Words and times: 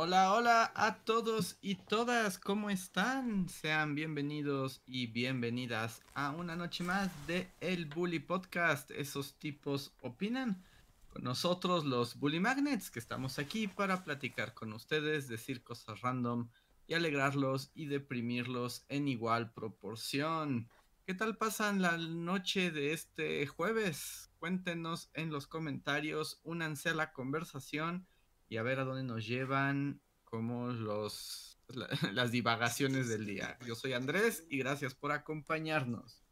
Hola, 0.00 0.32
hola 0.32 0.72
a 0.76 0.94
todos 0.98 1.58
y 1.60 1.74
todas, 1.74 2.38
¿cómo 2.38 2.70
están? 2.70 3.48
Sean 3.48 3.96
bienvenidos 3.96 4.80
y 4.86 5.08
bienvenidas 5.08 6.02
a 6.14 6.30
una 6.30 6.54
noche 6.54 6.84
más 6.84 7.10
de 7.26 7.50
El 7.60 7.86
Bully 7.86 8.20
Podcast. 8.20 8.92
Esos 8.92 9.34
tipos 9.40 9.92
opinan. 10.00 10.62
Con 11.08 11.24
nosotros 11.24 11.84
los 11.84 12.16
Bully 12.16 12.38
Magnets, 12.38 12.92
que 12.92 13.00
estamos 13.00 13.40
aquí 13.40 13.66
para 13.66 14.04
platicar 14.04 14.54
con 14.54 14.72
ustedes, 14.72 15.26
decir 15.26 15.64
cosas 15.64 16.00
random 16.00 16.48
y 16.86 16.94
alegrarlos 16.94 17.72
y 17.74 17.86
deprimirlos 17.86 18.84
en 18.88 19.08
igual 19.08 19.52
proporción. 19.52 20.68
¿Qué 21.06 21.14
tal 21.14 21.36
pasan 21.36 21.82
la 21.82 21.96
noche 21.96 22.70
de 22.70 22.92
este 22.92 23.48
jueves? 23.48 24.30
Cuéntenos 24.38 25.10
en 25.14 25.30
los 25.30 25.48
comentarios, 25.48 26.40
únanse 26.44 26.90
a 26.90 26.94
la 26.94 27.12
conversación 27.12 28.06
y 28.48 28.56
a 28.56 28.62
ver 28.62 28.80
a 28.80 28.84
dónde 28.84 29.02
nos 29.02 29.26
llevan 29.26 30.00
como 30.24 30.68
los 30.68 31.58
las 32.12 32.30
divagaciones 32.30 33.08
del 33.08 33.26
día. 33.26 33.58
Yo 33.66 33.74
soy 33.74 33.92
Andrés 33.92 34.44
y 34.48 34.58
gracias 34.58 34.94
por 34.94 35.12
acompañarnos. 35.12 36.22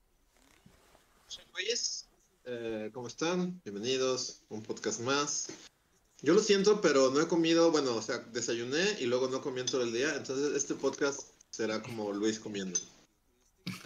Eh, 2.44 2.90
¿cómo 2.92 3.08
están? 3.08 3.60
Bienvenidos 3.64 4.42
a 4.50 4.54
un 4.54 4.62
podcast 4.62 5.00
más. 5.00 5.48
Yo 6.22 6.32
lo 6.32 6.40
siento, 6.40 6.80
pero 6.80 7.10
no 7.10 7.20
he 7.20 7.28
comido, 7.28 7.70
bueno, 7.70 7.94
o 7.94 8.02
sea, 8.02 8.18
desayuné 8.18 8.98
y 9.00 9.06
luego 9.06 9.28
no 9.28 9.42
comí 9.42 9.62
todo 9.64 9.82
el 9.82 9.92
día, 9.92 10.14
entonces 10.16 10.54
este 10.54 10.74
podcast 10.74 11.28
será 11.50 11.82
como 11.82 12.12
Luis 12.12 12.38
comiendo. 12.38 12.80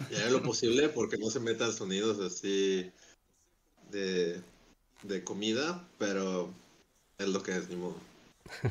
Y 0.09 0.15
haré 0.15 0.31
lo 0.31 0.41
posible 0.41 0.89
porque 0.89 1.17
no 1.17 1.29
se 1.29 1.39
metan 1.39 1.73
sonidos 1.73 2.19
así 2.19 2.89
de, 3.89 4.41
de 5.03 5.23
comida, 5.23 5.85
pero 5.97 6.53
es 7.17 7.27
lo 7.27 7.43
que 7.43 7.57
es, 7.57 7.67
ni 7.67 7.75
modo. 7.75 8.10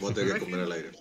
Voy 0.00 0.12
a 0.12 0.14
tener 0.14 0.34
que 0.34 0.40
comer 0.40 0.60
al 0.60 0.72
aire. 0.72 0.92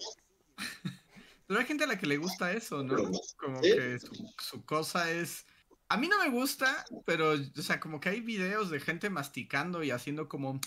Pero 1.47 1.59
hay 1.59 1.65
gente 1.65 1.83
a 1.83 1.87
la 1.87 1.97
que 1.97 2.05
le 2.05 2.17
gusta 2.17 2.51
eso, 2.53 2.83
¿no? 2.83 2.95
Como 3.37 3.61
que 3.61 3.97
su, 4.37 4.63
cosa 4.65 5.09
es... 5.11 5.45
A 5.87 5.97
mí 5.97 6.07
no 6.07 6.19
me 6.19 6.29
gusta, 6.29 6.85
pero, 7.05 7.31
o 7.31 7.61
sea, 7.61 7.79
como 7.79 7.99
que 7.99 8.09
hay 8.09 8.21
videos 8.21 8.69
de 8.69 8.79
gente 8.79 9.09
masticando 9.09 9.83
y 9.83 9.89
haciendo 9.89 10.29
como 10.29 10.59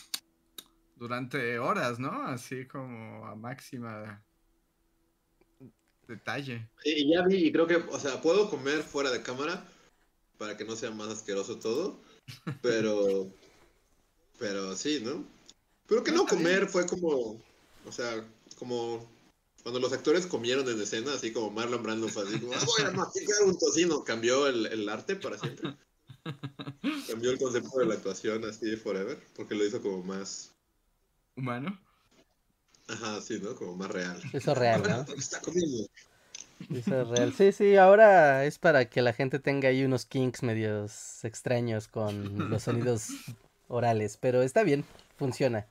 durante 0.96 1.60
horas, 1.60 2.00
¿no? 2.00 2.26
Así 2.26 2.66
como 2.66 3.24
a 3.26 3.36
máxima 3.36 4.24
detalle. 6.08 6.68
Sí, 6.82 7.08
ya 7.08 7.22
vi, 7.22 7.46
y 7.46 7.52
creo 7.52 7.66
que, 7.66 7.76
o 7.76 7.98
sea, 7.98 8.20
puedo 8.20 8.50
comer 8.50 8.82
fuera 8.82 9.10
de 9.10 9.22
cámara 9.22 9.64
para 10.38 10.56
que 10.56 10.64
no 10.64 10.74
sea 10.74 10.90
más 10.90 11.08
asqueroso 11.08 11.58
todo, 11.58 12.00
pero, 12.60 13.32
pero 14.38 14.74
sí, 14.74 15.00
¿no? 15.04 15.24
Pero 15.86 16.02
que 16.02 16.12
no 16.12 16.26
comer 16.26 16.66
fue 16.68 16.86
como, 16.86 17.40
o 17.86 17.92
sea, 17.92 18.24
como 18.58 19.06
cuando 19.62 19.78
los 19.78 19.92
actores 19.92 20.26
comieron 20.26 20.68
en 20.68 20.80
escena, 20.80 21.14
así 21.14 21.32
como 21.32 21.50
Marlon 21.50 21.82
Brando 21.82 22.08
fue 22.08 22.24
así 22.24 22.40
como, 22.40 22.52
ah, 22.54 22.64
voy 22.64 22.86
a 22.86 22.90
masticar 22.96 23.42
un 23.44 23.58
tocino, 23.58 24.02
cambió 24.04 24.46
el, 24.46 24.66
el, 24.66 24.88
arte 24.88 25.16
para 25.16 25.38
siempre. 25.38 25.76
cambió 27.08 27.30
el 27.30 27.38
concepto 27.38 27.78
de 27.78 27.86
la 27.86 27.94
actuación 27.94 28.44
así 28.44 28.66
de 28.66 28.76
forever, 28.76 29.18
porque 29.36 29.54
lo 29.54 29.64
hizo 29.64 29.80
como 29.80 30.02
más... 30.02 30.52
¿Humano? 31.36 31.78
Ajá, 32.88 33.20
sí, 33.20 33.38
¿no? 33.40 33.54
Como 33.54 33.76
más 33.76 33.90
real. 33.90 34.20
Eso 34.32 34.52
es 34.52 34.58
real, 34.58 34.82
¿no? 34.82 35.14
Está 35.16 35.40
comiendo. 35.40 35.86
Eso 36.70 37.02
es 37.02 37.08
real. 37.08 37.32
Sí, 37.32 37.52
sí, 37.52 37.76
ahora 37.76 38.44
es 38.44 38.58
para 38.58 38.88
que 38.88 39.00
la 39.00 39.12
gente 39.12 39.38
tenga 39.38 39.68
ahí 39.68 39.84
unos 39.84 40.06
kinks 40.06 40.42
medios 40.42 41.24
extraños 41.24 41.88
con 41.88 42.50
los 42.50 42.64
sonidos 42.64 43.08
orales, 43.68 44.16
pero 44.16 44.42
está 44.42 44.62
bien, 44.62 44.84
funciona. 45.16 45.66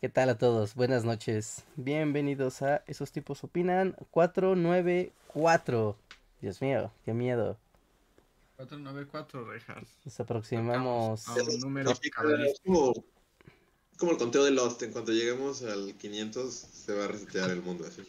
¿Qué 0.00 0.08
tal 0.08 0.30
a 0.30 0.38
todos? 0.38 0.74
Buenas 0.76 1.04
noches. 1.04 1.62
Bienvenidos 1.76 2.62
a 2.62 2.76
Esos 2.86 3.12
tipos 3.12 3.44
opinan 3.44 3.94
494. 4.12 5.98
Dios 6.40 6.62
mío, 6.62 6.90
qué 7.04 7.12
miedo. 7.12 7.58
494, 8.56 9.44
Rejas. 9.44 9.84
Nos 10.02 10.18
aproximamos 10.18 11.28
a 11.28 11.34
un 11.34 11.60
número 11.60 11.92
como, 12.64 12.94
como 13.98 14.12
el 14.12 14.16
conteo 14.16 14.42
de 14.42 14.52
Lost. 14.52 14.82
En 14.84 14.92
cuanto 14.92 15.12
lleguemos 15.12 15.62
al 15.64 15.94
500, 15.94 16.50
se 16.50 16.94
va 16.94 17.04
a 17.04 17.08
resetear 17.08 17.50
el 17.50 17.60
mundo 17.60 17.84
así. 17.86 18.02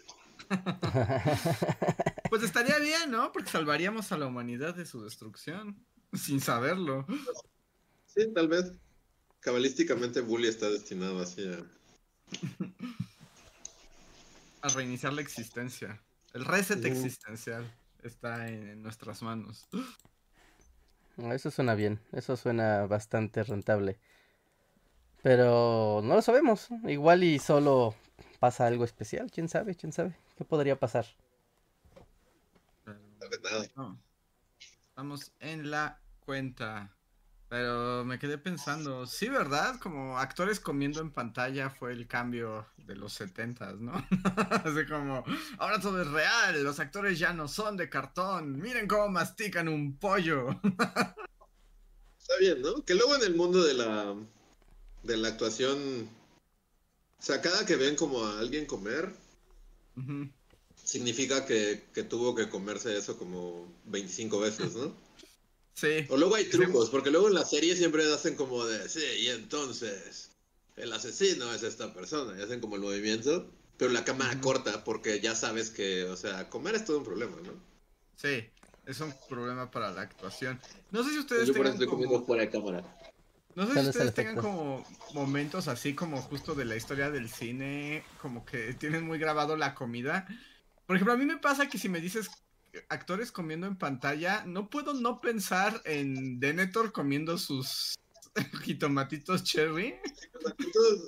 pues 2.29 2.43
estaría 2.43 2.79
bien, 2.79 3.11
¿no? 3.11 3.33
Porque 3.33 3.49
salvaríamos 3.49 4.13
a 4.13 4.17
la 4.17 4.27
humanidad 4.27 4.75
de 4.75 4.85
su 4.85 5.03
destrucción. 5.03 5.75
Sin 6.13 6.39
saberlo. 6.39 7.05
Sí, 8.05 8.31
tal 8.33 8.47
vez. 8.47 8.71
Cabalísticamente, 9.41 10.21
Bully 10.21 10.47
está 10.47 10.69
destinado 10.69 11.19
así 11.19 11.45
a 11.45 11.65
a 14.61 14.67
reiniciar 14.69 15.13
la 15.13 15.21
existencia. 15.21 16.01
El 16.33 16.45
reset 16.45 16.83
existencial 16.85 17.69
está 18.03 18.47
en 18.47 18.81
nuestras 18.81 19.21
manos. 19.21 19.67
Eso 21.17 21.51
suena 21.51 21.75
bien, 21.75 21.99
eso 22.13 22.37
suena 22.37 22.87
bastante 22.87 23.43
rentable. 23.43 23.99
Pero 25.21 26.01
no 26.03 26.15
lo 26.15 26.21
sabemos. 26.21 26.69
Igual 26.87 27.23
y 27.23 27.37
solo 27.37 27.93
pasa 28.39 28.65
algo 28.65 28.85
especial. 28.85 29.29
¿Quién 29.29 29.49
sabe? 29.49 29.75
¿Quién 29.75 29.93
sabe? 29.93 30.15
¿Qué 30.37 30.45
podría 30.45 30.79
pasar? 30.79 31.05
Estamos 34.89 35.31
en 35.39 35.69
la 35.69 35.99
cuenta. 36.25 36.91
Pero 37.51 38.05
me 38.05 38.17
quedé 38.17 38.37
pensando, 38.37 39.05
sí, 39.05 39.27
¿verdad? 39.27 39.77
Como 39.81 40.17
actores 40.17 40.61
comiendo 40.61 41.01
en 41.01 41.11
pantalla 41.11 41.69
fue 41.69 41.91
el 41.91 42.07
cambio 42.07 42.65
de 42.77 42.95
los 42.95 43.11
setentas, 43.11 43.77
¿no? 43.77 43.91
Así 44.63 44.85
como, 44.87 45.25
ahora 45.57 45.81
todo 45.81 46.01
es 46.01 46.07
real, 46.07 46.63
los 46.63 46.79
actores 46.79 47.19
ya 47.19 47.33
no 47.33 47.49
son 47.49 47.75
de 47.75 47.89
cartón, 47.89 48.57
miren 48.57 48.87
cómo 48.87 49.09
mastican 49.09 49.67
un 49.67 49.97
pollo. 49.97 50.47
Está 50.63 52.37
bien, 52.39 52.61
¿no? 52.61 52.85
Que 52.85 52.95
luego 52.95 53.17
en 53.17 53.23
el 53.23 53.35
mundo 53.35 53.61
de 53.61 53.73
la, 53.73 54.15
de 55.03 55.17
la 55.17 55.27
actuación, 55.27 56.07
o 57.19 57.21
sea, 57.21 57.41
cada 57.41 57.65
que 57.65 57.75
ven 57.75 57.97
como 57.97 58.25
a 58.25 58.39
alguien 58.39 58.65
comer, 58.65 59.11
significa 60.81 61.45
que, 61.45 61.83
que 61.93 62.03
tuvo 62.03 62.33
que 62.33 62.47
comerse 62.47 62.97
eso 62.97 63.17
como 63.17 63.67
25 63.87 64.39
veces, 64.39 64.73
¿no? 64.73 64.95
Sí. 65.73 66.05
O 66.09 66.17
luego 66.17 66.35
hay 66.35 66.45
trucos, 66.45 66.89
porque 66.89 67.11
luego 67.11 67.27
en 67.27 67.33
la 67.33 67.45
serie 67.45 67.75
siempre 67.75 68.11
hacen 68.13 68.35
como 68.35 68.65
de, 68.65 68.87
sí, 68.89 69.03
y 69.19 69.29
entonces 69.29 70.31
el 70.75 70.91
asesino 70.93 71.53
es 71.53 71.63
esta 71.63 71.93
persona, 71.93 72.37
y 72.37 72.41
hacen 72.41 72.59
como 72.59 72.75
el 72.75 72.81
movimiento, 72.81 73.49
pero 73.77 73.91
la 73.91 74.05
cámara 74.05 74.39
corta 74.41 74.83
porque 74.83 75.19
ya 75.21 75.35
sabes 75.35 75.69
que, 75.69 76.03
o 76.05 76.15
sea, 76.15 76.49
comer 76.49 76.75
es 76.75 76.85
todo 76.85 76.99
un 76.99 77.03
problema, 77.03 77.37
¿no? 77.43 77.53
Sí, 78.15 78.45
es 78.85 78.99
un 78.99 79.13
problema 79.29 79.71
para 79.71 79.91
la 79.91 80.01
actuación. 80.01 80.59
No 80.91 81.03
sé 81.03 81.11
si 81.11 81.19
ustedes 81.19 81.47
Yo 81.47 81.53
tengan 81.53 81.77
como... 81.85 82.25
fuera 82.25 82.43
de 82.43 82.49
cámara. 82.49 82.83
No 83.55 83.67
sé 83.67 83.81
si 83.81 83.89
ustedes 83.89 84.13
tengan 84.13 84.35
como 84.37 84.85
momentos 85.13 85.67
así 85.67 85.93
como 85.93 86.21
justo 86.21 86.55
de 86.55 86.65
la 86.65 86.75
historia 86.75 87.09
del 87.09 87.29
cine, 87.29 88.03
como 88.21 88.45
que 88.45 88.73
tienen 88.75 89.03
muy 89.03 89.19
grabado 89.19 89.57
la 89.57 89.75
comida. 89.75 90.27
Por 90.85 90.95
ejemplo, 90.95 91.13
a 91.13 91.17
mí 91.17 91.25
me 91.25 91.37
pasa 91.37 91.67
que 91.67 91.77
si 91.77 91.89
me 91.89 91.99
dices 91.99 92.29
actores 92.89 93.31
comiendo 93.31 93.67
en 93.67 93.77
pantalla, 93.77 94.43
no 94.45 94.69
puedo 94.69 94.93
no 94.93 95.21
pensar 95.21 95.81
en 95.85 96.39
Denethor 96.39 96.91
comiendo 96.91 97.37
sus 97.37 97.95
jitomatitos 98.63 99.43
cherry. 99.43 99.95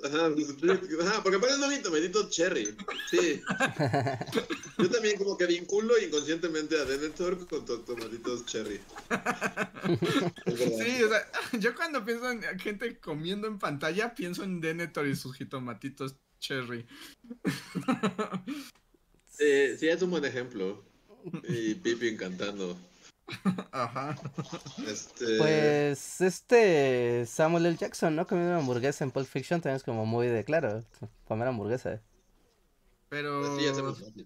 ajá, 0.04 1.22
porque 1.22 1.36
aparte 1.36 1.56
son 1.56 1.70
jitomatitos 1.70 2.30
cherry. 2.30 2.76
Sí. 3.10 3.42
Yo 4.78 4.90
también 4.90 5.18
como 5.18 5.36
que 5.36 5.46
vinculo 5.46 5.98
inconscientemente 5.98 6.78
a 6.78 6.84
Denethor 6.84 7.46
con 7.46 7.64
tomatitos 7.64 8.44
cherry. 8.46 8.80
Sí, 10.46 11.02
o 11.02 11.08
sea, 11.08 11.30
yo 11.60 11.74
cuando 11.74 12.04
pienso 12.04 12.30
en 12.30 12.42
gente 12.58 12.98
comiendo 12.98 13.46
en 13.46 13.58
pantalla, 13.58 14.14
pienso 14.14 14.42
en 14.42 14.60
Denethor 14.60 15.06
y 15.06 15.14
sus 15.14 15.36
jitomatitos 15.36 16.16
cherry. 16.40 16.86
Sí, 19.30 19.76
sí, 19.78 19.88
es 19.88 20.02
un 20.02 20.10
buen 20.10 20.24
ejemplo. 20.24 20.84
Y 21.48 21.74
Pippin 21.74 22.16
cantando. 22.16 22.76
Ajá. 23.72 24.16
Este... 24.86 25.38
Pues 25.38 26.20
este 26.20 27.24
Samuel 27.26 27.66
L. 27.66 27.76
Jackson, 27.76 28.14
¿no? 28.14 28.26
Comiendo 28.26 28.52
una 28.52 28.60
hamburguesa 28.60 29.04
en 29.04 29.10
Pulp 29.10 29.26
Fiction 29.26 29.60
también 29.60 29.76
es 29.76 29.82
como 29.82 30.04
muy 30.04 30.26
de 30.26 30.44
claro. 30.44 30.84
Comer 31.26 31.48
hamburguesa. 31.48 32.00
Pero. 33.08 33.56
Pues 33.56 33.76
sí, 33.76 34.24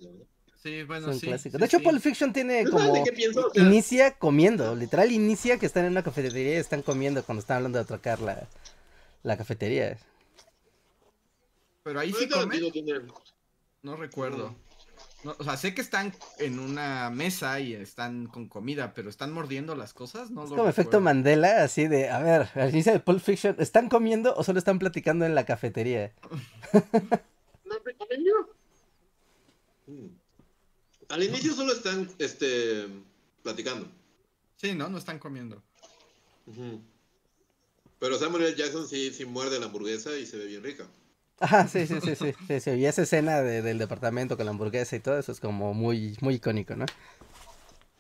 Sí, 0.61 0.83
bueno, 0.83 1.13
sí, 1.13 1.51
De 1.51 1.65
hecho, 1.67 1.79
Pulp 1.81 2.01
Fiction 2.01 2.33
tiene 2.33 2.65
como... 2.65 2.93
inicia 3.55 4.19
comiendo, 4.19 4.75
literal 4.75 5.13
inicia 5.13 5.57
que 5.57 5.67
están 5.67 5.85
en 5.85 5.93
una 5.93 6.03
cafetería 6.03 6.55
y 6.55 6.57
están 6.57 6.83
comiendo 6.83 7.23
cuando 7.23 7.41
están 7.41 7.59
hablando 7.59 7.79
de 7.79 7.85
atracar 7.85 8.19
la, 8.21 8.49
la 9.23 9.37
cafetería. 9.37 9.97
Pero 11.85 12.01
ahí 12.01 12.13
sí 12.13 12.29
comen. 12.29 12.61
No 13.83 13.95
recuerdo. 13.95 14.57
O 15.25 15.45
sea, 15.45 15.57
sé 15.57 15.75
que 15.75 15.81
están 15.81 16.15
en 16.39 16.59
una 16.59 17.11
mesa 17.11 17.59
y 17.61 17.75
están 17.75 18.27
con 18.27 18.49
comida, 18.49 18.95
pero 18.95 19.11
¿están 19.11 19.33
mordiendo 19.33 19.75
las 19.75 19.93
cosas? 19.93 20.31
No 20.31 20.45
es 20.45 20.51
como 20.51 20.69
efecto 20.69 21.01
Mandela, 21.01 21.65
así 21.65 21.89
de, 21.89 22.09
a 22.09 22.21
ver, 22.21 22.49
al 22.55 22.71
inicio 22.71 22.93
de 22.93 23.01
Pulp 23.01 23.21
Fiction, 23.21 23.57
¿están 23.59 23.89
comiendo 23.89 24.35
o 24.37 24.45
solo 24.45 24.59
están 24.59 24.79
platicando 24.79 25.27
en 25.27 25.35
la 25.35 25.45
cafetería? 25.45 26.13
Al 31.09 31.23
inicio 31.23 31.55
solo 31.55 31.73
están 31.73 32.11
este, 32.19 32.87
platicando. 33.43 33.89
Sí, 34.57 34.75
¿no? 34.75 34.89
No 34.89 34.99
están 34.99 35.19
comiendo. 35.19 35.63
Pero 37.99 38.19
Samuel 38.19 38.45
L. 38.45 38.57
Jackson 38.57 38.87
sí, 38.87 39.11
sí 39.13 39.25
muerde 39.25 39.59
la 39.59 39.67
hamburguesa 39.67 40.17
y 40.17 40.27
se 40.27 40.37
ve 40.37 40.47
bien 40.47 40.63
rica. 40.63 40.87
Ajá, 41.41 41.69
sí, 41.69 41.87
sí, 41.87 41.95
sí, 42.03 42.17
sí, 42.17 42.61
sí, 42.61 42.71
Y 42.71 42.87
esa 42.87 43.03
escena 43.03 43.43
del 43.43 43.79
departamento 43.79 44.37
con 44.37 44.47
la 44.47 44.51
hamburguesa 44.51 44.97
y 44.97 45.01
todo 45.01 45.19
eso 45.19 45.33
es 45.33 45.41
como 45.41 45.73
muy, 45.73 46.17
muy 46.21 46.35
icónico, 46.35 46.75
¿no? 46.75 46.87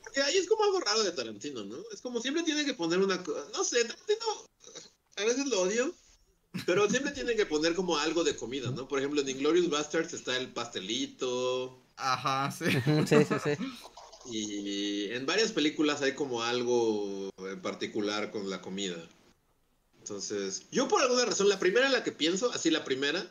Porque 0.02 0.22
ahí 0.22 0.36
es 0.36 0.48
como 0.48 0.64
algo 0.64 0.80
raro 0.80 1.04
de 1.04 1.12
Tarantino, 1.12 1.64
¿no? 1.64 1.76
Es 1.92 2.00
como 2.00 2.20
siempre 2.20 2.42
tiene 2.42 2.64
que 2.64 2.74
poner 2.74 2.98
una 2.98 3.16
no 3.16 3.64
sé, 3.64 3.84
Tarantino 3.84 4.48
a 5.16 5.24
veces 5.24 5.46
lo 5.46 5.62
odio, 5.62 5.94
pero 6.66 6.88
siempre 6.88 7.12
tiene 7.12 7.34
que 7.34 7.46
poner 7.46 7.74
como 7.74 7.98
algo 7.98 8.24
de 8.24 8.36
comida, 8.36 8.70
¿no? 8.70 8.88
Por 8.88 8.98
ejemplo, 8.98 9.20
en 9.20 9.28
Inglorious 9.28 9.68
Bastards 9.68 10.14
está 10.14 10.36
el 10.36 10.48
pastelito. 10.52 11.82
Ajá, 11.96 12.50
sí. 12.50 12.66
sí, 13.06 13.24
sí, 13.24 13.34
sí. 13.42 13.64
Y 14.30 15.12
en 15.12 15.26
varias 15.26 15.52
películas 15.52 16.02
hay 16.02 16.14
como 16.14 16.42
algo 16.42 17.30
en 17.38 17.60
particular 17.62 18.30
con 18.30 18.50
la 18.50 18.60
comida. 18.60 18.96
Entonces, 20.08 20.62
yo 20.70 20.88
por 20.88 21.02
alguna 21.02 21.26
razón, 21.26 21.50
la 21.50 21.58
primera 21.58 21.86
en 21.86 21.92
la 21.92 22.02
que 22.02 22.12
pienso, 22.12 22.50
así 22.52 22.70
la 22.70 22.82
primera, 22.82 23.28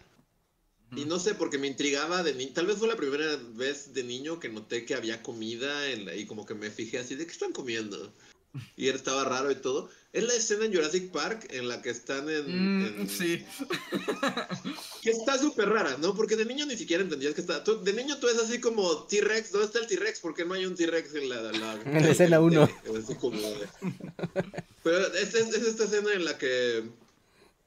y 0.96 1.06
no 1.06 1.18
sé, 1.18 1.34
porque 1.34 1.58
me 1.58 1.66
intrigaba 1.66 2.22
de 2.22 2.36
niño, 2.36 2.52
tal 2.54 2.68
vez 2.68 2.78
fue 2.78 2.88
la 2.88 2.96
primera 2.96 3.36
vez 3.56 3.94
de 3.96 4.04
niño 4.04 4.40
que 4.40 4.50
noté 4.50 4.86
que 4.86 4.94
había 4.94 5.24
comida 5.24 5.92
y 5.92 6.28
como 6.28 6.46
que 6.46 6.54
me 6.54 6.70
fijé 6.70 7.00
así 7.00 7.16
de 7.16 7.26
qué 7.26 7.32
están 7.32 7.52
comiendo. 7.52 8.14
Y 8.76 8.90
estaba 8.90 9.24
raro 9.24 9.52
y 9.52 9.56
todo. 9.56 9.90
Es 10.14 10.24
la 10.24 10.34
escena 10.34 10.66
en 10.66 10.74
Jurassic 10.74 11.12
Park 11.12 11.48
en 11.52 11.68
la 11.68 11.82
que 11.82 11.90
están 11.90 12.30
en. 12.30 13.04
Mm, 13.04 13.08
sí. 13.08 13.46
que 15.04 15.12
está 15.12 15.38
súper 15.38 15.70
rara, 15.70 15.98
¿no? 15.98 16.16
Porque 16.16 16.36
de 16.36 16.46
niño 16.46 16.66
ni 16.66 16.76
siquiera 16.76 17.04
entendías 17.04 17.36
que 17.36 17.42
está. 17.42 17.60
de 17.60 17.94
niño 17.94 18.18
tú 18.18 18.28
es 18.28 18.40
así 18.40 18.60
como 18.60 19.04
T-Rex. 19.04 19.52
¿Dónde 19.52 19.68
está 19.68 19.80
el 19.80 19.88
T-Rex? 19.88 20.20
¿Por 20.20 20.34
qué 20.34 20.46
no 20.46 20.56
hay 20.56 20.66
un 20.66 20.76
T-Rex 20.76 21.14
en 21.16 21.30
la, 21.30 21.52
en 21.86 22.04
la 22.04 22.10
escena 22.10 22.40
1? 22.40 22.70
Pero 24.84 25.14
es, 25.14 25.36
es, 25.36 25.54
esta 25.54 25.84
escena 25.84 26.14
en 26.14 26.26
la 26.26 26.38
que 26.38 26.84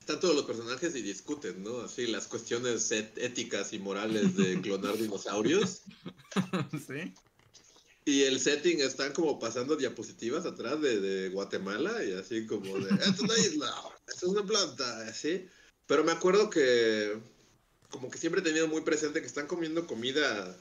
están 0.01 0.19
todos 0.19 0.35
los 0.35 0.45
personajes 0.45 0.95
y 0.97 1.03
discuten, 1.03 1.63
¿no? 1.63 1.83
Así 1.83 2.07
las 2.07 2.27
cuestiones 2.27 2.91
éticas 2.91 3.73
y 3.73 3.79
morales 3.79 4.37
de 4.37 4.61
clonar 4.61 4.97
dinosaurios. 4.97 5.83
Sí. 6.73 7.15
Y 8.05 8.23
el 8.23 8.41
setting 8.41 8.81
están 8.81 9.13
como 9.13 9.39
pasando 9.39 9.77
diapositivas 9.77 10.47
atrás 10.47 10.81
de, 10.81 11.29
Guatemala 11.29 12.03
y 12.05 12.13
así 12.13 12.47
como 12.47 12.79
de, 12.79 12.91
esto 12.95 13.11
es 13.11 13.21
una 13.21 13.39
isla, 13.39 13.75
esto 14.09 14.27
es 14.27 14.33
una 14.33 14.45
planta, 14.45 15.01
así. 15.07 15.47
Pero 15.87 16.05
me 16.05 16.13
acuerdo 16.13 16.49
que 16.51 17.19
como 17.91 18.11
que 18.11 18.19
siempre 18.19 18.41
he 18.41 18.45
tenido 18.45 18.69
muy 18.69 18.83
presente 18.83 19.21
que 19.21 19.27
están 19.27 19.47
comiendo 19.47 19.87
comida 19.87 20.57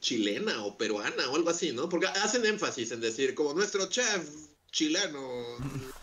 chilena 0.00 0.64
o 0.64 0.78
peruana 0.78 1.28
o 1.28 1.36
algo 1.36 1.50
así, 1.50 1.72
¿no? 1.72 1.88
Porque 1.88 2.06
hacen 2.06 2.46
énfasis 2.46 2.92
en 2.92 3.00
decir, 3.00 3.34
como 3.34 3.52
nuestro 3.52 3.86
chef 3.88 4.28
chileno. 4.70 5.20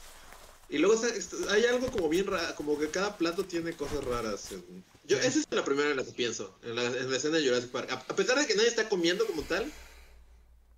Y 0.70 0.80
luego 0.80 1.02
hay 1.50 1.64
algo 1.66 1.90
como 1.90 2.10
bien 2.10 2.28
raro, 2.28 2.54
como 2.56 2.78
que 2.78 2.90
cada 2.90 3.18
plato 3.18 3.46
tiene 3.46 3.72
cosas 3.72 4.04
raras. 4.04 4.50
Yo, 5.06 5.18
esa 5.18 5.40
es 5.40 5.48
la 5.50 5.64
primera 5.64 5.92
en 5.92 5.96
la 5.96 6.04
que 6.04 6.12
pienso, 6.12 6.60
en 6.62 6.76
la, 6.76 6.84
en 6.84 7.10
la 7.10 7.16
escena 7.16 7.38
de 7.38 7.48
Jurassic 7.48 7.72
Park. 7.72 7.90
A, 7.90 8.16
pesar 8.18 8.38
de 8.38 8.46
que 8.46 8.56
nadie 8.56 8.68
está 8.68 8.90
comiendo 8.90 9.26
como 9.26 9.44
tal, 9.44 9.72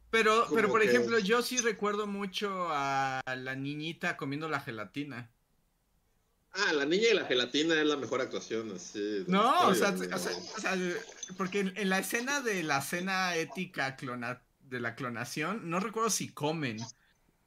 pero, 0.10 0.48
pero 0.54 0.70
por 0.70 0.82
ejemplo, 0.82 1.20
yo 1.20 1.42
sí 1.42 1.58
recuerdo 1.58 2.08
mucho 2.08 2.68
a 2.70 3.22
la 3.38 3.56
niñita 3.56 4.18
comiendo 4.18 4.50
la 4.50 4.60
gelatina. 4.60 5.30
Ah, 6.52 6.74
la 6.74 6.86
niña 6.86 7.10
y 7.12 7.14
la 7.14 7.26
gelatina 7.26 7.80
es 7.80 7.86
la 7.86 7.96
mejor 7.96 8.22
actuación, 8.22 8.72
así. 8.76 9.24
No, 9.28 9.68
o 9.68 9.76
sea, 9.76 9.96
porque 11.38 11.60
en, 11.60 11.90
la 11.90 12.00
escena 12.00 12.42
de 12.42 12.64
la 12.64 12.82
cena 12.82 13.36
ética 13.36 13.96
clona, 13.96 14.42
de 14.62 14.80
la 14.80 14.96
clonación, 14.96 15.70
no 15.70 15.80
recuerdo 15.80 16.10
si 16.10 16.30
comen, 16.30 16.80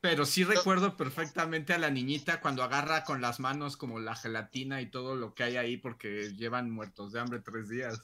pero 0.00 0.24
sí 0.24 0.44
recuerdo 0.44 0.96
perfectamente 0.96 1.72
a 1.72 1.78
la 1.78 1.90
niñita 1.90 2.40
cuando 2.40 2.62
agarra 2.62 3.04
con 3.04 3.20
las 3.20 3.40
manos 3.40 3.76
como 3.76 3.98
la 3.98 4.14
gelatina 4.14 4.80
y 4.80 4.86
todo 4.86 5.16
lo 5.16 5.34
que 5.34 5.42
hay 5.42 5.56
ahí 5.56 5.76
porque 5.76 6.32
llevan 6.36 6.70
muertos 6.70 7.12
de 7.12 7.20
hambre 7.20 7.40
tres 7.40 7.68
días. 7.68 8.02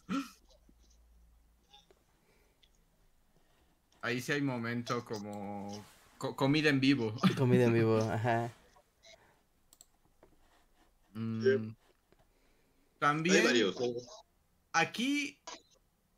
Ahí 4.01 4.21
sí 4.21 4.33
hay 4.33 4.43
momento 4.43 5.05
como 5.05 5.85
comida 6.19 6.69
en 6.69 6.81
vivo. 6.81 7.15
Comida 7.37 7.65
en 7.65 7.75
vivo, 7.75 7.99
ajá. 8.13 8.53
Mm. 11.15 11.75
También. 12.99 13.47
Aquí. 14.73 15.39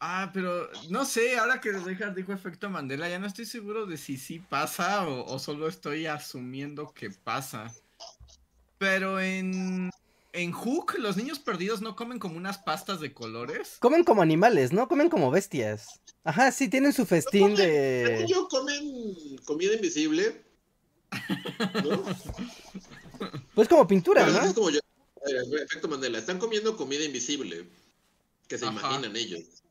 Ah, 0.02 0.30
pero 0.32 0.70
no 0.88 1.04
sé, 1.04 1.36
ahora 1.38 1.60
que 1.60 1.72
Richard 1.72 2.14
dijo 2.14 2.32
efecto 2.32 2.70
Mandela, 2.70 3.08
ya 3.08 3.18
no 3.18 3.26
estoy 3.26 3.44
seguro 3.44 3.84
de 3.84 3.98
si 3.98 4.16
sí 4.16 4.38
pasa 4.38 5.06
o 5.06 5.38
solo 5.38 5.68
estoy 5.68 6.06
asumiendo 6.06 6.92
que 6.94 7.10
pasa. 7.10 7.70
Pero 8.78 9.20
en 9.20 9.90
en 10.32 10.52
Hook, 10.52 10.94
los 10.98 11.16
niños 11.16 11.38
perdidos 11.38 11.80
no 11.80 11.96
comen 11.96 12.18
como 12.18 12.36
unas 12.36 12.58
pastas 12.58 13.00
de 13.00 13.12
colores. 13.12 13.76
Comen 13.80 14.04
como 14.04 14.22
animales, 14.22 14.72
¿no? 14.72 14.88
Comen 14.88 15.08
como 15.08 15.30
bestias. 15.30 16.00
Ajá, 16.24 16.52
sí, 16.52 16.68
tienen 16.68 16.92
su 16.92 17.06
festín 17.06 17.54
de. 17.54 18.22
Ellos 18.22 18.46
comen 18.48 19.38
comida 19.44 19.74
invisible. 19.74 20.42
¿No? 21.84 22.04
Pues 23.54 23.68
como 23.68 23.86
pintura, 23.86 24.26
¿no? 24.26 24.42
Es 24.42 24.54
como 24.54 24.70
yo. 24.70 24.80
Efecto 25.62 25.88
Mandela. 25.88 26.18
Están 26.18 26.38
comiendo 26.38 26.76
comida 26.76 27.04
invisible. 27.04 27.68
Que 28.48 28.58
se 28.58 28.66
imaginan 28.66 29.16
ellos. 29.16 29.62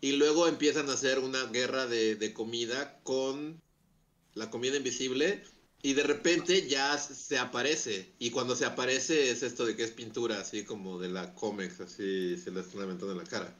Y 0.00 0.12
luego 0.12 0.48
empiezan 0.48 0.88
a 0.90 0.94
hacer 0.94 1.18
una 1.18 1.44
guerra 1.46 1.86
de, 1.86 2.16
de 2.16 2.32
comida 2.34 3.00
con 3.02 3.62
la 4.34 4.50
comida 4.50 4.76
invisible 4.76 5.42
y 5.84 5.92
de 5.92 6.02
repente 6.02 6.66
ya 6.66 6.96
se 6.98 7.38
aparece. 7.38 8.14
Y 8.18 8.30
cuando 8.30 8.56
se 8.56 8.64
aparece 8.64 9.30
es 9.30 9.42
esto 9.42 9.66
de 9.66 9.76
que 9.76 9.84
es 9.84 9.90
pintura, 9.90 10.40
así 10.40 10.64
como 10.64 10.98
de 10.98 11.08
la 11.08 11.34
cómics, 11.34 11.80
así 11.80 12.36
se 12.38 12.50
la 12.50 12.60
están 12.60 12.82
aventando 12.82 13.12
en 13.12 13.18
la 13.18 13.24
cara. 13.24 13.54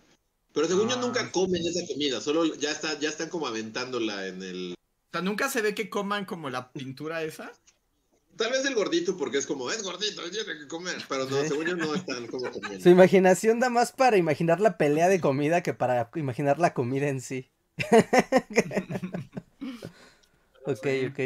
Pero 0.54 0.66
según 0.68 0.88
yo 0.88 0.96
nunca 0.96 1.20
ah. 1.20 1.30
comen 1.32 1.66
esa 1.66 1.86
comida, 1.86 2.20
solo 2.20 2.46
ya 2.54 2.70
está, 2.70 2.98
ya 2.98 3.10
están 3.10 3.28
como 3.28 3.46
aventándola 3.46 4.26
en 4.26 4.42
el. 4.42 4.72
O 4.72 5.10
sea, 5.12 5.20
nunca 5.20 5.50
se 5.50 5.60
ve 5.60 5.74
que 5.74 5.90
coman 5.90 6.24
como 6.24 6.48
la 6.48 6.72
pintura 6.72 7.22
esa. 7.22 7.52
Tal 8.36 8.50
vez 8.50 8.64
el 8.64 8.74
gordito, 8.74 9.16
porque 9.16 9.38
es 9.38 9.46
como, 9.46 9.70
es 9.70 9.82
gordito, 9.82 10.22
tiene 10.30 10.58
que 10.58 10.66
comer. 10.66 10.96
Pero 11.08 11.26
no, 11.26 11.42
según 11.42 11.66
yo 11.66 11.76
no 11.76 11.94
están 11.94 12.26
como 12.26 12.50
comiendo. 12.50 12.80
Su 12.80 12.88
imaginación 12.88 13.60
da 13.60 13.68
más 13.68 13.92
para 13.92 14.16
imaginar 14.16 14.60
la 14.60 14.78
pelea 14.78 15.08
de 15.08 15.20
comida 15.20 15.62
que 15.62 15.74
para 15.74 16.10
imaginar 16.14 16.58
la 16.58 16.72
comida 16.72 17.08
en 17.08 17.20
sí. 17.20 17.50
ok, 20.66 20.86
ok 21.10 21.20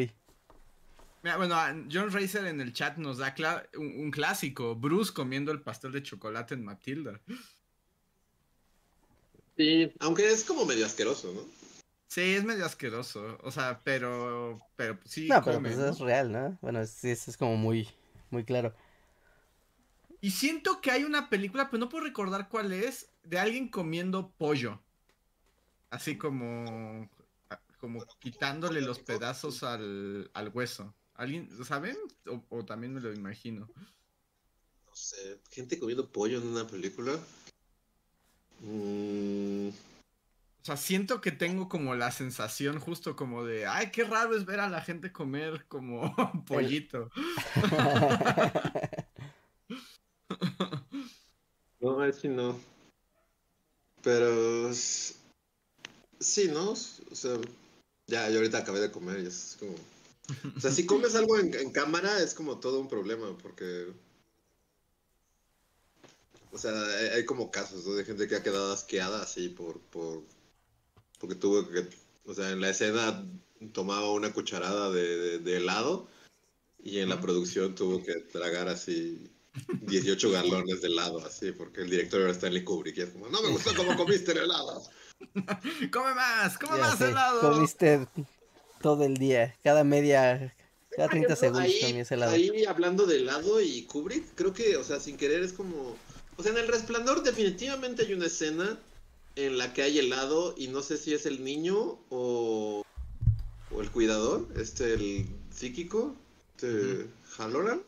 bueno, 1.37 1.57
John 1.93 2.13
Racer 2.13 2.47
en 2.47 2.61
el 2.61 2.73
chat 2.73 2.97
nos 2.97 3.19
da 3.19 3.35
un, 3.77 4.11
clásico, 4.11 4.75
Bruce 4.75 5.13
comiendo 5.13 5.53
el 5.53 5.61
pastel 5.61 5.93
de 5.93 6.03
chocolate 6.03 6.55
en 6.55 6.65
Matilda. 6.65 7.21
Sí, 9.59 9.93
aunque 9.99 10.31
es 10.31 10.45
como 10.45 10.65
medio 10.65 10.87
asqueroso, 10.87 11.33
¿no? 11.33 11.43
Sí, 12.07 12.21
es 12.21 12.45
medio 12.45 12.65
asqueroso, 12.65 13.39
o 13.43 13.51
sea, 13.51 13.83
pero, 13.83 14.59
pero 14.77 14.99
sí. 15.05 15.27
No, 15.29 15.43
pero 15.45 15.61
pues 15.61 15.77
es 15.77 15.99
real, 15.99 16.31
¿no? 16.31 16.57
Bueno, 16.63 16.87
sí, 16.87 17.11
eso 17.11 17.31
es 17.31 17.37
como 17.37 17.57
muy, 17.57 17.89
muy 18.31 18.45
claro. 18.45 18.73
Y 20.21 20.31
siento 20.31 20.81
que 20.81 20.93
hay 20.93 21.03
una 21.03 21.29
película, 21.29 21.69
pero 21.71 21.81
no 21.81 21.89
puedo 21.89 22.05
recordar 22.05 22.49
cuál 22.49 22.73
es, 22.73 23.11
de 23.25 23.39
alguien 23.39 23.69
comiendo 23.69 24.31
pollo. 24.31 24.81
Así 25.91 26.17
como, 26.17 27.11
como 27.81 28.05
quitándole 28.21 28.81
los 28.81 29.01
pedazos 29.01 29.65
al, 29.65 30.31
al 30.35 30.49
hueso. 30.49 30.95
¿Alguien, 31.15 31.49
saben? 31.65 31.97
O, 32.49 32.65
también 32.65 32.95
me 32.95 33.01
lo 33.01 33.13
imagino. 33.13 33.69
No 34.87 34.95
sé, 34.95 35.41
gente 35.51 35.79
comiendo 35.79 36.11
pollo 36.11 36.39
en 36.39 36.47
una 36.47 36.65
película. 36.65 37.19
Mm. 38.61 39.69
O 39.69 40.65
sea, 40.65 40.77
siento 40.77 41.21
que 41.21 41.33
tengo 41.33 41.69
como 41.69 41.95
la 41.95 42.11
sensación 42.11 42.81
justo 42.81 43.17
como 43.17 43.45
de, 43.45 43.67
ay, 43.67 43.91
qué 43.91 44.05
raro 44.05 44.37
es 44.37 44.45
ver 44.45 44.61
a 44.61 44.69
la 44.69 44.83
gente 44.83 45.13
comer 45.13 45.65
como 45.69 46.15
pollito. 46.47 47.11
no, 51.81 51.93
a 51.93 52.05
ver 52.05 52.15
si 52.15 52.29
no. 52.29 52.59
Pero 54.03 54.73
Sí, 56.21 56.49
¿no? 56.49 56.73
O 56.73 56.77
sea, 56.77 57.39
ya, 58.07 58.29
yo 58.31 58.39
ahorita 58.39 58.59
acabé 58.59 58.81
de 58.81 58.91
comer 58.91 59.21
y 59.21 59.27
es 59.27 59.57
como... 59.59 59.75
O 60.57 60.61
sea, 60.61 60.71
si 60.71 60.85
comes 60.85 61.15
algo 61.15 61.39
en, 61.39 61.71
cámara 61.71 62.23
es 62.23 62.35
como 62.35 62.59
todo 62.59 62.81
un 62.81 62.89
problema, 62.89 63.37
porque... 63.39 63.87
O 66.59 66.61
sea, 66.61 66.73
hay, 67.15 67.25
como 67.25 67.51
casos 67.53 67.85
de 67.97 68.05
gente 68.05 68.27
que 68.27 68.35
ha 68.35 68.43
quedado 68.43 68.73
asqueada 68.73 69.23
así 69.23 69.49
por, 69.49 69.79
por... 69.81 70.25
Porque 71.21 71.37
tuvo 71.37 71.69
que... 71.69 71.89
O 72.27 72.35
sea, 72.35 72.51
en 72.51 72.61
la 72.61 72.71
escena 72.71 73.25
tomaba 73.73 74.11
una 74.11 74.33
cucharada 74.33 74.91
de, 74.91 75.39
de 75.39 75.57
helado 75.57 76.09
y 76.83 76.99
en 76.99 77.09
la 77.09 77.21
producción 77.21 77.75
tuvo 77.75 78.03
que 78.03 78.15
tragar 78.33 78.69
así 78.69 79.31
18 79.83 80.31
galones 80.33 80.81
de 80.81 80.89
helado, 80.89 81.25
así, 81.25 81.53
porque 81.53 81.83
el 81.83 81.91
director 81.91 82.21
era 82.23 82.33
Stanley 82.33 82.65
Kubrick. 82.65 82.99
Y 82.99 83.03
es 83.03 83.11
como, 83.11 83.29
no 83.29 83.41
me 83.41 83.51
gustó 83.51 83.75
cómo 83.77 83.97
comiste 83.97 84.33
el 84.33 84.39
helado. 84.39 84.83
come 85.93 86.15
más, 86.15 86.59
come 86.59 86.79
más 86.79 87.01
helado. 87.01 87.41
Comiste 87.41 88.07
todo 88.81 89.05
el 89.05 89.17
día, 89.17 89.55
cada 89.63 89.85
media, 89.85 90.55
cada 90.97 91.09
30 91.09 91.37
segundos 91.37 91.65
ahí, 91.65 92.05
helado. 92.11 92.33
Ahí 92.33 92.65
hablando 92.65 93.07
de 93.07 93.19
helado 93.19 93.61
y 93.61 93.85
Kubrick, 93.85 94.35
creo 94.35 94.53
que, 94.53 94.77
o 94.77 94.85
sea, 94.85 95.01
sin 95.01 95.17
querer 95.17 95.43
es 95.43 95.53
como. 95.53 95.97
O 96.39 96.43
sea, 96.43 96.53
en 96.53 96.59
El 96.59 96.69
Resplandor 96.69 97.23
definitivamente 97.23 98.07
hay 98.07 98.15
una 98.15 98.27
escena 98.27 98.81
en 99.37 99.59
la 99.59 99.75
que 99.75 99.83
hay 99.83 99.99
helado 99.99 100.55
y 100.57 100.69
no 100.69 100.83
sé 100.83 100.97
si 100.97 101.13
es 101.13 101.27
el 101.27 101.45
niño 101.45 101.99
o, 102.09 102.85
o 103.71 103.81
el 103.83 103.91
cuidador, 103.91 104.49
este, 104.57 104.95
el 104.95 105.27
psíquico, 105.51 106.15
este, 106.57 107.07
Halloran 107.37 107.83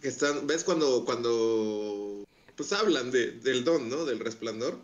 que 0.00 0.08
están, 0.08 0.46
¿ves 0.46 0.64
cuando, 0.64 1.04
cuando, 1.04 2.24
pues 2.56 2.72
hablan 2.72 3.10
de, 3.10 3.32
del 3.32 3.64
don, 3.64 3.88
¿no? 3.88 4.04
Del 4.04 4.20
resplandor. 4.20 4.78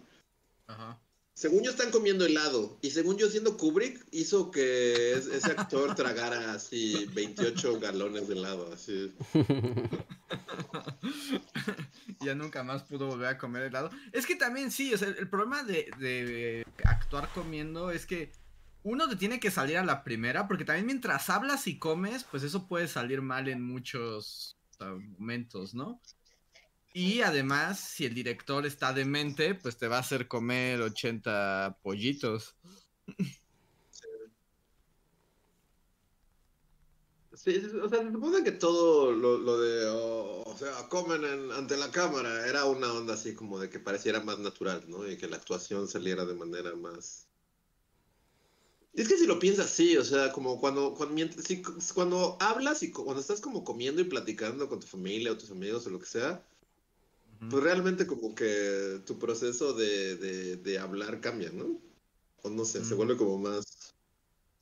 Ajá. 0.67 0.99
Según 1.35 1.65
yo 1.65 1.73
están 1.73 1.91
comiendo 1.91 2.25
helado 2.25 2.79
y 2.81 2.91
según 2.91 3.19
yo 3.19 3.29
siendo 3.29 3.57
Kubrick 3.57 4.07
hizo 4.13 4.53
que 4.53 5.15
ese 5.15 5.51
actor 5.51 5.95
tragara 5.97 6.55
así 6.55 7.09
28 7.13 7.81
galones 7.81 8.29
de 8.29 8.35
helado, 8.35 8.73
así. 8.73 9.13
ya 12.21 12.37
nunca 12.37 12.63
más 12.63 12.85
pudo 12.85 13.09
volver 13.09 13.27
a 13.27 13.39
comer 13.39 13.65
helado. 13.65 13.91
Es 14.13 14.27
que 14.27 14.37
también 14.37 14.71
sí, 14.71 14.95
o 14.95 14.99
sea, 14.99 15.09
el 15.09 15.29
problema 15.29 15.65
de, 15.65 15.91
de 15.99 16.65
actuar 16.85 17.29
comiendo 17.35 17.91
es 17.91 18.07
que 18.07 18.31
uno 18.85 19.09
te 19.09 19.17
tiene 19.17 19.41
que 19.41 19.51
salir 19.51 19.79
a 19.79 19.85
la 19.85 20.05
primera, 20.05 20.47
porque 20.47 20.65
también 20.65 20.87
mientras 20.87 21.29
hablas 21.31 21.67
y 21.67 21.79
comes, 21.79 22.23
pues 22.25 22.45
eso 22.45 22.69
puede 22.69 22.87
salir 22.87 23.23
mal 23.23 23.49
en 23.49 23.61
muchos 23.61 24.57
momentos, 25.19 25.75
¿no? 25.75 26.01
Y 26.97 27.23
además, 27.23 27.81
si 27.81 28.05
el 28.07 28.15
director 28.15 28.65
está 28.65 28.93
demente, 28.93 29.57
pues 29.57 29.77
te 29.77 29.89
va 29.89 29.97
a 29.97 30.01
hacer 30.01 30.29
comer 30.29 30.81
80 30.81 31.79
pollitos. 31.83 32.55
Sí, 37.35 37.61
o 37.83 37.89
sea, 37.89 37.99
se 38.01 38.13
supone 38.13 38.45
que 38.45 38.53
todo 38.53 39.11
lo, 39.13 39.61
de, 39.61 39.87
o 39.89 40.57
sea, 40.57 40.89
comen 40.89 41.25
ante 41.51 41.77
la 41.77 41.91
cámara 41.91 42.47
era 42.47 42.65
una 42.65 42.93
onda 42.93 43.15
así 43.15 43.35
como 43.35 43.59
de 43.59 43.69
que 43.69 43.81
pareciera 43.81 44.21
más 44.21 44.39
natural, 44.39 44.85
¿no? 44.89 45.11
Y 45.11 45.17
que 45.19 45.27
la 45.27 45.37
actuación 45.37 45.89
saliera 45.89 46.25
de 46.25 46.35
manera 46.35 46.77
más, 46.77 47.29
es 48.95 49.09
que 49.09 49.19
si 49.19 49.27
lo 49.27 49.41
piensas 49.41 49.67
así, 49.67 49.97
o 49.97 50.05
sea, 50.05 50.31
como 50.33 50.61
cuando, 50.61 50.95
cuando, 50.95 51.27
cuando 51.95 52.37
hablas 52.41 52.83
y 52.85 52.93
cuando 52.93 53.21
estás 53.21 53.41
como 53.41 53.65
comiendo 53.65 54.01
y 54.01 54.05
platicando 54.05 54.69
con 54.69 54.79
tu 54.81 54.87
familia 54.87 55.33
o 55.33 55.39
tus 55.39 55.51
amigos 55.51 55.87
o 55.87 55.91
lo 55.91 55.99
que 55.99 56.07
sea, 56.07 56.47
pues 57.39 57.63
realmente 57.63 58.07
como 58.07 58.35
que 58.35 59.01
tu 59.07 59.19
proceso 59.19 59.73
de, 59.73 60.79
hablar 60.81 61.21
cambia, 61.21 61.51
¿no? 61.53 61.79
O 62.43 62.51
no 62.51 62.65
sé, 62.65 62.85
se 62.85 62.95
vuelve 62.95 63.17
como 63.17 63.39
más... 63.39 63.65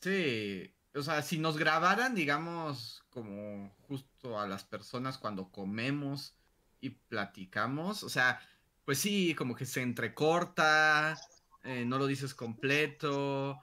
Sí, 0.01 0.73
o 0.95 1.03
sea, 1.03 1.23
si 1.23 1.39
nos 1.39 1.57
grabaran, 1.57 2.15
digamos, 2.15 3.05
como 3.11 3.75
justo 3.89 4.39
a 4.39 4.47
las 4.47 4.65
personas 4.65 5.19
cuando 5.19 5.51
comemos 5.51 6.35
y 6.81 6.91
platicamos, 6.91 8.03
o 8.03 8.09
sea, 8.09 8.41
pues 8.85 8.99
sí, 8.99 9.35
como 9.35 9.55
que 9.55 9.67
se 9.67 9.83
entrecorta, 9.83 11.19
eh, 11.65 11.85
no 11.85 11.99
lo 11.99 12.07
dices 12.07 12.35
completo, 12.35 13.61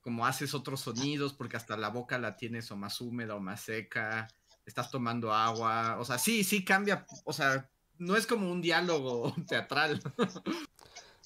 como 0.00 0.26
haces 0.26 0.54
otros 0.54 0.80
sonidos, 0.80 1.32
porque 1.34 1.56
hasta 1.56 1.76
la 1.76 1.88
boca 1.88 2.18
la 2.18 2.36
tienes 2.36 2.70
o 2.70 2.76
más 2.76 3.00
húmeda 3.00 3.34
o 3.34 3.40
más 3.40 3.62
seca, 3.62 4.28
estás 4.64 4.90
tomando 4.90 5.34
agua, 5.34 5.98
o 5.98 6.04
sea, 6.04 6.18
sí, 6.18 6.44
sí 6.44 6.64
cambia, 6.64 7.06
o 7.24 7.32
sea, 7.32 7.68
no 8.00 8.16
es 8.16 8.26
como 8.26 8.50
un 8.50 8.60
diálogo 8.60 9.32
teatral. 9.48 10.02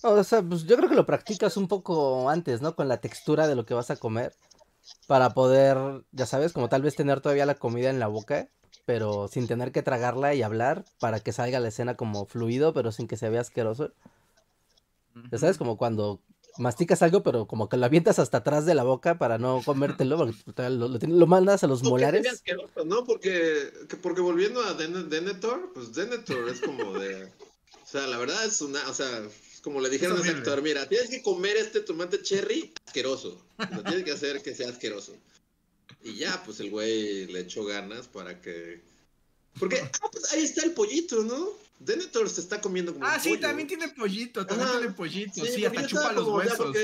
o 0.03 0.25
sea, 0.25 0.43
pues 0.43 0.65
yo 0.65 0.77
creo 0.77 0.91
que 0.91 0.97
lo 0.97 1.07
practicas 1.07 1.57
un 1.57 1.69
poco 1.69 2.29
antes, 2.29 2.61
¿no? 2.61 2.75
Con 2.77 2.89
la 2.89 2.99
textura 2.99 3.47
de 3.47 3.55
lo 3.55 3.65
que 3.65 3.75
vas 3.75 3.91
a 3.91 3.97
comer, 3.97 4.35
para 5.07 5.31
poder, 5.31 6.05
ya 6.13 6.27
sabes, 6.27 6.53
como 6.53 6.69
tal 6.69 6.83
vez 6.83 6.97
tener 6.97 7.21
todavía 7.21 7.47
la 7.47 7.55
comida 7.55 7.89
en 7.89 8.01
la 8.01 8.09
boca, 8.09 8.49
pero 8.85 9.29
sin 9.29 9.47
tener 9.47 9.73
que 9.73 9.83
tragarla 9.83 10.35
y 10.35 10.43
hablar, 10.43 10.85
para 10.99 11.21
que 11.21 11.33
salga 11.33 11.61
la 11.61 11.69
escena 11.69 11.95
como 11.95 12.27
fluido, 12.27 12.75
pero 12.75 12.93
sin 12.93 13.07
que 13.07 13.17
se 13.17 13.31
vea 13.31 13.41
asqueroso. 13.41 13.93
Ya 15.31 15.39
sabes, 15.39 15.59
como 15.59 15.77
cuando 15.77 16.21
masticas 16.59 17.03
algo, 17.03 17.23
pero 17.23 17.47
como 17.47 17.69
que 17.69 17.77
lo 17.77 17.87
avientas 17.87 18.19
hasta 18.19 18.39
atrás 18.39 18.67
de 18.67 18.75
la 18.75 18.85
boca 18.85 19.19
para 19.19 19.39
no 19.39 19.63
comértelo, 19.65 20.17
porque 20.45 20.69
lo, 20.71 20.89
lo, 20.89 21.27
mandas 21.27 21.65
a 21.65 21.67
los 21.67 21.83
molares. 21.83 22.43
¿no? 22.85 23.05
Porque, 23.05 23.71
porque 24.03 24.21
volviendo 24.21 24.61
a 24.63 24.75
Denethor, 24.75 25.73
pues 25.75 25.93
Denethor 25.95 26.49
es 26.49 26.61
como 26.61 26.99
de... 26.99 27.25
O 27.25 27.87
sea, 27.87 28.07
la 28.07 28.19
verdad 28.19 28.45
es 28.45 28.61
una... 28.61 28.89
O 28.89 28.95
sea, 28.95 29.09
como 29.63 29.81
le 29.81 29.89
dijeron 29.89 30.21
al 30.21 30.29
actor, 30.29 30.63
mira, 30.63 30.89
tienes 30.89 31.09
que 31.09 31.23
comer 31.23 31.57
este 31.57 31.81
tomate 31.81 32.23
cherry 32.23 32.73
asqueroso. 32.87 33.41
Lo 33.75 33.83
tienes 33.83 34.05
que 34.05 34.13
hacer 34.13 34.43
que 34.43 34.55
sea 34.55 34.69
asqueroso. 34.69 35.17
Y 36.03 36.17
ya, 36.17 36.43
pues 36.45 36.61
el 36.61 36.71
güey 36.71 37.27
le 37.27 37.41
echó 37.41 37.65
ganas 37.65 38.07
para 38.09 38.41
que... 38.41 38.83
Porque, 39.59 39.81
ah, 39.81 40.09
pues 40.11 40.33
ahí 40.33 40.43
está 40.43 40.65
el 40.65 40.73
pollito, 40.73 41.23
¿no? 41.23 41.64
Denethor 41.79 42.29
se 42.29 42.41
está 42.41 42.61
comiendo 42.61 42.95
como 42.95 43.05
Ah, 43.05 43.19
sí, 43.19 43.37
también 43.39 43.67
tiene 43.69 43.89
pollito, 43.89 44.47
también 44.47 44.71
tiene 44.71 44.93
pollito, 44.93 45.45
sí, 45.45 45.65
hasta 45.65 45.87
chupa 45.87 46.13
los 46.13 46.29
huesos. 46.29 46.75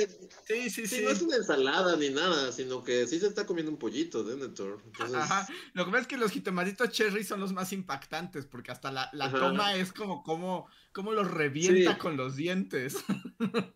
sí, 0.47 0.69
sí, 0.69 0.87
sí, 0.87 1.03
No 1.03 1.11
es 1.11 1.23
una 1.23 1.37
ensalada 1.37 1.97
ni 1.97 2.11
nada, 2.11 2.53
sino 2.53 2.83
que 2.83 3.07
sí 3.07 3.21
se 3.21 3.29
está 3.29 3.47
comiendo 3.47 3.71
un 3.71 3.79
pollito 3.79 4.25
Denethor. 4.25 4.83
Ajá, 5.15 5.47
lo 5.75 5.85
que 5.85 5.91
pasa 5.91 6.03
es 6.03 6.07
que 6.09 6.17
los 6.17 6.33
jitomatitos 6.33 6.91
cherry 6.91 7.25
son 7.25 7.41
los 7.41 7.53
más 7.53 7.73
impactantes, 7.73 8.47
porque 8.47 8.73
hasta 8.73 8.91
la, 8.91 9.09
la 9.13 9.31
toma 9.31 9.75
es 9.75 9.93
como 9.93 10.23
como, 10.23 10.67
como 10.93 11.13
los 11.13 11.31
revienta 11.31 11.97
con 11.97 12.17
los 12.17 12.37
dientes. 12.37 12.97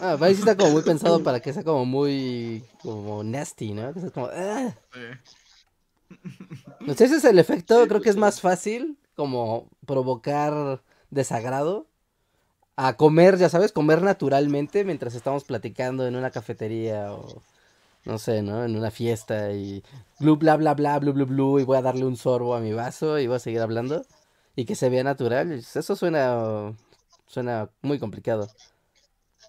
Ah, 0.00 0.16
parece 0.18 0.42
que 0.42 0.50
está 0.50 0.56
como 0.56 0.72
muy 0.72 0.82
pensado 0.82 1.22
para 1.22 1.40
que 1.40 1.52
sea 1.52 1.62
como 1.62 1.84
muy 1.84 2.64
como 2.82 3.22
nasty, 3.22 3.72
¿no? 3.72 3.94
Que 3.94 4.00
sea 4.00 4.10
como 4.10 4.26
ah". 4.26 4.76
No 6.80 6.94
sé, 6.94 7.04
ese 7.04 7.16
es 7.16 7.24
el 7.24 7.38
efecto, 7.38 7.86
creo 7.86 8.00
que 8.00 8.10
es 8.10 8.16
más 8.16 8.40
fácil 8.40 8.98
como 9.20 9.68
provocar 9.84 10.80
desagrado 11.10 11.86
a 12.76 12.96
comer, 12.96 13.36
ya 13.36 13.50
sabes, 13.50 13.70
comer 13.70 14.00
naturalmente 14.00 14.82
mientras 14.82 15.14
estamos 15.14 15.44
platicando 15.44 16.06
en 16.06 16.16
una 16.16 16.30
cafetería 16.30 17.12
o 17.12 17.42
no 18.06 18.18
sé, 18.18 18.40
¿no? 18.40 18.64
En 18.64 18.76
una 18.76 18.90
fiesta 18.90 19.52
y 19.52 19.84
blu 20.20 20.36
bla 20.38 20.56
bla 20.56 20.72
bla 20.72 20.98
y 21.02 21.64
voy 21.64 21.76
a 21.76 21.82
darle 21.82 22.06
un 22.06 22.16
sorbo 22.16 22.54
a 22.54 22.60
mi 22.60 22.72
vaso 22.72 23.18
y 23.18 23.26
voy 23.26 23.36
a 23.36 23.40
seguir 23.40 23.60
hablando 23.60 24.06
y 24.56 24.64
que 24.64 24.74
se 24.74 24.88
vea 24.88 25.04
natural. 25.04 25.52
Eso 25.52 25.94
suena 25.94 26.72
suena 27.26 27.68
muy 27.82 27.98
complicado. 27.98 28.48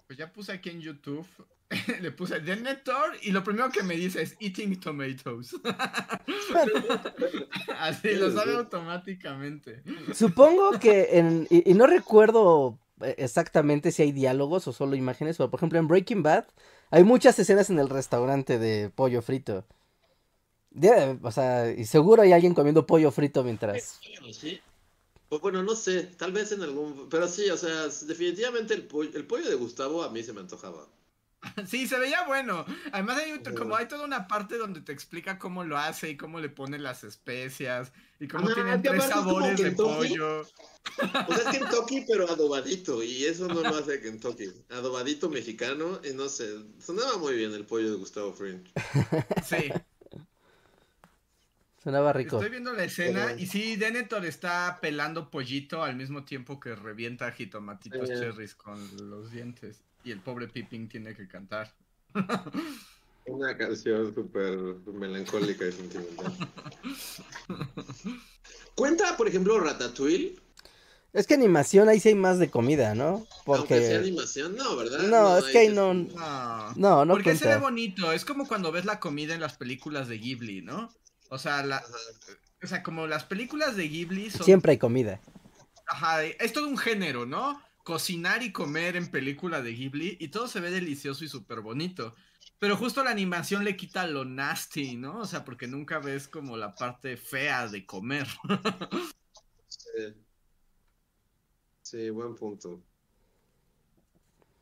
Pues 0.06 0.18
ya 0.18 0.30
puse 0.30 0.52
aquí 0.52 0.68
en 0.68 0.82
YouTube 0.82 1.26
le 2.00 2.10
puse 2.10 2.40
Denethor 2.40 3.16
y 3.22 3.30
lo 3.30 3.42
primero 3.42 3.70
que 3.70 3.82
me 3.82 3.96
dice 3.96 4.22
es 4.22 4.36
eating 4.40 4.78
tomatoes. 4.80 5.54
Así 7.78 8.14
lo 8.14 8.30
sabe 8.30 8.54
automáticamente. 8.54 9.82
Supongo 10.14 10.78
que 10.78 11.18
en, 11.18 11.46
y, 11.50 11.74
no 11.74 11.86
recuerdo 11.86 12.78
exactamente 13.00 13.90
si 13.90 14.02
hay 14.02 14.12
diálogos 14.12 14.68
o 14.68 14.72
solo 14.72 14.96
imágenes, 14.96 15.36
pero 15.36 15.50
por 15.50 15.58
ejemplo 15.58 15.78
en 15.78 15.88
Breaking 15.88 16.22
Bad 16.22 16.46
hay 16.90 17.04
muchas 17.04 17.38
escenas 17.38 17.70
en 17.70 17.78
el 17.78 17.88
restaurante 17.88 18.58
de 18.58 18.90
pollo 18.90 19.22
frito. 19.22 19.64
o 21.22 21.30
sea, 21.30 21.70
y 21.70 21.84
seguro 21.84 22.22
hay 22.22 22.32
alguien 22.32 22.54
comiendo 22.54 22.86
pollo 22.86 23.10
frito 23.10 23.42
mientras. 23.42 24.00
¿Sí? 24.32 24.60
Pues 25.28 25.40
bueno, 25.40 25.62
no 25.62 25.74
sé, 25.74 26.02
tal 26.02 26.32
vez 26.32 26.52
en 26.52 26.62
algún. 26.62 27.08
Pero 27.08 27.26
sí, 27.26 27.48
o 27.48 27.56
sea, 27.56 27.84
definitivamente 28.06 28.74
el, 28.74 28.86
el 29.14 29.26
pollo 29.26 29.48
de 29.48 29.54
Gustavo 29.54 30.02
a 30.02 30.10
mí 30.10 30.22
se 30.22 30.34
me 30.34 30.40
antojaba. 30.40 30.86
Sí, 31.66 31.86
se 31.86 31.98
veía 31.98 32.24
bueno. 32.26 32.64
Además, 32.92 33.18
hay, 33.18 33.38
como 33.54 33.76
hay 33.76 33.86
toda 33.86 34.04
una 34.04 34.26
parte 34.28 34.56
donde 34.58 34.80
te 34.80 34.92
explica 34.92 35.38
cómo 35.38 35.64
lo 35.64 35.78
hace 35.78 36.10
y 36.10 36.16
cómo 36.16 36.40
le 36.40 36.48
pone 36.48 36.78
las 36.78 37.04
especias 37.04 37.92
y 38.20 38.28
cómo 38.28 38.52
tiene 38.52 38.78
tres 38.78 39.04
sabores 39.04 39.60
de 39.60 39.72
pollo. 39.72 40.40
O 40.40 40.44
sea, 41.34 41.50
es 41.50 41.58
Kentucky, 41.58 42.04
pero 42.06 42.28
adobadito. 42.28 43.02
Y 43.02 43.24
eso 43.24 43.48
no 43.48 43.60
lo 43.62 43.76
hace 43.76 44.00
Kentucky. 44.00 44.52
Adobadito 44.70 45.28
mexicano. 45.28 46.00
Y 46.04 46.14
no 46.14 46.28
sé, 46.28 46.48
sonaba 46.80 47.18
muy 47.18 47.34
bien 47.34 47.52
el 47.52 47.64
pollo 47.64 47.90
de 47.90 47.96
Gustavo 47.96 48.32
Fringe. 48.32 48.70
Sí. 49.44 49.70
Sonaba 51.82 52.12
rico. 52.12 52.36
Estoy 52.36 52.50
viendo 52.50 52.72
la 52.72 52.84
escena 52.84 53.34
y 53.36 53.46
sí, 53.46 53.74
Denethor 53.74 54.24
está 54.24 54.78
pelando 54.80 55.30
pollito 55.30 55.82
al 55.82 55.96
mismo 55.96 56.24
tiempo 56.24 56.60
que 56.60 56.76
revienta 56.76 57.32
jitomatitos 57.32 58.08
cherries 58.08 58.54
con 58.54 58.78
los 59.10 59.32
dientes. 59.32 59.82
Y 60.04 60.10
el 60.10 60.20
pobre 60.20 60.48
Pippin 60.48 60.88
tiene 60.88 61.14
que 61.14 61.28
cantar. 61.28 61.72
Una 63.26 63.56
canción 63.56 64.12
súper 64.14 64.58
melancólica 64.92 65.66
y 65.66 65.72
sentimental. 65.72 66.32
Cuenta, 68.74 69.16
por 69.16 69.28
ejemplo, 69.28 69.60
Ratatouille. 69.60 70.36
Es 71.12 71.26
que 71.26 71.34
animación 71.34 71.88
ahí 71.88 72.00
sí 72.00 72.08
hay 72.08 72.14
más 72.14 72.38
de 72.38 72.50
comida, 72.50 72.94
¿no? 72.94 73.26
Porque... 73.44 73.74
Aunque 73.74 73.86
sea 73.86 73.98
animación, 73.98 74.56
no, 74.56 74.76
¿verdad? 74.76 75.00
No, 75.08 75.36
es 75.36 75.44
que 75.44 75.58
ahí 75.58 75.68
no... 75.68 75.92
No, 75.94 77.04
no, 77.04 77.12
Porque 77.12 77.36
se 77.36 77.48
ve 77.48 77.58
bonito, 77.58 78.12
es 78.12 78.24
como 78.24 78.48
cuando 78.48 78.72
ves 78.72 78.86
la 78.86 78.98
comida 78.98 79.34
en 79.34 79.40
las 79.40 79.56
películas 79.56 80.08
de 80.08 80.18
Ghibli, 80.18 80.62
¿no? 80.62 80.90
O 81.28 81.38
sea, 81.38 81.64
la... 81.64 81.82
o 82.62 82.66
sea 82.66 82.82
como 82.82 83.06
las 83.06 83.24
películas 83.24 83.76
de 83.76 83.88
Ghibli 83.88 84.30
son... 84.30 84.44
Siempre 84.44 84.72
hay 84.72 84.78
comida. 84.78 85.20
Ajá, 85.86 86.24
es 86.24 86.52
todo 86.54 86.66
un 86.66 86.78
género, 86.78 87.26
¿no? 87.26 87.60
Cocinar 87.82 88.42
y 88.42 88.52
comer 88.52 88.96
en 88.96 89.10
película 89.10 89.62
de 89.62 89.72
Ghibli 89.72 90.16
y 90.20 90.28
todo 90.28 90.48
se 90.48 90.60
ve 90.60 90.70
delicioso 90.70 91.24
y 91.24 91.28
súper 91.28 91.60
bonito. 91.60 92.14
Pero 92.58 92.76
justo 92.76 93.02
la 93.02 93.10
animación 93.10 93.64
le 93.64 93.76
quita 93.76 94.06
lo 94.06 94.24
nasty, 94.24 94.96
¿no? 94.96 95.18
O 95.18 95.26
sea, 95.26 95.44
porque 95.44 95.66
nunca 95.66 95.98
ves 95.98 96.28
como 96.28 96.56
la 96.56 96.74
parte 96.74 97.16
fea 97.16 97.66
de 97.66 97.84
comer. 97.84 98.28
sí. 99.66 100.14
sí, 101.82 102.10
buen 102.10 102.36
punto. 102.36 102.80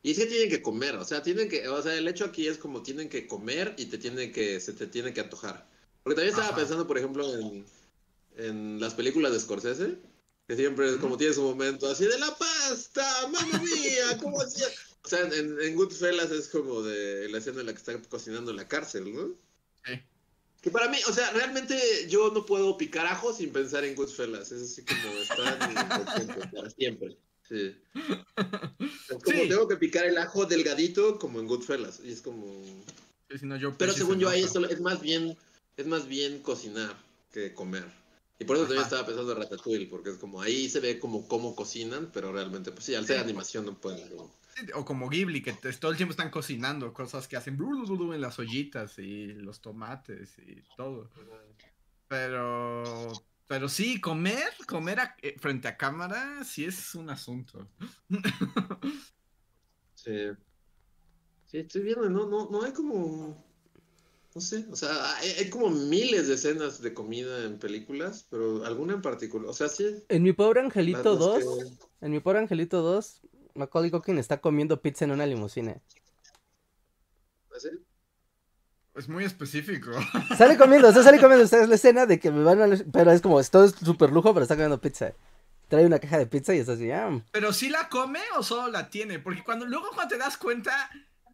Y 0.03 0.15
que 0.15 0.27
tienen 0.27 0.49
que 0.49 0.62
comer, 0.62 0.97
o 0.97 1.05
sea, 1.05 1.23
tienen 1.23 1.49
que, 1.49 1.69
o 1.69 1.83
sea, 1.83 1.95
el 1.95 2.09
hecho 2.09 2.25
aquí 2.25 2.47
es 2.47 2.57
como 2.57 2.83
tienen 2.83 3.11
que 3.11 3.27
comer 3.27 3.75
y 3.77 3.87
te 3.87 3.99
tienen 3.99 4.33
que, 4.33 4.59
se 4.59 4.73
te 4.73 4.87
tiene 4.87 5.12
que 5.12 5.21
antojar. 5.21 5.69
Porque 6.03 6.17
también 6.17 6.35
estaba 6.35 6.57
pensando, 6.57 6.87
por 6.87 6.97
ejemplo, 6.97 7.35
en, 7.35 7.67
en 8.39 8.81
las 8.81 8.95
películas 8.95 9.33
de 9.33 9.41
Scorsese, 9.41 9.99
que 10.50 10.57
siempre 10.57 10.90
es 10.90 10.97
como 10.97 11.16
tiene 11.16 11.33
su 11.33 11.42
momento 11.42 11.88
así 11.88 12.07
de 12.07 12.19
la 12.19 12.37
pasta, 12.37 13.28
mamá 13.28 13.62
mía, 13.62 14.19
¿cómo 14.21 14.40
hacía? 14.40 14.66
O 15.04 15.09
sea, 15.09 15.21
en, 15.21 15.61
en, 15.61 15.76
Goodfellas 15.76 16.33
es 16.33 16.49
como 16.49 16.83
de 16.83 17.28
la 17.28 17.38
escena 17.38 17.61
en 17.61 17.66
la 17.66 17.73
que 17.73 17.78
están 17.78 18.02
cocinando 18.09 18.50
en 18.50 18.57
la 18.57 18.66
cárcel, 18.66 19.14
¿no? 19.14 19.28
Sí. 19.85 20.00
Que 20.61 20.73
para 20.73 20.88
mí, 20.88 20.99
o 21.09 21.12
sea, 21.12 21.30
realmente 21.30 21.78
yo 22.09 22.33
no 22.33 22.45
puedo 22.47 22.76
picar 22.76 23.07
ajo 23.07 23.33
sin 23.33 23.52
pensar 23.52 23.85
en 23.85 23.95
Goodfellas. 23.95 24.50
Es 24.50 24.73
así 24.73 24.85
como 24.85 25.19
está 25.19 26.50
para 26.52 26.71
siempre. 26.71 27.16
Sí. 27.49 27.76
Es 29.09 29.23
como 29.23 29.42
tengo 29.42 29.69
que 29.69 29.76
picar 29.76 30.04
el 30.04 30.19
ajo 30.19 30.47
delgadito 30.47 31.16
como 31.21 31.38
en 31.38 31.47
Goodfellas. 31.47 32.00
Y 32.02 32.11
es 32.11 32.23
como. 32.23 32.61
Pero 33.78 33.92
según 33.92 34.19
yo 34.19 34.28
ahí 34.28 34.42
es 34.42 34.80
más 34.80 35.00
bien 35.00 35.37
es 35.76 35.87
más 35.87 36.09
bien 36.09 36.40
cocinar 36.40 36.97
que 37.33 37.54
comer. 37.54 38.00
Y 38.40 38.44
por 38.47 38.56
eso 38.56 38.64
también 38.64 38.85
estaba 38.85 39.04
pensando 39.04 39.32
en 39.32 39.38
Ratatouille, 39.38 39.87
porque 39.87 40.11
es 40.11 40.16
como 40.16 40.40
ahí 40.40 40.70
se 40.70 40.80
ve 40.80 40.99
como 40.99 41.28
cómo 41.28 41.54
cocinan, 41.54 42.11
pero 42.11 42.32
realmente, 42.32 42.73
pues 42.73 42.85
sí, 42.87 42.94
al 42.94 43.06
ser 43.06 43.18
animación 43.18 43.66
no 43.66 43.78
pueden. 43.78 44.11
O 44.75 44.85
como 44.85 45.11
Ghibli, 45.11 45.42
que 45.42 45.52
todo 45.52 45.90
el 45.90 45.99
tiempo 45.99 46.12
están 46.12 46.30
cocinando 46.30 46.92
cosas 46.94 47.28
que 47.28 47.37
hacen 47.37 47.59
en 47.61 48.20
las 48.20 48.38
ollitas 48.38 48.99
y 48.99 49.26
los 49.26 49.61
tomates 49.61 50.38
y 50.38 50.62
todo. 50.75 51.11
Pero, 52.09 53.12
pero 53.47 53.68
sí, 53.68 54.00
comer, 54.00 54.52
comer 54.66 54.99
eh, 55.20 55.37
frente 55.38 55.68
a 55.68 55.76
cámara, 55.76 56.42
sí 56.42 56.64
es 56.64 56.94
un 56.94 57.11
asunto. 57.11 57.68
Sí. 60.02 60.30
Sí, 61.44 61.59
estoy 61.59 61.82
viendo, 61.82 62.09
no, 62.09 62.26
no, 62.26 62.49
no 62.49 62.62
hay 62.62 62.73
como. 62.73 63.50
No 64.32 64.40
sé, 64.40 64.64
o 64.70 64.76
sea, 64.76 65.16
hay, 65.16 65.50
como 65.50 65.70
miles 65.70 66.28
de 66.28 66.34
escenas 66.34 66.80
de 66.80 66.94
comida 66.94 67.44
en 67.44 67.58
películas, 67.58 68.26
pero 68.30 68.64
alguna 68.64 68.94
en 68.94 69.02
particular, 69.02 69.49
o 69.49 69.52
sea, 69.52 69.68
sí. 69.68 70.04
En 70.08 70.22
mi 70.22 70.32
pobre 70.32 70.60
Angelito 70.60 71.16
2, 71.16 71.44
en 72.00 72.12
mi 72.12 72.20
pobre 72.20 72.38
Angelito 72.38 72.80
2, 72.80 73.22
Macaulay 73.54 73.90
Culkin 73.90 74.18
está 74.18 74.40
comiendo 74.40 74.80
pizza 74.80 75.04
en 75.04 75.10
una 75.10 75.26
limusina. 75.26 75.80
¿Así? 77.56 77.70
Es 78.94 79.08
muy 79.08 79.25
específico. 79.25 79.90
Sale 80.38 80.56
comiendo, 80.56 80.88
o 80.88 80.92
sea, 80.92 81.02
sale 81.02 81.20
comiendo. 81.20 81.44
es 81.44 81.68
la 81.68 81.75
escena 81.75 82.06
de 82.06 82.18
que 82.18 82.30
me 82.30 82.42
van 82.42 82.60
a. 82.60 82.76
Pero 82.92 83.12
es 83.12 83.22
como, 83.22 83.42
todo 83.44 83.64
es 83.64 83.73
súper 83.73 84.10
lujo, 84.10 84.32
pero 84.34 84.43
está 84.43 84.56
comiendo 84.56 84.80
pizza. 84.80 85.12
Trae 85.69 85.86
una 85.86 86.00
caja 86.00 86.19
de 86.19 86.26
pizza 86.26 86.54
y 86.54 86.58
está 86.58 86.73
así, 86.73 86.90
ah. 86.90 87.21
Pero 87.30 87.52
sí 87.52 87.69
la 87.69 87.88
come 87.88 88.21
o 88.36 88.43
solo 88.43 88.69
la 88.69 88.90
tiene. 88.90 89.19
Porque 89.21 89.45
cuando 89.45 89.66
luego 89.66 89.88
cuando 89.95 90.14
te 90.14 90.19
das 90.19 90.36
cuenta, 90.36 90.90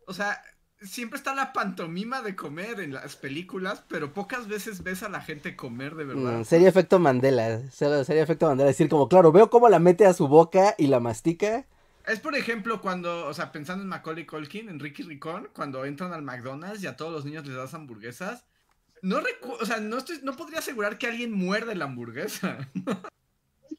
o 0.06 0.12
sea, 0.12 0.42
siempre 0.82 1.16
está 1.16 1.34
la 1.34 1.52
pantomima 1.52 2.22
de 2.22 2.36
comer 2.36 2.80
en 2.80 2.92
las 2.92 3.16
películas, 3.16 3.84
pero 3.88 4.12
pocas 4.12 4.48
veces 4.48 4.82
ves 4.82 5.02
a 5.02 5.08
la 5.08 5.20
gente 5.20 5.56
comer 5.56 5.94
de 5.94 6.04
verdad. 6.04 6.40
Mm, 6.40 6.44
sería 6.44 6.68
efecto 6.68 6.98
Mandela. 6.98 7.70
Sería 7.70 8.22
efecto 8.22 8.46
Mandela. 8.46 8.68
Decir 8.68 8.88
como, 8.88 9.08
claro, 9.08 9.32
veo 9.32 9.50
cómo 9.50 9.68
la 9.68 9.78
mete 9.78 10.06
a 10.06 10.12
su 10.12 10.28
boca 10.28 10.74
y 10.78 10.86
la 10.86 11.00
mastica. 11.00 11.66
Es 12.06 12.20
por 12.20 12.36
ejemplo 12.36 12.80
cuando, 12.80 13.26
o 13.26 13.34
sea, 13.34 13.50
pensando 13.50 13.82
en 13.82 13.88
Macaulay 13.88 14.26
Culkin, 14.26 14.68
en 14.68 14.78
Ricky 14.78 15.02
Ricón, 15.02 15.48
cuando 15.52 15.84
entran 15.84 16.12
al 16.12 16.22
McDonald's 16.22 16.82
y 16.82 16.86
a 16.86 16.96
todos 16.96 17.12
los 17.12 17.24
niños 17.24 17.46
les 17.46 17.56
das 17.56 17.74
hamburguesas. 17.74 18.44
No 19.02 19.20
o 19.60 19.66
sea, 19.66 19.78
no 19.78 19.98
estoy, 19.98 20.20
no 20.22 20.36
podría 20.36 20.60
asegurar 20.60 20.98
que 20.98 21.06
alguien 21.06 21.32
muerde 21.32 21.74
la 21.74 21.86
hamburguesa. 21.86 22.58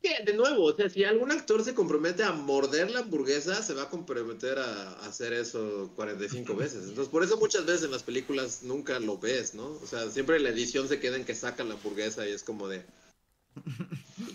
Que, 0.01 0.23
de 0.23 0.33
nuevo, 0.33 0.65
o 0.65 0.75
sea, 0.75 0.89
si 0.89 1.03
algún 1.03 1.31
actor 1.31 1.63
se 1.63 1.73
compromete 1.73 2.23
a 2.23 2.31
morder 2.31 2.91
la 2.91 2.99
hamburguesa, 2.99 3.61
se 3.63 3.73
va 3.73 3.83
a 3.83 3.89
comprometer 3.89 4.59
a, 4.59 4.93
hacer 5.07 5.33
eso 5.33 5.91
45 5.95 6.55
veces. 6.55 6.83
Entonces, 6.83 7.07
por 7.07 7.23
eso 7.23 7.37
muchas 7.37 7.65
veces 7.65 7.83
en 7.83 7.91
las 7.91 8.03
películas 8.03 8.63
nunca 8.63 8.99
lo 8.99 9.17
ves, 9.17 9.53
¿no? 9.53 9.67
O 9.67 9.87
sea, 9.87 10.09
siempre 10.09 10.39
la 10.39 10.49
edición 10.49 10.87
se 10.87 10.99
queda 10.99 11.15
en 11.15 11.25
que 11.25 11.35
sacan 11.35 11.69
la 11.69 11.75
hamburguesa 11.75 12.27
y 12.27 12.31
es 12.31 12.43
como 12.43 12.67
de, 12.67 12.83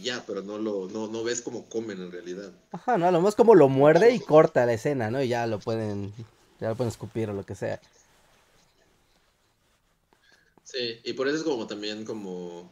ya, 0.02 0.24
pero 0.26 0.42
no 0.42 0.58
lo, 0.58 0.88
no, 0.88 1.06
no 1.08 1.24
ves 1.24 1.42
cómo 1.42 1.68
comen 1.68 2.00
en 2.00 2.12
realidad. 2.12 2.50
Ajá, 2.72 2.98
no, 2.98 3.10
lo 3.10 3.20
más 3.20 3.34
como 3.34 3.54
lo 3.54 3.68
muerde 3.68 4.14
y 4.14 4.20
corta 4.20 4.66
la 4.66 4.72
escena, 4.72 5.10
¿no? 5.10 5.22
Y 5.22 5.28
ya 5.28 5.46
lo 5.46 5.58
pueden, 5.58 6.12
ya 6.60 6.70
lo 6.70 6.76
pueden 6.76 6.90
escupir 6.90 7.30
o 7.30 7.32
lo 7.32 7.44
que 7.44 7.54
sea. 7.54 7.80
Sí, 10.64 11.00
y 11.04 11.12
por 11.12 11.28
eso 11.28 11.36
es 11.36 11.42
como 11.42 11.66
también 11.66 12.04
como, 12.04 12.70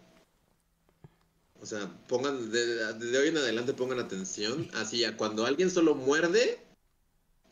o 1.63 1.67
sea, 1.67 1.91
pongan, 2.09 2.51
de, 2.51 2.95
de 2.95 3.19
hoy 3.19 3.29
en 3.29 3.37
adelante 3.37 3.75
pongan 3.75 3.99
atención, 3.99 4.69
así 4.75 5.05
a 5.05 5.17
cuando 5.17 5.47
alguien 5.47 5.71
solo 5.71 5.95
muerde, 5.95 6.59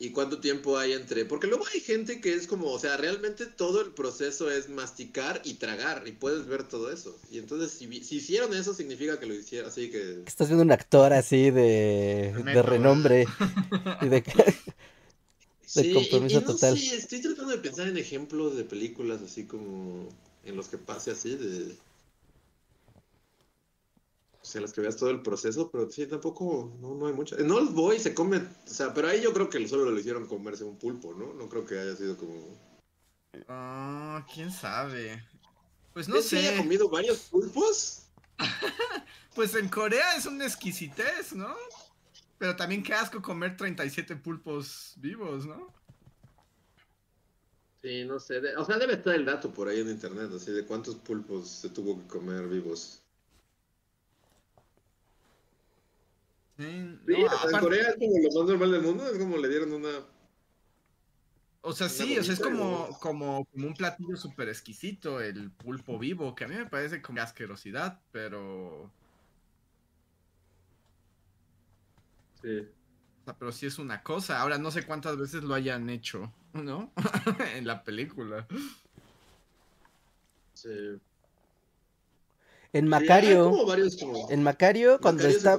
y 0.01 0.11
cuánto 0.11 0.39
tiempo 0.39 0.77
hay 0.77 0.93
entre. 0.93 1.25
Porque 1.25 1.47
luego 1.47 1.65
hay 1.73 1.81
gente 1.81 2.21
que 2.21 2.33
es 2.33 2.47
como, 2.47 2.71
o 2.71 2.79
sea, 2.79 2.95
realmente 2.95 3.45
todo 3.45 3.81
el 3.81 3.91
proceso 3.91 4.49
es 4.49 4.69
masticar 4.69 5.41
y 5.43 5.55
tragar, 5.55 6.07
y 6.07 6.13
puedes 6.13 6.47
ver 6.47 6.63
todo 6.63 6.91
eso. 6.91 7.19
Y 7.29 7.37
entonces, 7.37 7.71
si, 7.71 7.85
hicieron 8.15 8.53
eso, 8.55 8.73
significa 8.73 9.19
que 9.19 9.25
lo 9.25 9.33
hicieron, 9.33 9.69
así 9.69 9.91
que. 9.91 10.23
Estás 10.25 10.47
viendo 10.47 10.63
un 10.63 10.71
actor 10.71 11.11
así 11.11 11.51
de, 11.51 12.33
de 12.33 12.61
renombre 12.61 13.27
y 14.01 14.07
de, 14.07 14.23
de 15.75 15.93
compromiso 15.93 16.41
total. 16.41 16.77
Sí, 16.77 16.91
estoy 16.91 17.21
tratando 17.21 17.51
de 17.51 17.57
pensar 17.57 17.87
en 17.89 17.97
ejemplos 17.97 18.55
de 18.55 18.63
películas 18.63 19.21
así 19.21 19.43
como 19.43 20.07
en 20.45 20.55
los 20.55 20.69
que 20.69 20.77
pase 20.77 21.11
así 21.11 21.35
de 21.35 21.75
en 24.55 24.63
las 24.63 24.73
que 24.73 24.81
veas 24.81 24.97
todo 24.97 25.09
el 25.09 25.21
proceso, 25.21 25.69
pero 25.71 25.89
sí, 25.89 26.07
tampoco, 26.07 26.75
no, 26.81 26.95
no 26.95 27.07
hay 27.07 27.13
mucho. 27.13 27.37
En 27.37 27.51
Old 27.51 27.73
Boy 27.73 27.99
se 27.99 28.13
come, 28.13 28.37
o 28.37 28.43
sea, 28.65 28.93
pero 28.93 29.07
ahí 29.07 29.21
yo 29.21 29.33
creo 29.33 29.49
que 29.49 29.67
solo 29.67 29.89
lo 29.89 29.99
hicieron 29.99 30.27
comerse 30.27 30.63
un 30.63 30.77
pulpo, 30.77 31.13
¿no? 31.13 31.33
No 31.33 31.47
creo 31.49 31.65
que 31.65 31.79
haya 31.79 31.95
sido 31.95 32.17
como... 32.17 32.57
Ah, 33.47 34.25
quién 34.33 34.51
sabe. 34.51 35.23
Pues 35.93 36.07
no 36.07 36.21
sé. 36.21 36.39
haya 36.39 36.57
comido 36.57 36.89
varios 36.89 37.19
pulpos? 37.29 38.03
pues 39.35 39.55
en 39.55 39.69
Corea 39.69 40.15
es 40.15 40.25
una 40.25 40.45
exquisitez, 40.45 41.33
¿no? 41.33 41.55
Pero 42.37 42.55
también 42.55 42.83
qué 42.83 42.93
asco 42.93 43.21
comer 43.21 43.57
37 43.57 44.15
pulpos 44.15 44.93
vivos, 44.97 45.45
¿no? 45.45 45.73
Sí, 47.81 48.03
no 48.05 48.19
sé. 48.19 48.39
o 48.57 48.65
sea, 48.65 48.77
debe 48.77 48.93
estar 48.93 49.15
el 49.15 49.25
dato 49.25 49.51
por 49.51 49.67
ahí 49.67 49.79
en 49.79 49.89
internet, 49.89 50.31
así 50.35 50.51
de 50.51 50.65
cuántos 50.65 50.95
pulpos 50.95 51.49
se 51.49 51.69
tuvo 51.69 51.97
que 51.97 52.07
comer 52.07 52.47
vivos. 52.47 53.01
Sí, 56.59 56.65
en 56.65 56.99
Corea 57.61 57.87
es 57.87 57.95
como 57.95 58.17
lo 58.17 58.41
más 58.41 58.49
normal 58.49 58.71
del 58.73 58.81
mundo, 58.81 59.07
es 59.07 59.17
como 59.17 59.37
le 59.37 59.47
dieron 59.47 59.71
una. 59.71 59.91
O 61.61 61.71
sea, 61.71 61.87
sí, 61.87 62.19
o 62.19 62.23
sea, 62.23 62.33
es 62.33 62.41
como, 62.41 62.89
como, 62.99 63.45
como 63.45 63.67
un 63.67 63.73
platillo 63.73 64.17
súper 64.17 64.49
exquisito, 64.49 65.21
el 65.21 65.51
pulpo 65.51 65.97
vivo, 65.97 66.35
que 66.35 66.43
a 66.43 66.47
mí 66.49 66.55
me 66.55 66.65
parece 66.65 67.01
como 67.01 67.21
asquerosidad, 67.21 68.01
pero. 68.11 68.91
Sí. 72.41 72.67
O 73.21 73.23
sea, 73.23 73.37
pero 73.37 73.53
sí 73.53 73.65
es 73.65 73.79
una 73.79 74.03
cosa. 74.03 74.41
Ahora 74.41 74.57
no 74.57 74.69
sé 74.69 74.85
cuántas 74.85 75.15
veces 75.15 75.45
lo 75.45 75.53
hayan 75.53 75.89
hecho, 75.89 76.33
¿no? 76.51 76.91
en 77.55 77.67
la 77.67 77.85
película. 77.85 78.45
Sí. 80.53 80.99
En 82.71 82.87
Macario. 82.87 83.51
En 84.29 84.43
Macario, 84.43 84.99
cuando 85.01 85.27
está. 85.27 85.57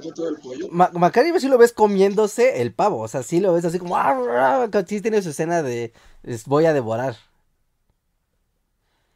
Macario 0.93 1.39
sí 1.39 1.47
lo 1.49 1.57
ves 1.57 1.73
comiéndose 1.73 2.61
el 2.61 2.73
pavo. 2.73 2.99
O 2.99 3.07
sea, 3.07 3.23
sí 3.23 3.39
lo 3.39 3.53
ves 3.53 3.65
así 3.65 3.79
como. 3.79 3.97
¡Ah, 3.97 4.69
sí 4.87 5.01
tiene 5.01 5.21
su 5.21 5.29
escena 5.29 5.61
de. 5.61 5.91
voy 6.45 6.65
a 6.65 6.73
devorar. 6.73 7.15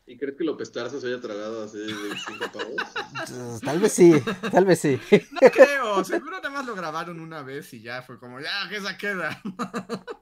¿Y 0.08 0.18
crees 0.18 0.38
que 0.38 0.44
López 0.44 0.72
Tarso 0.72 1.02
se 1.02 1.08
haya 1.08 1.20
tragado 1.20 1.64
así 1.64 1.80
de 1.80 1.88
cinco 2.28 2.46
pavos? 2.54 3.60
Tal 3.62 3.80
vez 3.80 3.92
sí, 3.92 4.14
tal 4.52 4.64
vez 4.64 4.80
sí. 4.80 5.00
No 5.32 5.50
creo, 5.50 6.04
seguro 6.04 6.34
nada 6.34 6.52
más 6.52 6.64
lo 6.68 6.76
grabaron 6.76 7.20
una 7.20 7.42
vez 7.42 7.74
y 7.74 7.82
ya 7.82 8.04
fue 8.04 8.20
como, 8.20 8.40
ya, 8.40 8.70
que 8.70 8.78
esa 8.78 8.98
queda. 8.98 9.42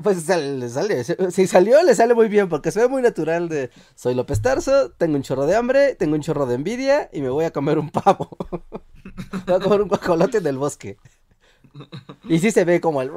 Pues 0.01 0.25
le 0.27 0.69
sale, 0.69 1.03
si 1.03 1.47
salió, 1.47 1.83
le 1.83 1.95
sale 1.95 2.13
muy 2.13 2.29
bien 2.29 2.47
porque 2.47 2.71
se 2.71 2.79
ve 2.79 2.87
muy 2.87 3.01
natural 3.01 3.49
de, 3.49 3.71
soy 3.95 4.15
López 4.15 4.41
Tarso, 4.41 4.91
tengo 4.91 5.17
un 5.17 5.23
chorro 5.23 5.45
de 5.45 5.55
hambre, 5.55 5.95
tengo 5.95 6.15
un 6.15 6.21
chorro 6.21 6.45
de 6.45 6.55
envidia 6.55 7.09
y 7.11 7.21
me 7.21 7.29
voy 7.29 7.43
a 7.43 7.51
comer 7.51 7.77
un 7.77 7.89
pavo. 7.89 8.37
voy 9.45 9.55
a 9.55 9.59
comer 9.59 9.81
un 9.81 9.89
guajolote 9.89 10.37
en 10.37 10.47
el 10.47 10.57
bosque. 10.57 10.97
Y 12.29 12.39
sí 12.39 12.51
se 12.51 12.63
ve 12.63 12.79
como 12.79 13.01
el... 13.01 13.11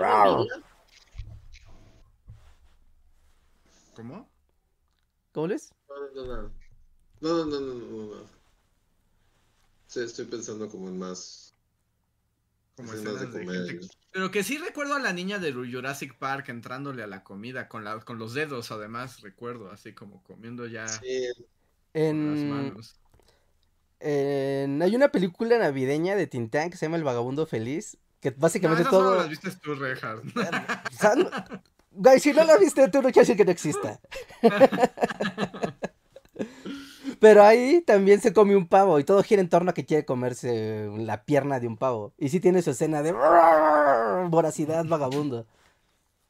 ¿Cómo? 3.95 4.29
¿Cómo 5.33 5.47
les? 5.47 5.73
No, 5.89 6.25
no, 6.25 6.43
no. 6.43 6.56
No, 7.27 7.45
no, 7.45 7.61
no, 7.61 7.75
no, 7.75 8.15
no. 8.15 8.23
Sí, 9.89 10.01
estoy 10.01 10.27
pensando 10.27 10.69
como 10.69 10.89
en 10.89 10.99
más. 10.99 11.55
Como 12.77 12.93
escenas 12.93 13.21
de 13.21 13.31
comedia. 13.31 13.67
gente- 13.67 13.89
Pero 14.13 14.31
que 14.31 14.45
sí 14.45 14.59
recuerdo 14.59 14.95
a 14.95 14.99
la 15.01 15.13
niña 15.13 15.39
de 15.39 15.53
Jurassic 15.53 16.17
Park 16.19 16.49
entrándole 16.51 17.03
a 17.03 17.07
la 17.07 17.25
comida 17.25 17.69
con, 17.69 17.83
la, 17.85 17.99
con 18.01 18.19
los 18.19 18.35
dedos, 18.35 18.71
además, 18.71 19.23
recuerdo, 19.23 19.71
así 19.73 19.93
como 19.93 20.23
comiendo 20.23 20.67
ya 20.67 20.87
Sí, 20.87 21.01
con 21.35 22.31
las 22.31 22.41
En, 22.41 22.51
manos. 22.51 22.97
en- 24.01 24.83
hay 24.83 24.95
una 24.95 25.09
película 25.11 25.59
navideña 25.59 26.15
de 26.17 26.27
Tintán 26.27 26.71
que 26.71 26.77
se 26.77 26.87
llama 26.87 26.97
El 26.99 27.05
Vagabundo 27.05 27.47
Feliz, 27.47 27.97
que 28.21 28.31
No, 28.31 28.37
básicamente 28.39 28.83
esas 28.83 28.91
todo... 28.93 29.05
solo 29.05 29.17
las 29.21 29.29
viste 29.31 29.51
tú, 29.63 29.75
Rejas. 29.75 30.21
No- 31.99 32.19
si 32.21 32.33
no 32.35 32.45
la 32.45 32.59
viste 32.59 32.87
tú, 32.91 32.99
no 32.99 33.05
quiere 33.11 33.21
decir 33.21 33.37
que 33.39 33.45
no 33.47 33.51
exista. 33.53 33.99
Pero 37.21 37.43
ahí 37.43 37.83
también 37.83 38.21
se 38.21 38.33
come 38.33 38.57
un 38.57 38.69
pavo 38.69 38.99
y 38.99 39.05
todo 39.05 39.23
gira 39.23 39.41
en 39.41 39.49
torno 39.49 39.71
a 39.71 39.75
que 39.75 39.87
quiere 39.87 40.05
comerse 40.05 40.91
la 40.99 41.25
pierna 41.25 41.61
de 41.61 41.67
un 41.67 41.77
pavo. 41.77 42.13
Y 42.19 42.29
sí 42.29 42.41
tiene 42.41 42.63
su 42.63 42.71
escena 42.71 43.03
de 43.03 43.13
voracidad 44.31 44.85
vagabundo. 44.85 45.47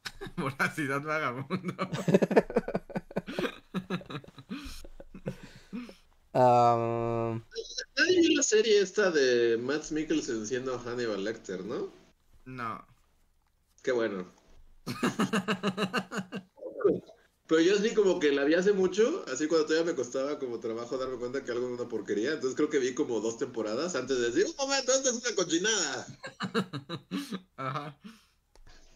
Voracidad 0.37 1.01
vagabundo. 1.01 1.73
Ah, 6.39 7.39
Nadie 7.97 8.19
vio 8.19 8.37
la 8.37 8.43
serie 8.43 8.79
esta 8.81 9.09
de 9.09 9.57
Matt 9.57 9.89
Mikkelsen 9.89 10.45
siendo 10.45 10.77
Hannibal 10.77 11.23
Lecter, 11.23 11.65
¿no? 11.65 11.89
No. 12.45 12.85
Qué 13.81 13.91
bueno. 13.91 14.27
Pero 17.47 17.61
yo 17.61 17.75
así 17.77 17.93
como 17.93 18.19
que 18.19 18.33
la 18.33 18.43
vi 18.43 18.55
hace 18.55 18.73
mucho, 18.73 19.23
así 19.31 19.47
cuando 19.47 19.67
todavía 19.67 19.91
me 19.91 19.95
costaba 19.95 20.37
como 20.37 20.59
trabajo 20.59 20.97
darme 20.97 21.17
cuenta 21.17 21.43
que 21.45 21.51
algo 21.51 21.65
era 21.67 21.75
una 21.75 21.87
porquería. 21.87 22.33
Entonces 22.33 22.57
creo 22.57 22.69
que 22.69 22.79
vi 22.79 22.93
como 22.93 23.21
dos 23.21 23.37
temporadas 23.37 23.95
antes 23.95 24.19
de 24.19 24.31
decir, 24.31 24.45
un 24.45 24.55
momento, 24.57 24.91
esto 24.91 25.09
es 25.09 25.15
una 25.15 25.35
cochinada. 25.35 26.07
Ajá. 27.55 27.97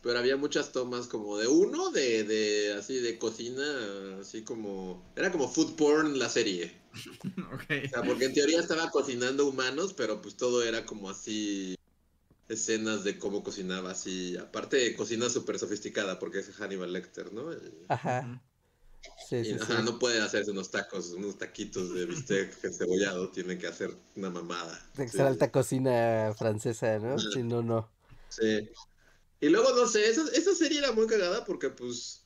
Pero 0.01 0.19
había 0.19 0.35
muchas 0.35 0.73
tomas 0.73 1.07
como 1.07 1.37
de 1.37 1.47
uno, 1.47 1.91
de, 1.91 2.25
de 2.25 2.73
así 2.73 2.95
de 2.95 3.17
cocina, 3.17 4.17
así 4.19 4.43
como... 4.43 5.13
Era 5.15 5.31
como 5.31 5.47
food 5.47 5.75
porn 5.75 6.19
la 6.19 6.27
serie. 6.27 6.79
Ok. 7.53 7.85
O 7.85 7.89
sea, 7.89 8.03
porque 8.03 8.25
en 8.25 8.33
teoría 8.33 8.59
estaba 8.59 8.89
cocinando 8.91 9.45
humanos, 9.45 9.93
pero 9.93 10.21
pues 10.21 10.35
todo 10.35 10.63
era 10.63 10.85
como 10.85 11.09
así 11.09 11.75
escenas 12.51 13.03
de 13.03 13.17
cómo 13.19 13.43
cocinaba 13.43 13.91
así. 13.91 14.37
Aparte, 14.37 14.95
cocina 14.95 15.29
súper 15.29 15.59
sofisticada 15.59 16.19
porque 16.19 16.39
es 16.39 16.49
Hannibal 16.55 16.93
Lecter, 16.93 17.33
¿no? 17.33 17.51
Y- 17.53 17.57
ajá. 17.87 18.41
Sí, 19.29 19.37
y, 19.37 19.45
sí, 19.45 19.59
sí. 19.59 19.63
ajá, 19.63 19.81
no 19.81 19.97
puede 19.99 20.21
hacerse 20.21 20.51
unos 20.51 20.69
tacos, 20.71 21.11
unos 21.11 21.37
taquitos 21.37 21.93
de 21.93 22.05
bistec 22.05 22.53
cebollado, 22.77 23.31
tiene 23.31 23.57
que 23.57 23.67
hacer 23.67 23.91
una 24.15 24.29
mamada. 24.29 24.79
Que 24.95 25.07
Sí, 25.07 25.19
alta 25.19 25.51
cocina 25.51 26.33
francesa, 26.37 26.99
¿no? 26.99 27.17
Si 27.19 27.43
no, 27.43 27.61
no. 27.63 27.89
sí. 28.29 28.69
Y 29.39 29.49
luego, 29.49 29.71
no 29.75 29.87
sé, 29.87 30.07
esa, 30.09 30.23
esa 30.33 30.53
serie 30.55 30.79
era 30.79 30.91
muy 30.91 31.07
cagada 31.07 31.43
porque, 31.45 31.69
pues, 31.69 32.25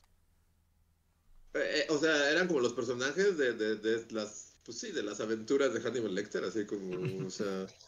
eh, 1.54 1.58
eh, 1.80 1.86
o 1.90 1.98
sea, 1.98 2.30
eran 2.30 2.46
como 2.48 2.60
los 2.60 2.74
personajes 2.74 3.36
de, 3.38 3.52
de, 3.54 3.76
de 3.76 4.06
las, 4.12 4.52
pues 4.64 4.78
sí, 4.78 4.92
de 4.92 5.02
las 5.02 5.20
aventuras 5.20 5.72
de 5.72 5.80
Hannibal 5.80 6.14
Lecter, 6.14 6.44
así 6.44 6.66
como, 6.66 7.26
o 7.26 7.30
sea... 7.30 7.66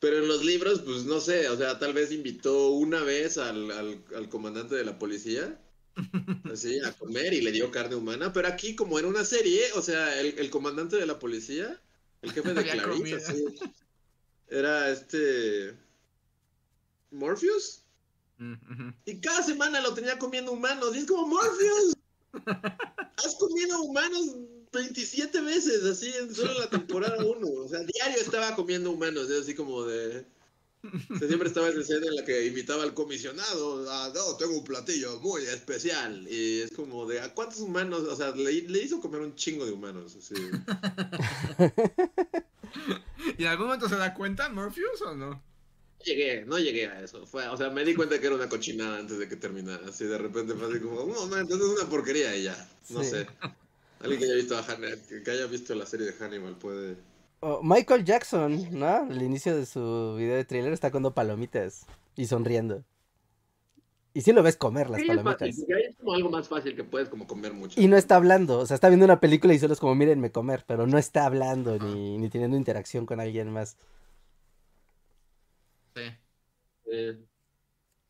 Pero 0.00 0.18
en 0.18 0.28
los 0.28 0.44
libros, 0.44 0.80
pues 0.80 1.04
no 1.04 1.20
sé, 1.20 1.48
o 1.50 1.56
sea, 1.56 1.78
tal 1.78 1.92
vez 1.92 2.10
invitó 2.10 2.70
una 2.70 3.02
vez 3.02 3.36
al, 3.36 3.70
al, 3.70 4.02
al 4.16 4.28
comandante 4.30 4.74
de 4.74 4.84
la 4.84 4.98
policía, 4.98 5.60
así, 6.50 6.80
a 6.80 6.92
comer 6.92 7.34
y 7.34 7.42
le 7.42 7.52
dio 7.52 7.70
carne 7.70 7.96
humana, 7.96 8.32
pero 8.32 8.48
aquí 8.48 8.74
como 8.74 8.98
era 8.98 9.08
una 9.08 9.24
serie, 9.26 9.60
o 9.74 9.82
sea, 9.82 10.18
el, 10.18 10.38
el 10.38 10.50
comandante 10.50 10.96
de 10.96 11.04
la 11.04 11.18
policía, 11.18 11.78
el 12.22 12.32
jefe 12.32 12.54
de 12.54 12.82
comida. 12.82 13.18
así, 13.18 13.44
era 14.48 14.90
este... 14.90 15.76
Morpheus. 17.10 17.82
Mm, 18.38 18.52
ujú. 18.52 18.94
Y 19.04 19.20
cada 19.20 19.42
semana 19.42 19.80
lo 19.80 19.94
tenía 19.94 20.18
comiendo 20.18 20.52
humanos. 20.52 20.94
Y 20.94 21.00
es 21.00 21.06
como, 21.06 21.26
Morpheus, 21.26 21.94
has 23.16 23.34
comido 23.34 23.82
humanos 23.82 24.36
27 24.72 25.40
veces, 25.42 25.84
así 25.84 26.12
en 26.18 26.34
solo 26.34 26.54
la 26.58 26.68
temporada 26.70 27.16
1. 27.24 27.46
O 27.48 27.68
sea, 27.68 27.80
diario 27.80 28.20
estaba 28.20 28.54
comiendo 28.54 28.90
humanos. 28.90 29.28
Es 29.30 29.42
así 29.42 29.54
como 29.54 29.84
de... 29.84 30.24
o 30.82 31.18
sea, 31.18 31.28
siempre 31.28 31.48
estaba 31.48 31.68
esa 31.68 31.80
escena 31.80 32.06
en 32.06 32.16
la 32.16 32.24
que 32.24 32.46
invitaba 32.46 32.82
al 32.84 32.94
comisionado. 32.94 33.90
Ah, 33.90 34.10
no, 34.14 34.36
tengo 34.36 34.56
un 34.58 34.64
platillo 34.64 35.18
muy 35.20 35.42
especial. 35.44 36.26
Y 36.30 36.60
es 36.62 36.70
como 36.72 37.06
de, 37.06 37.20
¿a 37.20 37.34
cuántos 37.34 37.60
humanos? 37.60 38.02
O 38.04 38.16
sea, 38.16 38.30
le, 38.32 38.62
le 38.62 38.82
hizo 38.82 39.00
comer 39.00 39.20
un 39.20 39.34
chingo 39.34 39.66
de 39.66 39.72
humanos. 39.72 40.16
Así. 40.16 40.34
¿Y 43.38 43.42
en 43.42 43.48
algún 43.48 43.66
momento 43.66 43.88
se 43.88 43.96
da 43.96 44.14
cuenta 44.14 44.48
Morpheus 44.48 45.02
o 45.02 45.14
no? 45.14 45.30
No 45.30 46.04
llegué, 46.04 46.44
no 46.46 46.58
llegué 46.58 46.86
a 46.86 47.02
eso. 47.02 47.26
Fue, 47.26 47.46
o 47.48 47.56
sea, 47.56 47.70
me 47.70 47.84
di 47.84 47.94
cuenta 47.94 48.18
que 48.18 48.26
era 48.26 48.34
una 48.36 48.48
cochinada 48.48 48.98
antes 48.98 49.18
de 49.18 49.28
que 49.28 49.36
terminara. 49.36 49.88
Así 49.88 50.04
de 50.04 50.16
repente 50.18 50.54
fue 50.54 50.70
así 50.70 50.80
como, 50.80 51.02
un 51.04 51.12
momento, 51.12 51.54
esto 51.54 51.72
es 51.74 51.80
una 51.80 51.90
porquería 51.90 52.34
y 52.36 52.44
ya. 52.44 52.68
No 52.88 53.02
Sí. 53.02 53.04
sé. 53.04 53.26
Alguien 54.00 54.18
que 54.18 54.24
haya 54.26 54.34
visto 54.34 54.56
a 54.56 54.62
Hannibal, 54.62 54.98
que 55.08 55.22
que 55.22 55.30
haya 55.30 55.46
visto 55.46 55.74
la 55.74 55.86
serie 55.86 56.06
de 56.06 56.12
Hannibal 56.12 56.56
puede. 56.56 56.96
Oh, 57.40 57.60
Michael 57.62 58.04
Jackson, 58.04 58.68
¿no? 58.78 58.86
Al 58.86 59.22
inicio 59.22 59.56
de 59.56 59.64
su 59.66 60.14
video 60.16 60.36
de 60.36 60.44
trailer 60.44 60.72
está 60.72 60.90
comiendo 60.90 61.14
palomitas 61.14 61.86
y 62.16 62.26
sonriendo. 62.26 62.84
Y 64.12 64.22
sí 64.22 64.32
lo 64.32 64.42
ves 64.42 64.56
comer 64.56 64.90
las 64.90 65.00
Sí, 65.00 65.06
es 65.08 65.22
fácil, 65.22 65.24
palomitas. 65.24 65.56
porque 65.58 65.74
ahí 65.74 65.82
es 65.90 65.96
como 65.96 66.14
algo 66.14 66.30
más 66.30 66.48
fácil 66.48 66.74
que 66.74 66.84
puedes 66.84 67.08
como 67.08 67.26
comer 67.26 67.52
mucho. 67.52 67.80
Y 67.80 67.86
no 67.88 67.96
está 67.96 68.16
hablando, 68.16 68.58
o 68.58 68.66
sea, 68.66 68.74
está 68.74 68.88
viendo 68.88 69.04
una 69.04 69.20
película 69.20 69.54
y 69.54 69.58
solo 69.58 69.72
es 69.74 69.80
como, 69.80 69.94
mírenme 69.94 70.32
comer, 70.32 70.64
pero 70.66 70.86
no 70.86 70.98
está 70.98 71.24
hablando 71.26 71.78
ni, 71.78 72.18
ni 72.18 72.28
teniendo 72.28 72.56
interacción 72.56 73.06
con 73.06 73.20
alguien 73.20 73.50
más. 73.52 73.76
Sí. 75.94 76.02
Eh, 76.92 77.18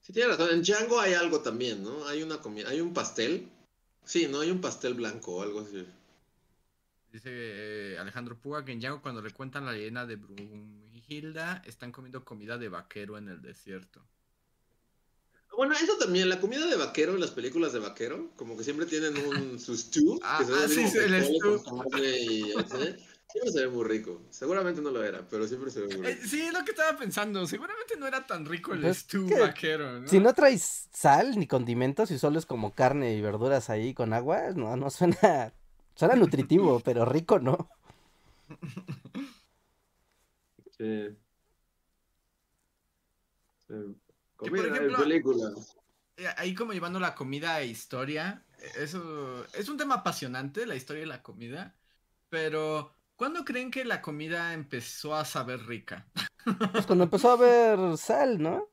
sí, 0.00 0.12
tiene 0.12 0.30
razón. 0.30 0.50
En 0.52 0.62
Django 0.62 1.00
hay 1.00 1.14
algo 1.14 1.40
también, 1.40 1.82
¿no? 1.82 2.06
Hay 2.08 2.22
una 2.22 2.40
comida, 2.40 2.70
hay 2.70 2.80
un 2.80 2.94
pastel. 2.94 3.48
Sí, 4.10 4.26
¿no? 4.26 4.40
Hay 4.40 4.50
un 4.50 4.60
pastel 4.60 4.94
blanco 4.94 5.36
o 5.36 5.42
algo 5.42 5.60
así. 5.60 5.86
Dice 7.12 7.28
eh, 7.30 7.96
Alejandro 7.96 8.36
Puga 8.36 8.64
que 8.64 8.72
en 8.72 8.80
Django 8.80 9.02
cuando 9.02 9.22
le 9.22 9.30
cuentan 9.30 9.64
la 9.64 9.70
leyenda 9.70 10.04
de 10.04 10.16
Brunhilda 10.16 11.62
están 11.64 11.92
comiendo 11.92 12.24
comida 12.24 12.58
de 12.58 12.68
vaquero 12.68 13.18
en 13.18 13.28
el 13.28 13.40
desierto. 13.40 14.04
Bueno, 15.56 15.74
eso 15.74 15.96
también, 15.96 16.28
la 16.28 16.40
comida 16.40 16.66
de 16.66 16.76
vaquero 16.76 17.14
en 17.14 17.20
las 17.20 17.30
películas 17.30 17.72
de 17.72 17.78
vaquero, 17.78 18.32
como 18.34 18.56
que 18.56 18.64
siempre 18.64 18.86
tienen 18.86 19.16
un 19.16 19.60
su 19.60 19.76
stew, 19.78 20.18
Ah, 20.24 20.38
que 20.40 20.46
se 20.46 20.52
ve 20.54 20.58
ah, 20.58 20.68
sí, 20.68 20.98
el 20.98 21.24
stew. 21.24 21.62
y. 22.02 23.09
Siempre 23.32 23.52
se 23.52 23.60
ve 23.60 23.68
muy 23.68 23.84
rico. 23.84 24.20
Seguramente 24.30 24.80
no 24.82 24.90
lo 24.90 25.02
era, 25.04 25.26
pero 25.28 25.46
siempre 25.46 25.70
se 25.70 25.80
ve 25.80 25.88
muy 25.88 26.06
Eh, 26.06 26.14
rico. 26.14 26.26
sí, 26.26 26.40
es 26.42 26.52
lo 26.52 26.64
que 26.64 26.72
estaba 26.72 26.98
pensando. 26.98 27.46
Seguramente 27.46 27.96
no 27.96 28.06
era 28.06 28.26
tan 28.26 28.44
rico 28.46 28.72
el 28.74 28.80
Pues 28.80 28.98
stew 28.98 29.26
que 29.28 29.38
vaquero, 29.40 30.00
¿no? 30.00 30.08
Si 30.08 30.18
no 30.18 30.34
traes 30.34 30.88
sal 30.92 31.38
ni 31.38 31.46
condimentos 31.46 32.10
y 32.10 32.18
solo 32.18 32.38
es 32.38 32.46
como 32.46 32.74
carne 32.74 33.14
y 33.14 33.20
verduras 33.20 33.70
ahí 33.70 33.94
con 33.94 34.12
agua, 34.12 34.50
no, 34.54 34.76
no 34.76 34.90
suena, 34.90 35.52
suena 35.94 36.16
nutritivo, 36.16 36.80
pero 36.84 37.04
rico 37.04 37.38
no. 37.38 37.68
Sí. 40.76 41.16
Sí. 43.66 43.74
Que, 44.42 44.50
por 44.50 44.58
ejemplo, 44.58 44.96
en 44.96 45.02
película. 45.02 45.50
Eh, 46.16 46.26
Ahí 46.36 46.54
como 46.54 46.72
llevando 46.72 46.98
la 47.00 47.14
comida 47.14 47.54
a 47.56 47.62
historia, 47.62 48.44
eh, 48.58 48.70
eso 48.78 49.44
es 49.54 49.68
un 49.68 49.76
tema 49.76 49.96
apasionante, 49.96 50.66
la 50.66 50.76
historia 50.76 51.00
de 51.02 51.06
la 51.06 51.22
comida, 51.22 51.76
pero 52.28 52.94
¿cuándo 53.20 53.44
creen 53.44 53.70
que 53.70 53.84
la 53.84 54.00
comida 54.00 54.54
empezó 54.54 55.14
a 55.14 55.26
saber 55.26 55.66
rica? 55.66 56.06
Pues 56.72 56.86
cuando 56.86 57.04
empezó 57.04 57.28
a 57.28 57.32
haber 57.34 57.98
sal, 57.98 58.40
¿no? 58.42 58.66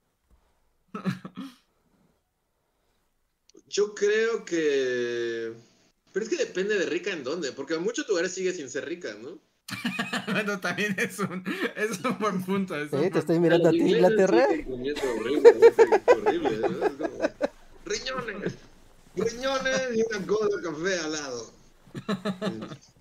Yo 3.68 3.94
creo 3.94 4.46
que. 4.46 5.52
Pero 6.14 6.24
es 6.24 6.30
que 6.30 6.38
depende 6.38 6.78
de 6.80 6.86
rica 6.86 7.12
en 7.12 7.26
dónde, 7.26 7.52
porque 7.52 7.74
en 7.74 7.84
muchos 7.84 8.08
lugares 8.08 8.34
sigue 8.34 8.54
sin 8.54 8.70
ser 8.70 8.86
rica, 8.86 9.16
¿no? 9.22 9.38
bueno, 10.32 10.62
también 10.62 10.96
es 10.98 11.20
un, 11.20 11.44
es 11.76 12.00
un 12.06 12.18
buen 12.18 12.42
punto. 12.46 12.74
es 12.78 12.94
un 12.94 13.00
Sí, 13.00 13.06
te 13.08 13.10
buen- 13.10 13.20
estoy 13.20 13.40
mirando 13.42 13.68
a 13.68 13.72
ti, 13.72 13.80
Inglaterra. 13.80 14.48
comiendo 14.66 15.02
horrible, 15.12 15.74
horrible, 16.08 16.58
¿no? 16.70 16.86
Es 16.86 16.94
como, 16.94 17.20
riñones, 17.84 18.54
riñones 19.14 19.82
y 19.98 20.16
una 20.16 20.26
cola 20.26 20.56
de 20.56 20.64
café 20.64 21.00
al 21.00 21.12
lado. 21.12 21.54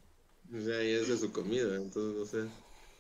O 0.55 0.61
sea, 0.61 0.83
y 0.85 0.91
esa 0.91 1.15
es 1.15 1.21
su 1.21 1.33
comida, 1.33 1.75
entonces 1.77 2.17
no 2.19 2.25
sé. 2.27 2.49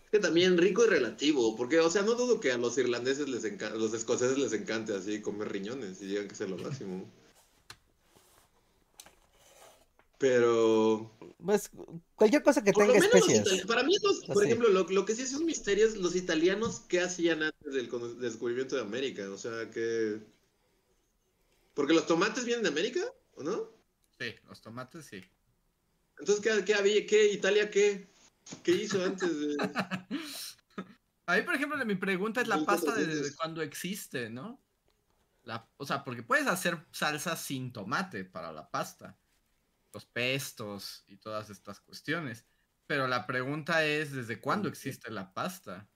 Es 0.04 0.10
que 0.10 0.18
también 0.18 0.56
rico 0.58 0.84
y 0.84 0.88
relativo, 0.88 1.56
porque, 1.56 1.80
o 1.80 1.90
sea, 1.90 2.02
no 2.02 2.14
dudo 2.14 2.40
que 2.40 2.52
a 2.52 2.58
los 2.58 2.76
irlandeses 2.78 3.28
les 3.28 3.44
encanta, 3.44 3.74
a 3.74 3.78
los 3.78 3.92
escoceses 3.94 4.38
les 4.38 4.52
encante 4.52 4.94
así 4.94 5.20
comer 5.20 5.50
riñones 5.52 6.00
y 6.00 6.06
digan 6.06 6.28
que 6.28 6.34
es 6.34 6.40
lo 6.40 6.56
máximo. 6.58 7.10
Pero. 10.18 11.10
Pues 11.44 11.70
cualquier 12.14 12.42
cosa 12.42 12.64
que 12.64 12.72
Por 12.72 12.86
lo 12.86 12.92
tenga 12.94 13.06
menos 13.06 13.20
los 13.20 13.28
especias. 13.28 13.60
itali- 13.64 13.66
para 13.66 13.82
mí, 13.82 13.94
los- 14.02 14.24
por 14.24 14.38
Así. 14.38 14.46
ejemplo, 14.46 14.68
lo, 14.70 14.84
lo 14.88 15.04
que 15.04 15.14
sí 15.14 15.22
es 15.22 15.34
un 15.34 15.44
misterio 15.44 15.86
es 15.86 15.96
los 15.96 16.16
italianos 16.16 16.80
qué 16.88 17.00
hacían 17.00 17.42
antes 17.42 17.74
del 17.74 17.90
descubrimiento 18.18 18.76
de 18.76 18.82
América. 18.82 19.30
O 19.30 19.36
sea, 19.38 19.70
que. 19.70 20.20
Porque 21.74 21.92
los 21.92 22.06
tomates 22.06 22.44
vienen 22.46 22.62
de 22.62 22.70
América, 22.70 23.02
¿o 23.34 23.42
no? 23.42 23.68
Sí, 24.18 24.34
los 24.48 24.62
tomates 24.62 25.04
sí. 25.04 25.20
Entonces, 26.18 26.42
¿qué, 26.42 26.64
qué 26.64 26.74
había? 26.74 27.06
¿Qué? 27.06 27.32
¿Italia 27.32 27.70
qué? 27.70 28.08
¿Qué 28.62 28.72
hizo 28.72 29.02
antes 29.04 29.38
de.? 29.38 29.56
Ahí, 31.26 31.42
por 31.42 31.54
ejemplo, 31.54 31.84
mi 31.84 31.96
pregunta 31.96 32.40
es 32.40 32.48
la 32.48 32.64
pasta 32.64 32.94
desde 32.94 33.34
cuando 33.34 33.60
existe, 33.60 34.30
¿no? 34.30 34.62
La, 35.42 35.68
o 35.76 35.84
sea, 35.84 36.04
porque 36.04 36.22
puedes 36.22 36.46
hacer 36.46 36.86
salsa 36.92 37.36
sin 37.36 37.72
tomate 37.72 38.24
para 38.24 38.52
la 38.52 38.70
pasta. 38.70 39.18
Los 39.92 40.06
pestos 40.06 41.04
y 41.08 41.16
todas 41.16 41.50
estas 41.50 41.80
cuestiones. 41.80 42.46
Pero 42.86 43.08
la 43.08 43.26
pregunta 43.26 43.84
es, 43.84 44.12
¿desde 44.12 44.40
cuándo 44.40 44.68
existe 44.68 45.10
la 45.10 45.32
pasta? 45.34 45.88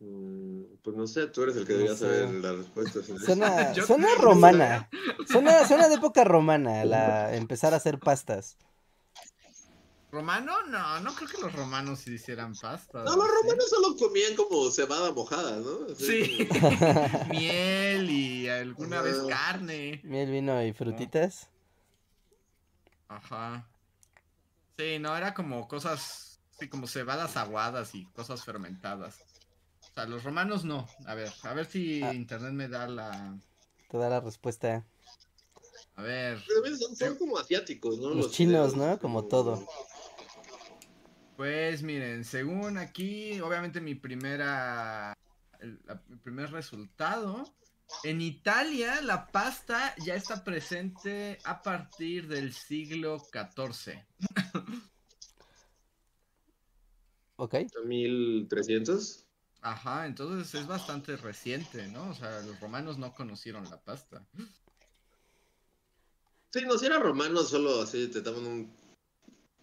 Mm, 0.00 0.62
Pues 0.82 0.96
no 0.96 1.06
sé, 1.06 1.26
tú 1.28 1.42
eres 1.42 1.56
el 1.56 1.66
que 1.66 1.72
No 1.74 1.78
debería 1.80 1.96
sé. 1.96 2.04
saber 2.06 2.30
la 2.42 2.52
respuesta. 2.52 3.00
Suena, 3.02 3.72
romana. 4.20 4.88
Suena, 5.28 5.66
suena 5.68 5.88
de 5.88 5.94
época 5.96 6.24
romana 6.24 6.84
la 6.84 7.34
empezar 7.36 7.74
a 7.74 7.76
hacer 7.76 7.98
pastas. 7.98 8.56
¿Romano? 10.12 10.52
No, 10.66 10.98
no 11.00 11.14
creo 11.14 11.28
que 11.28 11.38
los 11.40 11.52
romanos 11.52 12.04
hicieran 12.08 12.54
pasta. 12.56 13.04
No, 13.04 13.14
los 13.14 13.28
romanos 13.28 13.68
solo 13.70 13.96
comían 13.96 14.34
como 14.34 14.68
cebada 14.72 15.12
mojada, 15.12 15.58
¿no? 15.58 15.92
Así 15.92 16.24
Sí. 16.24 16.48
como- 16.48 16.70
Miel 17.30 18.10
y 18.10 18.48
alguna 18.48 19.02
vez 19.02 19.18
carne. 19.28 20.00
Miel, 20.02 20.30
vino 20.32 20.60
y 20.64 20.72
frutitas. 20.72 21.48
Ajá. 23.08 23.68
Sí, 24.78 24.98
no, 24.98 25.16
era 25.16 25.32
como 25.34 25.68
cosas, 25.68 26.40
sí, 26.58 26.68
como 26.68 26.86
cebadas 26.88 27.36
aguadas 27.36 27.94
y 27.94 28.06
cosas 28.06 28.42
fermentadas. 28.44 29.18
O 29.90 29.92
sea, 29.94 30.06
los 30.06 30.22
romanos 30.24 30.64
no. 30.64 30.88
A 31.06 31.14
ver, 31.14 31.32
a 31.42 31.52
ver 31.54 31.66
si 31.66 32.02
Ah. 32.02 32.14
internet 32.14 32.52
me 32.52 32.68
da 32.68 32.86
la... 32.86 33.38
Te 33.88 33.98
da 33.98 34.08
la 34.08 34.20
respuesta. 34.20 34.86
A 35.96 36.02
ver, 36.02 36.38
Pero 36.46 36.76
son, 36.76 36.96
son 36.96 37.16
como 37.16 37.36
asiáticos, 37.38 37.98
¿no? 37.98 38.10
Los 38.14 38.30
chinos, 38.30 38.76
¿no? 38.76 38.98
Como 38.98 39.24
todo. 39.24 39.66
pues 41.36 41.82
miren, 41.82 42.24
según 42.24 42.78
aquí, 42.78 43.40
obviamente 43.40 43.80
mi 43.80 43.94
primera, 43.94 45.16
el, 45.58 45.80
la- 45.84 46.02
mi 46.06 46.16
primer 46.16 46.50
resultado, 46.52 47.44
en 48.04 48.20
Italia 48.20 49.00
la 49.02 49.26
pasta 49.26 49.94
ya 50.04 50.14
está 50.14 50.44
presente 50.44 51.38
a 51.44 51.60
partir 51.62 52.28
del 52.28 52.52
siglo 52.52 53.18
XIV. 53.18 54.04
Ok. 57.36 57.54
1300. 57.86 59.26
Ajá, 59.62 60.06
entonces 60.06 60.54
es 60.54 60.66
bastante 60.66 61.16
reciente, 61.16 61.86
¿no? 61.88 62.10
O 62.10 62.14
sea, 62.14 62.40
los 62.40 62.58
romanos 62.60 62.98
no 62.98 63.14
conocieron 63.14 63.68
la 63.68 63.80
pasta. 63.80 64.24
Sí, 66.52 66.62
no, 66.66 66.78
si 66.78 66.86
era 66.86 66.98
romano, 66.98 67.42
solo 67.42 67.82
así 67.82 68.08
te 68.08 68.22
daban 68.22 68.46
un, 68.46 68.72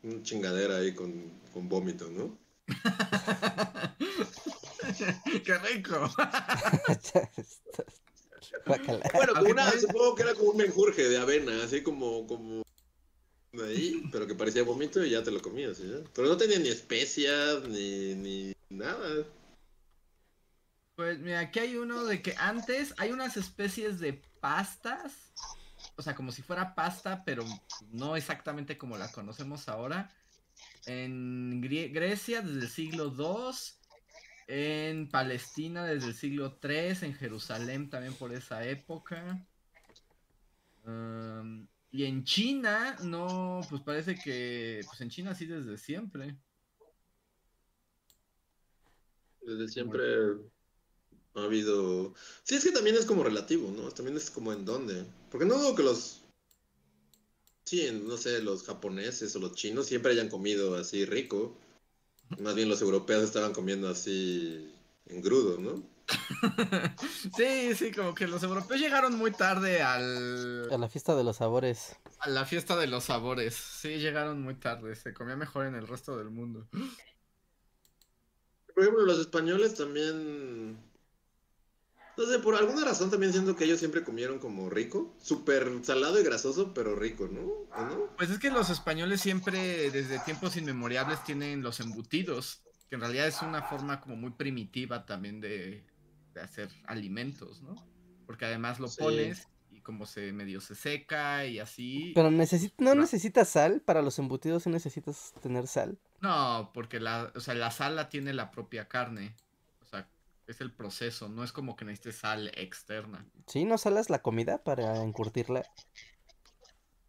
un 0.03 0.23
chingadera 0.23 0.77
ahí 0.77 0.93
con, 0.93 1.41
con 1.53 1.67
vómito, 1.67 2.09
¿no? 2.09 2.37
¡Qué 5.45 5.57
rico! 5.57 6.09
Bueno, 8.65 9.33
como 9.33 9.49
una, 9.49 9.71
supongo 9.71 10.15
que 10.15 10.23
era 10.23 10.35
como 10.35 10.51
un 10.51 10.57
menjurje 10.57 11.09
de 11.09 11.17
avena, 11.17 11.63
así 11.63 11.81
como, 11.81 12.27
como 12.27 12.63
ahí, 13.63 14.03
pero 14.11 14.27
que 14.27 14.35
parecía 14.35 14.63
vómito 14.63 15.03
y 15.03 15.11
ya 15.11 15.23
te 15.23 15.31
lo 15.31 15.41
comías, 15.41 15.77
¿sí? 15.77 15.91
Pero 16.13 16.27
no 16.27 16.37
tenía 16.37 16.59
ni 16.59 16.69
especias, 16.69 17.67
ni, 17.67 18.15
ni 18.15 18.53
nada. 18.69 19.25
Pues 20.97 21.19
mira, 21.19 21.41
aquí 21.41 21.59
hay 21.59 21.77
uno 21.77 22.05
de 22.05 22.23
que 22.23 22.33
antes 22.39 22.95
hay 22.97 23.11
unas 23.11 23.37
especies 23.37 23.99
de 23.99 24.13
pastas, 24.41 25.31
o 25.95 26.01
sea, 26.01 26.15
como 26.15 26.31
si 26.31 26.41
fuera 26.41 26.73
pasta, 26.73 27.23
pero 27.23 27.45
no 27.91 28.15
exactamente 28.15 28.79
como 28.79 28.97
la 28.97 29.11
conocemos 29.11 29.69
ahora. 29.69 30.09
En 30.87 31.61
Grecia 31.61 32.41
desde 32.41 32.61
el 32.61 32.69
siglo 32.69 33.13
II, 33.15 33.55
en 34.47 35.07
Palestina 35.07 35.85
desde 35.85 36.07
el 36.07 36.15
siglo 36.15 36.57
III, 36.63 37.05
en 37.05 37.13
Jerusalén 37.13 37.91
también 37.91 38.15
por 38.15 38.33
esa 38.33 38.65
época. 38.65 39.45
Y 41.91 42.05
en 42.05 42.23
China, 42.23 42.95
no, 43.03 43.61
pues 43.69 43.83
parece 43.83 44.15
que, 44.15 44.81
pues 44.87 44.99
en 45.01 45.11
China 45.11 45.35
sí 45.35 45.45
desde 45.45 45.77
siempre. 45.77 46.35
Desde 49.43 49.67
siempre 49.67 50.01
ha 51.41 51.45
habido... 51.45 52.13
Sí, 52.43 52.55
es 52.55 52.63
que 52.63 52.71
también 52.71 52.95
es 52.95 53.05
como 53.05 53.23
relativo, 53.23 53.71
¿no? 53.71 53.89
También 53.91 54.17
es 54.17 54.29
como 54.29 54.53
en 54.53 54.65
dónde. 54.65 55.05
Porque 55.31 55.45
no 55.45 55.57
dudo 55.57 55.75
que 55.75 55.83
los... 55.83 56.21
Sí, 57.65 57.85
en, 57.85 58.07
no 58.07 58.17
sé, 58.17 58.41
los 58.41 58.63
japoneses 58.63 59.35
o 59.35 59.39
los 59.39 59.53
chinos 59.53 59.87
siempre 59.87 60.13
hayan 60.13 60.29
comido 60.29 60.75
así 60.75 61.05
rico. 61.05 61.57
Más 62.39 62.55
bien 62.55 62.69
los 62.69 62.81
europeos 62.81 63.23
estaban 63.23 63.53
comiendo 63.53 63.89
así 63.89 64.73
en 65.07 65.21
grudo, 65.21 65.57
¿no? 65.59 65.83
Sí, 67.35 67.75
sí, 67.75 67.91
como 67.91 68.15
que 68.15 68.27
los 68.27 68.41
europeos 68.43 68.79
llegaron 68.79 69.15
muy 69.17 69.31
tarde 69.31 69.81
al, 69.81 70.71
A 70.71 70.77
la 70.77 70.87
fiesta 70.87 71.15
de 71.15 71.23
los 71.25 71.37
sabores. 71.37 71.97
a 72.19 72.29
la 72.29 72.45
fiesta 72.45 72.77
de 72.77 72.87
los 72.87 73.03
sabores. 73.05 73.53
Sí, 73.55 73.97
llegaron 73.99 74.41
muy 74.41 74.55
tarde. 74.55 74.95
Se 74.95 75.13
comía 75.13 75.35
mejor 75.35 75.65
en 75.65 75.75
el 75.75 75.87
resto 75.87 76.17
del 76.17 76.29
mundo. 76.29 76.67
Por 78.73 78.83
ejemplo, 78.83 79.05
los 79.05 79.19
españoles 79.19 79.75
también... 79.75 80.77
No 82.17 82.25
sé, 82.25 82.39
por 82.39 82.55
alguna 82.55 82.83
razón 82.83 83.11
también 83.11 83.31
siento 83.31 83.55
que 83.55 83.65
ellos 83.65 83.79
siempre 83.79 84.03
comieron 84.03 84.39
como 84.39 84.69
rico. 84.69 85.15
Súper 85.21 85.69
salado 85.83 86.19
y 86.19 86.23
grasoso, 86.23 86.73
pero 86.73 86.95
rico, 86.95 87.27
¿no? 87.31 87.41
¿O 87.41 87.85
no? 87.85 88.15
Pues 88.17 88.29
es 88.31 88.39
que 88.39 88.49
los 88.49 88.69
españoles 88.71 89.21
siempre, 89.21 89.91
desde 89.91 90.17
tiempos 90.19 90.57
inmemorables, 90.57 91.23
tienen 91.23 91.61
los 91.61 91.79
embutidos. 91.79 92.63
Que 92.89 92.95
en 92.95 93.01
realidad 93.01 93.27
es 93.27 93.41
una 93.41 93.61
forma 93.63 93.99
como 94.01 94.15
muy 94.15 94.31
primitiva 94.31 95.05
también 95.05 95.41
de, 95.41 95.85
de 96.33 96.41
hacer 96.41 96.69
alimentos, 96.85 97.61
¿no? 97.61 97.75
Porque 98.25 98.45
además 98.45 98.79
lo 98.79 98.87
Sí. 98.87 99.01
pones 99.01 99.47
y 99.69 99.81
como 99.81 100.05
se 100.05 100.31
medio 100.33 100.59
se 100.61 100.73
seca 100.73 101.45
y 101.45 101.59
así. 101.59 102.13
Pero 102.15 102.29
necesi- 102.31 102.73
no 102.77 102.95
No. 102.95 103.01
necesitas 103.01 103.49
sal 103.49 103.81
para 103.81 104.01
los 104.01 104.17
embutidos, 104.19 104.63
sí 104.63 104.69
necesitas 104.69 105.33
tener 105.41 105.67
sal. 105.67 105.99
No, 106.21 106.71
porque 106.73 106.99
la, 106.99 107.31
o 107.35 107.39
sea, 107.41 107.53
la 107.53 107.69
sal 107.71 107.95
la 107.95 108.09
tiene 108.09 108.33
la 108.33 108.49
propia 108.51 108.87
carne. 108.87 109.35
Es 110.47 110.61
el 110.61 110.73
proceso, 110.73 111.27
no 111.27 111.43
es 111.43 111.51
como 111.51 111.75
que 111.75 111.83
necesites 111.85 112.17
sal 112.19 112.47
externa. 112.55 113.25
Sí, 113.47 113.65
no 113.65 113.77
salas 113.77 114.09
la 114.09 114.21
comida 114.21 114.63
para 114.63 115.03
encurtirla. 115.03 115.63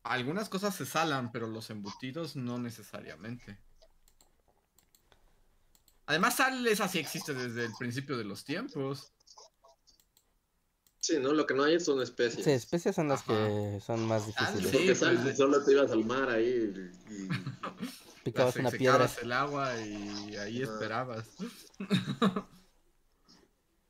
Algunas 0.03 0.49
cosas 0.49 0.75
se 0.75 0.85
salan, 0.87 1.31
pero 1.31 1.47
los 1.47 1.71
embutidos 1.71 2.35
no 2.35 2.59
necesariamente. 2.59 3.59
Además, 6.07 6.37
sal 6.37 6.67
esa 6.67 6.89
sí 6.89 6.99
existe 6.99 7.33
desde 7.35 7.67
el 7.67 7.73
principio 7.79 8.17
de 8.17 8.25
los 8.25 8.45
tiempos. 8.45 9.13
Sí, 11.01 11.19
¿no? 11.21 11.33
Lo 11.33 11.47
que 11.47 11.55
no 11.55 11.63
hay 11.63 11.79
son 11.79 12.03
especies. 12.03 12.45
Sí, 12.45 12.51
especias 12.51 12.97
son 12.97 13.07
las 13.09 13.21
Ajá. 13.21 13.35
que 13.35 13.81
son 13.81 14.05
más 14.09 14.23
Sal, 14.33 14.55
difíciles. 14.57 14.71
sí. 14.71 14.77
Porque 14.79 14.95
sal, 14.97 15.21
pues, 15.23 15.37
solo 15.37 15.65
te 15.65 15.73
ibas 15.73 15.91
al 15.93 16.05
mar 16.05 16.29
ahí 16.29 16.73
y... 17.09 17.29
Picabas 18.25 18.57
una 18.57 18.71
piedra. 18.71 19.09
el 19.23 19.33
agua 19.33 19.81
y 19.81 20.37
ahí 20.37 20.63
Ajá. 20.63 20.73
esperabas. 20.73 21.27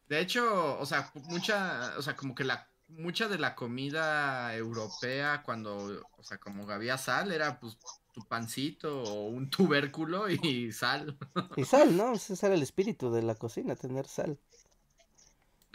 De 0.08 0.20
hecho, 0.20 0.78
o 0.78 0.86
sea, 0.86 1.10
mucha, 1.14 1.94
o 1.98 2.02
sea, 2.02 2.16
como 2.16 2.34
que 2.34 2.44
la 2.44 2.68
mucha 2.88 3.28
de 3.28 3.38
la 3.38 3.54
comida 3.54 4.54
europea 4.56 5.42
cuando, 5.42 6.02
o 6.16 6.22
sea, 6.22 6.38
como 6.38 6.68
había 6.70 6.96
sal 6.98 7.32
era 7.32 7.60
pues 7.60 7.76
tu 8.12 8.24
pancito 8.26 9.02
o 9.02 9.28
un 9.28 9.50
tubérculo 9.50 10.28
y 10.28 10.72
sal. 10.72 11.16
Y 11.56 11.64
sal, 11.64 11.96
¿no? 11.96 12.14
Ese 12.14 12.34
era 12.44 12.54
el 12.54 12.62
espíritu 12.62 13.12
de 13.12 13.22
la 13.22 13.34
cocina, 13.34 13.76
tener 13.76 14.06
sal. 14.06 14.38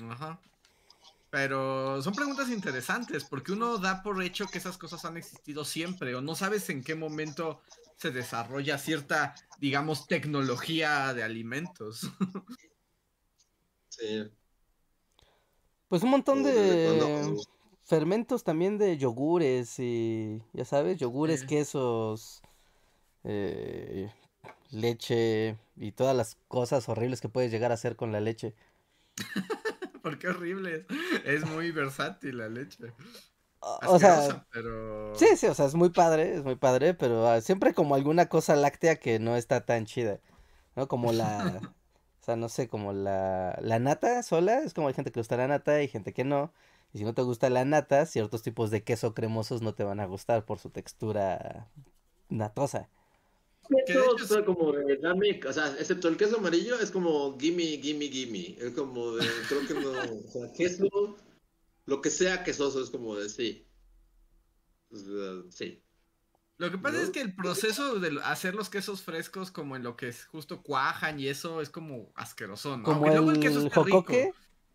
Ajá. 0.09 0.39
Pero 1.29 2.01
son 2.01 2.13
preguntas 2.13 2.49
interesantes 2.49 3.23
porque 3.23 3.53
uno 3.53 3.77
da 3.77 4.03
por 4.03 4.21
hecho 4.21 4.45
que 4.47 4.59
esas 4.59 4.77
cosas 4.77 5.05
han 5.05 5.17
existido 5.17 5.65
siempre 5.65 6.13
o 6.15 6.21
no 6.21 6.35
sabes 6.35 6.69
en 6.69 6.83
qué 6.83 6.93
momento 6.93 7.61
se 7.97 8.11
desarrolla 8.11 8.77
cierta, 8.77 9.33
digamos, 9.59 10.07
tecnología 10.07 11.13
de 11.13 11.23
alimentos. 11.23 12.11
Sí. 14.03 14.29
Pues 15.87 16.03
un 16.03 16.09
montón 16.09 16.43
de 16.43 17.37
fermentos 17.85 18.43
también 18.43 18.77
de 18.77 18.97
yogures 18.97 19.79
y, 19.79 20.41
ya 20.51 20.65
sabes, 20.65 20.97
yogures, 20.97 21.41
Sí. 21.41 21.47
quesos, 21.47 22.41
eh, 23.23 24.11
leche 24.71 25.57
y 25.75 25.91
todas 25.93 26.15
las 26.15 26.37
cosas 26.47 26.89
horribles 26.89 27.21
que 27.21 27.29
puedes 27.29 27.51
llegar 27.51 27.71
a 27.71 27.75
hacer 27.75 27.95
con 27.95 28.11
la 28.11 28.19
leche. 28.19 28.55
Porque 30.03 30.27
horrible. 30.27 30.85
Es 31.23 31.45
muy 31.45 31.71
versátil 31.71 32.39
la 32.39 32.49
leche. 32.49 32.93
O 33.87 33.97
sea, 33.97 34.45
sí, 35.15 35.27
sí, 35.37 35.47
o 35.47 35.53
sea, 35.53 35.67
es 35.67 35.75
muy 35.75 35.89
padre, 35.89 36.35
es 36.35 36.43
muy 36.43 36.55
padre, 36.55 36.93
pero 36.93 37.25
ah, 37.29 37.39
siempre 37.39 37.73
como 37.73 37.95
alguna 37.95 38.27
cosa 38.27 38.57
láctea 38.57 38.97
que 38.97 39.19
no 39.19 39.37
está 39.37 39.61
tan 39.61 39.85
chida, 39.85 40.19
¿no? 40.75 40.89
Como 40.89 41.13
la, 41.13 41.61
o 42.23 42.25
sea, 42.25 42.37
no 42.37 42.47
sé, 42.47 42.69
como 42.69 42.93
la, 42.93 43.59
la 43.61 43.79
nata 43.79 44.23
sola, 44.23 44.59
es 44.59 44.73
como 44.73 44.87
hay 44.87 44.93
gente 44.93 45.11
que 45.11 45.17
le 45.17 45.23
gusta 45.23 45.35
la 45.35 45.49
nata 45.49 45.83
y 45.83 45.89
gente 45.89 46.13
que 46.13 46.23
no, 46.23 46.53
y 46.93 46.99
si 46.99 47.03
no 47.03 47.13
te 47.13 47.21
gusta 47.21 47.49
la 47.49 47.65
nata, 47.65 48.05
ciertos 48.05 48.43
tipos 48.43 48.71
de 48.71 48.81
queso 48.81 49.13
cremosos 49.13 49.61
no 49.61 49.75
te 49.75 49.83
van 49.83 49.99
a 49.99 50.05
gustar 50.05 50.45
por 50.45 50.57
su 50.57 50.69
textura 50.69 51.69
natosa. 52.29 52.89
Queso, 53.85 54.45
como 54.45 54.71
de 54.71 54.95
dame, 54.99 55.41
o 55.45 55.51
sea, 55.51 55.67
excepto 55.77 56.07
el 56.07 56.15
queso 56.15 56.37
amarillo, 56.37 56.79
es 56.79 56.91
como 56.91 57.37
gimme, 57.37 57.77
gimme, 57.81 58.07
gimme. 58.07 58.55
Es 58.57 58.71
como 58.71 59.17
de, 59.17 59.27
creo 59.49 59.67
que 59.67 59.73
no, 59.73 59.91
o 59.91 60.31
sea, 60.31 60.53
queso, 60.53 61.17
lo 61.87 62.01
que 62.01 62.09
sea 62.09 62.45
quesoso 62.45 62.81
es 62.81 62.89
como 62.89 63.17
de 63.17 63.27
sí. 63.27 63.67
sí. 65.49 65.82
Lo 66.57 66.69
que 66.69 66.77
pasa 66.77 67.01
es 67.01 67.09
que 67.09 67.21
el 67.21 67.35
proceso 67.35 67.99
de 67.99 68.19
hacer 68.23 68.53
los 68.53 68.69
quesos 68.69 69.01
frescos, 69.01 69.51
como 69.51 69.75
en 69.75 69.83
lo 69.83 69.95
que 69.95 70.07
es 70.09 70.25
justo 70.25 70.61
cuajan 70.61 71.19
y 71.19 71.27
eso, 71.27 71.61
es 71.61 71.69
como 71.69 72.11
asqueroso, 72.15 72.77
¿no? 72.77 72.83
Como 72.83 73.07
el, 73.07 73.39
queso 73.39 73.69
jocoque. 73.69 74.31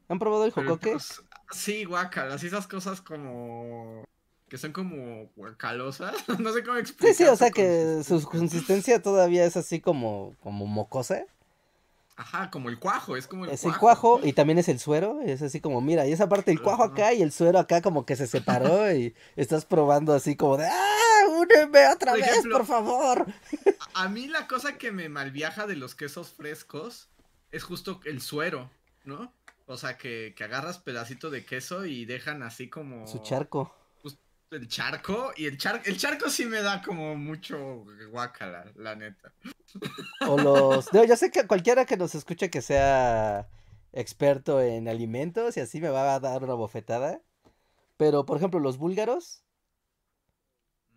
¿Han 0.08 0.18
probado 0.18 0.44
el 0.44 0.50
jocoque? 0.50 0.92
Pues, 0.92 1.22
sí, 1.52 1.84
guacalas, 1.84 2.42
esas 2.42 2.66
cosas 2.66 3.00
como 3.00 4.04
que 4.48 4.58
son 4.58 4.72
como 4.72 5.28
calosas, 5.56 6.14
no 6.38 6.52
sé 6.52 6.64
cómo 6.64 6.78
explicar. 6.78 7.14
Sí, 7.14 7.24
sí, 7.24 7.28
o 7.28 7.36
sea 7.36 7.50
que 7.50 8.02
su 8.02 8.22
consistencia 8.22 9.00
todavía 9.00 9.44
es 9.44 9.56
así 9.56 9.80
como, 9.80 10.34
como 10.40 10.66
mocosa. 10.66 11.24
Ajá, 12.16 12.50
como 12.50 12.68
el 12.68 12.80
cuajo, 12.80 13.16
es 13.16 13.28
como 13.28 13.44
el 13.44 13.52
es 13.52 13.64
el 13.64 13.76
cuajo 13.76 14.18
y 14.24 14.32
también 14.32 14.58
es 14.58 14.68
el 14.68 14.80
suero, 14.80 15.20
es 15.20 15.40
así 15.40 15.60
como, 15.60 15.80
mira, 15.80 16.04
y 16.04 16.12
esa 16.12 16.28
parte 16.28 16.50
del 16.50 16.60
cuajo 16.60 16.82
acá 16.82 17.12
y 17.12 17.22
el 17.22 17.30
suero 17.30 17.60
acá 17.60 17.80
como 17.80 18.04
que 18.04 18.16
se 18.16 18.26
separó 18.26 18.92
y 18.92 19.14
estás 19.36 19.64
probando 19.64 20.12
así 20.12 20.34
como 20.34 20.56
de, 20.56 20.66
¡ah! 20.66 20.97
¡Úneme 21.40 21.88
otra 21.88 22.14
vez, 22.14 22.42
por 22.50 22.66
favor! 22.66 23.26
A 23.94 24.08
mí 24.08 24.26
la 24.28 24.46
cosa 24.46 24.78
que 24.78 24.92
me 24.92 25.08
malviaja 25.08 25.66
de 25.66 25.76
los 25.76 25.94
quesos 25.94 26.32
frescos 26.32 27.08
es 27.50 27.64
justo 27.64 28.00
el 28.04 28.20
suero, 28.20 28.70
¿no? 29.04 29.32
O 29.66 29.76
sea, 29.76 29.98
que, 29.98 30.34
que 30.36 30.44
agarras 30.44 30.78
pedacito 30.78 31.30
de 31.30 31.44
queso 31.44 31.84
y 31.84 32.04
dejan 32.04 32.42
así 32.42 32.68
como... 32.68 33.06
Su 33.06 33.18
charco 33.18 33.74
el 34.50 34.68
charco 34.68 35.32
y 35.36 35.46
el 35.46 35.58
charco, 35.58 35.84
el 35.86 35.98
charco 35.98 36.30
sí 36.30 36.46
me 36.46 36.62
da 36.62 36.82
como 36.82 37.14
mucho 37.16 37.84
guacala, 38.10 38.64
la 38.76 38.94
neta. 38.94 39.32
O 40.26 40.38
los, 40.38 40.92
no, 40.92 41.04
yo 41.04 41.16
sé 41.16 41.30
que 41.30 41.46
cualquiera 41.46 41.84
que 41.84 41.96
nos 41.96 42.14
escuche 42.14 42.50
que 42.50 42.62
sea 42.62 43.48
experto 43.92 44.60
en 44.60 44.88
alimentos 44.88 45.56
y 45.56 45.60
así 45.60 45.80
me 45.80 45.90
va 45.90 46.14
a 46.14 46.20
dar 46.20 46.42
una 46.44 46.54
bofetada. 46.54 47.20
Pero, 47.96 48.24
por 48.24 48.36
ejemplo, 48.36 48.60
los 48.60 48.78
búlgaros. 48.78 49.44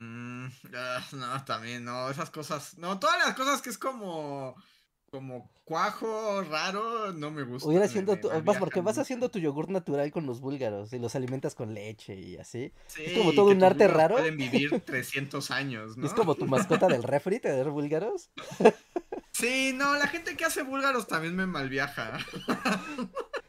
Mm, 0.02 0.48
ah, 0.76 1.06
no, 1.12 1.46
también, 1.46 1.86
no, 1.86 2.10
esas 2.10 2.32
cosas, 2.32 2.78
no, 2.78 3.00
todas 3.00 3.18
las 3.24 3.36
cosas 3.36 3.62
que 3.62 3.70
es 3.70 3.78
como 3.78 4.56
como 5.12 5.52
cuajo 5.66 6.42
raro, 6.44 7.12
no 7.12 7.32
me 7.32 7.44
gusta. 7.44 7.68
Hubiera 7.68 7.86
haciendo 7.86 8.18
tu, 8.18 8.30
vas, 8.30 8.58
porque 8.58 8.80
vas 8.80 8.98
haciendo 8.98 9.30
tu 9.30 9.40
yogur 9.40 9.70
natural 9.70 10.10
con 10.10 10.26
los 10.26 10.40
búlgaros 10.40 10.94
y 10.94 11.00
los 11.00 11.16
alimentas 11.16 11.54
con 11.54 11.74
leche 11.74 12.16
y 12.16 12.38
así. 12.38 12.72
es 12.98 13.18
como 13.18 13.34
todo 13.34 13.52
un 13.52 13.62
arte 13.62 13.90
raro. 13.90 14.16
Pueden 14.16 14.38
vivir 14.38 14.80
300 14.86 15.52
años, 15.52 15.98
¿no? 15.98 16.08
Es 16.08 16.14
como 16.14 16.36
tu 16.36 16.46
mascota 16.46 16.88
del 16.88 17.04
refri 17.04 17.40
tener 17.40 17.70
búlgaros. 17.70 18.32
Sí, 19.34 19.72
no, 19.74 19.96
la 19.96 20.08
gente 20.08 20.36
que 20.36 20.44
hace 20.44 20.62
búlgaros 20.62 21.08
también 21.08 21.36
me 21.36 21.48
malviaja. 21.48 22.20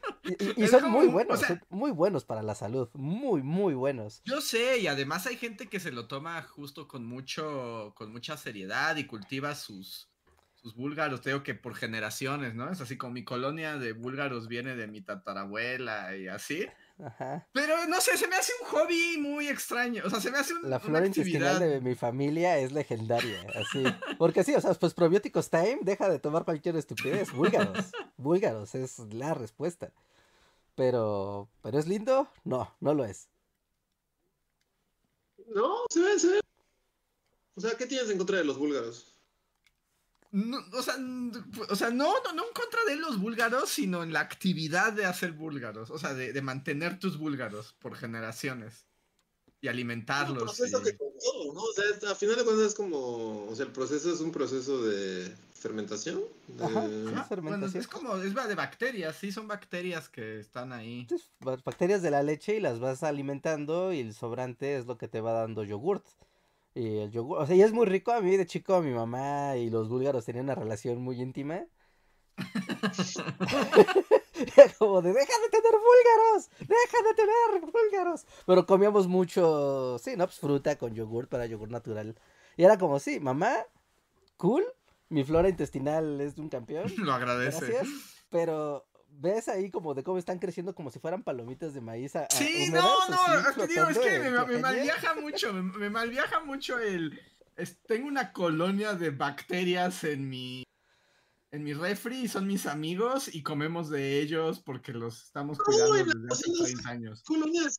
Y, 0.57 0.67
son 0.69 0.91
muy 0.91 1.09
buenos, 1.09 1.41
son 1.41 1.61
muy 1.69 1.91
buenos 1.91 2.25
para 2.25 2.43
la 2.43 2.55
salud, 2.55 2.89
muy, 2.95 3.43
muy 3.43 3.75
buenos. 3.75 4.23
Yo 4.25 4.41
sé, 4.41 4.79
y 4.79 4.87
además 4.87 5.27
hay 5.27 5.37
gente 5.37 5.67
que 5.67 5.81
se 5.81 5.91
lo 5.91 6.07
toma 6.07 6.41
justo 6.43 6.87
con 6.87 7.05
mucho, 7.05 7.93
con 7.97 8.13
mucha 8.13 8.37
seriedad 8.37 8.97
y 8.97 9.07
cultiva 9.07 9.55
sus, 9.55 10.09
sus 10.63 10.77
búlgaros, 10.77 11.21
te 11.21 11.31
digo 11.31 11.43
que 11.43 11.57
por 11.57 11.75
generaciones, 11.75 12.55
¿no? 12.55 12.71
Es 12.71 12.81
así 12.81 12.97
como 12.97 13.15
mi 13.15 13.25
colonia 13.25 13.79
de 13.79 13.93
búlgaros 13.93 14.47
viene 14.47 14.77
de 14.77 14.87
mi 14.87 15.01
tatarabuela 15.01 16.17
y 16.17 16.29
así. 16.29 16.69
Ajá. 17.05 17.49
Pero 17.53 17.87
no 17.89 18.01
sé, 18.01 18.17
se 18.17 18.29
me 18.29 18.37
hace 18.37 18.53
un 18.63 18.69
hobby 18.69 19.19
muy 19.19 19.49
extraño. 19.49 20.05
O 20.07 20.11
sea, 20.11 20.21
se 20.21 20.31
me 20.31 20.39
hace 20.39 20.55
un, 20.55 20.71
La 20.71 20.79
flora 20.79 21.05
intestinal 21.05 21.59
de 21.59 21.81
mi 21.81 21.97
familia 21.97 22.59
es 22.59 22.71
legendaria, 22.71 23.45
así. 23.57 23.83
Porque 24.19 24.45
sí, 24.45 24.55
o 24.55 24.61
sea, 24.61 24.73
pues 24.75 24.95
probióticos 24.95 25.51
time, 25.51 25.81
deja 25.83 26.09
de 26.09 26.21
tomar 26.21 26.45
cualquier 26.45 26.77
estupidez. 26.77 27.33
Búlgaros. 27.33 27.91
Búlgaros 28.17 28.77
es 28.77 29.01
la 29.13 29.35
respuesta. 29.35 29.91
Pero, 30.83 31.49
¿pero 31.63 31.79
es 31.79 31.87
lindo? 31.87 32.29
No, 32.43 32.77
no 32.81 32.93
lo 32.93 33.05
es. 33.05 33.29
No, 35.55 35.85
se 35.89 36.01
ve, 36.01 36.19
se 36.19 36.27
ve. 36.27 36.41
O 37.55 37.61
sea, 37.61 37.77
¿qué 37.77 37.87
tienes 37.87 38.11
en 38.11 38.19
contra 38.19 38.39
de 38.39 38.45
los 38.45 38.59
búlgaros? 38.59 39.17
No, 40.33 40.59
o, 40.73 40.83
sea, 40.83 40.97
o 41.69 41.77
sea, 41.77 41.91
no, 41.91 42.13
no, 42.25 42.33
no 42.33 42.49
en 42.49 42.53
contra 42.53 42.81
de 42.89 42.97
los 42.97 43.21
búlgaros, 43.21 43.71
sino 43.71 44.03
en 44.03 44.13
la 44.13 44.19
actividad 44.19 44.93
de 44.93 45.05
hacer 45.05 45.31
búlgaros, 45.31 45.89
o 45.93 45.99
sea, 45.99 46.15
de, 46.15 46.33
de 46.33 46.43
mantener 46.43 46.99
tus 46.99 47.17
búlgaros 47.17 47.75
por 47.75 47.95
generaciones 47.95 48.85
y 49.63 49.69
alimentarlos. 49.69 50.53
Es 50.53 50.59
proceso 50.59 50.83
que 50.83 50.97
con 50.97 51.09
todo, 51.19 51.55
¿no? 51.55 51.61
O 51.63 51.73
sea, 51.73 52.11
a 52.11 52.15
final 52.17 52.37
de 52.37 52.45
cuentas 52.45 52.67
es 52.67 52.75
como, 52.75 53.47
o 53.47 53.55
sea, 53.55 53.65
el 53.65 53.73
proceso 53.73 54.13
es 54.13 54.21
un 54.21 54.33
proceso 54.33 54.83
de 54.83 55.33
fermentación. 55.55 56.21
Ajá, 56.61 57.25
fermentación. 57.29 57.81
es 57.81 57.87
como, 57.87 58.17
es 58.17 58.35
de 58.35 58.55
bacterias, 58.57 59.17
sí, 59.17 59.31
son 59.31 59.47
bacterias 59.47 60.09
que 60.09 60.41
están 60.41 60.73
ahí. 60.73 61.07
bacterias 61.65 62.03
de 62.03 62.11
la 62.11 62.25
leche 62.25 62.57
y 62.57 62.61
las 62.61 62.81
vas 62.81 63.05
alimentando 63.05 63.93
y 63.93 64.01
el 64.01 64.15
sobrante 64.15 64.77
es 64.77 64.87
lo 64.87 64.99
que 64.99 65.07
te 65.07 65.21
va 65.21 65.33
dando 65.33 65.63
yogurt. 65.63 66.05
Y 66.75 66.99
el 66.99 67.13
yogur, 67.13 67.39
o 67.39 67.47
sea, 67.47 67.55
y 67.55 67.63
es 67.63 67.73
muy 67.73 67.87
rico. 67.87 68.11
A 68.11 68.21
mí 68.21 68.37
de 68.37 68.47
chico, 68.47 68.83
mi 68.83 68.91
mamá 68.91 69.57
y 69.57 69.71
los 69.71 69.89
búlgaros 69.89 70.25
tenían 70.25 70.47
una 70.47 70.57
relación 70.57 71.01
muy 71.01 71.21
íntima. 71.21 71.67
como 74.79 75.03
de, 75.03 75.13
deja 75.13 75.33
de 75.41 75.49
tener 75.49 75.73
búlgaros, 75.73 76.51
deja 76.61 77.09
de 77.09 77.15
tener 77.15 77.73
búlgaros. 77.73 78.27
Pero 78.47 78.67
comíamos 78.67 79.09
mucho, 79.09 79.99
sí, 79.99 80.17
no, 80.17 80.27
pues 80.27 80.39
fruta 80.39 80.77
con 80.77 80.95
yogur 80.95 81.29
para 81.29 81.47
yogur 81.47 81.71
natural. 81.71 82.17
Y 82.57 82.65
era 82.65 82.79
como, 82.79 82.99
sí, 82.99 83.21
mamá, 83.21 83.65
cool, 84.37 84.65
mi 85.09 85.25
flora 85.25 85.49
intestinal 85.49 86.21
es 86.21 86.39
un 86.39 86.49
campeón. 86.49 86.85
Lo 86.99 87.13
agradece. 87.13 87.67
Gracias, 87.67 87.89
pero 88.31 88.87
ves 89.09 89.49
ahí 89.49 89.71
como 89.71 89.95
de 89.95 90.03
cómo 90.03 90.19
están 90.19 90.39
creciendo 90.39 90.75
como 90.75 90.91
si 90.91 90.99
fueran 90.99 91.23
palomitas 91.23 91.75
de 91.75 91.81
maíz. 91.81 92.13
sí, 92.31 92.71
no, 92.71 93.09
no, 93.09 93.43
lo 93.43 93.55
que 93.55 93.67
digo 93.67 93.89
es 93.89 93.99
que 93.99 94.19
me, 94.19 94.31
me, 94.31 94.59
malviaja 94.59 95.15
mucho, 95.21 95.53
me, 95.53 95.63
me, 95.63 95.91
malviaja 95.91 96.41
mucho 96.41 96.79
el... 96.79 97.21
tengo 97.87 98.09
una 98.09 98.33
colonia 98.33 98.95
de 98.95 99.11
bacterias 99.11 100.05
en 100.05 100.29
mi... 100.29 100.65
En 101.53 101.63
mi 101.65 101.75
refri 101.75 102.29
son 102.29 102.47
mis 102.47 102.67
amigos 102.67 103.33
y 103.33 103.43
comemos 103.43 103.91
de 103.91 104.21
ellos 104.21 104.61
porque 104.61 104.93
los 104.93 105.25
estamos 105.25 105.59
cuidando 105.59 105.93
desde 105.95 106.29
hace 106.31 106.53
30 106.65 106.89
años. 106.89 107.23
Colonias 107.25 107.79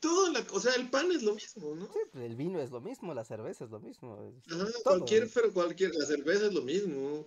todo, 0.00 0.32
la, 0.32 0.44
o 0.52 0.60
sea, 0.60 0.74
el 0.74 0.90
pan 0.90 1.10
es 1.10 1.22
lo 1.22 1.34
mismo, 1.34 1.74
¿no? 1.74 1.86
Sí, 1.86 1.98
el 2.14 2.36
vino 2.36 2.60
es 2.60 2.70
lo 2.70 2.80
mismo, 2.80 3.14
la 3.14 3.24
cerveza 3.24 3.64
es 3.64 3.70
lo 3.70 3.80
mismo. 3.80 4.32
Ajá, 4.46 4.66
cualquier, 4.84 5.28
pero 5.32 5.52
cualquier, 5.52 5.94
la 5.94 6.06
cerveza 6.06 6.46
es 6.46 6.52
lo 6.52 6.62
mismo. 6.62 7.26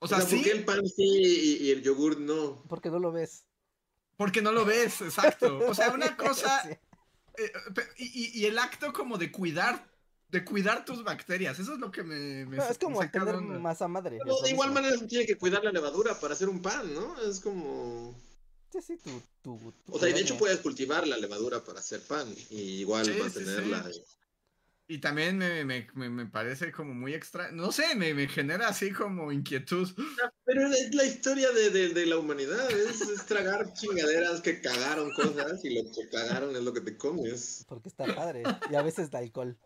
O 0.00 0.08
sea, 0.08 0.20
¿sí? 0.20 0.36
¿por 0.36 0.44
qué 0.44 0.50
el 0.50 0.64
pan 0.64 0.84
sí 0.84 1.58
y, 1.60 1.70
el 1.70 1.82
yogur 1.82 2.18
no? 2.18 2.64
Porque 2.68 2.90
no 2.90 2.98
lo 2.98 3.12
ves. 3.12 3.46
Porque 4.16 4.42
no 4.42 4.52
lo 4.52 4.64
ves, 4.64 5.00
exacto. 5.00 5.60
O 5.68 5.74
sea, 5.74 5.90
una 5.90 6.16
cosa. 6.16 6.68
Eh, 6.68 7.52
y, 7.98 8.40
y, 8.40 8.46
el 8.46 8.58
acto 8.58 8.92
como 8.92 9.16
de 9.16 9.30
cuidar. 9.30 9.91
De 10.32 10.44
cuidar 10.44 10.84
tus 10.84 11.04
bacterias. 11.04 11.58
Eso 11.58 11.74
es 11.74 11.78
lo 11.78 11.90
que 11.92 12.02
me. 12.02 12.46
me 12.46 12.56
es 12.56 12.78
como 12.78 12.98
tener 13.08 13.36
masa 13.36 13.86
madre. 13.86 14.18
de 14.42 14.50
igual 14.50 14.72
manera 14.72 14.96
se 14.96 15.06
tiene 15.06 15.26
que 15.26 15.36
cuidar 15.36 15.62
la 15.62 15.70
levadura 15.70 16.18
para 16.18 16.32
hacer 16.32 16.48
un 16.48 16.60
pan, 16.60 16.92
¿no? 16.94 17.20
Es 17.20 17.38
como. 17.38 18.14
Sí, 18.72 18.78
sí, 18.80 18.96
tu, 18.96 19.22
tu, 19.42 19.74
o 19.90 19.98
sea, 19.98 20.08
y 20.08 20.14
de 20.14 20.20
hecho 20.20 20.38
puedes 20.38 20.58
cultivar 20.60 21.06
la 21.06 21.18
levadura 21.18 21.62
para 21.62 21.80
hacer 21.80 22.00
pan. 22.00 22.34
Y 22.48 22.80
igual 22.80 23.06
mantenerla. 23.18 23.84
Y 24.92 24.98
también 24.98 25.38
me, 25.38 25.64
me, 25.64 26.10
me, 26.10 26.26
parece 26.26 26.70
como 26.70 26.92
muy 26.92 27.14
extraño. 27.14 27.52
No 27.52 27.72
sé, 27.72 27.94
me, 27.94 28.12
me, 28.12 28.28
genera 28.28 28.68
así 28.68 28.92
como 28.92 29.32
inquietud. 29.32 29.88
Pero 30.44 30.66
es 30.70 30.94
la 30.94 31.06
historia 31.06 31.50
de, 31.50 31.70
de, 31.70 31.88
de 31.94 32.04
la 32.04 32.18
humanidad. 32.18 32.70
Es, 32.70 33.24
tragar 33.24 33.72
chingaderas 33.72 34.42
que 34.42 34.60
cagaron 34.60 35.10
cosas 35.12 35.64
y 35.64 35.70
lo 35.70 35.90
que 35.90 36.10
cagaron 36.10 36.54
es 36.54 36.62
lo 36.62 36.74
que 36.74 36.82
te 36.82 36.98
comes. 36.98 37.64
Porque 37.66 37.88
está 37.88 38.04
padre. 38.14 38.42
Y 38.70 38.74
a 38.74 38.82
veces 38.82 39.10
da 39.10 39.20
alcohol. 39.20 39.56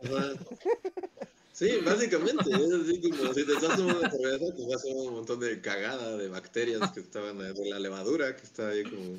Sí, 1.52 1.80
básicamente. 1.84 2.48
Es 2.48 2.72
así 2.72 3.00
como 3.00 3.34
si 3.34 3.44
te 3.44 3.52
estás 3.54 3.76
tomando 3.76 3.98
una 3.98 4.10
cerveza, 4.10 4.54
te 4.54 4.64
vas 4.64 4.84
a 4.84 4.88
un 4.88 5.14
montón 5.14 5.40
de 5.40 5.60
cagada 5.60 6.16
de 6.16 6.28
bacterias 6.28 6.92
que 6.92 7.00
estaban 7.00 7.36
de 7.38 7.68
la 7.68 7.80
levadura 7.80 8.36
que 8.36 8.44
está 8.44 8.68
ahí 8.68 8.84
como. 8.84 9.18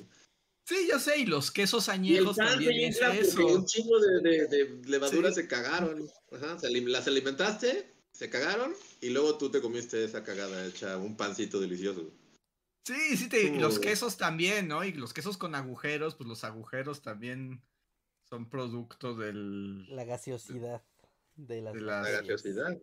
Sí, 0.68 0.86
yo 0.90 1.00
sé, 1.00 1.20
y 1.20 1.26
los 1.26 1.50
quesos 1.50 1.88
añejos 1.88 2.36
también 2.36 2.92
eso. 2.92 3.48
Un 3.48 3.66
chingo 3.66 4.02
de, 4.02 4.48
de, 4.48 4.82
levaduras 4.86 5.36
se 5.36 5.48
cagaron. 5.48 6.10
Ajá, 6.30 6.58
las 6.62 7.08
alimentaste, 7.08 7.94
se 8.12 8.30
cagaron, 8.30 8.74
y 9.00 9.12
luego 9.12 9.38
tú 9.38 9.50
te 9.50 9.62
comiste 9.62 10.04
esa 10.04 10.26
cagada 10.26 10.66
hecha 10.66 10.98
un 10.98 11.16
pancito 11.16 11.62
delicioso. 11.62 12.12
Sí, 12.84 13.16
sí, 13.16 13.30
te, 13.30 13.50
los 13.52 13.80
quesos 13.80 14.18
también, 14.18 14.68
¿no? 14.68 14.84
Y 14.84 14.92
los 14.92 15.14
quesos 15.14 15.38
con 15.38 15.56
agujeros, 15.56 16.16
pues 16.16 16.28
los 16.28 16.44
agujeros 16.44 17.02
también 17.02 17.62
son 18.30 18.50
producto 18.50 19.16
del... 19.16 19.96
La 19.96 20.04
gaseosidad. 20.04 20.84
De, 21.38 21.62
la, 21.62 21.72
gaseosidad. 22.02 22.76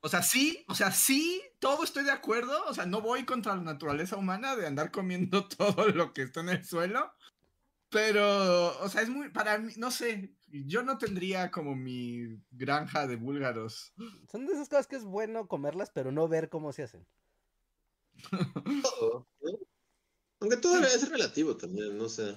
O 0.00 0.08
sea, 0.08 0.22
sí, 0.22 0.64
o 0.68 0.74
sea, 0.74 0.90
sí, 0.90 1.42
todo 1.58 1.84
estoy 1.84 2.02
de 2.04 2.10
acuerdo. 2.10 2.64
O 2.66 2.72
sea, 2.72 2.86
no 2.86 3.02
voy 3.02 3.26
contra 3.26 3.54
la 3.54 3.62
naturaleza 3.62 4.16
humana 4.16 4.56
de 4.56 4.66
andar 4.66 4.90
comiendo 4.90 5.46
todo 5.58 5.88
lo 5.88 6.14
que 6.14 6.22
está 6.22 6.40
en 6.40 6.48
el 6.48 6.64
suelo. 6.64 7.12
Pero, 7.90 8.78
o 8.80 8.88
sea, 8.88 9.02
es 9.02 9.10
muy, 9.10 9.28
para 9.28 9.58
mí, 9.58 9.72
no 9.76 9.90
sé, 9.90 10.32
yo 10.48 10.82
no 10.82 10.96
tendría 10.96 11.50
como 11.50 11.74
mi 11.76 12.40
granja 12.50 13.06
de 13.06 13.16
búlgaros. 13.16 13.92
Son 14.30 14.46
de 14.46 14.54
esas 14.54 14.68
cosas 14.68 14.86
que 14.86 14.96
es 14.96 15.04
bueno 15.04 15.46
comerlas, 15.46 15.90
pero 15.92 16.10
no 16.10 16.26
ver 16.26 16.48
cómo 16.48 16.72
se 16.72 16.84
hacen. 16.84 17.06
Aunque 20.40 20.56
todo 20.56 20.78
es 20.78 21.08
relativo 21.08 21.56
también, 21.56 21.98
no 21.98 22.08
sé. 22.08 22.34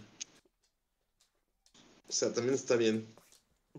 O 2.08 2.12
sea, 2.12 2.34
también 2.34 2.56
está 2.56 2.76
bien. 2.76 3.14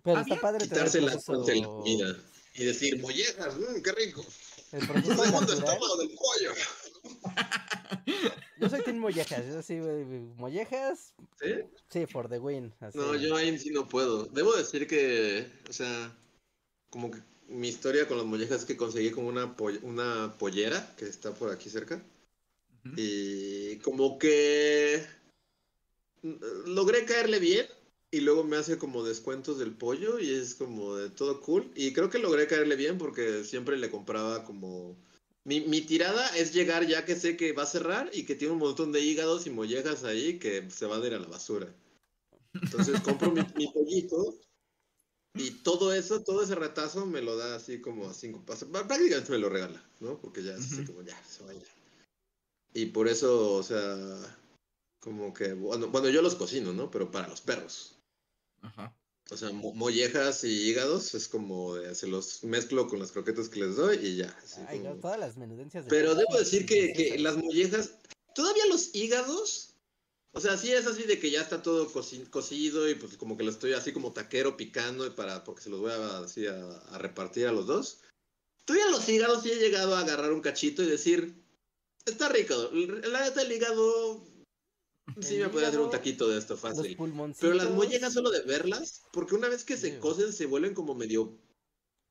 Pero 0.02 0.20
está 0.20 0.40
padre 0.40 0.64
quitarse 0.64 1.00
la, 1.00 1.14
la 1.14 1.64
comida 1.64 2.16
y 2.54 2.64
decir, 2.64 3.00
mollejas, 3.00 3.56
mmm, 3.56 3.82
qué 3.82 3.92
rico. 3.92 4.24
El 4.72 4.86
proceso 4.88 5.24
estómago 5.24 5.96
del 5.96 6.10
pollo. 6.10 6.52
Yo 8.58 8.68
soy 8.68 8.82
Team 8.82 8.98
Mollejas, 8.98 9.46
yo 9.46 9.62
sí, 9.62 9.74
Mollejas. 10.36 11.12
¿Sí? 11.40 11.52
Sí, 11.88 12.06
for 12.06 12.28
the 12.28 12.38
win. 12.38 12.72
No, 12.94 13.14
yo 13.16 13.36
ahí 13.36 13.56
sí 13.58 13.70
no 13.70 13.88
puedo. 13.88 14.26
Debo 14.26 14.54
decir 14.56 14.86
que, 14.86 15.46
o 15.68 15.72
sea, 15.72 16.16
como 16.90 17.10
que 17.10 17.20
mi 17.48 17.68
historia 17.68 18.08
con 18.08 18.16
las 18.16 18.26
mollejas 18.26 18.60
es 18.60 18.64
que 18.64 18.76
conseguí 18.76 19.10
como 19.10 19.28
una, 19.28 19.54
una 19.82 20.34
pollera 20.38 20.94
que 20.96 21.06
está 21.06 21.34
por 21.34 21.50
aquí 21.50 21.68
cerca. 21.68 22.02
Y 22.96 23.78
como 23.78 24.18
que 24.18 25.04
logré 26.66 27.04
caerle 27.06 27.38
bien 27.38 27.66
y 28.14 28.20
luego 28.20 28.44
me 28.44 28.56
hace 28.56 28.78
como 28.78 29.02
descuentos 29.02 29.58
del 29.58 29.72
pollo 29.72 30.20
y 30.20 30.30
es 30.32 30.54
como 30.54 30.94
de 30.94 31.10
todo 31.10 31.40
cool. 31.40 31.68
Y 31.74 31.92
creo 31.92 32.10
que 32.10 32.20
logré 32.20 32.46
caerle 32.46 32.76
bien 32.76 32.96
porque 32.96 33.42
siempre 33.42 33.76
le 33.76 33.90
compraba 33.90 34.44
como 34.44 34.96
mi, 35.42 35.60
mi, 35.62 35.80
tirada 35.80 36.28
es 36.36 36.54
llegar 36.54 36.86
ya 36.86 37.04
que 37.04 37.16
sé 37.16 37.36
que 37.36 37.52
va 37.52 37.64
a 37.64 37.66
cerrar 37.66 38.10
y 38.12 38.24
que 38.24 38.36
tiene 38.36 38.54
un 38.54 38.60
montón 38.60 38.92
de 38.92 39.00
hígados 39.00 39.46
y 39.46 39.50
mollejas 39.50 40.04
ahí 40.04 40.38
que 40.38 40.70
se 40.70 40.86
van 40.86 41.02
a 41.02 41.06
ir 41.06 41.14
a 41.14 41.18
la 41.18 41.26
basura. 41.26 41.74
Entonces 42.54 43.00
compro 43.00 43.32
mi, 43.32 43.42
pollito 43.42 44.38
y 45.34 45.50
todo 45.64 45.92
eso, 45.92 46.22
todo 46.22 46.44
ese 46.44 46.54
retazo 46.54 47.06
me 47.06 47.20
lo 47.20 47.36
da 47.36 47.56
así 47.56 47.80
como 47.80 48.08
a 48.08 48.14
cinco 48.14 48.44
pasos. 48.46 48.68
Prácticamente 48.68 49.32
me 49.32 49.38
lo 49.38 49.48
regala, 49.48 49.84
¿no? 49.98 50.20
Porque 50.20 50.44
ya 50.44 50.52
es 50.52 50.60
así 50.72 50.84
como 50.84 51.02
ya, 51.02 51.20
se 51.24 51.42
vaya. 51.42 51.66
Y 52.72 52.86
por 52.86 53.08
eso, 53.08 53.54
o 53.54 53.62
sea, 53.64 54.38
como 55.00 55.34
que, 55.34 55.52
bueno, 55.52 55.88
bueno, 55.88 56.08
yo 56.10 56.22
los 56.22 56.36
cocino, 56.36 56.72
¿no? 56.72 56.92
Pero 56.92 57.10
para 57.10 57.26
los 57.26 57.40
perros. 57.40 57.93
Ajá. 58.64 58.96
O 59.30 59.36
sea, 59.36 59.50
mollejas 59.52 60.44
y 60.44 60.68
hígados 60.68 61.14
es 61.14 61.28
como 61.28 61.76
de, 61.76 61.94
se 61.94 62.06
los 62.06 62.44
mezclo 62.44 62.86
con 62.86 62.98
las 62.98 63.10
croquetas 63.10 63.48
que 63.48 63.60
les 63.60 63.76
doy 63.76 63.96
y 63.96 64.16
ya. 64.16 64.38
Ay, 64.68 64.84
todas 65.00 65.18
las 65.18 65.36
menudencias. 65.38 65.86
Pero 65.88 66.14
debo 66.14 66.36
decir 66.36 66.66
que, 66.66 66.92
que, 66.92 67.18
las 67.18 67.36
mollejas, 67.36 67.92
todavía 68.34 68.66
los 68.66 68.94
hígados, 68.94 69.76
o 70.32 70.40
sea, 70.40 70.58
sí 70.58 70.72
es 70.72 70.86
así 70.86 71.04
de 71.04 71.18
que 71.18 71.30
ya 71.30 71.40
está 71.40 71.62
todo 71.62 71.90
cocido 72.30 72.88
y 72.88 72.96
pues 72.96 73.16
como 73.16 73.38
que 73.38 73.44
lo 73.44 73.50
estoy 73.50 73.72
así 73.72 73.92
como 73.92 74.12
taquero 74.12 74.58
picando 74.58 75.14
para, 75.14 75.42
porque 75.42 75.62
se 75.62 75.70
los 75.70 75.80
voy 75.80 75.92
a, 75.92 76.18
así 76.18 76.46
a, 76.46 76.98
repartir 76.98 77.46
a 77.46 77.52
los 77.52 77.66
dos. 77.66 78.00
Todavía 78.66 78.90
los 78.90 79.08
hígados 79.08 79.42
sí 79.42 79.50
he 79.50 79.56
llegado 79.56 79.96
a 79.96 80.00
agarrar 80.00 80.32
un 80.32 80.42
cachito 80.42 80.82
y 80.82 80.86
decir, 80.86 81.34
está 82.04 82.28
rico. 82.28 82.54
La 83.04 83.22
neta 83.22 83.40
el 83.40 83.52
hígado 83.52 84.22
Sí, 85.20 85.38
me 85.38 85.48
podría 85.48 85.68
hacer 85.68 85.80
un 85.80 85.90
taquito 85.90 86.28
de 86.28 86.38
esto 86.38 86.56
fácil. 86.56 86.96
Pero 87.40 87.54
las 87.54 87.70
mollejas 87.70 88.14
solo 88.14 88.30
de 88.30 88.40
verlas, 88.42 89.02
porque 89.12 89.34
una 89.34 89.48
vez 89.48 89.64
que 89.64 89.76
se 89.76 89.98
cocen 89.98 90.32
se 90.32 90.46
vuelven 90.46 90.74
como 90.74 90.94
medio 90.94 91.38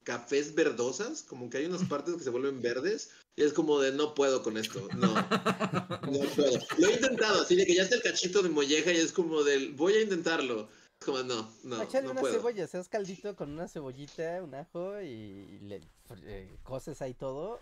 cafés 0.04 0.54
verdosas, 0.54 1.24
como 1.24 1.50
que 1.50 1.58
hay 1.58 1.66
unas 1.66 1.84
partes 1.86 2.16
que 2.16 2.24
se 2.24 2.30
vuelven 2.30 2.62
verdes, 2.62 3.10
y 3.36 3.44
es 3.44 3.54
como 3.54 3.80
de 3.80 3.92
no 3.92 4.14
puedo 4.14 4.44
con 4.44 4.58
esto, 4.58 4.88
no, 4.96 5.14
no 5.14 6.20
puedo. 6.36 6.60
Lo 6.78 6.88
he 6.88 6.94
intentado, 6.94 7.42
así 7.42 7.56
de 7.56 7.66
que 7.66 7.76
ya 7.76 7.84
está 7.84 7.96
el 7.96 8.04
cachito 8.04 8.44
de 8.44 8.50
molleja 8.50 8.92
y 8.92 8.98
es 8.98 9.12
como 9.12 9.44
del 9.44 9.74
voy 9.74 9.94
a 9.94 10.02
intentarlo. 10.02 10.70
Como 11.04 11.22
no, 11.24 11.52
no. 11.64 11.82
Echarle 11.82 12.12
una 12.12 12.22
cebolla, 12.22 12.66
seas 12.68 12.88
caldito 12.88 13.36
con 13.36 13.52
una 13.52 13.68
cebollita, 13.68 14.42
un 14.42 14.56
ajo 14.56 15.02
y 15.02 15.60
le 15.60 15.82
eh, 16.24 16.58
coces 16.64 17.02
ahí 17.02 17.14
todo. 17.14 17.60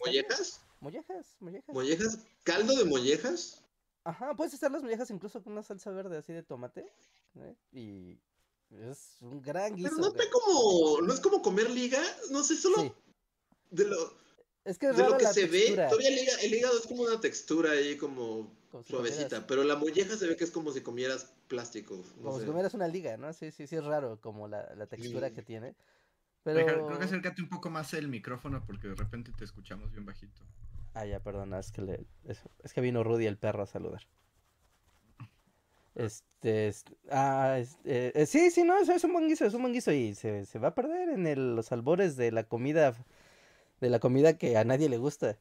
¿Mollejas? 0.00 0.60
Mollejas, 0.80 1.36
mollejas. 1.40 1.74
¿Mollejas? 1.74 2.18
¿Caldo 2.42 2.76
de 2.76 2.84
mollejas? 2.84 3.62
Ajá, 4.04 4.34
puedes 4.34 4.54
hacer 4.54 4.70
las 4.70 4.82
mollejas 4.82 5.10
incluso 5.10 5.42
con 5.42 5.54
una 5.54 5.62
salsa 5.62 5.90
verde 5.90 6.18
así 6.18 6.32
de 6.32 6.42
tomate. 6.42 6.86
¿eh? 7.36 7.54
Y 7.72 8.20
es 8.70 9.16
un 9.20 9.40
gran 9.40 9.74
guiso. 9.74 9.90
Pero 9.96 10.12
no 10.12 10.20
es 10.20 10.28
como, 10.28 11.00
no 11.00 11.14
es 11.14 11.20
como 11.20 11.42
comer 11.42 11.70
liga, 11.70 12.02
no 12.30 12.42
sé, 12.42 12.56
solo 12.56 12.94
de 13.70 13.84
lo, 13.86 13.96
es 14.64 14.78
que, 14.78 14.88
de 14.88 15.02
lo 15.02 15.18
que 15.18 15.26
se 15.26 15.46
ve, 15.46 15.70
todavía 15.70 16.08
el 16.42 16.54
hígado, 16.54 16.78
es 16.78 16.86
como 16.86 17.02
una 17.02 17.20
textura 17.20 17.72
ahí 17.72 17.96
como, 17.96 18.50
suavecita, 18.86 19.46
pero 19.46 19.62
la 19.64 19.76
molleja 19.76 20.16
se 20.16 20.26
ve 20.26 20.36
que 20.36 20.44
es 20.44 20.50
como 20.50 20.72
si 20.72 20.80
comieras 20.80 21.32
plástico. 21.48 22.02
como 22.22 22.40
si 22.40 22.46
comieras 22.46 22.72
una 22.74 22.88
liga, 22.88 23.16
¿no? 23.16 23.32
Sí, 23.32 23.50
sí, 23.50 23.66
sí, 23.66 23.76
es 23.76 23.84
raro 23.84 24.20
como 24.20 24.48
la, 24.48 24.74
la 24.74 24.86
textura 24.86 25.30
que 25.32 25.42
tiene. 25.42 25.74
Pero... 26.44 26.66
creo 26.66 26.98
que 26.98 27.04
acércate 27.04 27.42
un 27.42 27.48
poco 27.48 27.70
más 27.70 27.94
el 27.94 28.08
micrófono 28.08 28.62
porque 28.64 28.88
de 28.88 28.94
repente 28.94 29.32
te 29.32 29.44
escuchamos 29.44 29.90
bien 29.90 30.04
bajito. 30.04 30.42
Ah, 30.92 31.06
ya, 31.06 31.20
perdona, 31.20 31.58
es 31.58 31.72
que, 31.72 31.82
le, 31.82 32.06
es, 32.24 32.72
que 32.72 32.80
vino 32.80 33.02
Rudy 33.02 33.26
el 33.26 33.38
perro 33.38 33.62
a 33.64 33.66
saludar. 33.66 34.02
Este, 35.94 36.72
ah, 37.10 37.58
eh, 37.84 38.12
eh, 38.14 38.26
sí, 38.26 38.50
sí, 38.50 38.62
no, 38.62 38.78
es, 38.78 39.04
un 39.04 39.12
buen 39.12 39.26
guiso, 39.26 39.46
es 39.46 39.54
un 39.54 39.62
buen 39.62 39.72
guiso 39.72 39.90
y 39.90 40.14
se, 40.14 40.44
va 40.58 40.68
a 40.68 40.74
perder 40.74 41.08
en 41.08 41.56
los 41.56 41.72
albores 41.72 42.16
de 42.16 42.30
la 42.30 42.44
comida, 42.44 42.94
de 43.80 43.90
la 43.90 43.98
comida 43.98 44.36
que 44.36 44.56
a 44.56 44.64
nadie 44.64 44.88
le 44.88 44.98
gusta. 44.98 45.38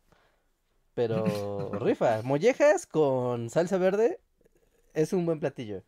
Pero 0.96 1.26
rifa, 1.80 2.22
mollejas 2.24 2.88
con 2.88 3.50
salsa 3.50 3.78
verde 3.78 4.20
es 4.94 5.12
un 5.12 5.26
buen 5.26 5.40
platillo. 5.40 5.84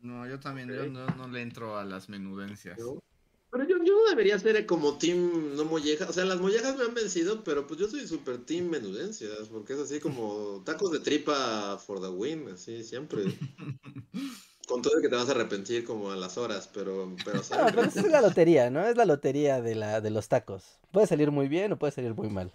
No, 0.00 0.26
yo 0.26 0.40
también, 0.40 0.68
yo 0.68 0.86
no, 0.86 1.06
no 1.08 1.28
le 1.28 1.42
entro 1.42 1.76
a 1.76 1.84
las 1.84 2.08
menudencias. 2.08 2.78
Pero 3.56 3.70
yo, 3.70 3.84
yo 3.84 3.94
no 3.94 4.10
debería 4.10 4.38
ser 4.38 4.66
como 4.66 4.98
team 4.98 5.56
no 5.56 5.64
mollejas. 5.64 6.10
O 6.10 6.12
sea, 6.12 6.26
las 6.26 6.38
mollejas 6.38 6.76
me 6.76 6.84
han 6.84 6.92
vencido, 6.92 7.42
pero 7.42 7.66
pues 7.66 7.80
yo 7.80 7.88
soy 7.88 8.06
super 8.06 8.36
team 8.44 8.68
menudencias, 8.68 9.48
porque 9.50 9.72
es 9.72 9.78
así 9.78 9.98
como 9.98 10.62
tacos 10.62 10.90
de 10.92 11.00
tripa 11.00 11.78
for 11.78 11.98
the 12.02 12.08
win, 12.08 12.48
así 12.48 12.84
siempre. 12.84 13.22
Con 14.68 14.82
todo 14.82 14.96
el 14.96 15.02
que 15.02 15.08
te 15.08 15.14
vas 15.14 15.28
a 15.28 15.30
arrepentir 15.30 15.84
como 15.84 16.10
a 16.10 16.16
las 16.16 16.36
horas, 16.36 16.68
pero... 16.74 17.14
Pero, 17.24 17.38
no, 17.38 17.66
pero 17.66 17.82
es 17.82 18.10
la 18.10 18.20
lotería, 18.20 18.68
¿no? 18.68 18.84
Es 18.84 18.96
la 18.96 19.04
lotería 19.04 19.62
de, 19.62 19.76
la, 19.76 20.00
de 20.00 20.10
los 20.10 20.28
tacos. 20.28 20.80
Puede 20.90 21.06
salir 21.06 21.30
muy 21.30 21.46
bien 21.46 21.72
o 21.72 21.78
puede 21.78 21.92
salir 21.92 22.14
muy 22.14 22.28
mal. 22.28 22.50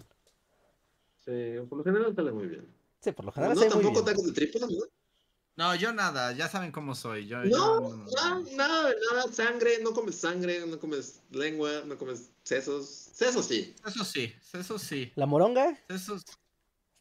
Sí, 1.24 1.32
por 1.70 1.78
lo 1.78 1.84
general 1.86 2.14
sale 2.14 2.34
muy 2.34 2.48
bien. 2.48 2.68
Sí, 3.00 3.14
por 3.14 3.24
lo 3.24 3.32
general 3.32 3.56
no, 3.56 3.66
tampoco 3.66 4.04
tacos 4.04 4.26
de 4.26 4.34
tripa, 4.34 4.60
¿no? 4.60 4.68
No, 5.58 5.76
yo 5.76 5.92
nada, 5.92 6.32
ya 6.32 6.48
saben 6.48 6.72
cómo 6.72 6.96
soy. 6.96 7.28
Yo, 7.28 7.44
no, 7.44 7.82
no, 7.82 8.06
nada, 8.56 8.94
nada, 9.12 9.32
sangre, 9.32 9.80
no 9.82 9.92
comes 9.92 10.16
sangre, 10.16 10.66
no 10.66 10.80
comes 10.80 11.22
lengua, 11.32 11.84
no 11.86 11.98
comes 11.98 12.32
sesos. 12.44 12.88
Sesos 12.88 13.46
sí. 13.46 13.76
Eso 13.86 14.06
sí, 14.06 14.34
eso 14.54 14.80
sí. 14.80 15.12
¿La 15.16 15.26
moronga? 15.26 15.78
Sesos. 15.90 16.24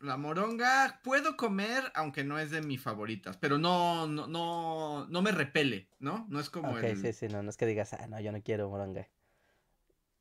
La 0.00 0.16
moronga 0.16 1.00
puedo 1.04 1.36
comer, 1.36 1.92
aunque 1.94 2.24
no 2.24 2.38
es 2.38 2.50
de 2.50 2.62
mis 2.62 2.80
favoritas, 2.80 3.36
pero 3.36 3.58
no, 3.58 4.06
no, 4.06 4.26
no, 4.26 5.06
no 5.06 5.22
me 5.22 5.30
repele, 5.30 5.88
¿no? 5.98 6.26
No 6.30 6.40
es 6.40 6.48
como 6.48 6.72
okay, 6.72 6.96
sí, 6.96 7.12
sí, 7.12 7.28
no, 7.28 7.42
no 7.42 7.50
es 7.50 7.58
que 7.58 7.66
digas, 7.66 7.92
ah, 7.92 8.06
no, 8.08 8.18
yo 8.18 8.32
no 8.32 8.42
quiero 8.42 8.70
moronga. 8.70 9.06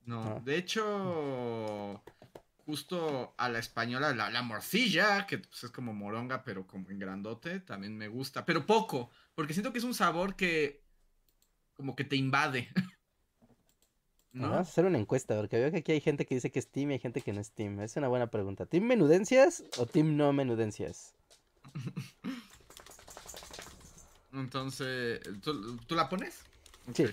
no. 0.05 0.41
de 0.43 0.57
hecho, 0.57 2.03
justo 2.69 3.33
a 3.35 3.49
la 3.49 3.57
española, 3.57 4.13
la, 4.13 4.41
morcilla, 4.43 5.25
que 5.25 5.39
pues, 5.39 5.63
es 5.63 5.71
como 5.71 5.91
moronga, 5.91 6.43
pero 6.43 6.67
como 6.67 6.87
en 6.91 6.99
grandote, 6.99 7.61
también 7.61 7.97
me 7.97 8.07
gusta, 8.07 8.45
pero 8.45 8.67
poco, 8.67 9.09
porque 9.33 9.53
siento 9.53 9.73
que 9.73 9.79
es 9.79 9.83
un 9.83 9.95
sabor 9.95 10.35
que 10.35 10.83
como 11.73 11.95
que 11.95 12.03
te 12.03 12.15
invade. 12.15 12.69
¿No? 14.33 14.51
Vamos 14.51 14.67
a 14.67 14.71
hacer 14.71 14.85
una 14.85 14.99
encuesta, 14.99 15.35
porque 15.35 15.57
veo 15.57 15.71
que 15.71 15.77
aquí 15.77 15.93
hay 15.93 15.99
gente 15.99 16.27
que 16.27 16.35
dice 16.35 16.51
que 16.51 16.59
es 16.59 16.69
team 16.69 16.91
y 16.91 16.93
hay 16.93 16.99
gente 16.99 17.21
que 17.21 17.33
no 17.33 17.41
es 17.41 17.53
team. 17.53 17.79
Es 17.79 17.95
una 17.95 18.07
buena 18.07 18.27
pregunta. 18.27 18.67
¿Team 18.67 18.83
menudencias 18.83 19.63
o 19.79 19.87
team 19.87 20.15
no 20.15 20.31
menudencias? 20.31 21.15
Entonces, 24.31 25.21
¿tú, 25.41 25.95
la 25.95 26.07
pones? 26.07 26.43
Sí. 26.93 27.05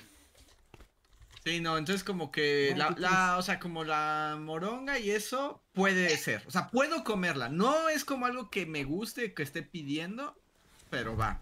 Sí, 1.46 1.60
no, 1.60 1.78
entonces 1.78 2.02
como 2.02 2.32
que 2.32 2.74
la, 2.76 2.92
¿qué 2.92 3.02
la, 3.02 3.38
o 3.38 3.42
sea, 3.42 3.60
como 3.60 3.84
la 3.84 4.36
moronga 4.36 4.98
y 4.98 5.12
eso 5.12 5.62
puede 5.74 6.08
ser. 6.16 6.42
O 6.48 6.50
sea, 6.50 6.72
puedo 6.72 7.04
comerla. 7.04 7.48
No 7.48 7.88
es 7.88 8.04
como 8.04 8.26
algo 8.26 8.50
que 8.50 8.66
me 8.66 8.82
guste, 8.82 9.32
que 9.32 9.44
esté 9.44 9.62
pidiendo, 9.62 10.36
pero 10.90 11.16
va. 11.16 11.40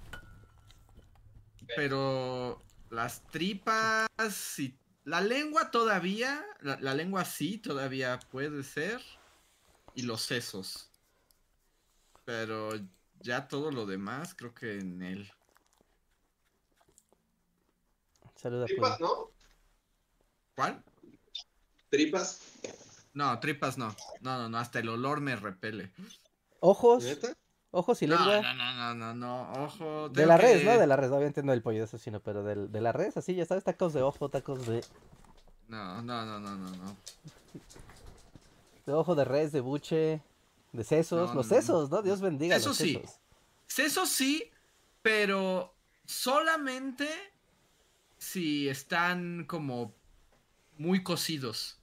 Pero 1.74 2.62
las 2.90 3.22
tripas 3.28 4.10
y 4.58 4.76
la 5.04 5.22
lengua 5.22 5.70
todavía, 5.70 6.44
la, 6.60 6.78
la 6.82 6.92
lengua 6.92 7.24
sí 7.24 7.56
todavía 7.56 8.20
puede 8.30 8.62
ser. 8.62 9.00
Y 9.94 10.02
los 10.02 10.20
sesos. 10.20 10.90
Pero 12.26 12.72
ya 13.20 13.48
todo 13.48 13.70
lo 13.70 13.86
demás 13.86 14.34
creo 14.34 14.52
que 14.52 14.80
en 14.80 15.00
él. 15.00 15.32
Saluda, 18.36 18.66
Tripas. 18.66 19.00
¿no? 19.00 19.33
¿Cuál? 20.54 20.82
Tripas. 21.90 22.40
No, 23.12 23.38
tripas 23.40 23.78
no. 23.78 23.94
No, 24.20 24.38
no, 24.38 24.48
no, 24.48 24.58
hasta 24.58 24.78
el 24.80 24.88
olor 24.88 25.20
me 25.20 25.36
repele. 25.36 25.90
Ojos, 26.60 27.04
¿Neta? 27.04 27.36
ojos 27.70 28.00
y 28.02 28.06
lengua. 28.06 28.40
no, 28.40 28.54
no, 28.54 28.74
no, 28.74 28.94
no, 28.94 29.14
no, 29.14 29.64
ojo. 29.64 30.08
De 30.08 30.26
la 30.26 30.36
res, 30.36 30.64
¿no? 30.64 30.78
De 30.78 30.86
la 30.86 30.96
res, 30.96 31.10
obviamente 31.10 31.42
no 31.42 31.52
del 31.52 31.62
pollo, 31.62 31.84
eso 31.84 31.98
sí, 31.98 32.10
no, 32.10 32.20
pero 32.20 32.42
del, 32.42 32.70
de 32.72 32.80
la 32.80 32.92
res, 32.92 33.16
así, 33.16 33.34
ya 33.34 33.44
sabes, 33.44 33.64
tacos 33.64 33.92
de 33.92 34.02
ojo, 34.02 34.28
tacos 34.28 34.66
de, 34.66 34.82
No, 35.68 36.02
no, 36.02 36.24
no, 36.24 36.38
no, 36.40 36.56
no, 36.56 36.70
no. 36.70 36.96
de 38.86 38.92
ojo 38.92 39.14
de 39.14 39.24
res, 39.24 39.52
de 39.52 39.60
buche, 39.60 40.22
de 40.72 40.84
sesos, 40.84 41.28
No, 41.30 41.34
los 41.34 41.48
no, 41.48 41.54
sesos, 41.56 41.90
¿no? 41.90 42.02
Dios 42.02 42.20
bendiga 42.20 42.56
Eso 42.56 42.70
los 42.70 42.78
sí. 42.78 42.94
sesos. 42.94 43.20
Eso 43.76 44.06
sí, 44.06 44.50
pero 45.02 45.74
solamente 46.06 47.08
si 48.18 48.68
están 48.68 49.44
como 49.46 49.94
muy 50.78 51.02
cocidos. 51.02 51.78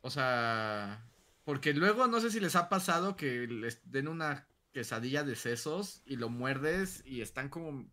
O 0.00 0.10
sea, 0.10 1.04
porque 1.44 1.72
luego 1.74 2.06
no 2.06 2.20
sé 2.20 2.30
si 2.30 2.40
les 2.40 2.56
ha 2.56 2.68
pasado 2.68 3.16
que 3.16 3.46
les 3.46 3.80
den 3.90 4.08
una 4.08 4.46
quesadilla 4.72 5.22
de 5.22 5.36
sesos 5.36 6.02
y 6.06 6.16
lo 6.16 6.28
muerdes 6.28 7.02
y 7.06 7.20
están 7.20 7.48
como 7.48 7.86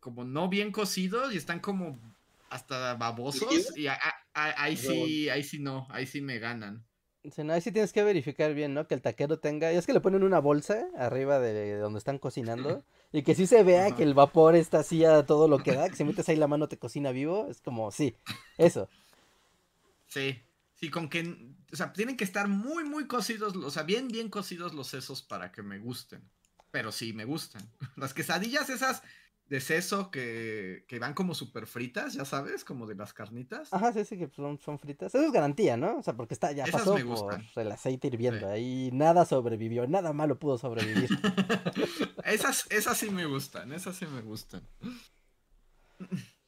como 0.00 0.24
no 0.24 0.48
bien 0.48 0.72
cocidos 0.72 1.34
y 1.34 1.36
están 1.36 1.60
como 1.60 2.00
hasta 2.48 2.94
babosos 2.94 3.76
y 3.76 3.86
a- 3.86 3.94
a- 3.94 4.14
a- 4.32 4.62
ahí 4.62 4.76
sí, 4.78 5.28
ahí 5.28 5.42
sí 5.44 5.58
no, 5.58 5.86
ahí 5.90 6.06
sí 6.06 6.22
me 6.22 6.38
ganan. 6.38 6.82
Sí, 7.30 7.42
no, 7.44 7.52
ahí 7.52 7.60
sí 7.60 7.70
tienes 7.70 7.92
que 7.92 8.02
verificar 8.02 8.54
bien, 8.54 8.72
¿no? 8.72 8.86
Que 8.86 8.94
el 8.94 9.02
taquero 9.02 9.38
tenga, 9.38 9.72
y 9.72 9.76
es 9.76 9.84
que 9.86 9.92
le 9.92 10.00
ponen 10.00 10.22
una 10.24 10.38
bolsa 10.38 10.86
arriba 10.96 11.38
de 11.38 11.76
donde 11.76 11.98
están 11.98 12.18
cocinando, 12.18 12.82
y 13.14 13.22
que 13.22 13.36
sí 13.36 13.46
se 13.46 13.62
vea 13.62 13.86
Ajá. 13.86 13.96
que 13.96 14.02
el 14.02 14.12
vapor 14.12 14.56
está 14.56 14.80
así 14.80 15.04
a 15.04 15.24
todo 15.24 15.46
lo 15.46 15.58
que 15.58 15.72
da, 15.72 15.88
que 15.88 15.94
si 15.94 16.02
metes 16.02 16.28
ahí 16.28 16.34
la 16.34 16.48
mano 16.48 16.66
te 16.66 16.80
cocina 16.80 17.12
vivo, 17.12 17.46
es 17.48 17.60
como, 17.60 17.92
sí, 17.92 18.16
eso. 18.58 18.88
Sí, 20.08 20.42
sí, 20.74 20.90
con 20.90 21.08
que, 21.08 21.54
o 21.72 21.76
sea, 21.76 21.92
tienen 21.92 22.16
que 22.16 22.24
estar 22.24 22.48
muy, 22.48 22.82
muy 22.82 23.06
cocidos, 23.06 23.54
o 23.54 23.70
sea, 23.70 23.84
bien, 23.84 24.08
bien 24.08 24.28
cocidos 24.28 24.74
los 24.74 24.88
sesos 24.88 25.22
para 25.22 25.52
que 25.52 25.62
me 25.62 25.78
gusten. 25.78 26.28
Pero 26.72 26.90
sí, 26.90 27.12
me 27.12 27.24
gustan. 27.24 27.62
Las 27.96 28.14
quesadillas 28.14 28.68
esas 28.68 29.00
de 29.48 29.60
seso 29.60 30.10
que, 30.10 30.84
que 30.88 30.98
van 30.98 31.12
como 31.14 31.34
súper 31.34 31.66
fritas, 31.66 32.14
ya 32.14 32.24
sabes, 32.24 32.64
como 32.64 32.86
de 32.86 32.94
las 32.94 33.12
carnitas. 33.12 33.72
Ajá, 33.72 33.92
sí, 33.92 34.04
sí, 34.04 34.16
que 34.16 34.28
son, 34.28 34.58
son 34.58 34.78
fritas. 34.78 35.14
Eso 35.14 35.24
es 35.24 35.32
garantía, 35.32 35.76
¿no? 35.76 35.98
O 35.98 36.02
sea, 36.02 36.16
porque 36.16 36.34
está, 36.34 36.52
ya 36.52 36.64
Esas 36.64 36.80
pasó 36.84 36.96
por 37.06 37.62
el 37.62 37.72
aceite 37.72 38.08
hirviendo, 38.08 38.46
Sí. 38.46 38.52
ahí 38.52 38.90
nada 38.92 39.24
sobrevivió, 39.26 39.86
nada 39.86 40.12
malo 40.12 40.38
pudo 40.38 40.56
sobrevivir. 40.56 41.08
esas, 42.24 42.66
esas 42.70 42.96
sí 42.96 43.10
me 43.10 43.26
gustan, 43.26 43.72
esas 43.72 43.96
sí 43.96 44.06
me 44.06 44.22
gustan. 44.22 44.62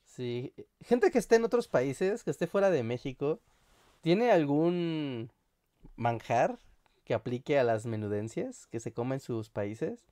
Sí, 0.04 0.54
gente 0.80 1.10
que 1.10 1.18
esté 1.18 1.36
en 1.36 1.44
otros 1.44 1.68
países, 1.68 2.24
que 2.24 2.30
esté 2.30 2.46
fuera 2.46 2.70
de 2.70 2.82
México, 2.82 3.42
¿tiene 4.00 4.30
algún 4.30 5.30
manjar 5.96 6.58
que 7.04 7.14
aplique 7.14 7.58
a 7.58 7.64
las 7.64 7.84
menudencias 7.86 8.66
que 8.68 8.80
se 8.80 8.92
come 8.92 9.16
en 9.16 9.20
sus 9.20 9.50
países? 9.50 10.06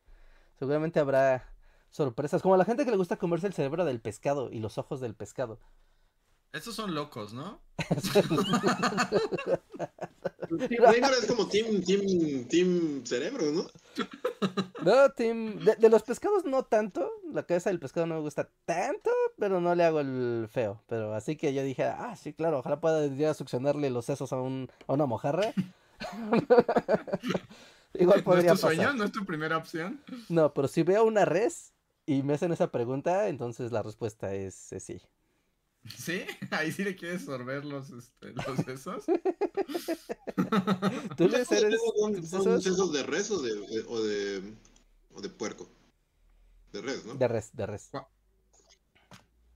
Seguramente 0.59 1.01
habrá 1.01 1.54
sorpresas, 1.95 2.42
como 2.42 2.55
a 2.55 2.59
la 2.59 2.64
gente 2.64 2.84
que 2.84 2.90
le 2.90 2.97
gusta 2.97 3.16
comerse 3.16 3.47
el 3.47 3.53
cerebro 3.53 3.84
del 3.84 4.01
pescado 4.01 4.51
y 4.51 4.59
los 4.59 4.78
ojos 4.78 5.01
del 5.01 5.14
pescado. 5.14 5.61
Estos 6.53 6.74
son 6.74 6.95
locos, 6.95 7.32
¿no? 7.32 7.61
Es 10.51 11.26
como 11.26 11.49
team, 11.49 11.82
team, 11.82 12.45
team 12.49 13.05
cerebro, 13.05 13.45
¿no? 13.51 13.66
No, 14.84 15.11
Tim, 15.11 15.59
de, 15.64 15.74
de 15.76 15.88
los 15.88 16.03
pescados 16.03 16.45
no 16.45 16.64
tanto, 16.64 17.11
la 17.32 17.45
cabeza 17.45 17.70
del 17.70 17.80
pescado 17.80 18.07
no 18.07 18.16
me 18.16 18.20
gusta 18.20 18.51
tanto, 18.66 19.11
pero 19.38 19.61
no 19.61 19.74
le 19.74 19.84
hago 19.84 20.01
el 20.01 20.47
feo. 20.51 20.82
Pero 20.86 21.14
así 21.14 21.36
que 21.36 21.55
yo 21.55 21.62
dije, 21.62 21.84
ah, 21.84 22.14
sí, 22.14 22.34
claro, 22.34 22.59
ojalá 22.59 22.80
pueda 22.80 23.05
ir 23.07 23.26
a 23.26 23.34
succionarle 23.34 23.90
los 23.90 24.05
sesos 24.05 24.32
a, 24.32 24.36
un, 24.36 24.70
a 24.86 24.92
una 24.92 25.07
mojarra. 25.07 25.53
Igual 27.95 28.16
¿No 28.16 28.20
es 28.20 28.22
podría 28.22 28.53
tu 28.53 28.59
sueño? 28.59 28.82
pasar. 28.82 28.97
¿No 28.97 29.05
es 29.05 29.12
tu 29.12 29.24
primera 29.24 29.57
opción? 29.57 30.01
No, 30.28 30.53
pero 30.53 30.68
si 30.68 30.82
veo 30.82 31.05
una 31.05 31.24
res 31.24 31.72
y 32.07 32.23
me 32.23 32.35
hacen 32.35 32.53
esa 32.53 32.71
pregunta, 32.71 33.29
entonces 33.29 33.73
la 33.73 33.83
respuesta 33.83 34.35
es, 34.35 34.73
es 34.73 34.85
sí. 34.85 35.01
¿Sí? 35.97 36.25
Ahí 36.51 36.73
sí 36.73 36.85
le 36.85 36.97
quieres 36.97 37.25
sorber 37.25 37.65
los, 37.65 37.91
este, 37.91 38.33
los 38.33 38.59
sesos. 38.65 39.05
¿Tú 41.17 41.25
eres 41.25 41.49
¿Son, 42.29 42.63
sesos? 42.63 42.93
de 42.93 43.03
res 43.03 43.31
o 43.31 43.41
de, 43.43 43.55
de- 43.55 43.85
o 43.89 44.03
de, 44.03 44.55
o 45.15 45.21
de 45.21 45.29
puerco? 45.29 45.69
De 46.73 46.83
res, 46.83 47.05
¿no? 47.05 47.15
De 47.15 47.29
res, 47.29 47.51
de 47.55 47.67
res. 47.67 47.91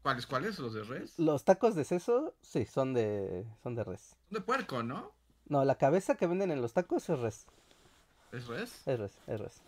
¿Cuáles, 0.03 0.27
cuáles? 0.27 0.59
¿Los 0.59 0.75
de 0.75 0.85
res? 0.85 1.19
Los 1.19 1.45
tacos 1.45 1.75
de 1.75 1.85
seso, 1.85 2.35
sí, 2.43 2.65
son 2.65 2.95
de, 2.95 3.45
son 3.63 3.75
de 3.75 3.85
res. 3.85 4.15
De 4.31 4.41
puerco, 4.41 4.83
¿no? 4.83 5.13
No, 5.47 5.65
la 5.65 5.77
cabeza 5.77 6.17
que 6.17 6.27
venden 6.27 6.51
en 6.51 6.63
los 6.63 6.73
tacos 6.75 7.09
es 7.09 7.19
res. 7.19 7.47
¿Es 8.33 8.47
res? 8.47 8.83
Es 8.87 9.01
res, 9.01 9.13
es 9.27 9.41
res. 9.41 9.63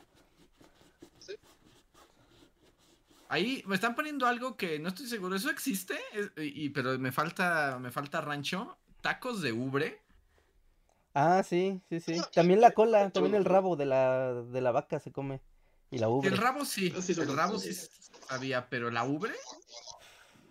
Ahí 3.32 3.62
me 3.64 3.76
están 3.76 3.94
poniendo 3.94 4.26
algo 4.26 4.56
que 4.56 4.80
no 4.80 4.88
estoy 4.88 5.06
seguro. 5.06 5.36
¿Eso 5.36 5.50
existe? 5.50 5.94
Es- 6.12 6.32
y, 6.36 6.64
y- 6.64 6.68
pero 6.70 6.98
me 6.98 7.12
falta, 7.12 7.78
me 7.80 7.92
falta 7.92 8.20
rancho. 8.20 8.76
Tacos 9.02 9.40
de 9.40 9.52
ubre. 9.52 10.02
Ah, 11.14 11.44
sí, 11.44 11.80
sí, 11.88 12.00
sí. 12.00 12.20
También 12.34 12.60
la 12.60 12.72
cola, 12.72 13.10
también 13.10 13.36
el 13.36 13.44
rabo 13.44 13.76
de 13.76 13.86
la, 13.86 14.34
de 14.42 14.60
la 14.60 14.72
vaca 14.72 14.98
se 14.98 15.12
come. 15.12 15.40
Y 15.92 15.98
la 15.98 16.08
ubre. 16.08 16.28
El 16.28 16.38
rabo 16.38 16.64
sí. 16.64 16.92
Ah, 16.96 17.00
el 17.06 17.36
rabo 17.36 17.58
sí 17.58 17.72
sabía, 18.28 18.68
pero 18.68 18.90
la 18.90 19.04
ubre. 19.04 19.34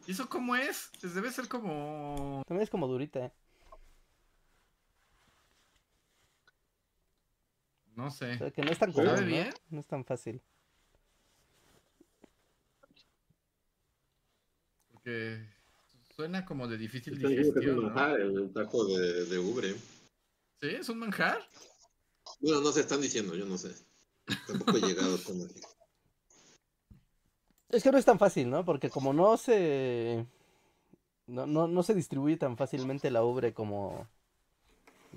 ¿Y 0.08 0.12
eso 0.14 0.30
cómo 0.30 0.56
es? 0.56 0.90
Pues 1.02 1.14
debe 1.14 1.32
ser 1.32 1.50
como. 1.50 2.44
También 2.48 2.64
es 2.64 2.70
como 2.70 2.88
durita, 2.88 3.26
¿eh? 3.26 3.32
No 7.96 8.08
O 8.08 8.12
sé. 8.12 8.38
sea, 8.38 8.52
que 8.52 8.62
no 8.62 8.72
es 8.72 8.80
tan 8.80 8.94
¿Sabe 8.94 9.08
común, 9.10 9.22
¿no? 9.22 9.28
bien? 9.28 9.50
No 9.70 9.80
es 9.82 9.86
tan 9.88 10.06
fácil. 10.06 10.42
Porque 15.04 15.46
suena 16.14 16.46
como 16.46 16.68
de 16.68 16.78
difícil 16.78 17.14
Está 17.14 17.30
que 17.30 17.34
es 17.36 17.48
un 17.48 17.54
digestión. 17.54 17.76
¿no? 17.78 17.82
manjar 17.84 18.20
el 18.20 18.52
taco 18.54 18.86
de, 18.86 19.26
de 19.26 19.40
ubre. 19.40 19.74
¿Sí? 20.62 20.68
¿Es 20.68 20.90
un 20.90 21.00
manjar? 21.00 21.48
Bueno, 22.42 22.62
no 22.62 22.72
se 22.72 22.82
están 22.82 23.02
diciendo, 23.02 23.36
yo 23.36 23.46
no 23.46 23.58
sé. 23.58 23.74
Tampoco 24.46 24.78
he 24.78 24.82
llegado 24.82 25.16
el... 25.16 25.22
Es 27.70 27.84
que 27.84 27.92
no 27.92 28.00
es 28.00 28.06
tan 28.06 28.18
fácil, 28.18 28.50
¿no? 28.50 28.66
Porque 28.66 28.90
como 28.90 29.14
no 29.14 29.38
se... 29.38 30.26
No, 31.28 31.46
no, 31.46 31.68
no 31.68 31.84
se 31.84 31.94
distribuye 31.94 32.36
tan 32.36 32.58
fácilmente 32.58 33.12
la 33.12 33.24
ubre 33.24 33.54
como 33.54 34.08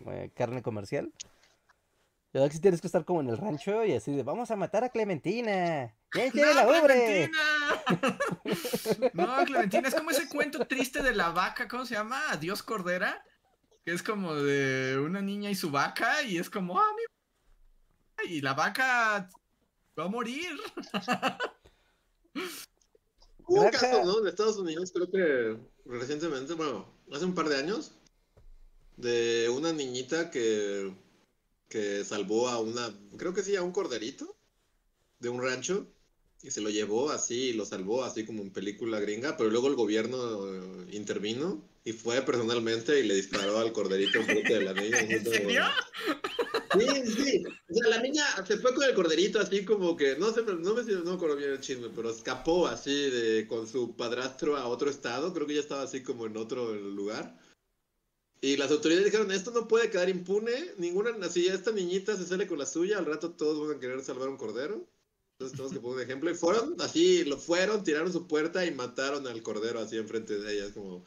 eh, 0.07 0.31
carne 0.35 0.63
comercial. 0.63 1.11
La 2.33 2.41
verdad 2.41 2.51
que 2.51 2.57
sí 2.57 2.63
tienes 2.63 2.81
que 2.81 2.87
estar 2.87 3.05
como 3.05 3.21
en 3.21 3.29
el 3.29 3.37
rancho 3.37 3.85
y 3.85 3.93
así 3.93 4.11
de, 4.11 4.23
vamos 4.23 4.51
a 4.51 4.57
matar 4.57 4.85
a 4.85 4.89
Clementina. 4.89 5.95
¿Quién 6.09 6.31
quiere 6.31 6.55
la 6.55 6.65
¡No, 6.65 6.71
ubre? 6.71 7.31
Clementina! 7.31 9.11
no, 9.13 9.45
Clementina, 9.45 9.89
es 9.89 9.95
como 9.95 10.11
ese 10.11 10.27
cuento 10.31 10.67
triste 10.67 11.03
de 11.03 11.15
la 11.15 11.29
vaca, 11.29 11.69
¿cómo 11.69 11.85
se 11.85 11.95
llama? 11.95 12.31
Adiós 12.31 12.63
Cordera. 12.63 13.23
Que 13.85 13.93
es 13.93 14.03
como 14.03 14.35
de 14.35 14.99
una 14.99 15.21
niña 15.21 15.51
y 15.51 15.55
su 15.55 15.71
vaca, 15.71 16.23
y 16.23 16.39
es 16.39 16.49
como, 16.49 16.79
ah, 16.79 16.87
mi... 16.97 17.03
Y 18.35 18.41
la 18.41 18.55
vaca 18.55 19.29
va 19.99 20.05
a 20.05 20.09
morir. 20.09 20.59
Hubo 23.45 23.63
un 23.63 23.71
caso, 23.71 24.05
¿no? 24.05 24.21
En 24.21 24.29
Estados 24.29 24.57
Unidos, 24.57 24.91
creo 24.95 25.11
que 25.11 25.59
recientemente, 25.85 26.55
bueno, 26.55 26.89
hace 27.13 27.27
un 27.27 27.35
par 27.35 27.51
de 27.51 27.57
años, 27.59 27.93
de 28.97 29.51
una 29.55 29.73
niñita 29.73 30.31
que, 30.31 30.95
que 31.73 32.05
salvó 32.05 32.51
a 32.51 32.61
una, 32.61 32.95
creo 33.17 33.33
que 33.33 33.43
sí, 33.43 33.57
a 33.57 33.63
un 33.63 33.73
corderito 33.73 34.37
de 35.21 35.31
un 35.31 35.41
rancho 35.41 35.87
y 36.43 36.51
se 36.51 36.61
lo 36.61 36.69
llevó 36.69 37.11
así, 37.11 37.51
y 37.51 37.53
lo 37.55 37.65
salvó 37.65 38.05
así 38.05 38.27
como 38.27 38.43
en 38.43 38.51
película 38.51 39.01
gringa, 39.01 39.39
pero 39.39 39.49
luego 39.49 39.69
el 39.69 39.75
gobierno 39.75 40.47
intervino 40.91 41.63
y 41.83 41.93
fue 41.93 42.21
personalmente 42.23 43.01
y 43.01 43.05
le 43.05 43.15
disparó 43.15 43.59
al 43.59 43.73
corderito 43.73 44.19
enfrente 44.19 44.53
de 44.53 44.65
la 44.65 44.75
niña. 44.75 44.99
¿En 45.09 45.25
serio? 45.25 45.65
Sí, 46.79 46.87
sí. 47.07 47.45
O 47.47 47.75
sea, 47.75 47.89
la 47.89 48.03
niña 48.03 48.25
se 48.47 48.59
fue 48.59 48.75
con 48.75 48.85
el 48.85 48.95
corderito 48.95 49.41
así 49.41 49.65
como 49.65 49.97
que, 49.97 50.17
no 50.17 50.31
sé, 50.35 50.43
no 50.43 50.75
me 50.75 50.83
no 50.83 51.13
acuerdo 51.13 51.37
bien 51.37 51.53
el 51.53 51.61
chisme, 51.61 51.89
pero 51.95 52.11
escapó 52.11 52.67
así 52.67 53.09
de 53.11 53.47
con 53.47 53.67
su 53.67 53.97
padrastro 53.97 54.59
a 54.59 54.67
otro 54.67 54.91
estado, 54.91 55.33
creo 55.33 55.47
que 55.47 55.55
ya 55.55 55.61
estaba 55.61 55.83
así 55.83 56.03
como 56.03 56.27
en 56.27 56.37
otro 56.37 56.75
lugar. 56.75 57.35
Y 58.45 58.57
las 58.57 58.73
autoridades 58.73 59.05
dijeron, 59.05 59.31
esto 59.31 59.53
no 59.53 59.69
puede 59.69 59.89
quedar 59.89 60.09
impune, 60.09 60.75
ninguna, 60.77 61.13
así 61.25 61.47
esta 61.47 61.71
niñita 61.71 62.17
se 62.17 62.27
sale 62.27 62.49
con 62.49 62.59
la 62.59 62.67
suya, 62.67 62.99
al 62.99 63.07
rato 63.07 63.31
todos 63.31 63.69
van 63.69 63.77
a 63.77 63.81
querer 63.81 64.03
salvar 64.03 64.29
un 64.29 64.37
cordero. 64.37 64.85
Entonces 65.39 65.57
tenemos 65.57 65.73
que 65.73 65.81
poner 65.81 65.97
un 65.99 66.03
ejemplo. 66.03 66.29
Y 66.29 66.35
fueron, 66.35 66.77
así, 66.81 67.25
lo 67.25 67.39
fueron, 67.39 67.85
tiraron 67.85 68.13
su 68.13 68.27
puerta 68.27 68.67
y 68.67 68.73
mataron 68.73 69.29
al 69.29 69.41
cordero 69.45 69.79
así 69.79 69.97
enfrente 69.97 70.41
de 70.41 70.55
ellas, 70.55 70.73
como, 70.73 71.05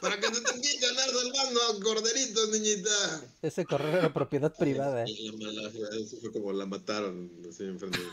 para 0.00 0.20
que 0.20 0.28
te 0.28 0.40
tengas 0.40 0.60
que 0.60 0.78
ganar 0.78 1.10
salvando 1.10 1.60
a 1.62 1.80
corderitos, 1.80 2.48
niñita. 2.50 3.28
Ese 3.42 3.64
cordero 3.64 3.98
era 3.98 4.14
propiedad 4.14 4.54
privada. 4.56 5.04
Y 5.04 5.32
la 5.32 5.46
mala, 5.46 5.68
eso 5.68 6.16
fue 6.20 6.30
como 6.30 6.52
la 6.52 6.64
mataron 6.64 7.28
así 7.48 7.64
enfrente 7.64 7.98
de 7.98 8.06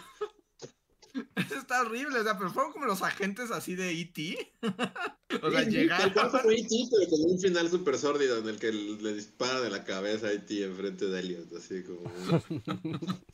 Eso 1.36 1.56
está 1.60 1.82
horrible, 1.82 2.20
o 2.20 2.24
sea, 2.24 2.38
pero 2.38 2.52
fueron 2.52 2.72
como 2.74 2.86
los 2.86 3.02
agentes 3.02 3.52
así 3.52 3.76
de 3.76 3.92
E.T. 3.92 4.54
o 5.42 5.52
sea, 5.52 5.64
Sí, 5.64 5.70
llegaron. 5.72 6.12
como 6.14 6.52
E.T., 6.52 6.68
pero 6.92 7.10
con 7.10 7.32
un 7.32 7.40
final 7.40 7.70
súper 7.70 7.98
sórdido 7.98 8.38
en 8.40 8.50
el 8.50 8.58
que 8.60 8.72
le 8.72 9.14
dispara 9.14 9.62
de 9.62 9.70
la 9.70 9.84
cabeza 9.84 10.28
a 10.28 10.32
E.T. 10.34 10.64
enfrente 10.64 11.06
de 11.08 11.20
Elliot, 11.20 11.54
así 11.56 11.84
como... 11.84 12.12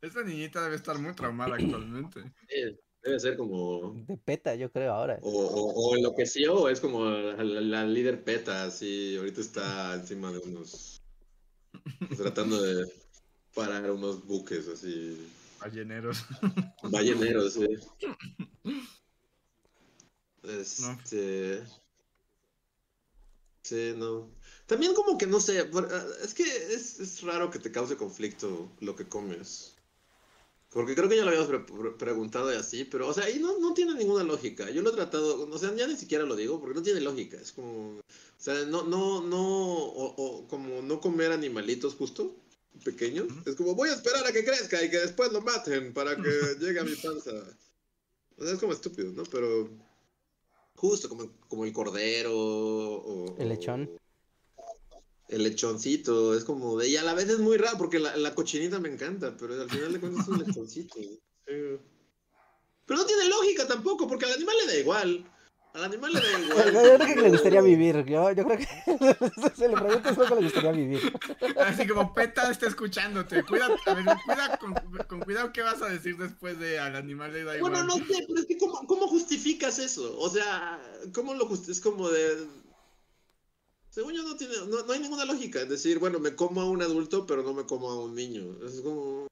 Esa 0.00 0.22
niñita 0.22 0.62
debe 0.62 0.76
estar 0.76 0.98
muy 0.98 1.14
traumada 1.14 1.56
actualmente. 1.56 2.22
Sí, 2.48 2.78
debe 3.02 3.20
ser 3.20 3.36
como... 3.36 3.94
De 4.06 4.16
peta, 4.16 4.54
yo 4.54 4.70
creo, 4.70 4.92
ahora. 4.92 5.18
O, 5.22 5.30
o, 5.30 5.72
o 5.90 5.96
enloqueció, 5.96 6.54
o 6.54 6.68
es 6.68 6.80
como 6.80 7.04
la, 7.06 7.42
la- 7.42 7.60
la 7.60 7.84
líder 7.86 8.22
peta, 8.22 8.64
así, 8.64 9.16
ahorita 9.16 9.40
está 9.40 9.94
encima 9.94 10.30
de 10.32 10.38
unos... 10.38 11.02
tratando 12.16 12.60
de 12.62 12.84
parar 13.56 13.90
unos 13.90 14.24
buques, 14.26 14.68
así, 14.68 15.34
Balleneros. 15.60 16.24
balleneros, 16.82 17.54
sí. 17.54 17.66
Este... 20.42 21.66
Sí, 23.62 23.94
no. 23.96 24.30
También 24.66 24.94
como 24.94 25.18
que 25.18 25.26
no 25.26 25.40
sé, 25.40 25.68
es 26.22 26.34
que 26.34 26.44
es, 26.44 27.00
es 27.00 27.22
raro 27.22 27.50
que 27.50 27.58
te 27.58 27.72
cause 27.72 27.96
conflicto 27.96 28.76
lo 28.80 28.94
que 28.96 29.08
comes. 29.08 29.74
Porque 30.70 30.94
creo 30.94 31.08
que 31.08 31.16
ya 31.16 31.24
lo 31.24 31.30
habíamos 31.30 31.48
pre- 31.48 31.60
pre- 31.60 31.92
preguntado 31.92 32.52
y 32.52 32.56
así, 32.56 32.84
pero, 32.84 33.08
o 33.08 33.14
sea, 33.14 33.24
ahí 33.24 33.38
no, 33.40 33.58
no 33.58 33.74
tiene 33.74 33.94
ninguna 33.94 34.24
lógica. 34.24 34.70
Yo 34.70 34.82
lo 34.82 34.90
he 34.90 34.94
tratado, 34.94 35.48
o 35.50 35.58
sea, 35.58 35.74
ya 35.74 35.86
ni 35.88 35.96
siquiera 35.96 36.24
lo 36.24 36.36
digo 36.36 36.60
porque 36.60 36.74
no 36.76 36.82
tiene 36.82 37.00
lógica. 37.02 37.38
Es 37.40 37.52
como, 37.52 37.98
o 37.98 38.02
sea, 38.38 38.66
no, 38.66 38.84
no, 38.84 39.22
no, 39.22 39.40
o, 39.42 40.14
o 40.42 40.48
como 40.48 40.82
no 40.82 41.00
comer 41.00 41.32
animalitos 41.32 41.94
justo, 41.96 42.36
pequeños. 42.84 43.26
Ujú. 43.26 43.50
Es 43.50 43.56
como, 43.56 43.74
voy 43.74 43.88
a 43.90 43.94
esperar 43.94 44.26
a 44.26 44.32
que 44.32 44.44
crezca 44.44 44.82
y 44.82 44.90
que 44.90 44.98
después 44.98 45.32
lo 45.32 45.40
maten 45.40 45.92
para 45.92 46.16
que 46.16 46.22
llegue 46.60 46.80
a 46.80 46.84
mi 46.84 46.94
panza. 46.96 47.30
O 48.36 48.44
sea, 48.44 48.54
es 48.54 48.58
como 48.58 48.72
estúpido, 48.72 49.12
¿no? 49.12 49.24
Pero 49.24 49.70
justo 50.74 51.08
como, 51.08 51.32
como 51.48 51.64
el 51.64 51.72
cordero 51.72 52.32
o... 52.34 53.36
El 53.38 53.48
lechón. 53.48 53.90
El 55.28 55.42
lechoncito, 55.42 56.36
es 56.36 56.44
como 56.44 56.78
de... 56.78 56.88
Y 56.88 56.96
a 56.96 57.02
la 57.02 57.14
vez 57.14 57.28
es 57.28 57.38
muy 57.38 57.56
raro 57.56 57.78
porque 57.78 57.98
la, 57.98 58.16
la 58.16 58.34
cochinita 58.34 58.78
me 58.78 58.88
encanta, 58.88 59.36
pero 59.36 59.60
al 59.60 59.70
final 59.70 59.92
de 59.92 60.00
cuentas 60.00 60.22
es 60.22 60.28
un 60.28 60.38
lechoncito. 60.38 60.96
Pero 62.86 63.00
no 63.00 63.06
tiene 63.06 63.28
lógica 63.28 63.66
tampoco, 63.66 64.06
porque 64.06 64.26
al 64.26 64.34
animal 64.34 64.54
le 64.64 64.72
da 64.72 64.78
igual. 64.78 65.35
Al 65.76 65.84
animal 65.84 66.10
le 66.14 66.20
da 66.20 66.30
Yo 66.38 66.44
igual. 66.46 66.70
creo 66.72 66.98
que 67.14 67.20
le 67.20 67.30
gustaría 67.30 67.60
vivir. 67.60 68.04
Yo, 68.06 68.32
yo 68.32 68.44
creo 68.46 68.56
que 68.58 68.66
se 69.56 69.68
le 69.68 69.76
pregunta 69.76 70.08
es 70.10 70.16
lo 70.16 70.24
que 70.26 70.34
le 70.36 70.42
gustaría 70.42 70.72
vivir. 70.72 71.12
Así 71.66 71.86
como 71.86 72.14
Peta 72.14 72.50
está 72.50 72.66
escuchándote. 72.66 73.44
Cuida, 73.44 73.66
a 73.66 73.94
ver, 73.94 74.04
cuida 74.24 74.56
con, 74.56 74.72
con 75.06 75.20
cuidado 75.20 75.52
qué 75.52 75.60
vas 75.60 75.82
a 75.82 75.88
decir 75.90 76.16
después 76.16 76.58
de 76.58 76.78
al 76.78 76.96
animal 76.96 77.30
le 77.30 77.44
da 77.44 77.56
igual. 77.58 77.72
Bueno, 77.72 77.86
no 77.86 77.96
sé, 78.06 78.24
pero 78.26 78.40
es 78.40 78.46
que 78.46 78.56
¿cómo, 78.56 78.86
cómo 78.86 79.06
justificas 79.06 79.78
eso? 79.78 80.18
O 80.18 80.30
sea, 80.30 80.80
¿cómo 81.14 81.34
lo 81.34 81.44
justificas? 81.46 81.76
Es 81.76 81.82
como 81.82 82.08
de... 82.08 82.46
Según 83.90 84.14
yo 84.14 84.22
no 84.22 84.34
tiene, 84.36 84.54
no, 84.68 84.82
no 84.82 84.92
hay 84.94 85.00
ninguna 85.00 85.26
lógica. 85.26 85.60
Es 85.60 85.68
decir, 85.68 85.98
bueno, 85.98 86.18
me 86.20 86.34
como 86.34 86.62
a 86.62 86.64
un 86.70 86.80
adulto, 86.80 87.26
pero 87.26 87.42
no 87.42 87.52
me 87.52 87.66
como 87.66 87.90
a 87.90 88.02
un 88.02 88.14
niño. 88.14 88.44
Es 88.66 88.80
como... 88.80 89.26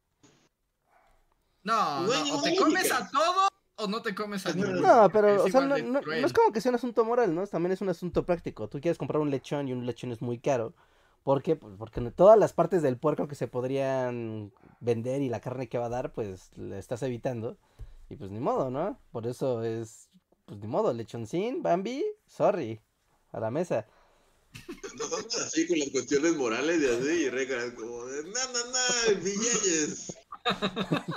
No, 1.63 2.03
No 2.07 2.13
hay 2.13 2.19
no, 2.31 2.37
o 2.37 2.43
ninguna 2.43 2.43
te 2.43 2.49
lógica. 2.51 2.65
comes 2.65 2.93
a 2.93 3.11
todo 3.11 3.49
o 3.77 3.87
no 3.87 4.03
te 4.03 4.15
comes 4.15 4.47
a 4.47 4.51
Ajá. 4.51 4.59
ninguno. 4.59 4.81
No, 4.81 5.11
pero, 5.11 5.45
o 5.45 5.49
sea, 5.49 5.61
no, 5.63 5.77
no- 5.79 6.01
no 6.01 6.13
es 6.15 6.33
como 6.33 6.53
que 6.53 6.61
sea 6.61 6.71
un 6.71 6.77
asunto 6.77 7.05
moral, 7.05 7.35
¿no? 7.35 7.47
También 7.47 7.73
es 7.73 7.81
un 7.81 7.89
asunto 7.89 8.25
práctico. 8.25 8.69
Tú 8.69 8.81
quieres 8.81 8.99
comprar 8.99 9.21
un 9.21 9.31
lechón 9.31 9.69
y 9.69 9.73
un 9.73 9.87
lechón 9.87 10.13
es 10.13 10.21
muy 10.23 10.39
caro. 10.39 10.75
¿Por 11.23 11.43
qué? 11.43 11.57
Pues 11.57 11.75
porque 11.79 12.01
todas 12.11 12.39
las 12.39 12.53
partes 12.53 12.83
del 12.83 12.99
puerco 12.99 13.27
que 13.29 13.35
se 13.35 13.49
podrían 13.49 14.53
vender 14.81 15.23
y 15.23 15.29
la 15.31 15.41
carne 15.41 15.69
que 15.69 15.79
va 15.79 15.87
a 15.87 15.91
dar, 15.91 16.13
pues 16.13 16.51
la 16.57 16.79
estás 16.79 17.03
evitando. 17.03 17.57
Y 18.11 18.17
pues 18.17 18.31
ni 18.31 18.41
modo, 18.41 18.71
¿no? 18.71 19.01
Por 19.11 19.27
eso 19.27 19.63
es, 19.63 20.11
pues 20.45 20.61
ni 20.61 20.67
modo, 20.67 20.93
lechoncín, 20.93 21.63
Bambi, 21.63 22.05
sorry, 22.27 22.81
a 23.33 23.41
la 23.41 23.51
mesa. 23.51 23.87
Nosotros 24.99 25.35
así 25.41 25.67
con 25.67 25.79
las 25.79 25.89
cuestiones 25.91 26.37
morales 26.37 26.81
y 26.81 26.87
así, 26.87 27.23
y 27.25 27.31
Reca 27.31 27.57
es 27.65 27.73
como 27.73 28.05
de, 28.05 28.23
no, 28.25 28.31
no, 28.31 29.15
no, 29.15 29.21
billeyes. 29.23 30.17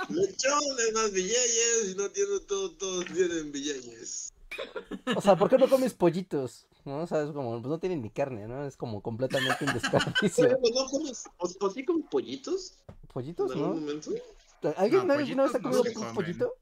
Lechones 0.08 0.92
más 0.94 1.12
billeyes, 1.12 1.90
y 1.92 1.94
no 1.96 2.10
tiene 2.10 2.40
todo, 2.46 2.72
todos 2.72 3.04
tienen 3.06 3.52
billeyes. 3.52 4.32
O 5.16 5.20
sea, 5.20 5.36
¿por 5.36 5.48
qué 5.48 5.58
no 5.58 5.68
comes 5.68 5.94
pollitos? 5.94 6.66
¿No? 6.84 7.02
O 7.02 7.06
sea, 7.06 7.22
es 7.22 7.30
como, 7.32 7.52
pues 7.60 7.70
no 7.70 7.78
tienen 7.78 8.02
ni 8.02 8.10
carne, 8.10 8.48
¿no? 8.48 8.64
Es 8.66 8.76
como 8.76 9.02
completamente 9.02 9.64
un 9.64 9.72
desperdicio. 9.74 10.48
¿no 10.48 10.86
comes, 10.90 11.24
o, 11.38 11.48
o 11.60 11.70
sí 11.70 11.84
comes 11.84 12.06
pollitos 12.10 12.78
¿Pollitos, 13.12 13.52
en 13.52 13.58
algún 13.58 13.74
no? 13.74 13.80
momento? 13.80 14.10
¿Alguien 14.76 15.06
No, 15.06 15.14
pollitos 15.14 15.54
ha 15.54 15.58
no 15.58 15.62
comido 15.62 15.82
se 15.82 15.88
un 15.90 15.94
comen. 15.94 16.14
pollito? 16.14 16.52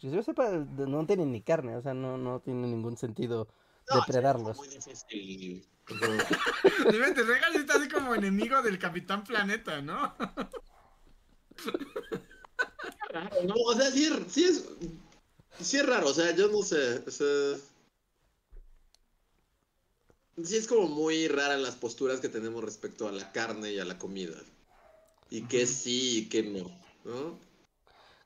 Si 0.00 0.10
yo 0.10 0.22
sepa, 0.22 0.50
no 0.50 1.06
tienen 1.06 1.32
ni 1.32 1.40
carne, 1.42 1.76
o 1.76 1.82
sea, 1.82 1.94
no, 1.94 2.18
no 2.18 2.40
tiene 2.40 2.66
ningún 2.66 2.96
sentido 2.98 3.48
No, 3.88 4.00
depredarlos. 4.00 4.50
es 4.50 4.56
muy 4.56 4.68
difícil. 4.68 5.66
De 5.86 6.90
repente, 6.92 7.22
Regal 7.22 7.54
está 7.56 7.76
así 7.76 7.88
como 7.88 8.14
enemigo 8.14 8.60
del 8.60 8.78
Capitán 8.78 9.22
Planeta, 9.24 9.80
¿no? 9.80 10.14
No, 13.44 13.54
o 13.54 13.74
sea, 13.74 13.90
sí, 13.90 14.04
es- 14.04 14.32
sí 14.32 14.44
es, 14.44 14.64
sí 15.60 15.76
es 15.78 15.86
raro, 15.86 16.08
o 16.08 16.14
sea, 16.14 16.34
yo 16.34 16.48
no 16.48 16.62
sé, 16.62 17.02
o 17.06 17.10
sea, 17.10 17.56
sí 20.42 20.56
es 20.56 20.66
como 20.66 20.86
muy 20.88 21.28
rara 21.28 21.56
las 21.56 21.76
posturas 21.76 22.20
que 22.20 22.28
tenemos 22.28 22.62
respecto 22.62 23.08
a 23.08 23.12
la 23.12 23.32
carne 23.32 23.72
y 23.72 23.78
a 23.78 23.84
la 23.84 23.98
comida. 23.98 24.36
Y 25.30 25.42
que 25.42 25.66
sí 25.66 26.18
y 26.18 26.28
que 26.28 26.42
no, 26.42 26.70
¿no? 27.04 27.38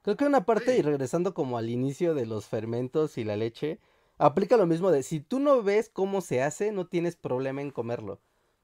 Creo 0.03 0.17
que 0.17 0.25
una 0.27 0.45
parte, 0.45 0.73
Sí. 0.75 0.79
y 0.81 0.83
regresando 0.83 1.35
como 1.35 1.57
al 1.59 1.71
inicio 1.71 2.15
de 2.15 2.27
los 2.27 2.47
fermentos 2.47 3.17
y 3.19 3.25
la 3.25 3.37
leche, 3.37 3.79
aplica 4.19 4.57
lo 4.57 4.67
mismo 4.67 4.91
de 4.91 5.03
si 5.03 5.21
tú 5.21 5.41
no 5.41 5.63
ves 5.63 5.89
cómo 5.89 6.21
se 6.21 6.43
hace, 6.43 6.73
no 6.73 6.87
tienes 6.87 7.17
problema 7.17 7.63
en 7.63 7.71
comerlo. 7.71 8.21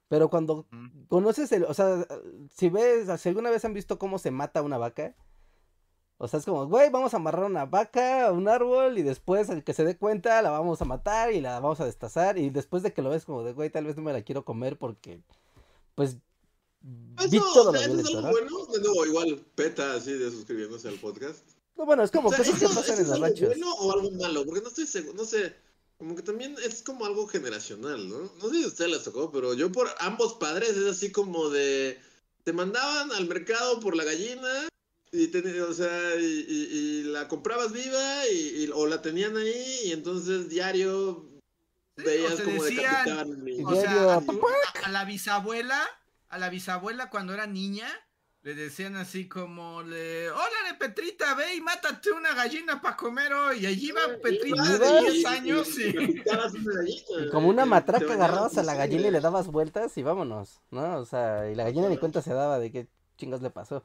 Pero 0.09 0.31
cuando 0.31 0.67
conoces 1.09 1.51
el, 1.53 1.65
o 1.65 1.75
sea, 1.75 2.07
si 2.55 2.69
ves, 2.69 3.09
si 3.21 3.29
alguna 3.29 3.51
vez 3.51 3.65
han 3.65 3.75
visto 3.75 3.99
cómo 3.99 4.19
se 4.19 4.31
mata 4.31 4.63
una 4.63 4.79
vaca, 4.79 5.15
o 6.19 6.29
sea, 6.29 6.39
es 6.39 6.47
como, 6.47 6.67
güey, 6.67 6.91
vamos 6.91 7.13
a 7.13 7.17
amarrar 7.19 7.45
una 7.45 7.67
vaca 7.67 8.29
a 8.29 8.33
un 8.33 8.49
árbol 8.49 8.97
y 8.99 9.03
después 9.03 9.49
el 9.51 9.65
que 9.65 9.75
se 9.75 9.85
dé 9.85 9.99
cuenta 9.99 10.41
la 10.43 10.51
vamos 10.51 10.81
a 10.81 10.85
matar 10.85 11.33
y 11.33 11.41
la 11.41 11.59
vamos 11.61 11.81
a 11.81 11.85
destazar 11.85 12.39
y 12.39 12.51
después 12.51 12.83
de 12.83 12.93
que 12.93 13.03
lo 13.03 13.11
ves 13.11 13.25
como 13.25 13.43
de, 13.43 13.53
güey, 13.53 13.69
tal 13.69 13.85
vez 13.85 13.97
no 13.97 14.03
me 14.03 14.13
la 14.13 14.23
quiero 14.23 14.45
comer 14.45 14.79
porque, 14.79 15.21
pues, 15.95 16.17
vi 16.81 17.37
Eso, 17.37 17.53
todo 17.53 17.71
o 17.71 17.73
sea, 17.77 17.89
lo 17.89 17.95
eso 17.99 18.01
es 18.09 18.15
algo 18.15 18.21
¿no? 18.23 18.31
bueno, 18.31 18.67
de 18.73 18.81
nuevo, 18.81 19.07
igual, 19.07 19.45
peta 19.57 19.95
así 19.95 20.13
de 20.13 20.31
suscribiéndose 20.31 20.89
al 20.89 20.95
podcast. 21.01 21.41
No, 21.77 21.85
bueno, 21.85 22.03
es 22.05 22.11
como 22.11 22.29
O 22.29 22.33
sea, 22.33 22.39
cosas 22.39 22.59
que 22.59 22.65
eso- 22.65 22.75
pasan 22.75 22.85
eso 22.85 22.93
en 22.95 23.01
es 23.01 23.07
los 23.09 23.15
algo 23.17 23.27
ranchos. 23.27 23.49
bueno 23.49 23.75
o 23.75 23.93
algo 23.93 24.11
malo? 24.13 24.45
Porque 24.47 24.63
no 24.63 24.69
estoy 24.69 24.87
seguro, 24.87 25.15
no 25.19 25.25
sé, 25.25 25.55
como 25.99 26.15
que 26.15 26.23
también 26.23 26.55
es 26.63 26.83
como 26.83 27.07
algo 27.07 27.27
generacional, 27.27 28.09
¿no? 28.09 28.31
No 28.43 28.49
sé 28.51 28.57
si 28.59 28.65
a 28.65 28.69
ustedes 28.69 28.91
les 28.91 29.05
tocó, 29.05 29.31
pero 29.33 29.55
yo 29.55 29.73
por 29.73 29.89
ambos 29.99 30.35
padres 30.35 30.71
es 30.71 30.85
así 30.87 31.11
como 31.11 31.49
de, 31.49 31.99
te 32.45 32.53
mandaban 32.53 33.13
al 33.13 33.27
mercado 33.27 33.81
por 33.81 33.97
la 33.97 34.05
gallina 34.05 34.69
y, 35.13 35.29
te- 35.29 35.63
o 35.63 35.73
sea, 35.73 36.17
y, 36.17 36.25
y- 36.49 36.69
y 36.79 37.03
la 37.05 37.29
comprabas 37.29 37.73
viva 37.73 38.27
y, 38.29 38.65
y- 38.65 38.71
o 38.75 38.87
la 38.87 39.01
tenían 39.01 39.37
ahí 39.37 39.81
y 39.85 39.93
entonces 39.93 40.49
diario 40.49 41.29
Sí, 41.97 42.05
veías 42.05 42.41
o 42.41 42.45
como 42.45 42.63
decían, 42.63 43.07
decapitaban 43.07 43.49
y- 43.49 43.65
O 43.65 43.73
Diario, 43.73 43.81
sea, 43.81 44.15
a, 44.17 44.21
papá. 44.21 44.33
tu- 44.33 44.47
a- 44.47 44.87
a 44.87 44.91
la 44.91 45.05
bisabuela, 45.07 45.89
a 46.29 46.39
la 46.39 46.51
bisabuela 46.51 47.09
cuando 47.09 47.33
era 47.33 47.47
niña, 47.47 47.89
le 48.47 48.55
decían 48.55 48.95
así 48.95 49.27
como 49.29 49.83
le, 49.83 50.31
órale 50.31 50.75
Petrita, 50.79 51.35
ve 51.35 51.57
y 51.57 51.61
mátate 51.61 52.13
una 52.13 52.33
gallina 52.33 52.81
para 52.81 52.97
comer 52.97 53.33
hoy. 53.33 53.65
Y 53.65 53.67
allí 53.67 53.91
va 53.91 54.03
Petrita 54.23 54.65
¿Y 54.65 54.69
de 54.69 54.87
ibas? 54.87 55.13
10 55.15 55.27
años 55.27 55.79
y 55.81 55.83
y... 55.83 57.25
Y 57.25 57.31
como 57.33 57.49
una 57.49 57.67
matraca 57.67 58.13
agarrabas 58.15 58.57
a 58.57 58.63
la 58.63 58.77
gallina 58.77 59.09
y 59.09 59.11
le 59.11 59.19
dabas 59.19 59.49
vueltas 59.49 59.99
y 59.99 60.05
vámonos, 60.05 60.61
¿no? 60.71 60.97
O 60.99 61.05
sea, 61.05 61.51
y 61.51 61.57
la 61.57 61.65
gallina 61.65 61.89
ni 61.89 61.97
cuenta 61.97 62.23
se 62.23 62.35
daba 62.35 62.61
de 62.61 62.71
qué 62.71 62.87
chingas 63.17 63.43
le 63.43 63.51
pasó. 63.51 63.83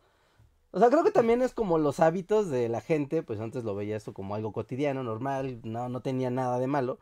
O 0.70 0.78
sea, 0.78 0.90
creo 0.90 1.04
que 1.04 1.10
también 1.10 1.42
es 1.42 1.56
como 1.56 1.80
los 1.80 2.00
hábitos 2.00 2.52
de 2.52 2.70
la 2.70 2.82
gente, 2.82 3.24
pues 3.24 3.40
antes 3.40 3.64
lo 3.64 3.74
veía 3.74 3.98
eso 3.98 4.14
como 4.14 4.36
algo 4.36 4.54
cotidiano, 4.54 5.02
normal, 5.02 5.60
no, 5.64 5.90
no 5.90 6.02
tenía 6.02 6.30
nada 6.30 6.60
de 6.60 6.68
malo. 6.68 7.00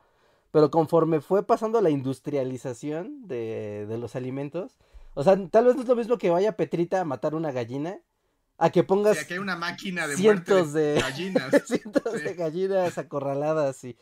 Pero 0.51 0.71
conforme 0.71 1.19
fue 1.19 1.45
pasando 1.45 1.81
la 1.81 1.89
industrialización 1.89 3.27
de, 3.27 3.85
de 3.85 3.97
los 3.97 4.15
alimentos, 4.15 4.77
O 5.13 5.23
sea, 5.23 5.37
tal 5.49 5.65
vez 5.65 5.75
no 5.75 5.81
es 5.81 5.87
lo 5.87 5.95
mismo 5.95 6.17
que 6.17 6.29
vaya 6.29 6.55
Petrita 6.55 7.01
a 7.01 7.05
matar 7.05 7.35
una 7.35 7.51
gallina 7.51 7.99
a 8.57 8.69
que 8.69 8.83
pongas 8.83 9.29
hay 9.31 9.37
una 9.37 9.55
máquina 9.55 10.05
de 10.05 10.17
cientos 10.17 10.73
de, 10.73 10.99
gallinas. 11.01 11.49
cientos 11.65 12.13
de 12.13 12.33
gallinas 12.33 12.97
acorraladas 12.97 13.83
y 13.85 13.97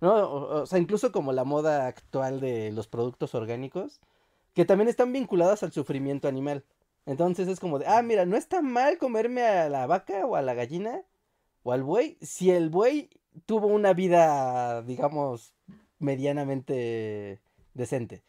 ¿no? 0.00 0.30
O, 0.30 0.66
sea, 0.66 0.78
incluso 0.78 1.12
como 1.12 1.32
la 1.32 1.44
moda 1.44 1.86
actual 1.86 2.40
de 2.40 2.70
los 2.72 2.86
productos 2.86 3.34
orgánicos, 3.34 4.00
que 4.54 4.64
también 4.64 4.88
están 4.88 5.12
vinculadas 5.12 5.62
al 5.62 5.72
sufrimiento 5.72 6.28
animal. 6.28 6.64
Entonces 7.06 7.48
es 7.48 7.60
como 7.60 7.78
de, 7.78 7.86
ah, 7.86 8.02
mira, 8.02 8.26
no 8.26 8.36
está 8.36 8.62
mal 8.62 8.98
comerme 8.98 9.42
a 9.42 9.68
la 9.68 9.86
vaca 9.86 10.26
o 10.26 10.36
a 10.36 10.42
la 10.42 10.54
gallina 10.54 11.02
o 11.62 11.72
al 11.72 11.82
buey 11.82 12.18
si 12.20 12.50
el 12.50 12.68
buey 12.68 13.10
tuvo 13.46 13.68
una 13.68 13.92
vida, 13.92 14.82
digamos, 14.82 15.54
medianamente 15.98 17.40
decente. 17.74 18.22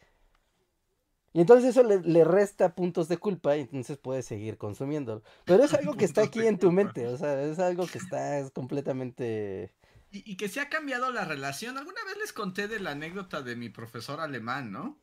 Y 1.32 1.40
entonces 1.40 1.70
eso 1.70 1.82
le, 1.82 2.24
resta 2.24 2.74
puntos 2.74 3.08
de 3.08 3.18
culpa 3.18 3.56
y 3.56 3.60
entonces 3.60 3.98
puedes 3.98 4.24
seguir 4.24 4.56
consumiéndolo. 4.56 5.22
Pero 5.44 5.64
es 5.64 5.74
algo 5.74 5.96
que 5.96 6.04
está 6.04 6.22
aquí 6.22 6.46
en 6.46 6.58
tu 6.58 6.72
mente, 6.72 7.06
o 7.06 7.16
sea, 7.16 7.42
es 7.42 7.58
algo 7.58 7.86
que 7.86 7.98
está 7.98 8.38
es 8.38 8.50
completamente... 8.50 9.74
Y, 10.10 10.36
que 10.36 10.48
se 10.48 10.60
ha 10.60 10.70
cambiado 10.70 11.12
la 11.12 11.26
relación. 11.26 11.76
Alguna 11.76 12.02
vez 12.06 12.16
les 12.16 12.32
conté 12.32 12.66
de 12.66 12.80
la 12.80 12.92
anécdota 12.92 13.42
de 13.42 13.56
mi 13.56 13.68
profesor 13.68 14.20
alemán, 14.20 14.72
¿no? 14.72 14.98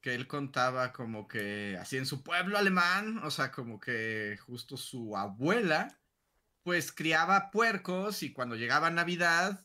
Que 0.00 0.14
él 0.14 0.28
contaba 0.28 0.92
como 0.92 1.26
que 1.26 1.76
así 1.80 1.96
en 1.96 2.06
su 2.06 2.22
pueblo 2.22 2.56
alemán, 2.56 3.18
o 3.24 3.32
sea, 3.32 3.50
como 3.50 3.80
que 3.80 4.38
justo 4.46 4.76
su 4.76 5.16
abuela, 5.16 5.98
pues 6.62 6.92
criaba 6.92 7.50
puercos 7.50 8.22
y 8.22 8.32
cuando 8.32 8.54
llegaba 8.54 8.90
Navidad, 8.90 9.64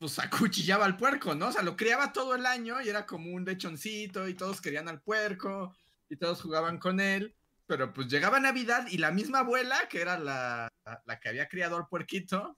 pues 0.00 0.18
acuchillaba 0.18 0.86
al 0.86 0.96
puerco, 0.96 1.34
¿no? 1.34 1.48
O 1.48 1.52
sea, 1.52 1.62
lo 1.62 1.76
criaba 1.76 2.10
todo 2.12 2.34
el 2.34 2.46
año 2.46 2.80
y 2.80 2.88
era 2.88 3.04
como 3.04 3.32
un 3.34 3.44
lechoncito 3.44 4.26
y 4.26 4.34
todos 4.34 4.62
querían 4.62 4.88
al 4.88 5.02
puerco 5.02 5.76
y 6.08 6.16
todos 6.16 6.40
jugaban 6.40 6.78
con 6.78 7.00
él. 7.00 7.36
Pero 7.66 7.92
pues 7.92 8.08
llegaba 8.08 8.40
Navidad 8.40 8.86
y 8.90 8.96
la 8.96 9.10
misma 9.10 9.40
abuela, 9.40 9.76
que 9.90 10.00
era 10.00 10.18
la, 10.18 10.72
la 11.04 11.20
que 11.20 11.28
había 11.28 11.48
criado 11.48 11.76
al 11.76 11.86
puerquito, 11.86 12.56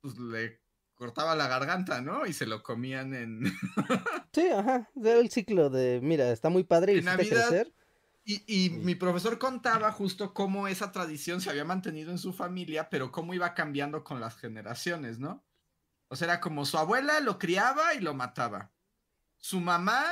pues 0.00 0.18
le 0.18 0.60
cortaba 0.94 1.36
la 1.36 1.46
garganta, 1.46 2.00
¿no? 2.00 2.24
Y 2.24 2.32
se 2.32 2.46
lo 2.46 2.62
comían 2.62 3.12
en... 3.12 3.44
sí, 4.32 4.48
ajá. 4.48 4.88
Era 4.96 5.18
el 5.18 5.30
ciclo 5.30 5.68
de, 5.68 6.00
mira, 6.02 6.32
está 6.32 6.48
muy 6.48 6.64
padre 6.64 6.94
y 6.94 7.02
Navidad, 7.02 7.66
Y, 8.24 8.42
y 8.46 8.70
mi 8.70 8.94
profesor 8.94 9.38
contaba 9.38 9.92
justo 9.92 10.32
cómo 10.32 10.68
esa 10.68 10.90
tradición 10.90 11.42
se 11.42 11.50
había 11.50 11.66
mantenido 11.66 12.10
en 12.10 12.18
su 12.18 12.32
familia, 12.32 12.88
pero 12.88 13.12
cómo 13.12 13.34
iba 13.34 13.52
cambiando 13.52 14.02
con 14.04 14.20
las 14.20 14.36
generaciones, 14.36 15.18
¿no? 15.18 15.44
O 16.12 16.16
sea, 16.16 16.26
era 16.26 16.40
como 16.40 16.66
su 16.66 16.76
abuela 16.76 17.20
lo 17.20 17.38
criaba 17.38 17.94
y 17.94 18.00
lo 18.00 18.14
mataba. 18.14 18.72
Su 19.36 19.60
mamá 19.60 20.04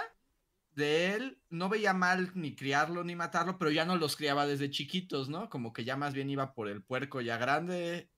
de 0.70 1.12
él 1.14 1.42
no 1.50 1.68
veía 1.68 1.92
mal 1.92 2.30
ni 2.36 2.54
criarlo 2.54 3.02
ni 3.02 3.16
matarlo, 3.16 3.58
pero 3.58 3.72
ya 3.72 3.84
no 3.84 3.96
los 3.96 4.14
criaba 4.14 4.46
desde 4.46 4.70
chiquitos, 4.70 5.28
¿no? 5.28 5.50
Como 5.50 5.72
que 5.72 5.84
ya 5.84 5.96
más 5.96 6.14
bien 6.14 6.30
iba 6.30 6.54
por 6.54 6.68
el 6.68 6.84
puerco 6.84 7.20
ya 7.20 7.36
grande 7.36 8.12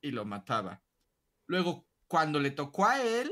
y 0.00 0.10
lo 0.10 0.24
mataba. 0.24 0.82
Luego, 1.46 1.86
cuando 2.08 2.40
le 2.40 2.50
tocó 2.50 2.86
a 2.86 3.00
él, 3.00 3.30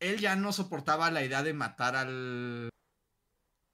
él 0.00 0.18
ya 0.18 0.34
no 0.34 0.52
soportaba 0.52 1.12
la 1.12 1.22
idea 1.22 1.44
de 1.44 1.54
matar 1.54 1.94
al, 1.94 2.68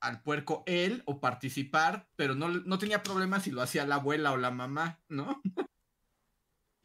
al 0.01 0.23
puerco 0.23 0.65
él 0.67 1.03
o 1.07 1.19
participar, 1.19 2.11
pero 2.15 2.35
no, 2.35 2.49
no 2.49 2.79
tenía 2.79 3.03
problema 3.03 3.41
si 3.41 3.51
lo 3.51 3.63
hacía 3.63 3.87
la 3.87 3.95
abuela 3.95 4.33
o 4.33 4.37
la 4.37 4.51
mamá, 4.51 5.01
¿no? 5.09 5.41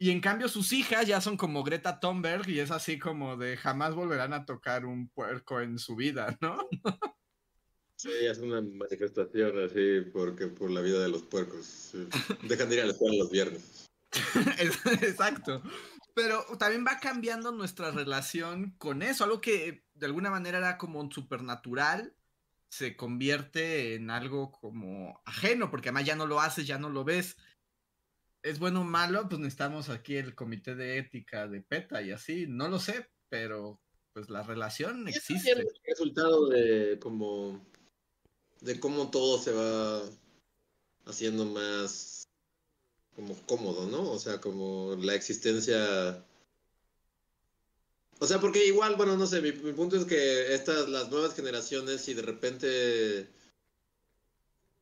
Y 0.00 0.10
en 0.10 0.20
cambio 0.20 0.48
sus 0.48 0.72
hijas 0.72 1.06
ya 1.06 1.20
son 1.20 1.36
como 1.36 1.64
Greta 1.64 1.98
Thunberg 1.98 2.48
y 2.48 2.60
es 2.60 2.70
así 2.70 2.98
como 2.98 3.36
de 3.36 3.56
jamás 3.56 3.94
volverán 3.94 4.32
a 4.32 4.44
tocar 4.44 4.86
un 4.86 5.08
puerco 5.08 5.60
en 5.60 5.78
su 5.78 5.96
vida, 5.96 6.38
¿no? 6.40 6.68
Sí, 7.96 8.10
es 8.12 8.38
una 8.38 8.60
manifestación 8.60 9.64
así 9.64 10.02
porque 10.12 10.46
por 10.46 10.70
la 10.70 10.82
vida 10.82 11.00
de 11.00 11.08
los 11.08 11.22
puercos. 11.22 11.90
Dejan 12.42 12.68
de 12.68 12.76
ir 12.76 12.82
a 12.82 12.86
la 12.86 12.92
escuela 12.92 13.16
los 13.18 13.30
viernes. 13.30 13.88
Exacto. 15.02 15.62
Pero 16.14 16.44
también 16.58 16.84
va 16.86 17.00
cambiando 17.00 17.50
nuestra 17.50 17.90
relación 17.90 18.76
con 18.78 19.02
eso, 19.02 19.24
algo 19.24 19.40
que 19.40 19.84
de 19.94 20.06
alguna 20.06 20.30
manera 20.30 20.58
era 20.58 20.78
como 20.78 21.00
un 21.00 21.10
supernatural, 21.10 22.14
se 22.68 22.96
convierte 22.96 23.94
en 23.94 24.10
algo 24.10 24.52
como 24.52 25.20
ajeno, 25.24 25.68
porque 25.68 25.88
además 25.88 26.04
ya 26.04 26.14
no 26.14 26.26
lo 26.26 26.40
haces, 26.40 26.68
ya 26.68 26.78
no 26.78 26.90
lo 26.90 27.02
ves 27.02 27.36
es 28.42 28.58
bueno 28.58 28.82
o 28.82 28.84
malo, 28.84 29.28
pues 29.28 29.40
necesitamos 29.40 29.88
aquí 29.88 30.16
el 30.16 30.34
comité 30.34 30.74
de 30.74 30.98
ética 30.98 31.46
de 31.48 31.60
PETA 31.60 32.02
y 32.02 32.12
así, 32.12 32.46
no 32.48 32.68
lo 32.68 32.78
sé, 32.78 33.08
pero 33.28 33.80
pues 34.12 34.30
la 34.30 34.42
relación 34.42 35.08
existe. 35.08 35.52
Es 35.52 35.58
el 35.58 35.68
resultado 35.84 36.48
de 36.48 36.98
como 37.00 37.64
de 38.60 38.80
cómo 38.80 39.10
todo 39.10 39.38
se 39.38 39.52
va 39.52 40.02
haciendo 41.06 41.44
más 41.44 42.24
como 43.14 43.34
cómodo, 43.46 43.86
¿no? 43.86 44.10
O 44.10 44.18
sea, 44.18 44.40
como 44.40 44.96
la 44.96 45.14
existencia 45.14 46.24
o 48.20 48.26
sea, 48.26 48.40
porque 48.40 48.66
igual, 48.66 48.96
bueno, 48.96 49.16
no 49.16 49.26
sé, 49.26 49.40
mi, 49.40 49.52
mi 49.52 49.72
punto 49.72 49.96
es 49.96 50.04
que 50.04 50.52
estas, 50.54 50.88
las 50.88 51.08
nuevas 51.10 51.34
generaciones, 51.34 52.00
si 52.00 52.14
de 52.14 52.22
repente 52.22 53.28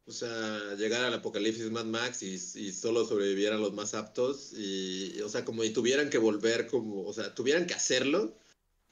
o 0.06 0.12
sea, 0.12 0.74
llegar 0.76 1.04
al 1.04 1.14
apocalipsis 1.14 1.70
Mad 1.70 1.86
Max 1.86 2.22
y, 2.22 2.38
solo 2.72 3.04
sobrevivieran 3.04 3.60
los 3.60 3.72
más 3.72 3.94
aptos 3.94 4.52
y, 4.52 5.20
o 5.20 5.28
sea, 5.28 5.44
como 5.44 5.64
y 5.64 5.70
tuvieran 5.70 6.10
que 6.10 6.18
volver 6.18 6.68
como, 6.68 7.04
o 7.04 7.12
sea, 7.12 7.34
tuvieran 7.34 7.66
que 7.66 7.74
hacerlo, 7.74 8.36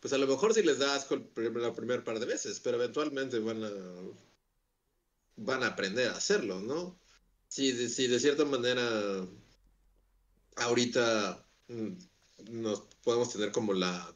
pues 0.00 0.12
a 0.12 0.18
lo 0.18 0.26
mejor 0.26 0.54
sí 0.54 0.62
les 0.62 0.78
da 0.78 0.94
asco 0.94 1.16
la 1.36 1.72
primer 1.74 2.04
par 2.04 2.18
de 2.20 2.26
veces, 2.26 2.60
pero 2.60 2.76
eventualmente 2.76 3.38
van 3.38 3.62
a, 3.64 3.70
van 5.36 5.62
a 5.62 5.68
aprender 5.68 6.08
a 6.10 6.16
hacerlo, 6.16 6.60
¿no? 6.60 6.98
Si, 7.48 7.88
si 7.88 8.08
de 8.08 8.20
cierta 8.20 8.44
manera 8.44 9.26
ahorita 10.56 11.46
mm, 11.68 11.92
nos 12.50 12.80
podemos 13.04 13.32
tener 13.32 13.52
como 13.52 13.72
la, 13.72 14.14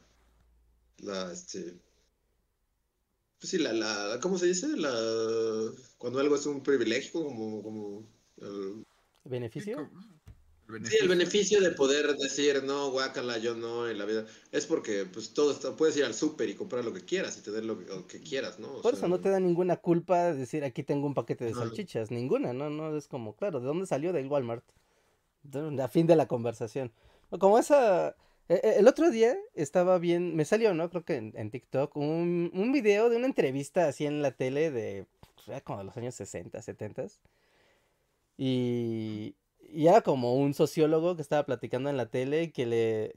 la, 0.99 1.31
este, 1.31 1.79
pues 3.39 3.51
sí, 3.51 3.57
la, 3.57 3.73
la, 3.73 4.19
¿cómo 4.21 4.37
se 4.37 4.47
dice? 4.47 4.67
La, 4.75 4.93
cuando 5.97 6.19
algo 6.19 6.35
es 6.35 6.45
un 6.45 6.61
privilegio, 6.61 7.23
como, 7.23 7.63
como 7.63 8.03
el... 8.41 8.85
¿Beneficio? 9.23 9.89
Sí, 10.83 10.97
el 11.01 11.07
beneficio 11.07 11.61
de 11.61 11.71
poder 11.71 12.15
decir, 12.15 12.63
no, 12.63 12.91
guácala, 12.91 13.39
yo 13.39 13.55
no, 13.55 13.89
en 13.89 13.97
la 13.97 14.05
vida. 14.05 14.25
Es 14.51 14.67
porque, 14.67 15.05
pues, 15.11 15.33
todo 15.33 15.51
está, 15.51 15.75
puedes 15.75 15.97
ir 15.97 16.03
al 16.03 16.13
súper 16.13 16.47
y 16.47 16.53
comprar 16.53 16.85
lo 16.85 16.93
que 16.93 17.03
quieras 17.03 17.37
y 17.39 17.41
tener 17.41 17.65
lo 17.65 17.79
que, 18.07 18.21
quieras, 18.21 18.59
¿no? 18.59 18.81
Por 18.81 18.93
eso 18.93 19.07
no 19.07 19.19
te 19.19 19.29
da 19.29 19.39
ninguna 19.39 19.77
culpa 19.77 20.25
de 20.25 20.35
decir, 20.35 20.63
aquí 20.63 20.83
tengo 20.83 21.07
un 21.07 21.15
paquete 21.15 21.45
de 21.45 21.55
salchichas, 21.55 22.11
ninguna, 22.11 22.53
¿no? 22.53 22.69
No, 22.69 22.95
es 22.95 23.07
como, 23.07 23.35
claro, 23.35 23.59
¿de 23.59 23.65
dónde 23.65 23.87
salió? 23.87 24.13
Del 24.13 24.27
Walmart. 24.27 24.63
A 25.81 25.87
fin 25.87 26.05
de 26.05 26.15
la 26.15 26.27
conversación. 26.27 26.91
Como 27.39 27.57
esa 27.57 28.15
el 28.49 28.87
otro 28.87 29.11
día 29.11 29.37
estaba 29.53 29.99
bien, 29.99 30.35
me 30.35 30.43
salió, 30.43 30.73
¿no? 30.73 30.89
Creo 30.89 31.05
que 31.05 31.15
en, 31.17 31.51
TikTok, 31.51 31.95
un, 31.95 32.51
un, 32.53 32.71
video 32.71 33.09
de 33.09 33.17
una 33.17 33.27
entrevista 33.27 33.87
así 33.87 34.05
en 34.07 34.21
la 34.21 34.31
tele 34.31 34.71
de, 34.71 35.05
pues, 35.45 35.61
como 35.63 35.79
de 35.79 35.85
los 35.85 35.97
años 35.97 36.15
60, 36.15 36.61
70. 36.61 37.05
Y, 38.37 39.35
y 39.71 39.87
era 39.87 40.01
como 40.01 40.35
un 40.35 40.53
sociólogo 40.53 41.15
que 41.15 41.21
estaba 41.21 41.45
platicando 41.45 41.89
en 41.89 41.97
la 41.97 42.07
tele 42.07 42.51
que 42.51 42.65
le, 42.65 43.13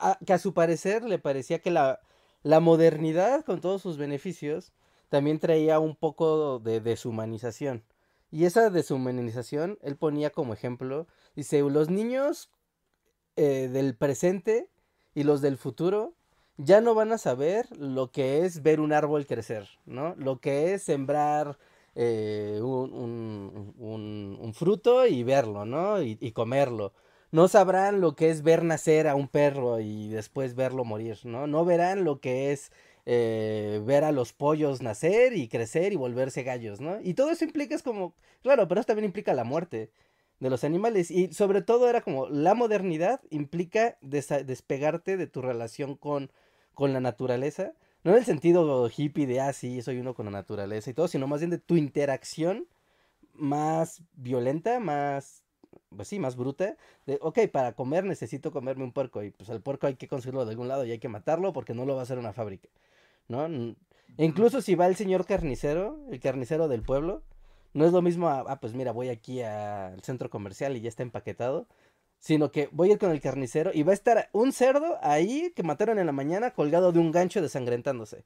a, 0.00 0.18
que 0.26 0.32
a 0.32 0.38
su 0.38 0.54
parecer 0.54 1.04
le 1.04 1.18
parecía 1.18 1.60
que 1.60 1.70
la, 1.70 2.00
la 2.42 2.60
modernidad 2.60 3.44
con 3.44 3.60
todos 3.60 3.82
sus 3.82 3.96
beneficios 3.96 4.72
también 5.08 5.38
traía 5.38 5.78
un 5.78 5.94
poco 5.94 6.58
de 6.58 6.80
deshumanización. 6.80 7.84
Y 8.32 8.46
esa 8.46 8.70
deshumanización, 8.70 9.78
él 9.82 9.96
ponía 9.96 10.30
como 10.30 10.52
ejemplo, 10.54 11.06
dice, 11.36 11.60
los 11.60 11.88
niños 11.88 12.50
eh, 13.36 13.68
del 13.72 13.96
presente 13.96 14.68
y 15.14 15.24
los 15.24 15.40
del 15.40 15.56
futuro 15.56 16.14
ya 16.56 16.80
no 16.80 16.94
van 16.94 17.12
a 17.12 17.18
saber 17.18 17.66
lo 17.76 18.10
que 18.12 18.44
es 18.44 18.62
ver 18.62 18.80
un 18.80 18.92
árbol 18.92 19.26
crecer, 19.26 19.68
¿no? 19.86 20.14
Lo 20.16 20.40
que 20.40 20.74
es 20.74 20.82
sembrar 20.84 21.58
eh, 21.96 22.60
un, 22.62 23.74
un, 23.78 24.54
fruto 24.54 25.06
y 25.06 25.22
verlo, 25.22 25.64
¿no? 25.64 26.02
Y, 26.02 26.32
comerlo. 26.32 26.92
No 27.32 27.48
sabrán 27.48 28.00
lo 28.00 28.14
que 28.14 28.30
es 28.30 28.42
ver 28.42 28.62
nacer 28.64 29.08
a 29.08 29.16
un 29.16 29.28
perro 29.28 29.80
y 29.80 30.08
después 30.08 30.54
verlo 30.54 30.84
morir, 30.84 31.18
¿no? 31.24 31.46
No 31.46 31.64
verán 31.64 32.04
lo 32.04 32.20
que 32.20 32.52
es 32.52 32.70
eh, 33.06 33.82
ver 33.84 34.04
a 34.04 34.12
los 34.12 34.32
pollos 34.32 34.82
nacer 34.82 35.34
y 35.36 35.48
crecer 35.48 35.92
y 35.92 35.96
volverse 35.96 36.42
gallos, 36.44 36.80
¿no? 36.80 37.00
Y 37.02 37.14
todo 37.14 37.30
eso 37.30 37.44
implica, 37.44 37.74
es 37.74 37.82
como, 37.82 38.14
claro, 38.42 38.68
pero 38.68 38.80
eso 38.80 38.86
también 38.86 39.06
implica 39.06 39.34
la 39.34 39.44
muerte 39.44 39.90
de 40.40 40.50
los 40.50 40.64
animales. 40.64 41.10
Y 41.10 41.32
sobre 41.32 41.62
todo 41.62 41.88
era 41.88 42.00
como 42.00 42.28
la 42.28 42.54
modernidad 42.54 43.20
implica 43.30 43.96
despegarte 44.00 45.16
de 45.16 45.26
tu 45.26 45.42
relación 45.42 45.96
con, 45.96 46.30
con 46.74 46.92
la 46.92 47.00
naturaleza. 47.00 47.72
No 48.02 48.12
en 48.12 48.18
el 48.18 48.24
sentido 48.24 48.90
hippie 48.94 49.26
de, 49.26 49.40
ah, 49.40 49.52
sí, 49.52 49.80
soy 49.82 49.98
uno 49.98 50.14
con 50.14 50.26
la 50.26 50.32
naturaleza 50.32 50.90
y 50.90 50.94
todo, 50.94 51.08
sino 51.08 51.26
más 51.26 51.40
bien 51.40 51.50
de 51.50 51.58
tu 51.58 51.76
interacción 51.76 52.66
más 53.34 54.02
violenta, 54.14 54.80
más, 54.80 55.44
pues 55.94 56.08
sí, 56.08 56.18
más 56.18 56.36
bruta. 56.36 56.76
De, 57.06 57.18
ok, 57.20 57.40
para 57.52 57.72
comer 57.72 58.04
necesito 58.04 58.52
comerme 58.52 58.84
un 58.84 58.92
puerco 58.92 59.22
y 59.22 59.30
pues 59.30 59.48
el 59.48 59.60
puerco 59.60 59.86
hay 59.86 59.96
que 59.96 60.08
conseguirlo 60.08 60.44
de 60.44 60.50
algún 60.50 60.68
lado 60.68 60.84
y 60.84 60.90
hay 60.90 60.98
que 60.98 61.08
matarlo 61.08 61.52
porque 61.52 61.74
no 61.74 61.84
lo 61.84 61.94
va 61.94 62.00
a 62.00 62.04
hacer 62.04 62.18
una 62.18 62.32
fábrica, 62.32 62.68
¿no? 63.28 63.48
incluso 64.16 64.60
si 64.60 64.74
va 64.74 64.86
el 64.86 64.96
señor 64.96 65.26
carnicero, 65.26 65.98
el 66.10 66.20
carnicero 66.20 66.68
del 66.68 66.82
pueblo, 66.82 67.22
No 67.74 67.84
es 67.86 67.92
lo 67.92 68.02
mismo, 68.02 68.28
ah, 68.28 68.58
pues 68.60 68.74
mira, 68.74 68.92
voy 68.92 69.08
aquí 69.10 69.42
al 69.42 70.00
centro 70.02 70.30
comercial 70.30 70.76
y 70.76 70.80
ya 70.80 70.88
está 70.88 71.02
empaquetado, 71.02 71.66
sino 72.18 72.50
que 72.52 72.68
voy 72.72 72.90
a 72.90 72.92
ir 72.94 72.98
con 72.98 73.10
el 73.10 73.20
carnicero 73.20 73.70
y 73.74 73.82
va 73.82 73.92
a 73.92 73.94
estar 73.94 74.30
un 74.32 74.52
cerdo 74.52 74.98
ahí 75.02 75.52
que 75.56 75.62
mataron 75.64 75.98
en 75.98 76.06
la 76.06 76.12
mañana 76.12 76.52
colgado 76.52 76.92
de 76.92 77.00
un 77.00 77.12
gancho 77.12 77.42
desangrentándose. 77.42 78.24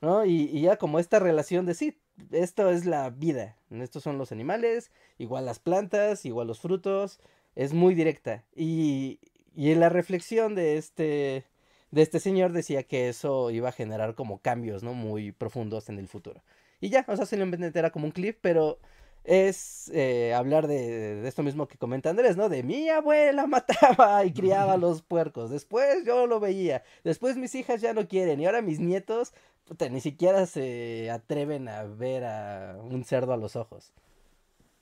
¿no? 0.00 0.24
Y, 0.26 0.60
ya 0.60 0.76
como 0.76 0.98
esta 0.98 1.18
relación 1.18 1.66
de 1.66 1.74
sí, 1.74 1.98
esto 2.32 2.70
es 2.70 2.86
la 2.86 3.10
vida, 3.10 3.56
estos 3.70 4.02
son 4.02 4.18
los 4.18 4.32
animales, 4.32 4.90
igual 5.18 5.46
las 5.46 5.58
plantas, 5.58 6.24
igual 6.24 6.46
los 6.48 6.60
frutos, 6.60 7.20
es 7.54 7.72
muy 7.74 7.94
directa. 7.94 8.44
Y, 8.54 9.20
y 9.54 9.72
en 9.72 9.80
la 9.80 9.88
reflexión 9.88 10.54
de 10.54 10.76
este, 10.76 11.44
de 11.90 12.02
este 12.02 12.20
señor 12.20 12.52
decía 12.52 12.84
que 12.84 13.08
eso 13.08 13.50
iba 13.50 13.70
a 13.70 13.72
generar 13.72 14.14
como 14.14 14.38
cambios, 14.40 14.82
¿no? 14.82 14.94
Muy 14.94 15.32
profundos 15.32 15.88
en 15.88 15.98
el 15.98 16.08
futuro. 16.08 16.42
Y 16.80 16.90
ya, 16.90 17.04
o 17.08 17.16
sea, 17.16 17.26
se 17.26 17.36
lo 17.36 17.46
era 17.46 17.90
como 17.90 18.06
un 18.06 18.12
clip, 18.12 18.38
pero 18.40 18.78
es 19.24 19.90
eh, 19.92 20.34
hablar 20.34 20.68
de, 20.68 21.26
esto 21.26 21.42
mismo 21.42 21.66
que 21.66 21.78
comenta 21.78 22.10
Andrés, 22.10 22.36
¿no? 22.36 22.48
De 22.48 22.62
mi 22.62 22.88
abuela 22.88 23.46
mataba 23.86 24.24
y 24.24 24.32
criaba 24.32 24.76
los 24.76 25.02
puercos. 25.02 25.50
Después 25.50 26.04
yo 26.04 26.26
lo 26.26 26.40
veía. 26.40 26.82
Después 27.04 27.36
mis 27.36 27.54
hijas 27.54 27.80
ya 27.80 27.92
no 27.92 28.08
quieren. 28.08 28.40
Y 28.40 28.46
ahora 28.46 28.62
mis 28.62 28.80
nietos, 28.80 29.32
puta, 29.64 29.88
ni 29.88 30.00
siquiera 30.00 30.46
se 30.46 31.10
atreven 31.10 31.68
a 31.68 31.84
ver 31.84 32.24
a 32.24 32.76
un 32.80 33.04
cerdo 33.04 33.32
a 33.32 33.36
los 33.36 33.56
ojos. 33.56 33.92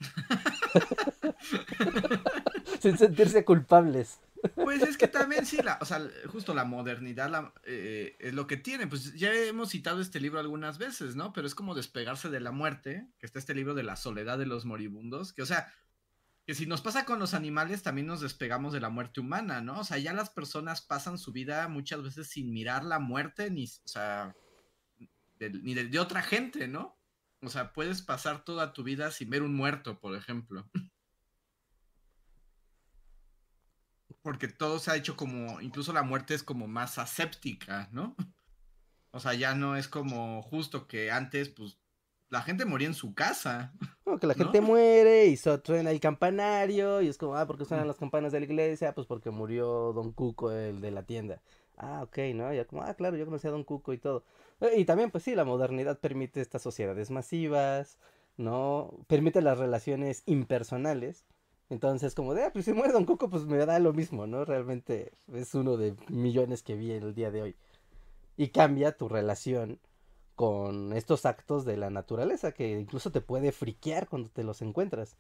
Sin 2.81 2.99
sentirse 2.99 3.45
culpables. 3.45 4.19
Pues 4.55 4.83
es 4.83 4.99
que 4.99 5.09
también 5.09 5.47
sí, 5.47 5.59
la, 5.63 5.79
o 5.81 5.85
sea, 5.85 6.07
justo 6.27 6.55
la 6.55 6.65
modernidad 6.65 7.53
eh, 7.65 8.17
es 8.19 8.35
lo 8.35 8.47
que 8.47 8.57
tiene. 8.57 8.87
Pues 8.87 9.15
ya 9.15 9.33
hemos 9.33 9.71
citado 9.71 10.01
este 10.01 10.21
libro 10.21 10.39
algunas 10.39 10.79
veces, 10.79 11.17
¿no? 11.17 11.33
Pero 11.33 11.47
es 11.47 11.55
como 11.55 11.75
despegarse 11.75 12.29
de 12.29 12.41
la 12.41 12.51
muerte, 12.51 13.09
que 13.19 13.27
está 13.27 13.39
este 13.39 13.55
libro 13.55 13.75
de 13.75 13.83
la 13.83 13.97
soledad 13.97 14.39
de 14.39 14.47
los 14.47 14.65
moribundos, 14.65 15.33
que 15.33 15.43
o 15.43 15.47
sea, 15.47 15.73
que 16.47 16.55
si 16.55 16.67
nos 16.67 16.83
pasa 16.83 17.07
con 17.07 17.19
los 17.19 17.33
animales, 17.33 17.83
también 17.83 18.07
nos 18.07 18.21
despegamos 18.21 18.73
de 18.73 18.81
la 18.81 18.91
muerte 18.91 19.21
humana, 19.21 19.63
¿no? 19.63 19.81
O 19.81 19.85
sea, 19.85 19.99
ya 19.99 20.13
las 20.13 20.31
personas 20.31 20.83
pasan 20.83 21.17
su 21.19 21.33
vida 21.33 21.67
muchas 21.69 22.03
veces 22.03 22.29
sin 22.29 22.53
mirar 22.53 22.85
la 22.85 22.99
muerte, 22.99 23.51
ni, 23.51 23.65
o 23.65 23.89
sea, 23.89 24.35
ni 25.41 25.75
de 25.75 25.99
otra 25.99 26.23
gente, 26.23 26.69
¿no? 26.69 26.99
O 27.41 27.49
sea, 27.49 27.73
puedes 27.73 28.03
pasar 28.03 28.45
toda 28.45 28.73
tu 28.73 28.83
vida 28.83 29.11
sin 29.11 29.31
ver 29.31 29.43
un 29.43 29.55
muerto, 29.55 29.99
por 30.01 30.15
ejemplo. 30.17 30.69
porque 34.25 34.49
todo 34.49 34.79
se 34.79 34.91
ha 34.91 34.97
hecho 34.97 35.19
como, 35.19 35.61
incluso 35.61 35.93
la 35.93 36.03
muerte 36.03 36.33
es 36.33 36.43
como 36.43 36.67
más 36.67 36.99
aséptica, 36.99 37.89
¿no? 37.93 38.17
O 39.11 39.21
sea, 39.21 39.33
ya 39.33 39.55
no 39.55 39.77
es 39.77 39.87
como 39.87 40.43
justo 40.43 40.89
que 40.89 41.13
antes, 41.13 41.49
pues, 41.49 41.79
la 42.31 42.43
gente 42.43 42.65
moría 42.65 42.89
en 42.89 42.95
su 42.95 43.15
casa. 43.15 43.73
No, 44.07 44.19
que 44.19 44.27
la 44.27 44.35
gente 44.35 44.61
muere 44.61 45.27
y 45.27 45.37
suena 45.37 45.91
el 45.91 45.99
campanario 45.99 47.01
y 47.01 47.09
es 47.09 47.17
como, 47.17 47.37
ah, 47.37 47.47
¿por 47.47 47.57
qué 47.57 47.65
suenan 47.65 47.87
las 47.87 47.97
campanas 47.97 48.33
de 48.33 48.41
la 48.41 48.45
iglesia? 48.45 48.95
Pues 48.95 49.07
porque 49.07 49.31
murió 49.31 49.95
Don 49.95 50.13
Cuco, 50.13 50.51
el 50.51 50.83
de 50.83 50.91
la 50.91 51.05
tienda. 51.05 51.41
Ah, 51.79 52.03
ok, 52.03 52.19
¿no? 52.35 52.53
Ya 52.53 52.67
como, 52.67 52.83
ah, 52.83 52.93
claro, 52.95 53.17
yo 53.17 53.25
conocí 53.25 53.47
a 53.47 53.51
Don 53.51 53.65
Cuco 53.65 53.95
y 53.95 53.99
todo. 53.99 54.25
Y 54.77 54.85
también, 54.85 55.11
pues 55.11 55.25
sí, 55.25 55.35
la 55.35 55.45
modernidad 55.45 56.01
permite 56.01 56.43
estas 56.43 56.61
sociedades 56.61 57.11
masivas, 57.11 57.99
¿no? 58.37 58.93
Permite 59.07 59.41
las 59.41 59.57
relaciones 59.57 60.23
impersonales 60.27 61.25
entonces, 61.71 62.15
como 62.15 62.35
de, 62.35 62.45
ah, 62.45 62.51
pues 62.53 62.67
si 62.67 62.73
muere 62.73 62.93
Don 62.93 63.05
Coco, 63.05 63.31
pues 63.31 63.45
me 63.45 63.65
da 63.65 63.79
lo 63.79 63.93
mismo, 63.93 64.27
¿no? 64.27 64.45
Realmente 64.45 65.13
es 65.33 65.55
uno 65.55 65.77
de 65.77 65.97
millones 66.09 66.63
que 66.63 66.77
vi 66.77 66.93
el 66.93 67.15
día 67.15 67.31
de 67.31 67.43
hoy. 67.43 67.57
Y 68.37 68.49
cambia 68.49 68.97
tu 68.97 69.09
relación 69.09 69.79
con 70.35 70.93
estos 70.93 71.27
actos 71.27 71.65
de 71.65 71.77
la 71.77 71.91
naturaleza 71.91 72.53
que 72.53 72.73
incluso 72.73 73.13
te 73.13 73.21
puede 73.21 73.53
friquear 73.53 74.09
cuando 74.09 74.29
te 74.29 74.45
los 74.45 74.61
encuentras. 74.63 75.17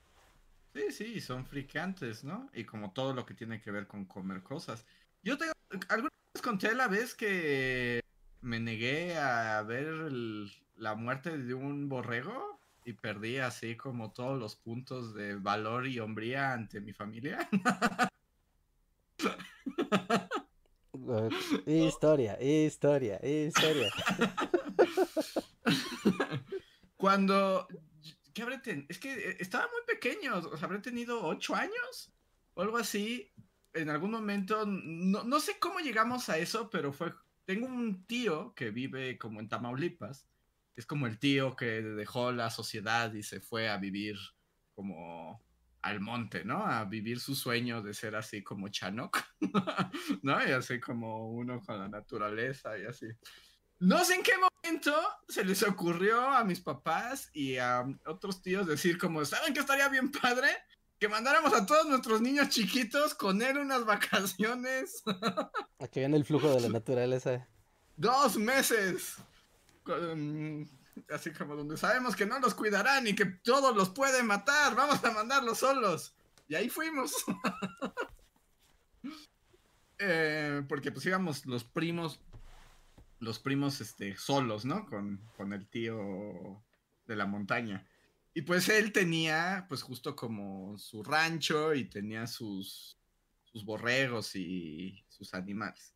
Sí, 0.74 0.90
sí, 0.90 1.20
son 1.20 1.46
friqueantes, 1.46 2.24
¿no? 2.24 2.50
Y 2.52 2.64
como 2.64 2.92
todo 2.92 3.14
lo 3.14 3.24
que 3.24 3.34
tiene 3.34 3.60
que 3.60 3.70
ver 3.70 3.86
con 3.86 4.04
comer 4.04 4.42
cosas. 4.42 4.84
Yo 5.22 5.38
te 5.38 5.44
alguna 5.88 6.10
vez 6.34 6.42
conté 6.42 6.74
la 6.74 6.88
vez 6.88 7.14
que 7.14 8.00
me 8.40 8.58
negué 8.58 9.16
a 9.16 9.62
ver 9.62 9.86
la 10.76 10.96
muerte 10.96 11.38
de 11.38 11.54
un 11.54 11.88
borrego 11.88 12.58
y 12.84 12.92
perdí 12.92 13.38
así 13.38 13.76
como 13.76 14.12
todos 14.12 14.38
los 14.38 14.56
puntos 14.56 15.14
de 15.14 15.36
valor 15.36 15.86
y 15.86 16.00
hombría 16.00 16.52
ante 16.52 16.80
mi 16.80 16.92
familia. 16.92 17.48
historia, 21.66 22.36
historia, 22.42 23.20
historia. 23.26 23.90
Cuando, 26.96 27.66
¿qué 28.34 28.42
habré 28.42 28.58
tenido? 28.58 28.86
Es 28.90 28.98
que 28.98 29.12
eh, 29.12 29.36
estaba 29.40 29.68
muy 29.68 29.80
pequeño, 29.86 30.38
o 30.38 30.56
sea, 30.56 30.66
habré 30.66 30.80
tenido 30.80 31.24
ocho 31.24 31.54
años 31.54 32.12
o 32.54 32.62
algo 32.62 32.76
así. 32.76 33.32
En 33.72 33.90
algún 33.90 34.10
momento, 34.12 34.64
no, 34.66 35.24
no 35.24 35.40
sé 35.40 35.58
cómo 35.58 35.80
llegamos 35.80 36.28
a 36.28 36.38
eso, 36.38 36.70
pero 36.70 36.92
fue, 36.92 37.12
tengo 37.44 37.66
un 37.66 38.06
tío 38.06 38.54
que 38.54 38.70
vive 38.70 39.18
como 39.18 39.40
en 39.40 39.48
Tamaulipas 39.48 40.28
es 40.76 40.86
como 40.86 41.06
el 41.06 41.18
tío 41.18 41.54
que 41.56 41.82
dejó 41.82 42.32
la 42.32 42.50
sociedad 42.50 43.12
y 43.12 43.22
se 43.22 43.40
fue 43.40 43.68
a 43.68 43.76
vivir 43.76 44.16
como 44.74 45.42
al 45.82 46.00
monte, 46.00 46.44
¿no? 46.44 46.66
A 46.66 46.84
vivir 46.84 47.20
su 47.20 47.34
sueño 47.34 47.82
de 47.82 47.94
ser 47.94 48.16
así 48.16 48.42
como 48.42 48.68
Chanok, 48.68 49.18
¿no? 50.22 50.46
Y 50.46 50.50
así 50.50 50.80
como 50.80 51.30
uno 51.30 51.62
con 51.62 51.78
la 51.78 51.88
naturaleza 51.88 52.78
y 52.78 52.86
así. 52.86 53.06
No 53.80 54.02
sé 54.04 54.14
en 54.14 54.22
qué 54.22 54.32
momento 54.38 54.94
se 55.28 55.44
les 55.44 55.62
ocurrió 55.62 56.22
a 56.22 56.42
mis 56.42 56.60
papás 56.60 57.28
y 57.34 57.58
a 57.58 57.84
otros 58.06 58.40
tíos 58.40 58.66
decir 58.66 58.96
como, 58.96 59.24
¿saben 59.24 59.52
qué 59.52 59.60
estaría 59.60 59.88
bien 59.88 60.10
padre? 60.10 60.48
Que 60.98 61.08
mandáramos 61.08 61.52
a 61.52 61.66
todos 61.66 61.86
nuestros 61.86 62.22
niños 62.22 62.48
chiquitos 62.48 63.14
con 63.14 63.42
él 63.42 63.58
unas 63.58 63.84
vacaciones. 63.84 65.02
a 65.78 65.88
que 65.88 66.00
vean 66.00 66.14
el 66.14 66.24
flujo 66.24 66.54
de 66.54 66.62
la 66.62 66.68
naturaleza. 66.70 67.46
Dos 67.96 68.38
meses 68.38 69.18
así 71.10 71.32
como 71.32 71.56
donde 71.56 71.76
sabemos 71.76 72.16
que 72.16 72.26
no 72.26 72.38
los 72.38 72.54
cuidarán 72.54 73.06
y 73.06 73.14
que 73.14 73.26
todos 73.26 73.76
los 73.76 73.90
pueden 73.90 74.26
matar, 74.26 74.74
vamos 74.74 75.02
a 75.04 75.10
mandarlos 75.10 75.58
solos. 75.58 76.14
Y 76.48 76.54
ahí 76.54 76.68
fuimos. 76.68 77.12
Eh, 79.98 80.64
porque 80.68 80.90
pues 80.90 81.06
íbamos 81.06 81.46
los 81.46 81.62
primos, 81.62 82.20
los 83.20 83.38
primos 83.38 83.80
este, 83.80 84.16
solos, 84.16 84.64
¿no? 84.64 84.86
Con, 84.86 85.20
con 85.36 85.52
el 85.52 85.68
tío 85.68 86.62
de 87.06 87.14
la 87.16 87.26
montaña. 87.26 87.86
Y 88.34 88.42
pues 88.42 88.68
él 88.68 88.92
tenía, 88.92 89.66
pues 89.68 89.82
justo 89.82 90.16
como 90.16 90.76
su 90.78 91.04
rancho 91.04 91.74
y 91.74 91.84
tenía 91.84 92.26
sus, 92.26 92.98
sus 93.44 93.64
borregos 93.64 94.34
y 94.34 95.04
sus 95.08 95.32
animales. 95.32 95.93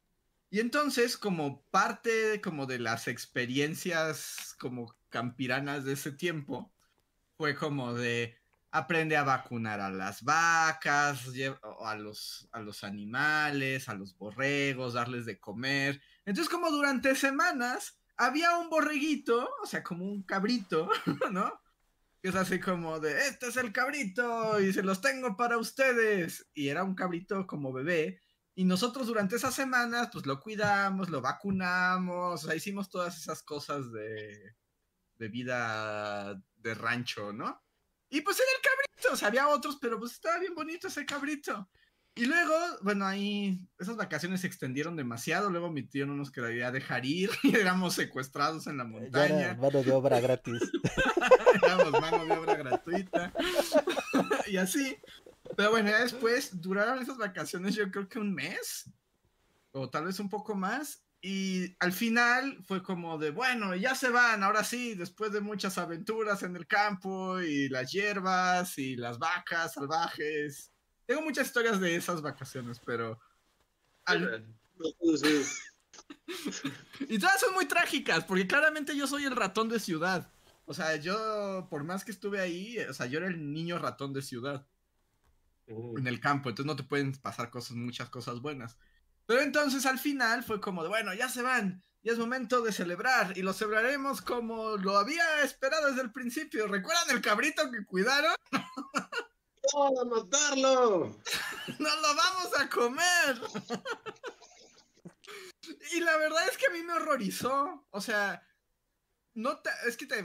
Y 0.50 0.60
entonces, 0.60 1.16
como 1.16 1.62
parte 1.70 2.40
como 2.40 2.66
de 2.66 2.78
las 2.78 3.06
experiencias 3.06 4.56
como 4.58 4.96
campiranas 5.10 5.84
de 5.84 5.92
ese 5.92 6.12
tiempo, 6.12 6.72
fue 7.36 7.54
como 7.54 7.94
de 7.94 8.36
aprende 8.70 9.16
a 9.16 9.24
vacunar 9.24 9.80
a 9.80 9.90
las 9.90 10.22
vacas, 10.22 11.26
a 11.80 11.94
los, 11.96 12.48
a 12.52 12.60
los 12.60 12.84
animales, 12.84 13.88
a 13.88 13.94
los 13.94 14.16
borregos, 14.16 14.94
darles 14.94 15.26
de 15.26 15.38
comer. 15.38 16.00
Entonces, 16.24 16.50
como 16.50 16.70
durante 16.70 17.14
semanas 17.14 17.98
había 18.16 18.56
un 18.58 18.68
borreguito, 18.70 19.48
o 19.62 19.66
sea, 19.66 19.82
como 19.82 20.04
un 20.04 20.22
cabrito, 20.22 20.90
¿no? 21.30 21.60
Que 22.22 22.30
es 22.30 22.34
así 22.34 22.58
como 22.58 22.98
de, 23.00 23.28
este 23.28 23.48
es 23.48 23.56
el 23.56 23.72
cabrito 23.72 24.60
y 24.60 24.72
se 24.72 24.82
los 24.82 25.00
tengo 25.00 25.36
para 25.36 25.56
ustedes. 25.56 26.48
Y 26.52 26.68
era 26.68 26.84
un 26.84 26.94
cabrito 26.94 27.46
como 27.46 27.72
bebé 27.72 28.20
y 28.58 28.64
nosotros 28.64 29.06
durante 29.06 29.36
esas 29.36 29.54
semanas, 29.54 30.08
pues 30.12 30.26
lo 30.26 30.40
cuidamos, 30.40 31.10
lo 31.10 31.20
vacunamos, 31.20 32.42
o 32.42 32.46
sea, 32.48 32.56
hicimos 32.56 32.90
todas 32.90 33.16
esas 33.16 33.44
cosas 33.44 33.92
de, 33.92 34.56
de 35.16 35.28
vida 35.28 36.42
de 36.56 36.74
rancho, 36.74 37.32
¿no? 37.32 37.62
Y 38.10 38.20
pues 38.20 38.36
era 38.36 38.48
el 38.56 38.62
cabrito, 38.68 39.14
o 39.14 39.16
sea, 39.16 39.28
había 39.28 39.46
otros, 39.46 39.78
pero 39.80 39.96
pues 40.00 40.10
estaba 40.10 40.40
bien 40.40 40.56
bonito 40.56 40.88
ese 40.88 41.06
cabrito. 41.06 41.70
Y 42.16 42.26
luego, 42.26 42.52
bueno, 42.82 43.06
ahí 43.06 43.60
esas 43.78 43.94
vacaciones 43.94 44.40
se 44.40 44.48
extendieron 44.48 44.96
demasiado. 44.96 45.50
Luego 45.50 45.70
mi 45.70 45.84
tío 45.84 46.04
no 46.04 46.14
nos 46.14 46.32
quería 46.32 46.72
dejar 46.72 47.06
ir 47.06 47.30
y 47.44 47.54
éramos 47.54 47.94
secuestrados 47.94 48.66
en 48.66 48.78
la 48.78 48.82
montaña. 48.82 49.54
mano 49.54 49.84
de 49.84 49.92
obra 49.92 50.18
gratis. 50.18 50.60
éramos 51.62 51.92
mano 51.92 52.24
de 52.24 52.32
obra 52.32 52.56
gratuita. 52.56 53.32
y 54.48 54.56
así. 54.56 54.98
Pero 55.58 55.72
bueno, 55.72 55.90
ya 55.90 56.02
después 56.02 56.60
duraron 56.60 57.02
esas 57.02 57.16
vacaciones 57.16 57.74
yo 57.74 57.90
creo 57.90 58.08
que 58.08 58.20
un 58.20 58.32
mes, 58.32 58.88
o 59.72 59.90
tal 59.90 60.04
vez 60.04 60.20
un 60.20 60.28
poco 60.28 60.54
más, 60.54 61.02
y 61.20 61.74
al 61.80 61.92
final 61.92 62.62
fue 62.64 62.80
como 62.80 63.18
de, 63.18 63.32
bueno, 63.32 63.74
ya 63.74 63.96
se 63.96 64.08
van, 64.08 64.44
ahora 64.44 64.62
sí, 64.62 64.94
después 64.94 65.32
de 65.32 65.40
muchas 65.40 65.76
aventuras 65.76 66.44
en 66.44 66.54
el 66.54 66.68
campo 66.68 67.40
y 67.40 67.68
las 67.70 67.90
hierbas 67.90 68.78
y 68.78 68.94
las 68.94 69.18
vacas 69.18 69.72
salvajes. 69.72 70.70
Tengo 71.06 71.22
muchas 71.22 71.48
historias 71.48 71.80
de 71.80 71.96
esas 71.96 72.22
vacaciones, 72.22 72.80
pero... 72.86 73.18
y 77.08 77.18
todas 77.18 77.40
son 77.40 77.54
muy 77.54 77.66
trágicas, 77.66 78.22
porque 78.22 78.46
claramente 78.46 78.96
yo 78.96 79.08
soy 79.08 79.24
el 79.24 79.34
ratón 79.34 79.68
de 79.68 79.80
ciudad. 79.80 80.30
O 80.66 80.72
sea, 80.72 80.94
yo, 80.94 81.66
por 81.68 81.82
más 81.82 82.04
que 82.04 82.12
estuve 82.12 82.38
ahí, 82.38 82.78
o 82.78 82.94
sea, 82.94 83.06
yo 83.06 83.18
era 83.18 83.26
el 83.26 83.52
niño 83.52 83.80
ratón 83.80 84.12
de 84.12 84.22
ciudad. 84.22 84.64
En 85.68 86.06
el 86.06 86.20
campo, 86.20 86.48
entonces 86.48 86.66
no 86.66 86.76
te 86.76 86.82
pueden 86.82 87.12
pasar 87.12 87.50
cosas, 87.50 87.76
muchas 87.76 88.08
cosas 88.08 88.40
buenas. 88.40 88.78
Pero 89.26 89.42
entonces 89.42 89.84
al 89.84 89.98
final 89.98 90.42
fue 90.42 90.60
como 90.60 90.82
de, 90.82 90.88
bueno, 90.88 91.12
ya 91.12 91.28
se 91.28 91.42
van, 91.42 91.82
y 92.02 92.08
es 92.08 92.18
momento 92.18 92.62
de 92.62 92.72
celebrar, 92.72 93.36
y 93.36 93.42
lo 93.42 93.52
celebraremos 93.52 94.22
como 94.22 94.76
lo 94.76 94.96
había 94.96 95.42
esperado 95.42 95.88
desde 95.88 96.02
el 96.02 96.12
principio. 96.12 96.66
¿Recuerdan 96.66 97.10
el 97.10 97.20
cabrito 97.20 97.70
que 97.70 97.84
cuidaron? 97.84 98.34
¡Vamos 99.74 100.00
a 100.00 100.04
matarlo! 100.04 101.20
¡Nos 101.78 102.02
lo 102.02 102.14
vamos 102.14 102.58
a 102.58 102.68
comer! 102.70 103.40
y 105.92 106.00
la 106.00 106.16
verdad 106.16 106.48
es 106.50 106.56
que 106.56 106.66
a 106.66 106.70
mí 106.70 106.82
me 106.82 106.94
horrorizó. 106.94 107.86
O 107.90 108.00
sea, 108.00 108.42
no 109.34 109.60
es 109.86 109.96
que 109.96 110.06
te, 110.06 110.24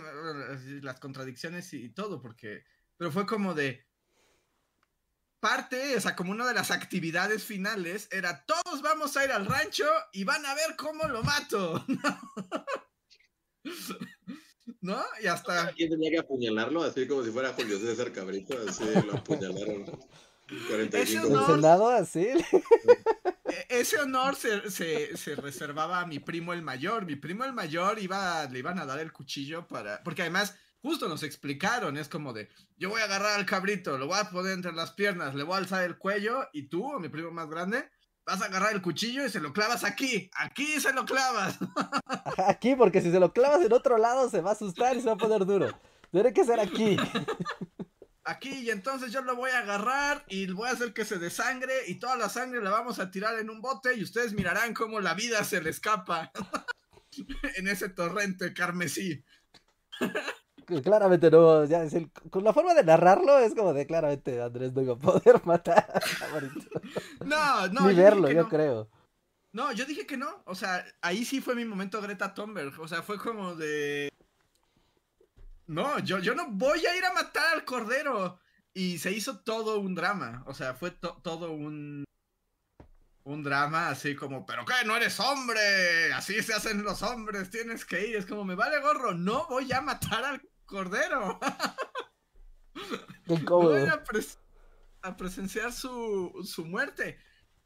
las 0.81 0.99
contradicciones 0.99 1.73
y 1.73 1.89
todo, 1.89 2.21
porque. 2.21 2.65
Pero 2.97 3.11
fue 3.11 3.25
como 3.25 3.53
de. 3.53 3.87
Parte, 5.43 5.97
o 5.97 5.99
sea, 5.99 6.15
como 6.15 6.31
una 6.31 6.47
de 6.47 6.53
las 6.53 6.71
actividades 6.71 7.43
finales 7.43 8.07
era 8.13 8.45
todos 8.45 8.81
vamos 8.81 9.17
a 9.17 9.25
ir 9.25 9.31
al 9.33 9.45
rancho 9.45 9.83
y 10.13 10.23
van 10.23 10.45
a 10.45 10.55
ver 10.55 10.77
cómo 10.77 11.05
lo 11.09 11.21
mato. 11.21 11.85
¿No? 14.79 15.03
Y 15.21 15.27
hasta. 15.27 15.73
¿Quién 15.73 15.89
tenía 15.89 16.11
que 16.11 16.19
apuñalarlo? 16.19 16.83
Así 16.83 17.05
como 17.09 17.25
si 17.25 17.31
fuera 17.31 17.51
Julio 17.51 17.77
César 17.77 18.13
Cabrito, 18.13 18.57
así 18.65 18.85
lo 19.05 19.17
apuñalaron. 19.17 19.83
45 20.69 21.27
¿El 21.27 21.45
Senado 21.45 21.89
así? 21.89 22.27
E, 22.29 23.65
ese 23.67 23.97
honor 23.97 24.37
se, 24.37 24.71
se, 24.71 25.17
se, 25.17 25.35
reservaba 25.35 25.99
a 25.99 26.05
mi 26.05 26.19
primo 26.19 26.53
el 26.53 26.61
mayor. 26.61 27.05
Mi 27.05 27.17
primo 27.17 27.43
el 27.43 27.51
mayor 27.51 27.99
iba, 27.99 28.45
le 28.45 28.59
iban 28.59 28.79
a 28.79 28.85
dar 28.85 28.99
el 28.99 29.11
cuchillo 29.11 29.67
para. 29.67 30.01
Porque 30.03 30.21
además, 30.21 30.55
justo 30.83 31.09
nos 31.09 31.23
explicaron: 31.23 31.97
es 31.97 32.07
como 32.07 32.31
de, 32.33 32.49
yo 32.77 32.89
voy 32.89 33.01
a 33.01 33.05
agarrar 33.05 33.39
al 33.39 33.47
cabrito, 33.47 33.97
lo 33.97 34.05
voy 34.05 34.19
a 34.19 34.29
poner 34.29 34.51
entre 34.51 34.73
las 34.73 34.91
piernas, 34.91 35.33
le 35.33 35.41
voy 35.41 35.55
a 35.55 35.57
alzar 35.57 35.83
el 35.83 35.97
cuello, 35.97 36.47
y 36.53 36.67
tú, 36.67 36.99
mi 36.99 37.09
primo 37.09 37.31
más 37.31 37.49
grande, 37.49 37.89
vas 38.25 38.41
a 38.41 38.45
agarrar 38.45 38.73
el 38.73 38.81
cuchillo 38.81 39.25
y 39.25 39.29
se 39.29 39.39
lo 39.39 39.53
clavas 39.53 39.83
aquí. 39.83 40.29
Aquí 40.35 40.79
se 40.79 40.93
lo 40.93 41.05
clavas. 41.05 41.57
Aquí, 42.47 42.75
porque 42.75 43.01
si 43.01 43.11
se 43.11 43.19
lo 43.19 43.31
clavas 43.33 43.61
en 43.65 43.73
otro 43.73 43.97
lado 43.97 44.29
se 44.29 44.41
va 44.41 44.51
a 44.51 44.53
asustar 44.53 44.95
y 44.97 45.01
se 45.01 45.07
va 45.07 45.13
a 45.13 45.17
poner 45.17 45.45
duro. 45.45 45.67
Tiene 46.11 46.33
que 46.33 46.45
ser 46.45 46.59
aquí. 46.59 46.97
Aquí, 48.25 48.49
y 48.49 48.69
entonces 48.69 49.11
yo 49.11 49.21
lo 49.21 49.35
voy 49.35 49.51
a 49.51 49.59
agarrar 49.59 50.23
y 50.29 50.47
voy 50.47 50.69
a 50.69 50.71
hacer 50.71 50.93
que 50.93 51.03
se 51.03 51.17
desangre 51.17 51.73
y 51.87 51.95
toda 51.95 52.15
la 52.15 52.29
sangre 52.29 52.61
la 52.61 52.71
vamos 52.71 52.99
a 52.99 53.11
tirar 53.11 53.37
en 53.37 53.49
un 53.49 53.61
bote 53.61 53.95
y 53.95 54.03
ustedes 54.03 54.33
mirarán 54.33 54.73
cómo 54.73 55.01
la 55.01 55.13
vida 55.13 55.43
se 55.43 55.61
le 55.61 55.69
escapa 55.69 56.31
en 57.55 57.67
ese 57.67 57.89
torrente 57.89 58.53
carmesí. 58.53 59.23
Claramente 60.83 61.29
no, 61.29 61.65
ya 61.65 61.83
es 61.83 61.93
el, 61.93 62.09
con 62.29 62.43
la 62.43 62.53
forma 62.53 62.73
de 62.73 62.83
narrarlo 62.83 63.39
es 63.39 63.53
como 63.55 63.73
de 63.73 63.85
claramente 63.85 64.41
Andrés 64.41 64.73
no 64.73 64.81
iba 64.81 64.93
a 64.93 64.97
poder 64.97 65.41
matar 65.45 65.87
a 65.89 67.25
No, 67.25 67.67
no. 67.67 67.87
Ni 67.87 67.93
verlo, 67.93 68.29
yo 68.31 68.47
creo. 68.47 68.89
No, 69.53 69.71
yo 69.71 69.85
dije 69.85 70.07
que 70.07 70.17
no. 70.17 70.41
O 70.45 70.55
sea, 70.55 70.83
ahí 71.01 71.23
sí 71.23 71.39
fue 71.39 71.55
mi 71.55 71.63
momento 71.63 72.01
Greta 72.01 72.33
Thunberg. 72.33 72.79
O 72.81 72.87
sea, 72.87 73.03
fue 73.03 73.17
como 73.19 73.55
de. 73.55 74.09
No, 75.67 75.99
yo, 75.99 76.19
yo 76.19 76.33
no 76.33 76.47
voy 76.49 76.85
a 76.85 76.97
ir 76.97 77.05
a 77.05 77.13
matar 77.13 77.53
al 77.53 77.63
cordero. 77.63 78.39
Y 78.73 78.97
se 78.97 79.11
hizo 79.11 79.39
todo 79.39 79.79
un 79.79 79.93
drama. 79.93 80.43
O 80.47 80.55
sea, 80.55 80.73
fue 80.73 80.91
todo 80.91 81.51
un. 81.51 82.03
Un 83.25 83.41
drama 83.41 83.87
así 83.87 84.15
como, 84.15 84.45
¿pero 84.45 84.65
qué? 84.65 84.85
No 84.85 84.97
eres 84.97 85.19
hombre. 85.19 86.11
Así 86.13 86.41
se 86.41 86.55
hacen 86.55 86.83
los 86.83 87.03
hombres. 87.03 87.51
Tienes 87.51 87.85
que 87.85 88.07
ir. 88.07 88.15
Es 88.15 88.25
como, 88.25 88.43
me 88.43 88.55
vale 88.55 88.81
gorro. 88.81 89.13
No 89.13 89.45
voy 89.47 89.71
a 89.71 89.81
matar 89.81 90.25
al 90.25 90.41
Cordero. 90.65 91.39
Voy 93.25 93.87
a, 95.01 95.17
presenciar 95.17 95.71
su, 95.71 96.31
su, 96.43 96.65
muerte. 96.65 97.17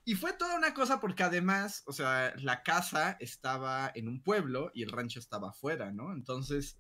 Y 0.06 0.16
fue 0.16 0.34
toda 0.34 0.56
una 0.56 0.74
cosa 0.74 1.00
porque 1.00 1.24
además, 1.24 1.84
o 1.86 1.94
sea, 1.94 2.34
la 2.38 2.64
casa 2.64 3.18
estaba 3.20 3.92
en 3.94 4.08
un 4.08 4.24
pueblo 4.24 4.72
y 4.74 4.84
el 4.84 4.92
rancho 4.92 5.20
estaba 5.20 5.50
afuera, 5.50 5.92
¿no? 5.92 6.14
Entonces 6.14 6.80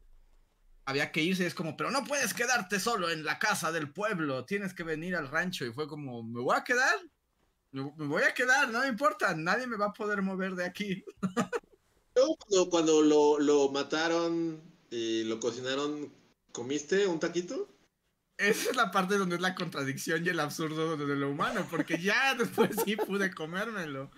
había 0.85 1.11
que 1.11 1.21
irse, 1.21 1.45
es 1.45 1.53
como, 1.53 1.75
pero 1.75 1.91
no 1.91 2.05
puedes 2.05 2.33
quedarte 2.33 2.79
solo 2.79 3.09
en 3.09 3.25
la 3.25 3.39
casa 3.39 3.73
del 3.73 3.91
pueblo, 3.91 4.45
tienes 4.45 4.73
que 4.73 4.83
venir 4.83 5.15
al 5.15 5.27
rancho. 5.27 5.65
Y 5.65 5.73
fue 5.73 5.87
como, 5.87 6.23
¿me 6.23 6.41
voy 6.41 6.55
a 6.55 6.63
quedar? 6.63 6.95
Me 7.71 8.07
voy 8.07 8.23
a 8.23 8.33
quedar, 8.33 8.69
no 8.69 8.79
me 8.79 8.87
importa, 8.87 9.35
nadie 9.35 9.67
me 9.67 9.75
va 9.75 9.87
a 9.87 9.93
poder 9.93 10.21
mover 10.21 10.55
de 10.55 10.65
aquí. 10.65 11.03
cuando, 12.13 12.69
cuando 12.69 13.01
lo, 13.01 13.39
lo 13.39 13.69
mataron 13.69 14.76
y 14.89 15.23
lo 15.23 15.39
cocinaron, 15.39 16.11
¿comiste 16.51 17.07
un 17.07 17.19
taquito? 17.19 17.67
Esa 18.37 18.69
es 18.69 18.75
la 18.75 18.91
parte 18.91 19.17
donde 19.17 19.35
es 19.35 19.41
la 19.41 19.55
contradicción 19.55 20.23
y 20.23 20.29
el 20.29 20.39
absurdo 20.39 20.95
de 20.95 21.15
lo 21.15 21.31
humano, 21.31 21.65
porque 21.69 21.97
ya 21.97 22.35
después 22.37 22.69
sí 22.85 22.95
pude 22.95 23.33
comérmelo. 23.33 24.11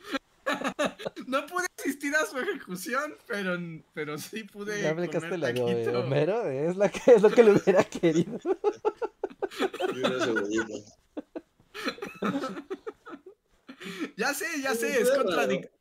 No 1.28 1.46
pude 1.46 1.68
asistir 1.78 2.16
a 2.16 2.26
su 2.26 2.40
ejecución, 2.40 3.16
pero, 3.28 3.56
pero 3.94 4.18
sí 4.18 4.46
pude. 4.46 4.82
Ya 4.82 4.90
aplicaste 4.90 5.38
la 5.38 5.54
de 5.54 5.96
Homero, 5.96 6.50
es, 6.50 6.76
la 6.76 6.90
que, 6.90 7.12
es 7.12 7.22
lo 7.22 7.30
que 7.30 7.44
le 7.44 7.52
hubiera 7.52 7.84
querido. 7.84 8.40
ya 14.18 14.34
sé, 14.34 14.48
ya 14.64 14.74
sé, 14.74 15.02
es 15.02 15.12
contradictorio 15.12 15.79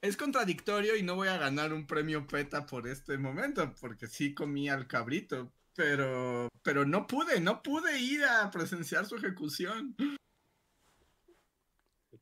es 0.00 0.16
contradictorio 0.16 0.96
y 0.96 1.02
no 1.02 1.14
voy 1.14 1.28
a 1.28 1.38
ganar 1.38 1.72
un 1.72 1.86
premio 1.86 2.26
PETA 2.26 2.66
por 2.66 2.88
este 2.88 3.18
momento, 3.18 3.74
porque 3.80 4.06
sí 4.06 4.34
comí 4.34 4.68
al 4.68 4.86
cabrito, 4.86 5.52
pero, 5.74 6.48
pero 6.62 6.84
no 6.84 7.06
pude, 7.06 7.40
no 7.40 7.62
pude 7.62 7.98
ir 7.98 8.24
a 8.24 8.50
presenciar 8.50 9.06
su 9.06 9.16
ejecución. 9.16 9.96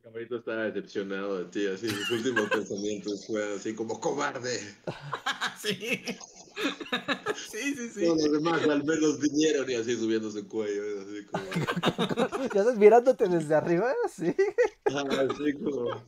El 0.03 0.11
cabrito 0.11 0.37
estaba 0.37 0.65
decepcionado 0.65 1.39
de 1.39 1.45
ti, 1.45 1.67
así 1.69 1.89
sus 1.89 2.11
últimos 2.11 2.51
pensamientos 2.51 3.25
fue 3.25 3.55
así 3.55 3.73
como 3.73 4.01
cobarde. 4.01 4.59
sí. 5.63 6.03
Sí, 7.51 7.75
sí, 7.75 7.89
sí. 7.89 8.05
Todos 8.05 8.23
los 8.25 8.33
demás 8.33 8.63
al 8.63 8.85
menos 8.85 9.19
vinieron 9.19 9.69
y 9.71 9.75
así 9.75 9.97
subiendo 9.97 10.31
su 10.31 10.47
cuello, 10.47 10.83
así 11.01 11.25
como... 11.25 12.45
¿Ya 12.53 12.61
estás 12.61 12.77
mirándote 12.77 13.27
desde 13.27 13.55
arriba? 13.55 13.93
Sí. 14.15 14.35
Ah, 14.85 15.03
así 15.31 15.53
como... 15.55 16.05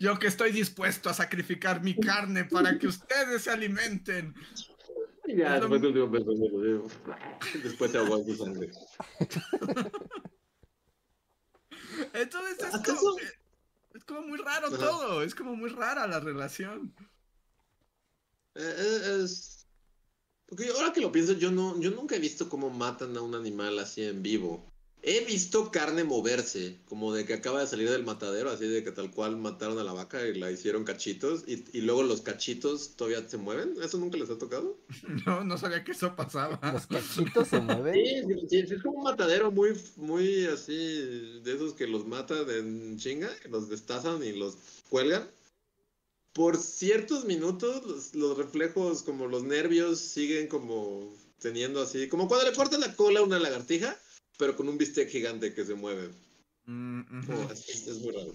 Yo 0.00 0.18
que 0.18 0.26
estoy 0.26 0.50
dispuesto 0.50 1.08
a 1.08 1.14
sacrificar 1.14 1.82
mi 1.84 1.94
carne 1.94 2.44
para 2.44 2.78
que 2.78 2.88
ustedes 2.88 3.42
se 3.42 3.50
alimenten. 3.50 4.34
Ya, 5.28 5.60
después 5.60 5.80
tu 5.80 5.86
último 5.88 6.10
pensamiento. 6.10 6.88
Después 7.62 7.92
te 7.92 7.98
aguanto 7.98 8.34
sangre. 8.34 8.70
Entonces 12.12 12.58
es 12.74 12.80
como, 12.80 13.16
es 13.94 14.04
como 14.04 14.22
muy 14.22 14.38
raro 14.38 14.70
todo. 14.70 15.22
Es 15.22 15.34
como 15.34 15.56
muy 15.56 15.70
rara 15.70 16.06
la 16.06 16.20
relación. 16.20 16.94
Eh, 18.54 18.74
eh, 18.78 19.22
es. 19.24 19.66
Porque 20.46 20.68
ahora 20.68 20.92
que 20.92 21.00
lo 21.00 21.10
pienso, 21.10 21.32
yo 21.32 21.50
no, 21.50 21.80
yo 21.80 21.90
nunca 21.90 22.16
he 22.16 22.18
visto 22.18 22.48
cómo 22.48 22.68
matan 22.68 23.16
a 23.16 23.22
un 23.22 23.34
animal 23.34 23.78
así 23.78 24.02
en 24.02 24.22
vivo. 24.22 24.71
He 25.04 25.24
visto 25.24 25.72
carne 25.72 26.04
moverse, 26.04 26.78
como 26.84 27.12
de 27.12 27.24
que 27.24 27.34
acaba 27.34 27.60
de 27.60 27.66
salir 27.66 27.90
del 27.90 28.04
matadero, 28.04 28.50
así 28.50 28.68
de 28.68 28.84
que 28.84 28.92
tal 28.92 29.10
cual 29.10 29.36
mataron 29.36 29.80
a 29.80 29.82
la 29.82 29.92
vaca 29.92 30.24
y 30.24 30.38
la 30.38 30.52
hicieron 30.52 30.84
cachitos, 30.84 31.42
y, 31.48 31.64
y 31.72 31.80
luego 31.80 32.04
los 32.04 32.20
cachitos 32.20 32.94
todavía 32.94 33.28
se 33.28 33.36
mueven. 33.36 33.74
¿Eso 33.82 33.98
nunca 33.98 34.16
les 34.16 34.30
ha 34.30 34.38
tocado? 34.38 34.78
No, 35.26 35.42
no 35.42 35.58
sabía 35.58 35.82
que 35.82 35.92
eso 35.92 36.14
pasaba. 36.14 36.60
¿Los 36.72 36.86
cachitos 36.86 37.48
se 37.48 37.60
mueven? 37.60 37.94
Sí, 37.94 38.46
sí, 38.48 38.74
es 38.74 38.82
como 38.82 38.98
un 38.98 39.04
matadero 39.04 39.50
muy, 39.50 39.72
muy 39.96 40.44
así, 40.46 40.74
de 41.42 41.52
esos 41.52 41.74
que 41.74 41.88
los 41.88 42.06
matan 42.06 42.48
en 42.48 42.96
chinga, 42.96 43.30
los 43.50 43.68
destazan 43.68 44.22
y 44.22 44.32
los 44.32 44.56
cuelgan. 44.88 45.28
Por 46.32 46.56
ciertos 46.56 47.24
minutos, 47.24 47.84
los, 47.84 48.14
los 48.14 48.38
reflejos, 48.38 49.02
como 49.02 49.26
los 49.26 49.42
nervios, 49.42 49.98
siguen 49.98 50.46
como 50.46 51.12
teniendo 51.40 51.82
así, 51.82 52.08
como 52.08 52.28
cuando 52.28 52.48
le 52.48 52.56
cortan 52.56 52.80
la 52.80 52.94
cola 52.94 53.18
a 53.18 53.24
una 53.24 53.40
lagartija 53.40 53.98
pero 54.42 54.56
con 54.56 54.68
un 54.68 54.76
bistec 54.76 55.08
gigante 55.08 55.54
que 55.54 55.64
se 55.64 55.76
mueve. 55.76 56.10
Mm, 56.66 57.20
es, 57.52 58.00
muy 58.00 58.10
raro. 58.10 58.34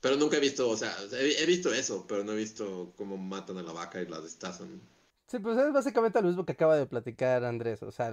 Pero 0.00 0.16
nunca 0.16 0.36
he 0.36 0.40
visto, 0.40 0.68
o 0.68 0.76
sea, 0.76 0.92
he, 1.12 1.46
visto 1.46 1.72
eso, 1.72 2.06
pero 2.08 2.24
no 2.24 2.32
he 2.32 2.36
visto 2.36 2.92
cómo 2.96 3.16
matan 3.16 3.58
a 3.58 3.62
la 3.62 3.72
vaca 3.72 4.02
y 4.02 4.06
la 4.06 4.20
destazan. 4.20 4.80
Sí, 5.28 5.38
pues 5.38 5.56
es 5.56 5.72
básicamente 5.72 6.20
lo 6.20 6.26
mismo 6.26 6.44
que 6.44 6.54
acaba 6.54 6.76
de 6.76 6.86
platicar 6.86 7.44
Andrés. 7.44 7.84
O 7.84 7.92
sea, 7.92 8.08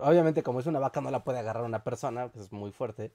obviamente 0.00 0.42
como 0.42 0.58
es 0.58 0.66
una 0.66 0.80
vaca 0.80 1.00
no 1.00 1.12
la 1.12 1.22
puede 1.22 1.38
agarrar 1.38 1.62
una 1.62 1.84
persona, 1.84 2.28
pues 2.32 2.46
es 2.46 2.52
muy 2.52 2.72
fuerte. 2.72 3.12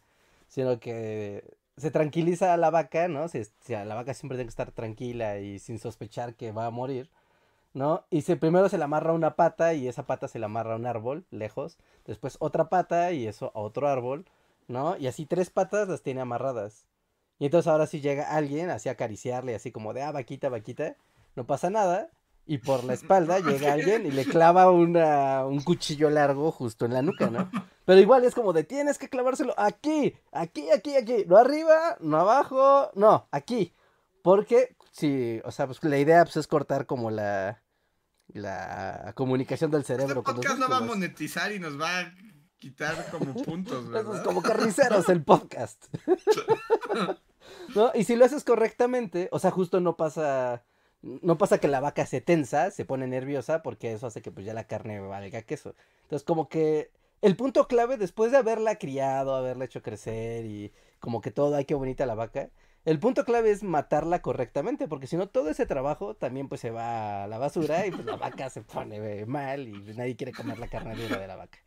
Sino 0.48 0.80
que 0.80 1.44
se 1.76 1.92
tranquiliza 1.92 2.54
a 2.54 2.58
la 2.58 2.70
vaca, 2.70 3.10
¿no? 3.10 3.28
Si, 3.28 3.44
si 3.44 3.74
la 3.74 3.94
vaca 3.94 4.14
siempre 4.14 4.38
tiene 4.38 4.48
que 4.48 4.52
estar 4.52 4.72
tranquila 4.72 5.40
y 5.40 5.60
sin 5.60 5.80
sospechar 5.80 6.36
que 6.36 6.54
va 6.54 6.68
a 6.68 6.72
morir. 6.72 7.10
¿No? 7.76 8.06
Y 8.10 8.22
se, 8.22 8.38
primero 8.38 8.70
se 8.70 8.78
le 8.78 8.86
amarra 8.86 9.12
una 9.12 9.36
pata 9.36 9.74
y 9.74 9.90
esa 9.90 10.08
pata 10.08 10.30
se 10.30 10.40
le 10.40 10.46
amarra 10.46 10.74
a 10.74 10.78
un 10.78 10.86
árbol, 10.86 11.26
lejos. 11.30 11.78
Después 12.06 12.38
otra 12.40 12.70
pata 12.70 13.12
y 13.12 13.28
eso 13.28 13.52
a 13.54 13.60
otro 13.60 13.90
árbol, 13.90 14.26
¿no? 14.70 14.96
Y 14.98 15.08
así 15.08 15.26
tres 15.26 15.50
patas 15.50 15.90
las 15.90 16.02
tiene 16.02 16.22
amarradas. 16.22 16.86
Y 17.38 17.46
entonces 17.46 17.68
ahora 17.68 17.86
si 17.86 18.00
llega 18.00 18.32
alguien 18.34 18.70
así 18.70 18.88
a 18.88 18.94
acariciarle, 18.94 19.56
así 19.56 19.74
como 19.74 19.94
de, 19.94 20.04
ah, 20.04 20.14
vaquita, 20.14 20.48
vaquita, 20.48 20.96
no 21.36 21.46
pasa 21.46 21.70
nada. 21.70 22.10
y 22.48 22.60
por 22.60 22.86
la 22.86 22.94
espalda 22.94 23.40
llega 23.42 23.74
alguien 23.74 24.06
y 24.06 24.12
le 24.12 24.24
clava 24.24 24.72
una, 24.72 25.46
un 25.46 25.62
cuchillo 25.62 26.10
largo 26.10 26.52
justo 26.52 26.86
en 26.86 26.94
la 26.94 27.02
nuca, 27.02 27.30
¿no? 27.30 27.52
Pero 27.84 28.00
igual 28.00 28.24
es 28.24 28.34
como 28.34 28.54
de 28.54 28.64
tienes 28.64 28.98
que 28.98 29.10
clavárselo 29.10 29.54
aquí, 29.58 30.16
aquí, 30.32 30.72
aquí, 30.72 30.96
aquí, 30.96 31.26
no 31.28 31.36
arriba, 31.38 31.98
no 32.00 32.22
abajo, 32.22 32.90
no, 32.96 33.28
aquí. 33.32 33.74
Porque, 34.22 34.76
sí, 34.92 35.42
o 35.44 35.52
sea, 35.52 35.68
pues 35.68 35.84
la 35.84 35.98
idea 35.98 36.24
pues, 36.24 36.38
es 36.38 36.48
cortar 36.48 36.86
como 36.86 37.12
la, 37.12 37.62
la 38.36 39.14
comunicación 39.16 39.72
del 39.72 39.84
cerebro. 39.84 40.20
Este 40.20 40.34
podcast 40.34 40.60
no 40.60 40.70
va 40.70 40.78
a 40.78 40.82
monetizar 40.82 41.52
y 41.52 41.60
nos 41.60 41.80
va 41.80 42.00
a 42.00 42.14
quitar 42.58 43.10
como 43.12 43.34
puntos, 43.44 43.90
¿verdad? 43.90 44.18
Es 44.18 44.22
como 44.22 44.42
carniceros 44.42 45.10
el 45.10 45.24
podcast. 45.24 45.86
¿No? 47.76 47.92
Y 47.94 48.04
si 48.04 48.16
lo 48.16 48.26
haces 48.26 48.44
correctamente, 48.44 49.30
o 49.32 49.40
sea, 49.40 49.52
justo 49.52 49.80
no 49.80 49.96
pasa 49.98 50.64
no 51.02 51.38
pasa 51.38 51.60
que 51.60 51.68
la 51.68 51.80
vaca 51.80 52.06
se 52.06 52.20
tensa, 52.20 52.72
se 52.72 52.84
pone 52.84 53.06
nerviosa, 53.08 53.62
porque 53.62 53.94
eso 53.94 54.08
hace 54.08 54.22
que 54.22 54.32
pues 54.32 54.46
ya 54.46 54.54
la 54.54 54.66
carne 54.66 55.00
valga 55.00 55.44
queso. 55.44 55.76
Entonces 56.04 56.26
como 56.26 56.50
que 56.50 56.92
el 57.22 57.36
punto 57.36 57.68
clave 57.68 57.98
después 57.98 58.32
de 58.32 58.38
haberla 58.38 58.78
criado, 58.78 59.36
haberla 59.36 59.66
hecho 59.66 59.82
crecer 59.82 60.46
y 60.46 60.74
como 61.00 61.22
que 61.22 61.32
todo, 61.32 61.56
ay, 61.56 61.66
qué 61.66 61.76
bonita 61.76 62.06
la 62.06 62.16
vaca. 62.16 62.50
El 62.86 63.00
punto 63.00 63.26
clave 63.26 63.50
es 63.50 63.64
matarla 63.64 64.22
correctamente, 64.22 64.88
porque 64.88 65.08
si 65.08 65.18
no 65.18 65.28
todo 65.28 65.50
ese 65.50 65.66
trabajo 65.66 66.14
también 66.14 66.48
pues 66.48 66.62
se 66.62 66.70
va 66.70 67.24
a 67.24 67.28
la 67.28 67.40
basura 67.40 67.88
y 67.88 67.92
pues 67.92 68.06
la 68.06 68.16
vaca 68.16 68.50
se 68.52 68.62
pone 68.62 69.26
mal 69.26 69.68
y 69.68 69.74
nadie 69.96 70.16
quiere 70.16 70.32
comer 70.32 70.60
la 70.60 70.68
carne 70.68 70.96
de 70.96 71.28
la 71.28 71.36
vaca. 71.36 71.58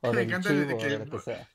O 0.00 0.12
Me 0.12 0.22
encanta 0.22 0.50
chivo, 0.50 0.76
que, 0.76 1.18
sea. 1.20 1.48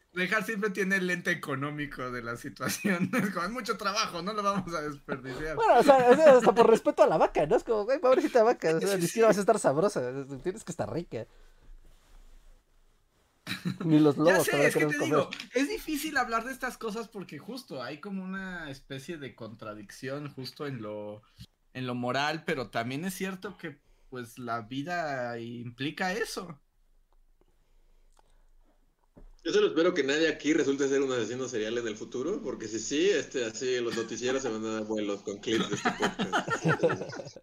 Siempre 0.43 0.71
tiene 0.71 0.95
el 0.95 1.07
lente 1.07 1.30
económico 1.30 2.09
de 2.09 2.23
la 2.23 2.36
situación. 2.36 3.11
Es 3.13 3.30
como, 3.30 3.49
mucho 3.49 3.77
trabajo, 3.77 4.21
no 4.21 4.34
lo 4.34 4.41
vamos 4.41 4.73
a 4.73 4.82
desperdiciar. 4.82 5.55
Bueno, 5.55 5.80
o 5.80 5.84
sea, 5.84 5.97
hasta 6.38 6.55
por 6.55 6.67
respeto 6.67 7.03
a 7.03 7.07
la 7.07 7.17
vaca, 7.17 7.45
¿no? 7.45 7.57
Es 7.57 7.63
como, 7.63 7.84
güey, 7.84 7.99
pobrecita 7.99 8.43
vaca, 8.43 8.75
o 8.75 8.80
sea, 8.80 8.97
ni 8.97 9.05
siquiera 9.05 9.27
vas 9.27 9.38
a 9.38 9.41
estar 9.41 9.59
sabrosa, 9.59 10.01
tienes 10.41 10.63
que 10.63 10.71
estar 10.71 10.91
rica. 10.91 11.27
Ni 13.85 13.99
los 13.99 14.17
lobos. 14.17 14.33
Ya 14.33 14.43
sé, 14.43 14.67
es 14.67 14.75
que 14.75 14.85
te 14.85 15.05
digo, 15.05 15.29
es 15.53 15.69
difícil 15.69 16.17
hablar 16.17 16.45
de 16.45 16.51
estas 16.51 16.77
cosas 16.77 17.07
porque 17.07 17.37
justo 17.37 17.81
hay 17.81 17.99
como 17.99 18.23
una 18.23 18.69
especie 18.69 19.17
de 19.17 19.35
contradicción 19.35 20.33
justo 20.33 20.67
en 20.67 20.81
lo, 20.81 21.21
en 21.73 21.87
lo 21.87 21.95
moral, 21.95 22.43
pero 22.45 22.69
también 22.69 23.05
es 23.05 23.13
cierto 23.13 23.57
que 23.57 23.79
pues 24.09 24.39
la 24.39 24.61
vida 24.61 25.39
implica 25.39 26.13
eso. 26.13 26.59
Yo 29.43 29.53
solo 29.53 29.67
espero 29.67 29.93
que 29.93 30.03
nadie 30.03 30.27
aquí 30.27 30.53
resulte 30.53 30.89
ser 30.89 31.01
un 31.01 31.11
asesino 31.11 31.47
serial 31.47 31.77
en 31.77 31.87
el 31.87 31.95
futuro, 31.95 32.41
porque 32.41 32.67
si 32.67 32.79
sí, 32.79 33.09
este, 33.09 33.45
así 33.45 33.79
los 33.79 33.95
noticieros 33.95 34.41
se 34.41 34.49
van 34.49 34.65
a 34.65 34.73
dar 34.73 34.83
vuelos 34.83 35.21
con 35.21 35.37
clips 35.37 35.69
de 35.69 35.75
este 35.75 35.91
podcast. 35.93 37.37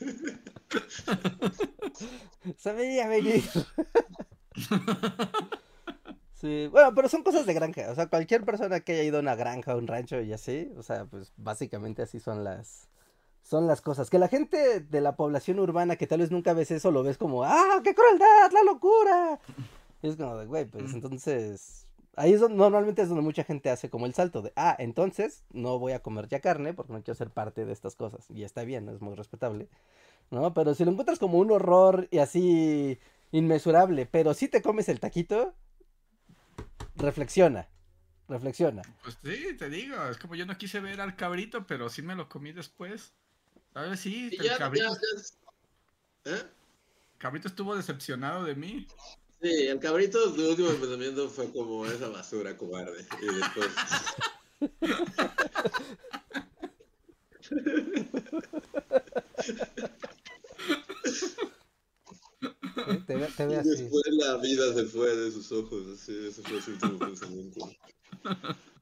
Sabía 2.58 3.08
venir. 3.08 3.42
Sí, 6.44 6.68
bueno, 6.70 6.94
pero 6.94 7.08
son 7.08 7.22
cosas 7.22 7.46
de 7.46 7.54
granja. 7.54 7.90
O 7.90 7.94
sea, 7.94 8.08
cualquier 8.08 8.44
persona 8.44 8.80
que 8.80 8.92
haya 8.92 9.04
ido 9.04 9.16
a 9.16 9.20
una 9.20 9.34
granja 9.34 9.74
o 9.74 9.78
un 9.78 9.86
rancho 9.86 10.20
y 10.20 10.30
así, 10.30 10.70
o 10.76 10.82
sea, 10.82 11.06
pues 11.06 11.32
básicamente 11.38 12.02
así 12.02 12.20
son 12.20 12.44
las 12.44 12.90
son 13.44 13.66
las 13.66 13.80
cosas. 13.80 14.10
Que 14.10 14.18
la 14.18 14.28
gente 14.28 14.80
de 14.80 15.00
la 15.00 15.16
población 15.16 15.58
urbana 15.58 15.96
que 15.96 16.06
tal 16.06 16.20
vez 16.20 16.30
nunca 16.30 16.52
ves 16.52 16.70
eso, 16.70 16.90
lo 16.90 17.02
ves 17.02 17.16
como, 17.16 17.44
¡ah, 17.44 17.80
qué 17.82 17.94
crueldad, 17.94 18.52
la 18.52 18.62
locura! 18.62 19.40
es 20.02 20.16
como 20.16 20.36
de, 20.36 20.44
güey, 20.44 20.64
pues 20.66 20.92
entonces. 20.92 21.86
Ahí 22.16 22.34
es 22.34 22.40
donde 22.40 22.58
normalmente 22.58 23.00
es 23.00 23.08
donde 23.08 23.24
mucha 23.24 23.42
gente 23.42 23.70
hace 23.70 23.88
como 23.88 24.04
el 24.04 24.14
salto 24.14 24.42
de, 24.42 24.52
ah, 24.54 24.76
entonces 24.78 25.44
no 25.50 25.78
voy 25.78 25.92
a 25.92 26.02
comer 26.02 26.28
ya 26.28 26.40
carne 26.40 26.74
porque 26.74 26.92
no 26.92 27.02
quiero 27.02 27.16
ser 27.16 27.30
parte 27.30 27.64
de 27.64 27.72
estas 27.72 27.96
cosas. 27.96 28.30
Y 28.30 28.44
está 28.44 28.64
bien, 28.64 28.88
es 28.90 29.00
muy 29.00 29.14
respetable. 29.14 29.68
¿No? 30.30 30.52
Pero 30.52 30.74
si 30.74 30.84
lo 30.84 30.90
encuentras 30.90 31.18
como 31.18 31.38
un 31.38 31.50
horror 31.50 32.06
y 32.10 32.18
así 32.18 32.98
inmesurable, 33.34 34.06
pero 34.06 34.32
si 34.32 34.48
te 34.48 34.62
comes 34.62 34.88
el 34.88 35.00
taquito, 35.00 35.54
reflexiona. 36.94 37.68
Reflexiona. 38.28 38.82
Pues 39.02 39.18
sí, 39.22 39.56
te 39.58 39.68
digo, 39.68 39.96
es 40.08 40.16
como 40.18 40.36
yo 40.36 40.46
no 40.46 40.56
quise 40.56 40.78
ver 40.78 41.00
al 41.00 41.16
cabrito, 41.16 41.66
pero 41.66 41.90
sí 41.90 42.00
me 42.00 42.14
lo 42.14 42.28
comí 42.28 42.52
después. 42.52 43.12
¿Sabes? 43.72 43.98
Sí, 44.00 44.30
el 44.38 44.56
cabrito. 44.56 44.96
¿Eh? 46.26 46.42
cabrito 47.18 47.48
estuvo 47.48 47.76
decepcionado 47.76 48.44
de 48.44 48.54
mí. 48.54 48.86
Sí, 49.42 49.66
el 49.66 49.80
cabrito, 49.80 50.32
su 50.32 50.50
último 50.50 50.70
pensamiento 50.70 51.28
fue 51.28 51.52
como 51.52 51.84
esa 51.86 52.06
basura 52.08 52.56
cobarde. 52.56 53.04
Y 53.20 53.26
después. 53.34 53.68
Te, 62.86 63.14
te 63.14 63.44
y 63.44 63.56
después 63.56 64.04
la 64.12 64.36
vida 64.38 64.74
se 64.74 64.84
fue 64.84 65.14
de 65.16 65.30
sus 65.30 65.50
ojos, 65.52 65.82
así, 65.94 66.12
ese 66.28 66.42
fue 66.42 66.60
su 66.60 66.72
último 66.72 66.98
pensamiento. 66.98 67.70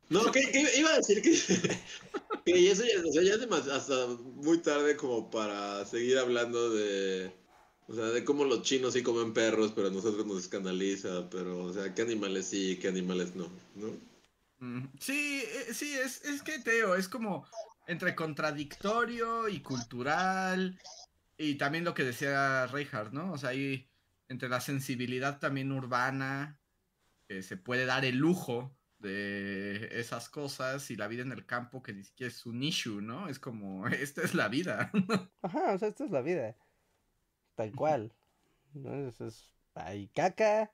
No, 0.09 0.31
que, 0.31 0.41
iba 0.77 0.91
a 0.91 0.97
decir 0.97 1.23
que, 1.23 1.31
que 2.45 2.71
eso 2.71 2.85
ya, 2.85 3.09
o 3.09 3.13
sea, 3.13 3.23
ya 3.23 3.35
es 3.35 3.69
hasta 3.69 4.07
muy 4.07 4.59
tarde 4.59 4.97
como 4.97 5.31
para 5.31 5.85
seguir 5.87 6.19
hablando 6.19 6.71
de 6.71 7.33
o 7.89 7.95
sea, 7.95 8.07
de 8.07 8.25
cómo 8.25 8.45
los 8.45 8.63
chinos 8.63 8.95
sí 8.95 9.03
comen 9.03 9.35
perros, 9.35 9.73
pero 9.75 9.89
a 9.89 9.91
nosotros 9.91 10.27
nos 10.27 10.39
escandaliza, 10.39 11.29
pero, 11.31 11.65
o 11.65 11.73
sea, 11.73 11.95
qué 11.95 12.03
animales 12.03 12.47
sí 12.47 12.71
y 12.71 12.77
qué 12.77 12.89
animales 12.89 13.35
no, 13.35 13.49
¿no? 13.75 13.89
Mm, 14.61 14.87
sí, 14.99 15.43
eh, 15.45 15.75
sí, 15.75 15.93
es, 15.95 16.25
es 16.25 16.43
que, 16.43 16.59
Teo, 16.61 16.95
es 16.95 17.09
como 17.09 17.47
entre 17.87 18.15
contradictorio 18.15 19.49
y 19.49 19.61
cultural, 19.61 20.79
y 21.37 21.57
también 21.57 21.85
lo 21.85 21.93
que 21.93 22.05
decía 22.05 22.67
Reinhardt, 22.69 23.13
¿no? 23.13 23.33
O 23.33 23.39
sea, 23.39 23.51
hay 23.51 23.89
entre 24.33 24.49
la 24.49 24.61
sensibilidad 24.61 25.39
también 25.39 25.71
urbana, 25.71 26.61
que 27.29 27.43
se 27.43 27.57
puede 27.57 27.87
dar 27.87 28.05
el 28.05 28.17
lujo 28.17 28.77
de 28.99 29.89
esas 30.01 30.29
cosas, 30.29 30.91
y 30.91 30.97
la 30.97 31.09
vida 31.09 31.23
en 31.23 31.33
el 31.33 31.47
campo, 31.47 31.83
que 31.83 31.93
ni 31.93 32.05
siquiera 32.05 32.33
es 32.33 32.47
un 32.47 32.63
issue, 32.63 33.01
¿no? 33.01 33.29
Es 33.29 33.39
como, 33.39 33.87
esta 33.89 34.23
es 34.23 34.35
la 34.35 34.49
vida. 34.49 34.91
Ajá, 35.43 35.73
o 35.75 35.79
sea, 35.79 35.89
esta 35.89 36.05
es 36.05 36.11
la 36.11 36.23
vida 36.23 36.57
tal 37.55 37.73
cual. 37.73 38.13
hay 39.75 40.09
caca, 40.09 40.73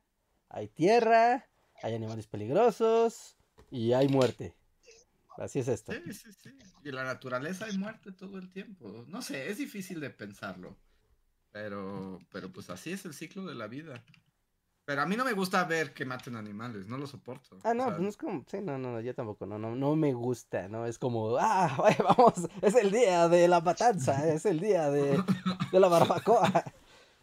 hay 0.48 0.68
tierra, 0.68 1.48
hay 1.82 1.94
animales 1.94 2.26
peligrosos 2.26 3.36
y 3.70 3.92
hay 3.92 4.08
muerte. 4.08 4.54
Así 5.36 5.60
es 5.60 5.68
esto. 5.68 5.92
Sí, 5.92 6.12
sí, 6.12 6.32
sí. 6.32 6.58
Y 6.82 6.88
en 6.88 6.94
la 6.96 7.04
naturaleza 7.04 7.66
hay 7.66 7.78
muerte 7.78 8.10
todo 8.12 8.38
el 8.38 8.50
tiempo. 8.50 9.04
No 9.06 9.22
sé, 9.22 9.50
es 9.50 9.58
difícil 9.58 10.00
de 10.00 10.10
pensarlo. 10.10 10.76
Pero, 11.52 12.18
pero 12.30 12.50
pues 12.52 12.70
así 12.70 12.92
es 12.92 13.04
el 13.04 13.14
ciclo 13.14 13.46
de 13.46 13.54
la 13.54 13.66
vida. 13.66 14.02
Pero 14.88 15.02
a 15.02 15.06
mí 15.06 15.16
no 15.16 15.24
me 15.26 15.34
gusta 15.34 15.64
ver 15.64 15.92
que 15.92 16.06
maten 16.06 16.34
animales, 16.34 16.86
no 16.88 16.96
lo 16.96 17.06
soporto. 17.06 17.58
Ah, 17.62 17.74
no, 17.74 17.86
pues 17.88 18.00
no 18.00 18.08
es 18.08 18.16
como, 18.16 18.42
sí, 18.46 18.62
no, 18.62 18.78
no, 18.78 18.98
yo 19.02 19.14
tampoco, 19.14 19.44
no, 19.44 19.58
no, 19.58 19.76
no 19.76 19.96
me 19.96 20.14
gusta, 20.14 20.66
¿no? 20.68 20.86
Es 20.86 20.98
como, 20.98 21.36
ah, 21.38 21.76
vamos, 22.16 22.48
es 22.62 22.74
el 22.74 22.90
día 22.90 23.28
de 23.28 23.48
la 23.48 23.60
matanza, 23.60 24.26
es 24.26 24.46
el 24.46 24.60
día 24.60 24.90
de, 24.90 25.22
de 25.72 25.80
la 25.80 25.88
barbacoa. 25.88 26.64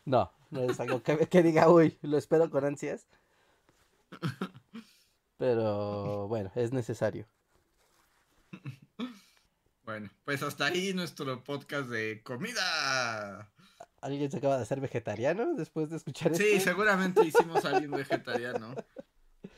No, 0.07 0.31
no 0.51 0.61
es 0.61 0.79
algo 0.79 1.01
que, 1.01 1.25
que 1.27 1.41
diga, 1.41 1.67
uy, 1.67 1.97
lo 2.03 2.19
espero 2.19 2.51
con 2.51 2.63
ansias. 2.63 3.07
Pero 5.37 6.27
bueno, 6.27 6.51
es 6.53 6.71
necesario. 6.71 7.25
Bueno, 9.83 10.11
pues 10.23 10.43
hasta 10.43 10.65
ahí 10.65 10.93
nuestro 10.93 11.43
podcast 11.43 11.89
de 11.89 12.21
comida. 12.21 13.49
¿Alguien 14.05 14.29
se 14.29 14.37
acaba 14.37 14.57
de 14.57 14.61
hacer 14.61 14.79
vegetariano 14.79 15.55
después 15.55 15.89
de 15.89 15.97
escuchar 15.97 16.31
esto? 16.31 16.43
Sí, 16.43 16.59
seguramente 16.59 17.21
hicimos 17.25 17.65
a 17.65 17.69
alguien 17.69 17.89
vegetariano. 17.89 18.75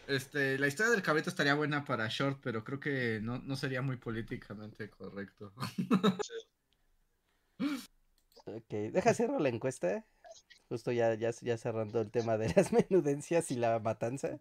Este, 0.07 0.57
la 0.57 0.67
historia 0.67 0.93
del 0.93 1.01
cabrito 1.01 1.29
estaría 1.29 1.53
buena 1.53 1.83
para 1.83 2.07
short, 2.07 2.39
pero 2.41 2.63
creo 2.63 2.79
que 2.79 3.19
no, 3.21 3.39
no 3.39 3.57
sería 3.57 3.81
muy 3.81 3.97
políticamente 3.97 4.89
correcto. 4.89 5.51
ok, 8.45 8.69
deja 8.93 9.13
cerrar 9.13 9.41
la 9.41 9.49
encuesta. 9.49 10.05
Justo 10.69 10.93
ya, 10.93 11.13
ya, 11.15 11.31
ya 11.41 11.57
cerrando 11.57 11.99
el 11.99 12.09
tema 12.09 12.37
de 12.37 12.47
las 12.55 12.71
menudencias 12.71 13.51
y 13.51 13.57
la 13.57 13.79
matanza. 13.79 14.39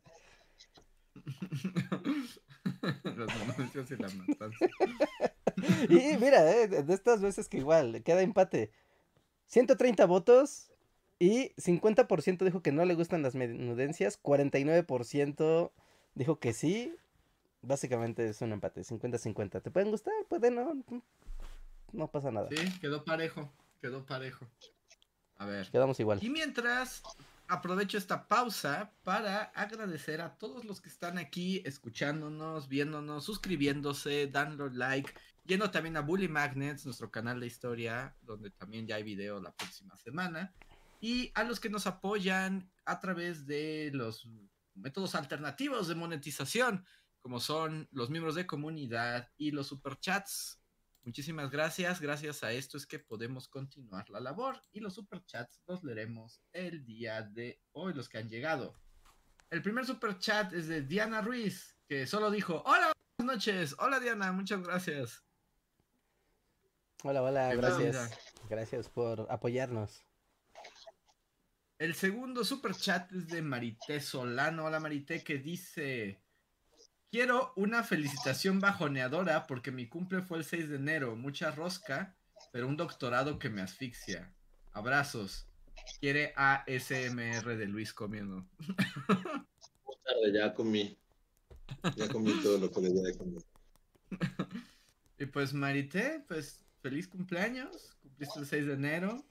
las 3.03 3.41
menudencias 3.41 3.91
y 3.91 3.97
la 3.97 4.09
matanza. 4.09 4.67
y 5.89 6.17
mira, 6.17 6.49
eh, 6.49 6.69
de 6.69 6.95
estas 6.95 7.21
veces 7.21 7.49
que 7.49 7.59
igual, 7.59 8.05
queda 8.05 8.23
empate. 8.23 8.71
130 9.47 10.07
votos 10.07 10.71
y 11.19 11.51
50% 11.57 12.45
dijo 12.45 12.63
que 12.63 12.73
no 12.73 12.85
le 12.85 12.95
gustan 12.95 13.23
las 13.23 13.35
menudencias, 13.35 14.21
49% 14.23 15.71
dijo 16.15 16.39
que 16.39 16.53
sí. 16.53 16.95
Básicamente 17.63 18.29
es 18.29 18.41
un 18.43 18.53
empate, 18.53 18.83
50-50. 18.83 19.63
¿Te 19.63 19.71
pueden 19.71 19.91
gustar? 19.91 20.15
Puede 20.29 20.51
no. 20.51 20.85
No 21.93 22.09
pasa 22.09 22.31
nada. 22.31 22.49
Sí, 22.51 22.79
quedó 22.81 23.05
parejo, 23.05 23.51
quedó 23.81 24.05
parejo. 24.05 24.47
A 25.39 25.47
ver. 25.47 25.71
Quedamos 25.71 25.99
igual. 25.99 26.19
Y 26.23 26.31
mientras, 26.31 27.03
aprovecho 27.49 27.99
esta 27.99 28.29
pausa 28.29 28.93
para 29.03 29.45
agradecer 29.55 30.21
a 30.21 30.37
todos 30.37 30.65
los 30.65 30.81
que 30.81 30.89
están 30.89 31.19
aquí 31.19 31.63
escuchándonos, 31.65 32.69
viéndonos, 32.69 33.25
suscribiéndose, 33.25 34.27
dando 34.29 34.69
like 34.69 35.13
yendo 35.47 35.71
también 35.71 35.97
a 35.97 36.01
Bully 36.01 36.29
Magnets, 36.29 36.85
nuestro 36.85 37.11
canal 37.11 37.41
de 37.41 37.47
historia, 37.47 38.17
donde 38.23 38.51
también 38.51 38.87
ya 38.87 38.97
hay 38.97 39.03
video 39.03 39.41
la 39.41 39.53
próxima 39.55 39.97
semana, 39.97 40.53
y 41.01 41.31
a 41.35 41.45
los 41.45 41.61
que 41.61 41.71
nos 41.71 41.87
apoyan 41.87 42.71
a 42.85 43.01
través 43.01 43.47
de 43.47 43.91
los 43.93 44.29
métodos 44.75 45.15
alternativos 45.15 45.89
de 45.89 45.95
monetización, 45.95 46.85
como 47.21 47.41
son 47.41 47.89
los 47.91 48.11
miembros 48.11 48.35
de 48.35 48.47
comunidad 48.47 49.31
y 49.37 49.51
los 49.51 49.69
superchats. 49.69 50.61
Muchísimas 51.03 51.51
gracias. 51.51 52.01
Gracias 52.01 52.43
a 52.43 52.53
esto 52.53 52.77
es 52.77 52.87
que 52.87 52.99
podemos 52.99 53.49
continuar 53.49 54.09
la 54.11 54.21
labor 54.21 54.61
y 54.73 54.81
los 54.81 54.95
superchats 54.95 55.61
los 55.67 55.85
leeremos 55.85 56.43
el 56.53 56.85
día 56.85 57.23
de 57.23 57.61
hoy, 57.73 57.95
los 57.95 58.09
que 58.09 58.19
han 58.19 58.29
llegado. 58.29 58.75
El 59.51 59.63
primer 59.63 59.87
superchat 59.87 60.53
es 60.53 60.67
de 60.67 60.83
Diana 60.83 61.21
Ruiz, 61.21 61.77
que 61.89 62.07
solo 62.07 62.31
dijo, 62.31 62.63
hola, 62.67 62.93
buenas 63.19 63.37
noches. 63.37 63.77
Hola 63.79 64.01
Diana, 64.01 64.33
muchas 64.33 64.63
gracias. 64.63 65.26
Hola, 67.09 67.23
hola, 67.23 67.55
gracias. 67.55 68.11
Gracias 68.51 68.89
por 68.89 69.29
apoyarnos. 69.31 70.05
El 71.79 71.95
segundo 71.95 72.43
super 72.43 72.75
chat 72.75 73.13
es 73.13 73.29
de 73.29 73.43
Marité 73.43 74.01
Solano. 74.01 74.65
Hola 74.65 74.81
Marité, 74.81 75.23
que 75.23 75.39
dice: 75.39 76.21
Quiero 77.13 77.53
una 77.55 77.85
felicitación 77.85 78.59
bajoneadora 78.59 79.47
porque 79.47 79.71
mi 79.71 79.89
cumple 79.89 80.21
fue 80.21 80.39
el 80.39 80.45
6 80.45 80.69
de 80.69 80.77
enero. 80.77 81.15
Mucha 81.15 81.53
rosca, 81.53 82.17
pero 82.51 82.67
un 82.67 82.77
doctorado 82.77 83.39
que 83.39 83.51
me 83.51 83.63
asfixia. 83.63 84.35
Abrazos. 84.73 85.47
Quiere 86.01 86.33
ASMR 86.35 87.57
de 87.57 87.67
Luis 87.67 87.95
comiendo. 87.95 88.49
tarde, 89.07 90.33
ya 90.35 90.53
comí. 90.53 90.99
Ya 91.95 92.09
comí 92.09 92.33
todo 92.43 92.59
lo 92.59 92.69
que 92.69 92.81
le 92.81 92.89
de 92.91 93.17
comer. 93.17 93.43
Y 95.19 95.25
pues 95.25 95.55
Marité, 95.55 96.23
pues 96.29 96.66
feliz 96.87 97.09
cumpleaños. 97.09 97.97
Cumpliste 98.01 98.39
el 98.39 98.47
6 98.47 98.67
de 98.67 98.75
enero 98.75 99.25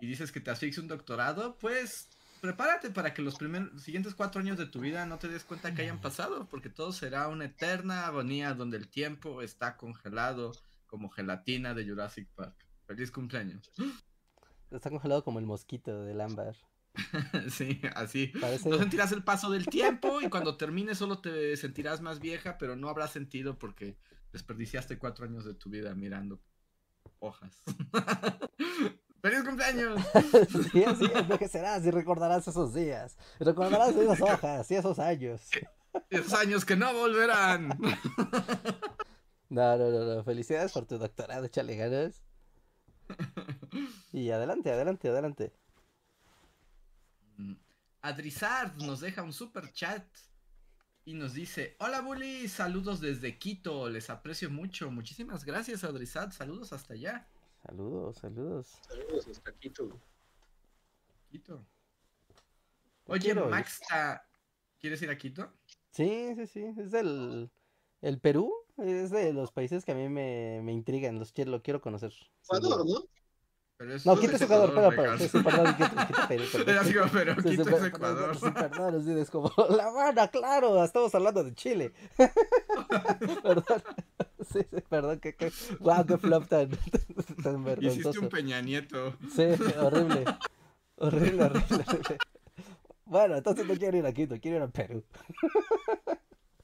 y 0.00 0.06
dices 0.06 0.30
que 0.30 0.40
te 0.40 0.52
asfixia 0.52 0.80
un 0.80 0.88
doctorado, 0.88 1.58
pues 1.58 2.08
prepárate 2.40 2.90
para 2.90 3.12
que 3.14 3.20
los 3.20 3.36
primeros, 3.36 3.82
siguientes 3.82 4.14
cuatro 4.14 4.40
años 4.40 4.58
de 4.58 4.66
tu 4.66 4.78
vida 4.78 5.04
no 5.04 5.18
te 5.18 5.26
des 5.26 5.42
cuenta 5.42 5.74
que 5.74 5.82
hayan 5.82 6.00
pasado, 6.00 6.46
porque 6.48 6.68
todo 6.68 6.92
será 6.92 7.26
una 7.26 7.46
eterna 7.46 8.06
agonía 8.06 8.54
donde 8.54 8.76
el 8.76 8.88
tiempo 8.88 9.42
está 9.42 9.76
congelado 9.76 10.52
como 10.86 11.08
gelatina 11.10 11.74
de 11.74 11.84
Jurassic 11.84 12.28
Park. 12.36 12.54
Feliz 12.86 13.10
cumpleaños. 13.10 13.72
Está 14.70 14.90
congelado 14.90 15.24
como 15.24 15.40
el 15.40 15.46
mosquito 15.46 16.04
del 16.04 16.20
ámbar. 16.20 16.54
sí, 17.50 17.80
así. 17.96 18.32
No 18.66 18.78
sentirás 18.78 19.10
el 19.10 19.24
paso 19.24 19.50
del 19.50 19.66
tiempo 19.80 20.20
y 20.20 20.28
cuando 20.28 20.56
termine 20.56 20.94
solo 20.94 21.18
te 21.18 21.56
sentirás 21.56 22.00
más 22.02 22.20
vieja, 22.20 22.56
pero 22.56 22.76
no 22.76 22.88
habrá 22.88 23.08
sentido 23.08 23.58
porque 23.58 23.96
desperdiciaste 24.32 24.98
cuatro 24.98 25.24
años 25.24 25.44
de 25.44 25.54
tu 25.54 25.70
vida 25.70 25.92
mirando 25.96 26.40
hojas. 27.18 27.62
¡Feliz 29.22 29.42
cumpleaños! 29.42 30.00
sí, 30.72 30.84
así 30.84 31.04
envejecerás 31.14 31.84
y 31.86 31.90
recordarás 31.90 32.46
esos 32.46 32.74
días. 32.74 33.16
Recordarás 33.40 33.96
esas 33.96 34.20
hojas 34.22 34.70
y 34.70 34.74
esos 34.74 34.98
años. 34.98 35.48
Esos 36.10 36.34
años 36.34 36.64
que 36.64 36.76
no 36.76 36.92
volverán. 36.92 37.68
No, 39.48 39.76
no, 39.76 39.90
no, 39.90 40.14
no. 40.14 40.24
Felicidades 40.24 40.72
por 40.72 40.84
tu 40.84 40.98
doctorado, 40.98 41.46
échale 41.46 41.76
ganas. 41.76 42.22
Y 44.12 44.30
adelante, 44.30 44.70
adelante, 44.70 45.08
adelante. 45.08 45.52
Mm, 47.36 47.54
Adrizard 48.02 48.76
nos 48.82 49.00
deja 49.00 49.22
un 49.22 49.32
super 49.32 49.72
chat 49.72 50.04
y 51.04 51.14
nos 51.14 51.34
dice: 51.34 51.76
Hola 51.78 52.00
Bully, 52.00 52.48
saludos 52.48 53.00
desde 53.00 53.38
Quito, 53.38 53.88
les 53.88 54.10
aprecio 54.10 54.50
mucho. 54.50 54.90
Muchísimas 54.90 55.44
gracias, 55.44 55.84
Adrizard, 55.84 56.32
saludos 56.32 56.72
hasta 56.72 56.94
allá. 56.94 57.28
Saludos, 57.64 58.18
saludos. 58.18 58.78
Saludos 58.88 59.28
hasta 59.28 59.52
Quito. 59.52 60.00
Quito. 61.30 61.66
Oye, 63.06 63.34
Max, 63.34 63.80
¿quieres 64.78 65.02
ir 65.02 65.10
a 65.10 65.18
Quito? 65.18 65.52
Sí, 65.90 66.34
sí, 66.36 66.46
sí. 66.46 66.64
Es 66.78 66.90
del 66.90 67.50
el 68.00 68.20
Perú. 68.20 68.52
Es 68.76 69.10
de 69.10 69.32
los 69.32 69.52
países 69.52 69.84
que 69.84 69.92
a 69.92 69.94
mí 69.94 70.08
me, 70.08 70.60
me 70.62 70.72
intrigan. 70.72 71.18
Los 71.18 71.32
quiero, 71.32 71.50
lo 71.52 71.62
quiero 71.62 71.80
conocer. 71.80 72.12
Ecuador, 72.44 72.84
¿no? 72.86 73.04
No, 74.04 74.18
Quito 74.18 74.36
es 74.36 74.42
Ecuador, 74.42 74.72
pero, 74.72 74.90
pero, 74.96 75.18
sí, 75.18 75.28
perdón, 75.42 75.76
Perú. 75.76 75.94
Pero, 76.28 76.44
es 76.44 77.84
Ecuador. 77.84 78.36
Sí, 78.36 78.50
perdón, 78.50 79.04
sí, 79.04 79.12
es 79.18 79.30
como, 79.30 79.52
La 79.76 79.86
Habana, 79.86 80.28
claro, 80.28 80.84
estamos 80.84 81.14
hablando 81.14 81.42
de 81.42 81.54
Chile. 81.54 81.92
perdón. 83.42 83.82
Sí, 84.52 84.60
sí, 84.70 84.80
perdón, 84.88 85.18
que, 85.18 85.34
que, 85.34 85.52
wow, 85.80 86.06
qué 86.06 86.18
flop 86.18 86.46
tan, 86.46 86.70
tan 87.42 87.64
vergonzoso. 87.64 88.10
Hiciste 88.10 88.18
un 88.20 88.28
Peña 88.28 88.60
Nieto. 88.60 89.16
Sí, 89.34 89.42
horrible. 89.78 90.24
Horrible, 90.96 91.44
horrible, 91.44 91.84
horrible. 91.86 92.18
Bueno, 93.06 93.36
entonces 93.36 93.66
no 93.66 93.74
quiero 93.74 93.98
ir 93.98 94.06
a 94.06 94.12
Quito, 94.12 94.38
quiero 94.40 94.58
ir 94.58 94.62
a 94.62 94.68
Perú. 94.68 95.04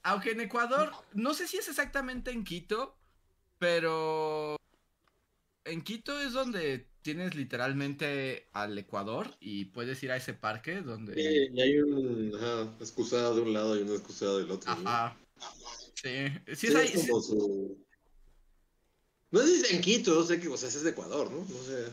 Aunque 0.03 0.31
en 0.31 0.41
Ecuador, 0.41 0.91
no 1.13 1.33
sé 1.33 1.47
si 1.47 1.57
es 1.57 1.67
exactamente 1.67 2.31
en 2.31 2.43
Quito, 2.43 2.97
pero 3.59 4.55
en 5.65 5.81
Quito 5.83 6.19
es 6.19 6.33
donde 6.33 6.90
tienes 7.01 7.35
literalmente 7.35 8.47
al 8.53 8.77
Ecuador 8.77 9.35
y 9.39 9.65
puedes 9.65 10.01
ir 10.03 10.11
a 10.11 10.17
ese 10.17 10.33
parque 10.33 10.81
donde... 10.81 11.15
Sí, 11.15 11.49
y 11.53 11.61
hay 11.61 11.79
un 11.79 12.35
ajá, 12.35 12.73
excusado 12.79 13.35
de 13.35 13.41
un 13.41 13.53
lado 13.53 13.77
y 13.77 13.81
un 13.81 13.91
excusado 13.91 14.39
del 14.39 14.51
otro. 14.51 14.71
Ajá. 14.71 15.17
Sí, 15.95 16.27
sí, 16.55 16.67
es, 16.67 16.75
ahí, 16.75 16.87
Su... 16.87 17.85
No 19.31 19.39
sé 19.39 19.47
si 19.47 19.61
es 19.61 19.71
en 19.71 19.81
Quito, 19.81 20.23
sé 20.23 20.39
que 20.39 20.47
o 20.47 20.57
sea, 20.57 20.69
es 20.69 20.83
de 20.83 20.89
Ecuador, 20.89 21.31
¿no? 21.31 21.39
No 21.39 21.63
sé. 21.63 21.87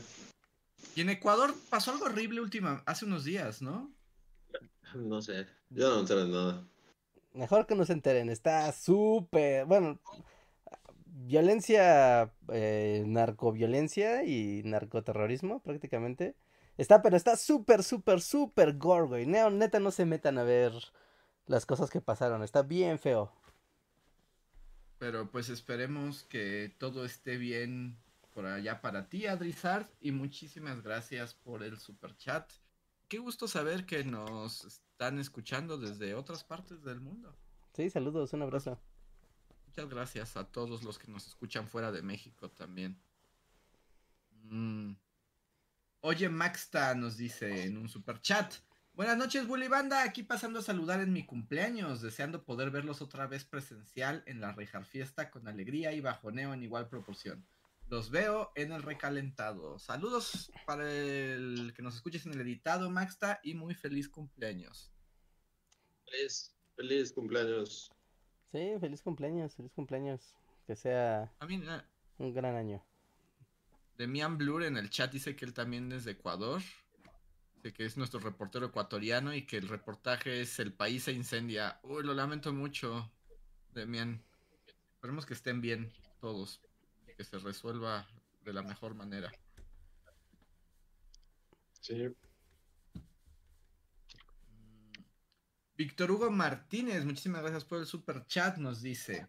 Y 0.96 1.02
en 1.02 1.10
Ecuador 1.10 1.54
pasó 1.70 1.92
algo 1.92 2.06
horrible 2.06 2.40
última, 2.40 2.82
hace 2.86 3.04
unos 3.04 3.24
días, 3.24 3.62
¿no? 3.62 3.92
No 4.94 5.22
sé, 5.22 5.46
yo 5.70 5.90
no 5.90 6.00
enteré 6.00 6.26
nada. 6.26 6.66
Mejor 7.34 7.66
que 7.66 7.74
no 7.74 7.84
se 7.84 7.92
enteren, 7.92 8.30
está 8.30 8.72
súper, 8.72 9.66
bueno, 9.66 10.00
violencia, 11.28 12.32
eh, 12.50 13.04
narcoviolencia 13.06 14.24
y 14.24 14.62
narcoterrorismo 14.64 15.60
prácticamente. 15.60 16.34
Está, 16.78 17.02
pero 17.02 17.16
está 17.16 17.36
súper, 17.36 17.82
súper, 17.82 18.22
súper 18.22 18.78
gore, 18.78 19.06
güey. 19.06 19.26
neta, 19.26 19.78
no 19.78 19.90
se 19.90 20.06
metan 20.06 20.38
a 20.38 20.42
ver 20.44 20.72
las 21.46 21.66
cosas 21.66 21.90
que 21.90 22.00
pasaron. 22.00 22.42
Está 22.42 22.62
bien 22.62 22.98
feo. 22.98 23.30
Pero 24.98 25.30
pues 25.30 25.50
esperemos 25.50 26.24
que 26.24 26.74
todo 26.78 27.04
esté 27.04 27.36
bien 27.36 27.98
por 28.34 28.46
allá 28.46 28.80
para 28.80 29.08
ti, 29.08 29.26
Adrizard. 29.26 29.86
Y 30.00 30.12
muchísimas 30.12 30.82
gracias 30.82 31.34
por 31.34 31.62
el 31.62 31.78
super 31.78 32.16
chat. 32.16 32.50
Qué 33.08 33.18
gusto 33.18 33.48
saber 33.48 33.84
que 33.84 34.02
nos 34.02 34.64
están 34.64 35.18
escuchando 35.18 35.76
desde 35.76 36.14
otras 36.14 36.42
partes 36.42 36.82
del 36.84 37.00
mundo. 37.00 37.36
Sí, 37.74 37.90
saludos, 37.90 38.32
un 38.32 38.42
abrazo. 38.42 38.78
Gracias 39.86 40.36
a 40.36 40.44
todos 40.44 40.82
los 40.82 40.98
que 40.98 41.10
nos 41.10 41.26
escuchan 41.26 41.68
fuera 41.68 41.92
de 41.92 42.02
México 42.02 42.50
también. 42.50 43.00
Mm. 44.42 44.94
Oye, 46.00 46.28
Maxta 46.28 46.94
nos 46.94 47.16
dice 47.16 47.64
en 47.64 47.76
un 47.76 47.88
super 47.88 48.20
chat. 48.20 48.54
Buenas 48.94 49.16
noches, 49.16 49.46
Bully 49.46 49.68
Banda. 49.68 50.02
Aquí 50.02 50.22
pasando 50.22 50.58
a 50.58 50.62
saludar 50.62 51.00
en 51.00 51.12
mi 51.12 51.24
cumpleaños, 51.24 52.00
deseando 52.00 52.44
poder 52.44 52.70
verlos 52.70 53.00
otra 53.00 53.26
vez 53.26 53.44
presencial 53.44 54.24
en 54.26 54.40
la 54.40 54.52
Rejar 54.52 54.84
Fiesta 54.84 55.30
con 55.30 55.46
alegría 55.46 55.92
y 55.92 56.00
bajoneo 56.00 56.52
en 56.52 56.62
igual 56.62 56.88
proporción. 56.88 57.46
Los 57.88 58.10
veo 58.10 58.50
en 58.54 58.72
el 58.72 58.82
recalentado. 58.82 59.78
Saludos 59.78 60.50
para 60.66 60.92
el 60.92 61.72
que 61.76 61.82
nos 61.82 61.94
escuches 61.94 62.26
en 62.26 62.34
el 62.34 62.40
editado, 62.40 62.90
Maxta, 62.90 63.40
y 63.42 63.54
muy 63.54 63.74
feliz 63.74 64.08
cumpleaños. 64.08 64.92
Feliz, 66.04 66.54
feliz 66.74 67.12
cumpleaños. 67.12 67.90
Sí, 68.52 68.76
feliz 68.80 69.02
cumpleaños, 69.02 69.54
feliz 69.54 69.72
cumpleaños. 69.72 70.34
Que 70.66 70.76
sea 70.76 71.32
un 72.18 72.34
gran 72.34 72.54
año. 72.54 72.84
Demian 73.96 74.36
Blur 74.36 74.62
en 74.64 74.76
el 74.76 74.90
chat 74.90 75.10
dice 75.10 75.34
que 75.34 75.44
él 75.44 75.54
también 75.54 75.90
es 75.92 76.04
de 76.04 76.12
Ecuador. 76.12 76.62
Dice 77.56 77.72
que 77.72 77.84
es 77.84 77.96
nuestro 77.96 78.20
reportero 78.20 78.66
ecuatoriano 78.66 79.34
y 79.34 79.46
que 79.46 79.56
el 79.56 79.68
reportaje 79.68 80.42
es 80.42 80.58
El 80.58 80.72
país 80.72 81.04
se 81.04 81.12
incendia. 81.12 81.80
Uy, 81.82 82.04
lo 82.04 82.14
lamento 82.14 82.52
mucho, 82.52 83.10
Demian. 83.72 84.22
Esperemos 84.94 85.26
que 85.26 85.34
estén 85.34 85.60
bien 85.60 85.92
todos. 86.20 86.60
Y 87.08 87.14
que 87.14 87.24
se 87.24 87.38
resuelva 87.38 88.06
de 88.44 88.52
la 88.52 88.62
mejor 88.62 88.94
manera. 88.94 89.32
Sí. 91.80 92.14
Víctor 95.78 96.10
Hugo 96.10 96.28
Martínez, 96.28 97.04
muchísimas 97.04 97.40
gracias 97.40 97.64
por 97.64 97.78
el 97.78 97.86
super 97.86 98.26
chat, 98.26 98.56
nos 98.56 98.82
dice. 98.82 99.28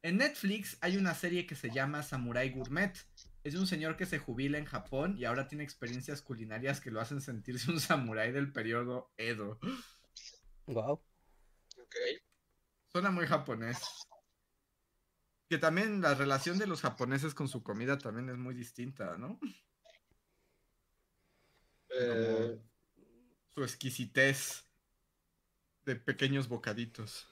En 0.00 0.18
Netflix 0.18 0.78
hay 0.80 0.96
una 0.96 1.12
serie 1.12 1.44
que 1.44 1.56
se 1.56 1.70
llama 1.70 2.04
Samurai 2.04 2.50
Gourmet. 2.50 2.96
Es 3.42 3.54
de 3.54 3.58
un 3.58 3.66
señor 3.66 3.96
que 3.96 4.06
se 4.06 4.20
jubila 4.20 4.58
en 4.58 4.64
Japón 4.64 5.16
y 5.18 5.24
ahora 5.24 5.48
tiene 5.48 5.64
experiencias 5.64 6.22
culinarias 6.22 6.80
que 6.80 6.92
lo 6.92 7.00
hacen 7.00 7.20
sentirse 7.20 7.68
un 7.72 7.80
samurái 7.80 8.30
del 8.30 8.52
periodo 8.52 9.12
Edo. 9.16 9.58
Wow. 10.66 10.92
Ok. 10.92 11.96
Suena 12.86 13.10
muy 13.10 13.26
japonés. 13.26 13.78
Que 15.48 15.58
también 15.58 16.00
la 16.00 16.14
relación 16.14 16.58
de 16.58 16.68
los 16.68 16.80
japoneses 16.80 17.34
con 17.34 17.48
su 17.48 17.64
comida 17.64 17.98
también 17.98 18.28
es 18.28 18.36
muy 18.36 18.54
distinta, 18.54 19.18
¿no? 19.18 19.40
Eh, 21.90 22.56
Su 23.56 23.64
exquisitez 23.64 24.71
de 25.84 25.96
pequeños 25.96 26.48
bocaditos. 26.48 27.31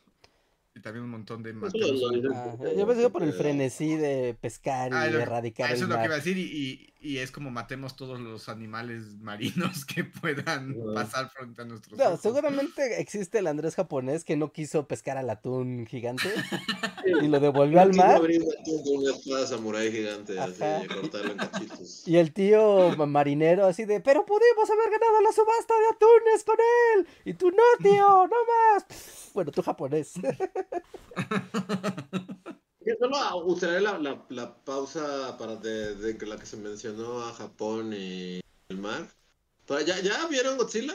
Y 0.73 0.81
también 0.81 1.05
un 1.05 1.11
montón 1.11 1.43
de 1.43 1.53
lo- 1.53 1.67
Ah, 1.67 2.57
yo 2.77 2.87
pensé 2.87 3.11
por 3.11 3.25
el 3.25 3.31
eh, 3.31 3.33
frenesí 3.33 3.97
de 3.97 4.37
pescar 4.41 4.93
y 4.93 4.95
Ah, 4.95 5.05
de 5.07 5.11
lo- 5.11 5.19
erradicar 5.21 5.69
ah, 5.69 5.75
eso 5.75 5.85
el 5.87 5.91
es 5.91 5.97
lo 5.97 6.01
que 6.01 6.05
iba 6.05 6.15
a 6.15 6.17
mar. 6.19 6.25
decir 6.25 6.39
y, 6.39 6.43
y- 6.43 6.87
y 7.03 7.17
es 7.19 7.31
como 7.33 7.51
matemos 7.51 7.97
todos 7.97 8.21
los 8.21 8.49
animales 8.49 9.03
marinos 9.21 9.85
que 9.85 10.05
puedan 10.05 10.77
pasar 10.95 11.29
frente 11.31 11.63
a 11.63 11.65
nuestros 11.65 11.99
No, 11.99 12.07
ojos. 12.11 12.21
seguramente 12.21 13.01
existe 13.01 13.39
el 13.39 13.49
Andrés 13.49 13.75
japonés 13.75 14.23
que 14.23 14.37
no 14.37 14.53
quiso 14.53 14.87
pescar 14.87 15.17
al 15.19 15.29
atún 15.31 15.87
gigante 15.89 16.29
y 17.21 17.27
lo 17.27 17.41
devolvió 17.41 17.81
al 17.81 17.93
mar. 17.95 18.21
una 18.21 19.81
gigante, 19.91 20.39
así, 20.39 20.63
y 20.85 20.87
cortarlo 20.87 21.33
en 21.33 21.39
cachitos. 21.39 22.03
Y 22.07 22.17
el 22.17 22.33
tío 22.33 22.95
ma- 22.97 23.07
marinero 23.07 23.67
así 23.67 23.85
de, 23.87 24.01
pero 24.01 24.25
pudimos 24.25 24.71
haber 24.71 24.91
ganado 24.91 25.21
la 25.23 25.33
subasta 25.33 25.75
de 25.75 25.87
atunes 25.97 26.45
con 26.45 26.57
él. 26.97 27.07
Y 27.25 27.35
tú 27.35 27.51
no, 27.51 27.63
tío, 27.83 28.07
no 28.27 28.29
más. 28.29 28.85
Bueno, 29.35 29.51
tú 29.53 29.63
japonés. 29.63 30.15
Yo 32.85 32.95
solo 32.99 33.45
usaré 33.47 33.81
la, 33.81 33.99
la, 33.99 34.25
la 34.31 34.65
pausa 34.65 35.37
para 35.39 35.57
de, 35.57 36.17
la 36.27 36.37
que 36.39 36.47
se 36.47 36.57
mencionó 36.57 37.23
a 37.23 37.33
Japón 37.35 37.93
y 37.93 38.41
el 38.69 38.79
mar. 38.79 39.07
¿ya, 39.87 40.01
¿Ya 40.01 40.27
vieron 40.29 40.57
Godzilla? 40.57 40.95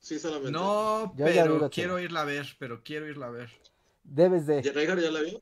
Sí, 0.00 0.18
solamente. 0.18 0.50
No, 0.50 1.14
Yo 1.16 1.24
pero 1.24 1.70
quiero 1.70 1.98
irla 1.98 2.22
a 2.22 2.24
ver, 2.24 2.46
pero 2.58 2.82
quiero 2.82 3.08
irla 3.08 3.26
a 3.26 3.30
ver. 3.30 3.50
Debes 4.02 4.46
¿Ya, 4.46 4.54
de, 4.56 4.72
Reinhardt 4.72 5.00
ya 5.02 5.10
la 5.10 5.20
vio? 5.20 5.40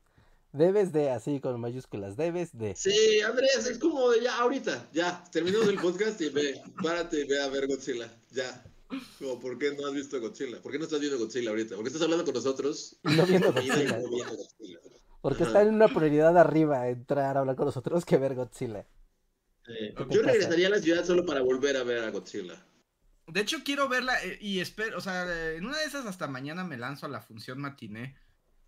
debes 0.53 0.93
de, 0.93 1.09
así 1.09 1.41
con 1.41 1.59
mayúsculas, 1.59 2.15
debes 2.15 2.57
de. 2.57 2.75
Sí, 2.75 3.19
Andrés, 3.21 3.67
es 3.69 3.77
como 3.77 4.11
de 4.11 4.21
ya, 4.21 4.37
ahorita, 4.37 4.89
ya, 4.93 5.21
terminamos 5.31 5.67
el 5.67 5.79
podcast 5.79 6.21
y 6.21 6.29
ve, 6.29 6.61
párate 6.81 7.21
y 7.21 7.27
ve 7.27 7.41
a 7.41 7.49
ver 7.49 7.67
Godzilla, 7.67 8.09
ya. 8.31 8.63
Como, 9.19 9.39
¿por 9.39 9.57
qué 9.57 9.73
no 9.75 9.87
has 9.87 9.93
visto 9.93 10.19
Godzilla? 10.19 10.61
¿Por 10.61 10.71
qué 10.71 10.77
no 10.79 10.85
estás 10.85 10.99
viendo 10.99 11.17
Godzilla 11.19 11.49
ahorita? 11.51 11.75
¿Por 11.75 11.83
qué 11.83 11.87
estás 11.89 12.01
hablando 12.03 12.25
con 12.25 12.33
nosotros? 12.33 12.99
Y 13.03 13.13
no 13.15 13.25
viendo 13.25 13.51
no 13.51 13.53
Godzilla. 13.53 13.99
viendo 14.11 14.35
Godzilla? 14.37 14.79
Porque 15.21 15.43
Ajá. 15.43 15.45
está 15.45 15.61
en 15.61 15.75
una 15.75 15.87
prioridad 15.87 16.37
arriba 16.37 16.87
entrar 16.89 17.37
a 17.37 17.41
hablar 17.41 17.55
con 17.55 17.65
nosotros 17.67 18.05
que 18.05 18.17
ver 18.17 18.35
Godzilla. 18.35 18.87
Eh, 19.67 19.93
¿Qué 19.95 20.05
yo 20.09 20.21
pasa? 20.21 20.33
regresaría 20.33 20.67
a 20.67 20.71
la 20.71 20.79
ciudad 20.79 21.05
solo 21.05 21.25
para 21.25 21.41
volver 21.41 21.77
a 21.77 21.83
ver 21.83 22.03
a 22.03 22.11
Godzilla. 22.11 22.65
De 23.27 23.39
hecho, 23.41 23.59
quiero 23.63 23.87
verla 23.87 24.21
eh, 24.23 24.37
y 24.41 24.59
espero, 24.59 24.97
o 24.97 25.01
sea, 25.01 25.23
en 25.53 25.65
una 25.65 25.77
de 25.79 25.85
esas 25.85 26.05
hasta 26.05 26.27
mañana 26.27 26.63
me 26.65 26.77
lanzo 26.77 27.05
a 27.05 27.09
la 27.09 27.21
función 27.21 27.59
matiné 27.59 28.17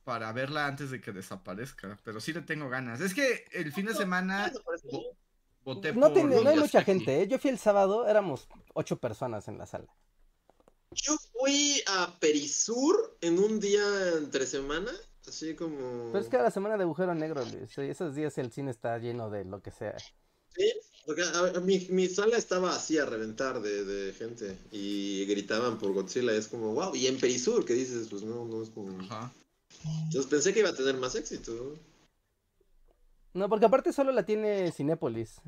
para 0.04 0.32
verla 0.32 0.68
antes 0.68 0.92
de 0.92 1.02
que 1.02 1.12
desaparezca. 1.12 2.00
Pero 2.04 2.20
sí 2.22 2.32
le 2.34 2.42
tengo 2.42 2.70
ganas. 2.70 3.02
Es 3.02 3.14
que 3.14 3.46
el 3.52 3.74
fin 3.74 3.88
de 3.88 3.94
semana 3.96 4.52
voté 5.64 5.94
No, 5.94 6.14
por 6.14 6.14
tiene, 6.14 6.42
no 6.42 6.50
hay 6.50 6.58
mucha 6.58 6.84
gente, 6.84 7.22
¿eh? 7.22 7.28
Yo 7.28 7.40
fui 7.40 7.50
el 7.50 7.58
sábado, 7.60 8.08
éramos 8.08 8.48
ocho 8.74 9.00
personas 9.00 9.48
en 9.48 9.58
la 9.58 9.66
sala. 9.66 9.88
Yo 10.96 11.18
fui 11.34 11.82
a 11.88 12.18
Perisur 12.20 13.18
en 13.22 13.38
un 13.40 13.60
día 13.60 13.84
entre 14.18 14.46
semana, 14.46 14.92
así 15.28 15.56
como... 15.56 16.12
Pero 16.12 16.24
es 16.24 16.30
que 16.30 16.38
a 16.38 16.44
la 16.44 16.52
semana 16.52 16.78
de 16.78 16.84
agujero 16.84 17.14
negro, 17.14 17.44
Luis. 17.44 17.78
Esos 17.78 18.16
días 18.16 18.38
el 18.38 18.52
cine 18.52 18.72
está 18.72 18.98
lleno 18.98 19.30
de 19.30 19.44
lo 19.46 19.62
que 19.62 19.72
sea. 19.72 19.98
Sí, 20.00 20.72
porque 21.06 21.22
a- 21.24 21.58
a 21.58 21.60
mi, 21.60 21.80
mi 21.90 22.08
sala 22.08 22.38
estaba 22.38 22.74
así 22.76 22.98
a 22.98 23.06
reventar 23.06 23.62
de, 23.62 23.84
de 23.84 24.14
gente 24.14 24.58
y 24.72 25.26
gritaban 25.26 25.78
por 25.78 25.92
Godzilla, 25.94 26.32
es 26.32 26.48
como, 26.48 26.74
wow, 26.74 26.96
y 26.96 27.08
en 27.08 27.20
Perisur, 27.20 27.66
que 27.66 27.74
dices, 27.74 28.08
pues 28.10 28.24
no, 28.24 28.46
no 28.46 28.64
es 28.64 28.70
como... 28.70 28.98
Ajá. 29.02 29.34
Entonces 30.06 30.28
pensé 30.28 30.54
que 30.54 30.62
iba 30.62 30.70
a 30.70 30.76
tener 30.76 30.96
más 30.96 31.16
éxito. 31.16 31.52
¿no? 31.52 31.96
No, 33.34 33.50
porque 33.50 33.66
aparte 33.66 33.92
solo 33.92 34.14
la 34.14 34.26
tiene 34.26 34.72
Cinépolis, 34.72 35.42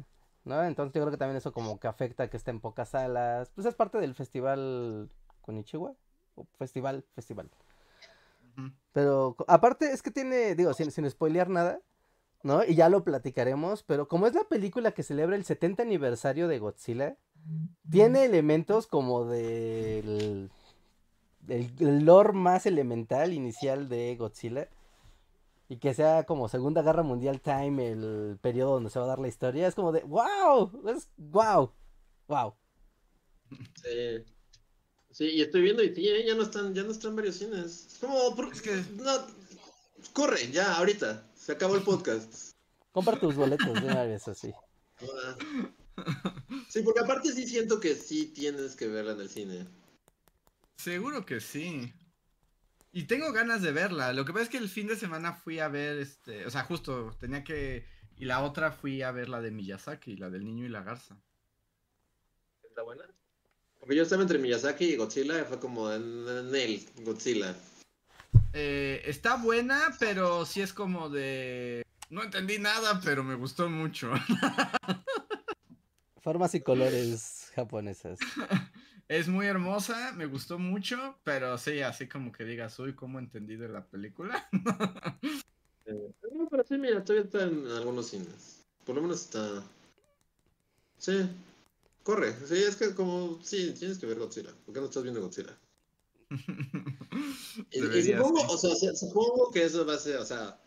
¿no? 0.43 0.61
Entonces 0.65 0.93
yo 0.93 1.01
creo 1.01 1.11
que 1.11 1.17
también 1.17 1.37
eso 1.37 1.53
como 1.53 1.79
que 1.79 1.87
afecta 1.87 2.29
que 2.29 2.35
esté 2.35 2.51
en 2.51 2.59
pocas 2.59 2.89
salas. 2.89 3.49
Pues 3.55 3.65
es 3.65 3.75
parte 3.75 3.97
del 3.97 4.13
festival 4.13 5.09
Konichiwa. 5.47 5.93
O 6.35 6.45
festival, 6.59 7.05
festival. 7.15 7.49
Pero 8.91 9.35
aparte 9.47 9.91
es 9.91 10.01
que 10.01 10.11
tiene, 10.11 10.55
digo, 10.55 10.73
sin, 10.73 10.91
sin 10.91 11.09
spoilear 11.09 11.49
nada, 11.49 11.79
¿no? 12.43 12.63
Y 12.63 12.75
ya 12.75 12.89
lo 12.89 13.03
platicaremos, 13.03 13.83
pero 13.83 14.07
como 14.07 14.27
es 14.27 14.33
la 14.33 14.43
película 14.43 14.91
que 14.91 15.03
celebra 15.03 15.35
el 15.35 15.45
70 15.45 15.83
aniversario 15.83 16.47
de 16.47 16.59
Godzilla, 16.59 17.17
tiene 17.89 18.25
elementos 18.25 18.87
como 18.87 19.25
del 19.25 20.51
el, 21.47 21.71
el 21.79 22.05
lore 22.05 22.33
más 22.33 22.65
elemental 22.65 23.31
inicial 23.33 23.87
de 23.87 24.15
Godzilla. 24.17 24.67
Y 25.69 25.77
que 25.77 25.93
sea 25.93 26.23
como 26.23 26.47
Segunda 26.47 26.81
Guerra 26.81 27.03
Mundial 27.03 27.41
Time, 27.41 27.91
el 27.91 28.39
periodo 28.41 28.75
donde 28.75 28.89
se 28.89 28.99
va 28.99 29.05
a 29.05 29.09
dar 29.09 29.19
la 29.19 29.27
historia, 29.27 29.67
es 29.67 29.75
como 29.75 29.91
de 29.91 30.01
¡Wow! 30.03 30.87
Es 30.87 31.09
wow. 31.17 31.71
Wow. 32.27 32.55
Sí. 33.81 34.36
Sí, 35.17 35.25
y 35.31 35.41
estoy 35.41 35.63
viendo 35.63 35.81
y 35.81 35.95
sí, 35.95 36.07
¿eh? 36.07 36.27
ya 36.27 36.35
no 36.35 36.43
están, 36.43 36.75
ya 36.75 36.83
no 36.83 36.91
están 36.91 37.15
varios 37.15 37.37
cines. 37.37 37.87
Es 37.87 37.97
como, 37.99 38.35
por- 38.35 38.53
Es 38.53 38.61
que- 38.61 38.83
no, 38.97 39.25
corre, 40.13 40.51
ya, 40.51 40.75
ahorita, 40.75 41.27
se 41.33 41.53
acabó 41.53 41.75
el 41.75 41.81
podcast. 41.81 42.53
Compra 42.91 43.19
tus 43.19 43.33
boletos 43.33 43.73
de 43.73 43.87
una 43.87 44.03
vez 44.03 44.27
así. 44.27 44.53
Ah. 45.01 45.35
Sí, 46.69 46.83
porque 46.83 46.99
aparte 46.99 47.33
sí 47.33 47.47
siento 47.47 47.79
que 47.79 47.95
sí 47.95 48.27
tienes 48.27 48.75
que 48.75 48.87
verla 48.87 49.13
en 49.13 49.21
el 49.21 49.29
cine. 49.29 49.67
Seguro 50.75 51.25
que 51.25 51.41
sí. 51.41 51.91
Y 52.91 53.05
tengo 53.05 53.31
ganas 53.31 53.63
de 53.63 53.71
verla. 53.71 54.13
Lo 54.13 54.23
que 54.23 54.33
pasa 54.33 54.43
es 54.43 54.49
que 54.49 54.57
el 54.59 54.69
fin 54.69 54.85
de 54.85 54.97
semana 54.97 55.33
fui 55.33 55.57
a 55.57 55.67
ver, 55.67 55.97
este, 55.97 56.45
o 56.45 56.51
sea, 56.51 56.63
justo 56.63 57.17
tenía 57.19 57.43
que... 57.43 57.87
Y 58.17 58.25
la 58.25 58.43
otra 58.43 58.71
fui 58.71 59.01
a 59.01 59.09
ver 59.09 59.29
la 59.29 59.41
de 59.41 59.49
Miyazaki, 59.49 60.15
la 60.15 60.29
del 60.29 60.45
niño 60.45 60.65
y 60.65 60.69
la 60.69 60.83
garza. 60.83 61.19
¿Está 62.61 62.83
buena? 62.83 63.03
Porque 63.79 63.95
yo 63.95 64.03
estaba 64.03 64.21
entre 64.21 64.39
Miyazaki 64.39 64.85
y 64.85 64.95
Godzilla 64.95 65.41
y 65.41 65.45
fue 65.45 65.59
como 65.59 65.91
en, 65.91 66.27
en 66.27 66.55
el 66.55 66.85
Godzilla. 67.03 67.55
Eh, 68.53 69.01
está 69.05 69.35
buena, 69.35 69.95
pero 69.99 70.45
sí 70.45 70.61
es 70.61 70.73
como 70.73 71.09
de... 71.09 71.83
No 72.09 72.23
entendí 72.23 72.59
nada, 72.59 73.01
pero 73.03 73.23
me 73.23 73.35
gustó 73.35 73.69
mucho. 73.69 74.11
Formas 76.21 76.55
y 76.55 76.61
colores 76.61 77.51
japonesas. 77.55 78.19
Es 79.07 79.29
muy 79.29 79.45
hermosa, 79.45 80.11
me 80.17 80.25
gustó 80.25 80.59
mucho, 80.59 81.17
pero 81.23 81.57
sí, 81.57 81.79
así 81.79 82.09
como 82.09 82.33
que 82.33 82.43
digas, 82.43 82.77
uy, 82.77 82.93
¿cómo 82.93 83.19
entendí 83.19 83.55
de 83.55 83.69
la 83.69 83.85
película? 83.85 84.49
Eh, 85.89 86.11
no, 86.33 86.49
pero 86.49 86.65
sí, 86.67 86.77
mira, 86.77 87.01
todavía 87.01 87.23
está 87.23 87.43
en 87.43 87.65
algunos 87.65 88.09
cines. 88.09 88.67
Por 88.85 88.95
lo 88.95 89.03
menos 89.03 89.21
está. 89.21 89.63
Sí, 90.97 91.29
corre. 92.07 92.33
Sí, 92.47 92.55
es 92.63 92.77
que 92.77 92.95
como. 92.95 93.39
Sí, 93.43 93.73
tienes 93.77 93.97
que 93.97 94.05
ver 94.05 94.17
Godzilla. 94.17 94.53
¿Por 94.65 94.73
qué 94.73 94.79
no 94.79 94.85
estás 94.85 95.03
viendo 95.03 95.21
Godzilla? 95.21 95.57
Y, 97.71 97.79
supongo, 98.03 98.39
sí. 98.39 98.45
o 98.49 98.57
sea, 98.57 98.75
se- 98.75 98.95
supongo 98.95 99.49
que 99.51 99.63
eso 99.63 99.83
va 99.85 99.95
a 99.95 99.99
ser, 99.99 100.17
o 100.17 100.25
sea, 100.25 100.61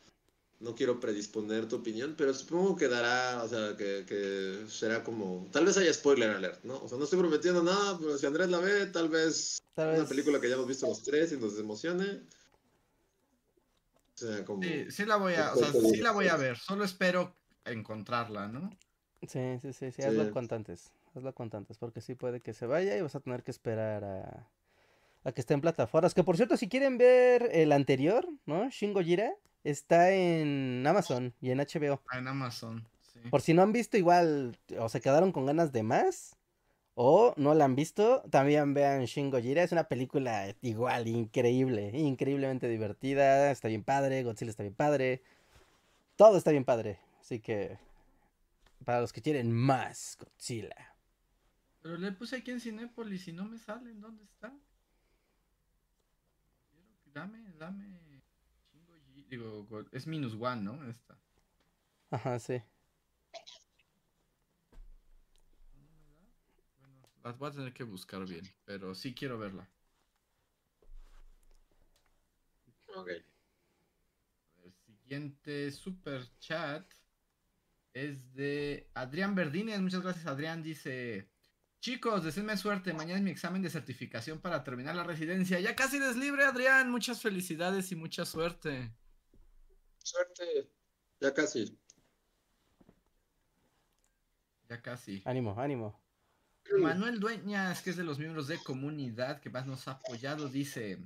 no 0.58 0.74
quiero 0.74 0.98
predisponer 0.98 1.68
tu 1.68 1.76
opinión, 1.76 2.14
pero 2.18 2.34
supongo 2.34 2.74
que 2.76 2.88
dará, 2.88 3.42
o 3.44 3.48
sea, 3.48 3.76
que, 3.76 4.04
que 4.06 4.64
será 4.68 5.04
como, 5.04 5.48
tal 5.52 5.64
vez 5.66 5.76
haya 5.76 5.92
spoiler 5.94 6.30
alert, 6.30 6.64
¿no? 6.64 6.82
O 6.82 6.88
sea, 6.88 6.98
no 6.98 7.04
estoy 7.04 7.20
prometiendo 7.20 7.62
nada, 7.62 7.96
pero 7.98 8.18
si 8.18 8.26
Andrés 8.26 8.50
la 8.50 8.58
ve, 8.58 8.86
tal 8.86 9.08
vez 9.08 9.62
Tal 9.74 10.00
una 10.00 10.08
película 10.08 10.40
que 10.40 10.48
ya 10.48 10.56
hemos 10.56 10.66
visto 10.66 10.86
los 10.88 11.02
tres 11.02 11.30
y 11.32 11.36
nos 11.36 11.56
emocione. 11.58 12.22
O 14.14 14.18
sea, 14.18 14.44
como... 14.44 14.62
Sí, 14.62 14.90
sí 14.90 15.04
la 15.06 15.16
voy 15.16 15.34
a, 15.34 15.52
o 15.54 15.56
sea, 15.56 15.72
sí 15.72 15.96
la 15.98 16.10
voy 16.10 16.26
a 16.26 16.36
ver, 16.36 16.58
solo 16.58 16.84
espero 16.84 17.36
encontrarla, 17.64 18.48
¿no? 18.48 18.70
Sí, 19.22 19.58
sí, 19.62 19.72
sí, 19.72 19.92
sí, 19.92 19.92
Sí. 19.92 20.02
hazlo 20.02 20.32
cuanto 20.32 20.56
antes. 20.56 20.90
Hazlo 21.14 21.34
cuanto 21.34 21.56
antes, 21.56 21.78
porque 21.78 22.00
sí 22.00 22.14
puede 22.14 22.40
que 22.40 22.54
se 22.54 22.66
vaya 22.66 22.96
y 22.96 23.00
vas 23.00 23.14
a 23.14 23.20
tener 23.20 23.42
que 23.42 23.50
esperar 23.50 24.04
a, 24.04 24.48
a 25.24 25.32
que 25.32 25.40
esté 25.40 25.54
en 25.54 25.60
plataformas. 25.60 26.14
Que 26.14 26.22
por 26.24 26.36
cierto, 26.36 26.56
si 26.56 26.68
quieren 26.68 26.98
ver 26.98 27.50
el 27.52 27.72
anterior, 27.72 28.28
¿no? 28.46 28.70
Shin 28.70 28.92
Gojira, 28.92 29.32
está 29.64 30.12
en 30.12 30.84
Amazon 30.86 31.34
y 31.40 31.50
en 31.50 31.58
HBO. 31.58 32.00
Ah, 32.08 32.18
En 32.18 32.28
Amazon, 32.28 32.86
sí. 33.12 33.20
Por 33.30 33.40
si 33.42 33.54
no 33.54 33.62
han 33.62 33.72
visto, 33.72 33.96
igual, 33.96 34.56
o 34.78 34.88
se 34.88 35.00
quedaron 35.00 35.32
con 35.32 35.46
ganas 35.46 35.72
de 35.72 35.82
más, 35.82 36.36
o 36.94 37.32
no 37.36 37.54
la 37.54 37.64
han 37.64 37.76
visto, 37.76 38.22
también 38.30 38.74
vean 38.74 39.04
Shin 39.06 39.30
Gojira. 39.30 39.62
Es 39.62 39.72
una 39.72 39.84
película 39.84 40.54
igual, 40.60 41.08
increíble, 41.08 41.90
increíblemente 41.94 42.68
divertida. 42.68 43.50
Está 43.50 43.68
bien 43.68 43.84
padre, 43.84 44.22
Godzilla 44.22 44.50
está 44.50 44.62
bien 44.62 44.74
padre. 44.74 45.22
Todo 46.16 46.36
está 46.36 46.50
bien 46.50 46.64
padre. 46.64 46.98
Así 47.20 47.40
que, 47.40 47.78
para 48.84 49.00
los 49.00 49.12
que 49.12 49.22
quieren 49.22 49.50
más 49.52 50.18
Godzilla. 50.20 50.89
Pero 51.82 51.96
le 51.96 52.12
puse 52.12 52.36
aquí 52.36 52.50
en 52.50 52.60
Cinépolis 52.60 53.26
y 53.28 53.32
no 53.32 53.44
me 53.46 53.58
sale, 53.58 53.90
¿en 53.90 54.00
dónde 54.00 54.24
está? 54.24 54.48
Quiero 56.70 56.86
que- 57.04 57.10
Dame, 57.10 57.52
dame. 57.58 58.22
Chingo 58.70 58.94
G- 58.96 59.26
Digo, 59.28 59.64
go- 59.64 59.86
es 59.92 60.06
minus 60.06 60.34
one, 60.34 60.62
¿no? 60.62 60.88
Esta. 60.88 61.18
Ajá, 62.10 62.38
sí. 62.38 62.60
Bueno, 66.78 67.08
las 67.24 67.38
voy 67.38 67.48
a 67.48 67.52
tener 67.52 67.72
que 67.72 67.84
buscar 67.84 68.26
bien, 68.26 68.44
pero 68.64 68.94
sí 68.94 69.14
quiero 69.14 69.38
verla. 69.38 69.68
Ok. 72.94 73.06
Ver, 73.06 73.24
siguiente 74.84 75.70
super 75.70 76.22
chat 76.40 76.84
es 77.94 78.32
de 78.34 78.90
Adrián 78.94 79.34
Verdines. 79.34 79.80
Muchas 79.80 80.02
gracias, 80.02 80.26
Adrián. 80.26 80.62
Dice: 80.62 81.29
Chicos, 81.80 82.22
deseenme 82.22 82.58
suerte. 82.58 82.92
Mañana 82.92 83.16
es 83.16 83.22
mi 83.22 83.30
examen 83.30 83.62
de 83.62 83.70
certificación 83.70 84.38
para 84.38 84.62
terminar 84.62 84.94
la 84.94 85.02
residencia. 85.02 85.58
Ya 85.60 85.74
casi 85.74 85.96
eres 85.96 86.14
libre, 86.16 86.44
Adrián. 86.44 86.90
Muchas 86.90 87.22
felicidades 87.22 87.90
y 87.90 87.96
mucha 87.96 88.26
suerte. 88.26 88.94
Suerte. 90.04 90.70
Ya 91.20 91.32
casi. 91.32 91.78
Ya 94.68 94.82
casi. 94.82 95.22
Ánimo, 95.24 95.58
ánimo. 95.58 95.98
Manuel 96.78 97.18
Dueñas, 97.18 97.80
que 97.80 97.90
es 97.90 97.96
de 97.96 98.04
los 98.04 98.18
miembros 98.18 98.46
de 98.46 98.58
comunidad 98.58 99.40
que 99.40 99.48
más 99.48 99.66
nos 99.66 99.88
ha 99.88 99.92
apoyado, 99.92 100.50
dice: 100.50 100.98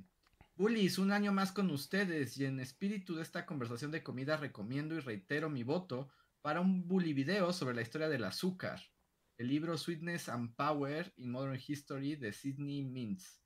Bullies, 0.57 0.97
un 0.99 1.13
año 1.13 1.31
más 1.31 1.53
con 1.53 1.71
ustedes 1.71 2.37
y 2.37 2.45
en 2.45 2.59
espíritu 2.59 3.15
de 3.15 3.23
esta 3.23 3.45
conversación 3.45 3.91
de 3.91 4.03
comida 4.03 4.35
recomiendo 4.35 4.93
y 4.95 4.99
reitero 4.99 5.49
mi 5.49 5.63
voto 5.63 6.09
para 6.41 6.59
un 6.59 6.85
bully 6.85 7.13
video 7.13 7.53
sobre 7.53 7.75
la 7.75 7.81
historia 7.81 8.09
del 8.09 8.25
azúcar. 8.25 8.81
El 9.37 9.47
libro 9.47 9.77
Sweetness 9.77 10.29
and 10.29 10.55
Power 10.55 11.13
in 11.17 11.31
Modern 11.31 11.59
History 11.67 12.15
de 12.15 12.31
Sidney 12.31 12.83
Mintz. 12.83 13.41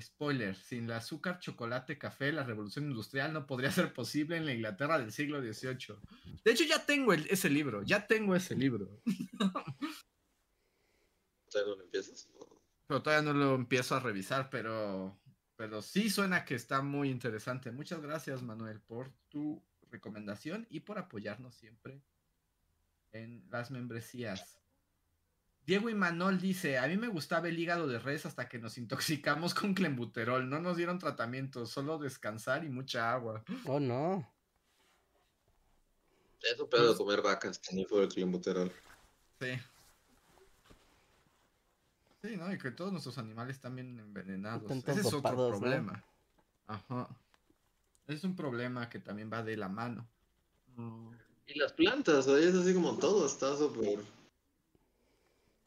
Spoiler, 0.00 0.54
sin 0.56 0.84
el 0.84 0.92
azúcar, 0.92 1.38
chocolate, 1.38 1.98
café, 1.98 2.32
la 2.32 2.44
revolución 2.44 2.86
industrial 2.86 3.32
no 3.32 3.46
podría 3.46 3.70
ser 3.70 3.92
posible 3.92 4.36
en 4.36 4.46
la 4.46 4.54
Inglaterra 4.54 4.98
del 4.98 5.12
siglo 5.12 5.42
XVIII. 5.42 5.96
De 6.44 6.52
hecho, 6.52 6.64
ya 6.64 6.86
tengo 6.86 7.12
ese 7.12 7.50
libro, 7.50 7.82
ya 7.82 8.06
tengo 8.06 8.34
ese 8.34 8.54
libro. 8.54 9.02
¿Todavía 11.50 11.72
no 11.72 11.76
lo 11.76 11.84
empiezas? 11.84 12.30
Pero 12.86 13.02
todavía 13.02 13.32
no 13.32 13.38
lo 13.38 13.54
empiezo 13.54 13.94
a 13.94 14.00
revisar, 14.00 14.48
pero 14.48 15.20
pero 15.56 15.82
sí 15.82 16.10
suena 16.10 16.44
que 16.44 16.54
está 16.54 16.82
muy 16.82 17.08
interesante. 17.08 17.70
Muchas 17.70 18.00
gracias, 18.00 18.42
Manuel, 18.42 18.80
por 18.80 19.12
tu 19.28 19.62
recomendación 19.90 20.66
y 20.70 20.80
por 20.80 20.98
apoyarnos 20.98 21.54
siempre 21.54 22.02
en 23.12 23.44
las 23.50 23.70
membresías. 23.70 24.61
Diego 25.64 25.88
y 25.88 25.94
Manuel 25.94 26.40
dice, 26.40 26.78
a 26.78 26.88
mí 26.88 26.96
me 26.96 27.06
gustaba 27.08 27.48
el 27.48 27.58
hígado 27.58 27.86
de 27.86 27.98
res 27.98 28.26
hasta 28.26 28.48
que 28.48 28.58
nos 28.58 28.78
intoxicamos 28.78 29.54
con 29.54 29.74
clembuterol. 29.74 30.48
No 30.48 30.60
nos 30.60 30.76
dieron 30.76 30.98
tratamiento, 30.98 31.66
solo 31.66 31.98
descansar 31.98 32.64
y 32.64 32.68
mucha 32.68 33.12
agua. 33.12 33.44
Oh, 33.66 33.78
no. 33.78 34.28
Es 36.42 36.58
un 36.58 36.68
pedo 36.68 36.90
de 36.90 36.96
comer 36.96 37.22
vacas, 37.22 37.60
ni 37.72 37.84
fue 37.84 38.02
el 38.02 38.08
clembuterol. 38.08 38.72
Sí. 39.40 39.52
Sí, 42.22 42.36
¿no? 42.36 42.52
Y 42.52 42.58
que 42.58 42.72
todos 42.72 42.90
nuestros 42.90 43.18
animales 43.18 43.56
están 43.56 43.76
bien 43.76 43.98
envenenados. 44.00 44.68
Ese 44.70 45.00
es 45.00 45.12
otro 45.12 45.48
problema. 45.50 46.04
Ajá. 46.66 47.08
Es 48.08 48.24
un 48.24 48.34
problema 48.34 48.88
que 48.88 48.98
también 48.98 49.30
va 49.32 49.44
de 49.44 49.56
la 49.56 49.68
mano. 49.68 50.08
Y 51.46 51.58
las 51.58 51.72
plantas, 51.72 52.26
ahí 52.26 52.44
es 52.44 52.54
así 52.54 52.74
como 52.74 52.98
todo, 52.98 53.26
está 53.26 53.56
súper... 53.56 54.00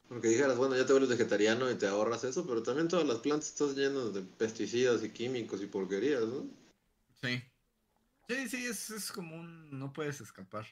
Porque 0.07 0.27
dijeras, 0.29 0.57
bueno, 0.57 0.75
ya 0.75 0.85
te 0.85 0.93
vuelves 0.93 1.09
vegetariano 1.09 1.69
y 1.69 1.75
te 1.75 1.87
ahorras 1.87 2.23
eso, 2.23 2.45
pero 2.45 2.61
también 2.61 2.87
todas 2.87 3.07
las 3.07 3.19
plantas 3.19 3.49
están 3.49 3.75
llenas 3.75 4.13
de 4.13 4.21
pesticidas 4.21 5.03
y 5.03 5.09
químicos 5.09 5.61
y 5.61 5.65
porquerías, 5.65 6.23
¿no? 6.23 6.45
Sí. 7.21 7.43
Sí, 8.27 8.49
sí, 8.49 8.65
es, 8.65 8.89
es 8.91 9.11
como 9.11 9.35
un... 9.35 9.77
no 9.77 9.93
puedes 9.93 10.21
escapar. 10.21 10.65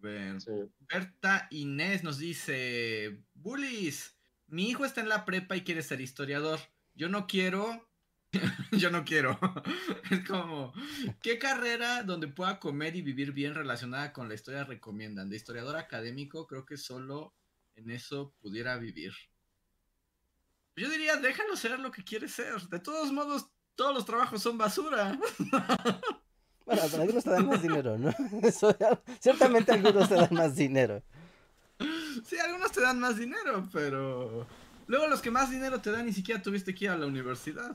Berta 0.00 1.48
Inés 1.50 2.04
nos 2.04 2.18
dice, 2.18 3.24
Bullies, 3.34 4.16
mi 4.46 4.70
hijo 4.70 4.84
está 4.84 5.00
en 5.00 5.08
la 5.08 5.24
prepa 5.24 5.56
y 5.56 5.62
quiere 5.62 5.82
ser 5.82 6.00
historiador. 6.00 6.60
Yo 6.94 7.08
no 7.08 7.26
quiero, 7.26 7.87
yo 8.72 8.90
no 8.90 9.04
quiero. 9.04 9.38
es 10.10 10.26
como, 10.26 10.72
¿qué 11.22 11.38
carrera 11.38 12.02
donde 12.02 12.28
pueda 12.28 12.58
comer 12.58 12.96
y 12.96 13.02
vivir 13.02 13.32
bien 13.32 13.54
relacionada 13.54 14.12
con 14.12 14.28
la 14.28 14.34
historia 14.34 14.64
recomiendan? 14.64 15.30
De 15.30 15.36
historiador 15.36 15.76
académico, 15.76 16.46
creo 16.46 16.64
que 16.64 16.76
solo 16.76 17.34
en 17.76 17.90
eso 17.90 18.34
pudiera 18.40 18.76
vivir. 18.76 19.12
Yo 20.76 20.88
diría, 20.88 21.16
déjalo 21.16 21.56
ser 21.56 21.80
lo 21.80 21.90
que 21.90 22.04
quiere 22.04 22.28
ser. 22.28 22.60
De 22.68 22.78
todos 22.78 23.12
modos, 23.12 23.50
todos 23.74 23.94
los 23.94 24.04
trabajos 24.04 24.42
son 24.42 24.58
basura. 24.58 25.18
Bueno, 26.68 26.82
pero 26.90 27.02
algunos 27.02 27.24
te 27.24 27.30
dan 27.30 27.46
más 27.46 27.62
dinero, 27.62 27.96
¿no? 27.96 28.14
ciertamente 29.20 29.72
algunos 29.72 30.06
te 30.06 30.16
dan 30.16 30.34
más 30.34 30.54
dinero. 30.54 31.02
Sí, 32.26 32.38
algunos 32.38 32.70
te 32.72 32.82
dan 32.82 33.00
más 33.00 33.16
dinero, 33.16 33.66
pero 33.72 34.46
luego 34.86 35.06
los 35.06 35.22
que 35.22 35.30
más 35.30 35.50
dinero 35.50 35.80
te 35.80 35.90
dan 35.90 36.04
ni 36.04 36.12
siquiera 36.12 36.42
tuviste 36.42 36.74
que 36.74 36.84
ir 36.84 36.90
a 36.90 36.98
la 36.98 37.06
universidad. 37.06 37.74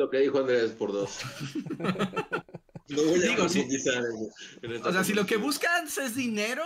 Lo 0.00 0.08
que 0.08 0.20
dijo 0.20 0.38
Andrés 0.38 0.70
por 0.70 0.92
dos. 0.92 1.18
no 1.78 3.02
voy 3.02 3.22
a 3.22 3.28
Digo, 3.28 3.50
si, 3.50 3.68
o 4.82 4.92
sea, 4.92 5.04
si 5.04 5.12
lo 5.12 5.26
que 5.26 5.36
buscan 5.36 5.86
es 5.86 6.14
dinero, 6.14 6.64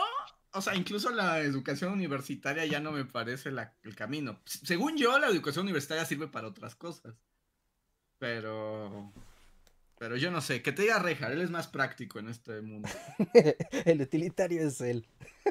o 0.52 0.62
sea, 0.62 0.76
incluso 0.76 1.10
la 1.10 1.40
educación 1.40 1.92
universitaria 1.92 2.64
ya 2.64 2.78
no 2.78 2.92
me 2.92 3.04
parece 3.04 3.48
el 3.48 3.96
camino. 3.96 4.38
Según 4.44 4.96
yo, 4.96 5.18
la 5.18 5.26
educación 5.26 5.64
universitaria 5.64 6.04
sirve 6.04 6.28
para 6.28 6.46
otras 6.46 6.76
cosas. 6.76 7.16
Pero. 8.20 9.12
Pero 9.98 10.16
yo 10.16 10.30
no 10.30 10.40
sé, 10.40 10.62
que 10.62 10.70
te 10.70 10.82
diga 10.82 11.00
Reja, 11.00 11.32
él 11.32 11.40
es 11.40 11.50
más 11.50 11.66
práctico 11.66 12.20
en 12.20 12.28
este 12.28 12.60
mundo. 12.60 12.88
el 13.84 14.00
utilitario 14.00 14.68
es 14.68 14.80
él. 14.80 15.08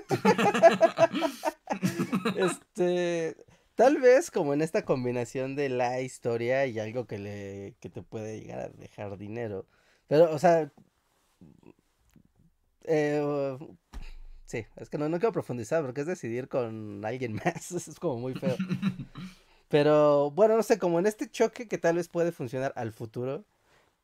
este. 2.38 3.36
Tal 3.76 4.00
vez 4.00 4.32
como 4.32 4.54
en 4.54 4.62
esta 4.62 4.84
combinación 4.86 5.56
de 5.56 5.70
la 5.70 6.02
historia 6.02 6.66
y 6.68 6.80
algo 6.80 7.08
que 7.08 7.18
le 7.20 7.76
que 7.80 7.90
te 7.90 8.04
puede 8.04 8.40
llegar 8.40 8.60
a 8.60 8.70
dejar 8.70 9.18
dinero. 9.18 9.66
Pero, 10.08 10.32
o 10.34 10.40
sea, 10.40 10.72
eh, 12.86 13.58
Sí, 14.54 14.66
es 14.76 14.88
que 14.88 15.00
no, 15.00 15.10
no 15.10 15.18
quiero 15.18 15.32
profundizar 15.32 15.84
porque 15.84 16.02
es 16.02 16.08
decidir 16.08 16.48
con 16.48 17.04
alguien 17.06 17.34
más. 17.46 17.72
es 17.72 18.00
como 18.00 18.18
muy 18.20 18.36
feo. 18.36 18.56
Pero 19.70 20.30
bueno, 20.30 20.56
no 20.56 20.62
sé, 20.62 20.78
como 20.78 21.00
en 21.00 21.08
este 21.08 21.28
choque 21.28 21.68
que 21.68 21.80
tal 21.80 21.96
vez 21.96 22.08
puede 22.08 22.32
funcionar 22.32 22.72
al 22.76 22.94
futuro. 22.94 23.46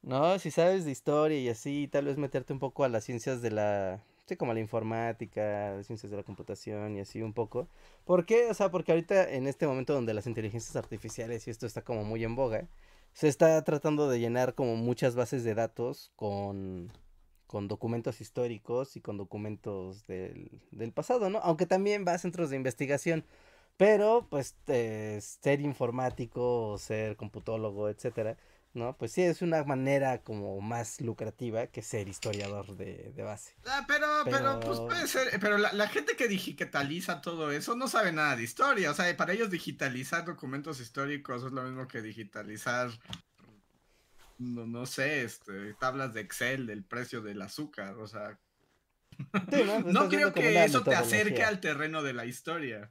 ¿No? 0.02 0.40
Si 0.40 0.50
sabes 0.50 0.86
de 0.86 0.92
historia 0.92 1.38
y 1.38 1.50
así, 1.50 1.88
tal 1.88 2.06
vez 2.06 2.18
meterte 2.18 2.54
un 2.54 2.58
poco 2.60 2.84
a 2.84 2.90
las 2.90 3.04
ciencias 3.04 3.44
de 3.44 3.52
la. 3.52 4.04
Sí, 4.30 4.38
como 4.38 4.54
la 4.54 4.60
informática, 4.60 5.82
ciencias 5.84 6.12
de 6.12 6.18
la 6.18 6.24
computación 6.24 6.96
y 6.96 7.00
así 7.00 7.24
un 7.24 7.34
poco. 7.34 7.68
¿Por 8.06 8.26
qué? 8.28 8.46
O 8.52 8.54
sea, 8.54 8.70
porque 8.70 8.92
ahorita 8.92 9.32
en 9.32 9.48
este 9.48 9.66
momento 9.66 9.94
donde 9.96 10.14
las 10.14 10.28
inteligencias 10.28 10.76
artificiales 10.76 11.48
y 11.48 11.50
esto 11.52 11.66
está 11.66 11.82
como 11.84 12.04
muy 12.04 12.24
en 12.24 12.36
boga, 12.36 12.68
se 13.14 13.28
está 13.28 13.64
tratando 13.64 14.08
de 14.08 14.20
llenar 14.20 14.54
como 14.54 14.76
muchas 14.76 15.16
bases 15.16 15.44
de 15.44 15.56
datos 15.56 16.12
con 16.16 16.92
con 17.48 17.68
documentos 17.68 18.22
históricos 18.22 18.96
y 18.96 19.02
con 19.02 19.18
documentos 19.18 20.06
del, 20.06 20.62
del 20.72 20.92
pasado, 20.94 21.32
¿no? 21.32 21.40
Aunque 21.40 21.66
también 21.66 22.06
va 22.08 22.14
a 22.14 22.20
centros 22.20 22.52
de 22.52 22.56
investigación, 22.58 23.26
pero 23.78 24.28
pues 24.30 24.56
ser 24.68 25.62
informático 25.62 26.78
ser 26.78 27.16
computólogo, 27.18 27.90
etcétera, 27.90 28.38
¿no? 28.74 28.96
Pues 28.98 29.12
sí, 29.12 29.22
es 29.22 29.42
una 29.42 29.64
manera 29.64 30.22
como 30.22 30.60
más 30.62 31.02
lucrativa 31.02 31.68
que 31.68 31.82
ser 31.82 32.08
historiador 32.08 32.76
de, 32.76 33.14
base. 33.18 33.56
Ah, 33.66 33.86
pero, 33.88 34.08
pero, 34.26 34.60
pues 34.60 34.80
puede 34.80 35.08
ser, 35.08 35.40
pero 35.40 35.58
la, 35.58 35.74
la, 35.74 35.88
gente 35.88 36.16
que 36.16 36.28
digitaliza 36.28 37.22
todo 37.22 37.52
eso 37.52 37.76
no 37.76 37.88
sabe 37.88 38.12
nada 38.12 38.36
de 38.36 38.44
historia, 38.44 38.92
o 38.92 38.94
sea, 38.94 39.16
para 39.18 39.34
ellos 39.34 39.50
digitalizar 39.50 40.26
documentos 40.26 40.80
históricos 40.80 41.44
es 41.44 41.52
lo 41.52 41.64
mismo 41.64 41.88
que 41.88 42.02
digitalizar 42.02 42.90
no, 44.40 44.66
no 44.66 44.86
sé, 44.86 45.24
este, 45.24 45.74
tablas 45.76 46.14
de 46.14 46.22
Excel 46.22 46.66
del 46.66 46.84
precio 46.84 47.22
del 47.22 47.42
azúcar, 47.42 47.96
o 47.98 48.08
sea. 48.08 48.40
no, 49.18 49.84
pues, 49.84 50.10
creo 50.10 50.34
que 50.34 50.64
eso 50.64 50.82
te 50.82 50.96
acerque 50.96 51.44
al 51.44 51.60
terreno 51.60 52.02
de 52.02 52.14
la 52.14 52.26
historia. 52.26 52.90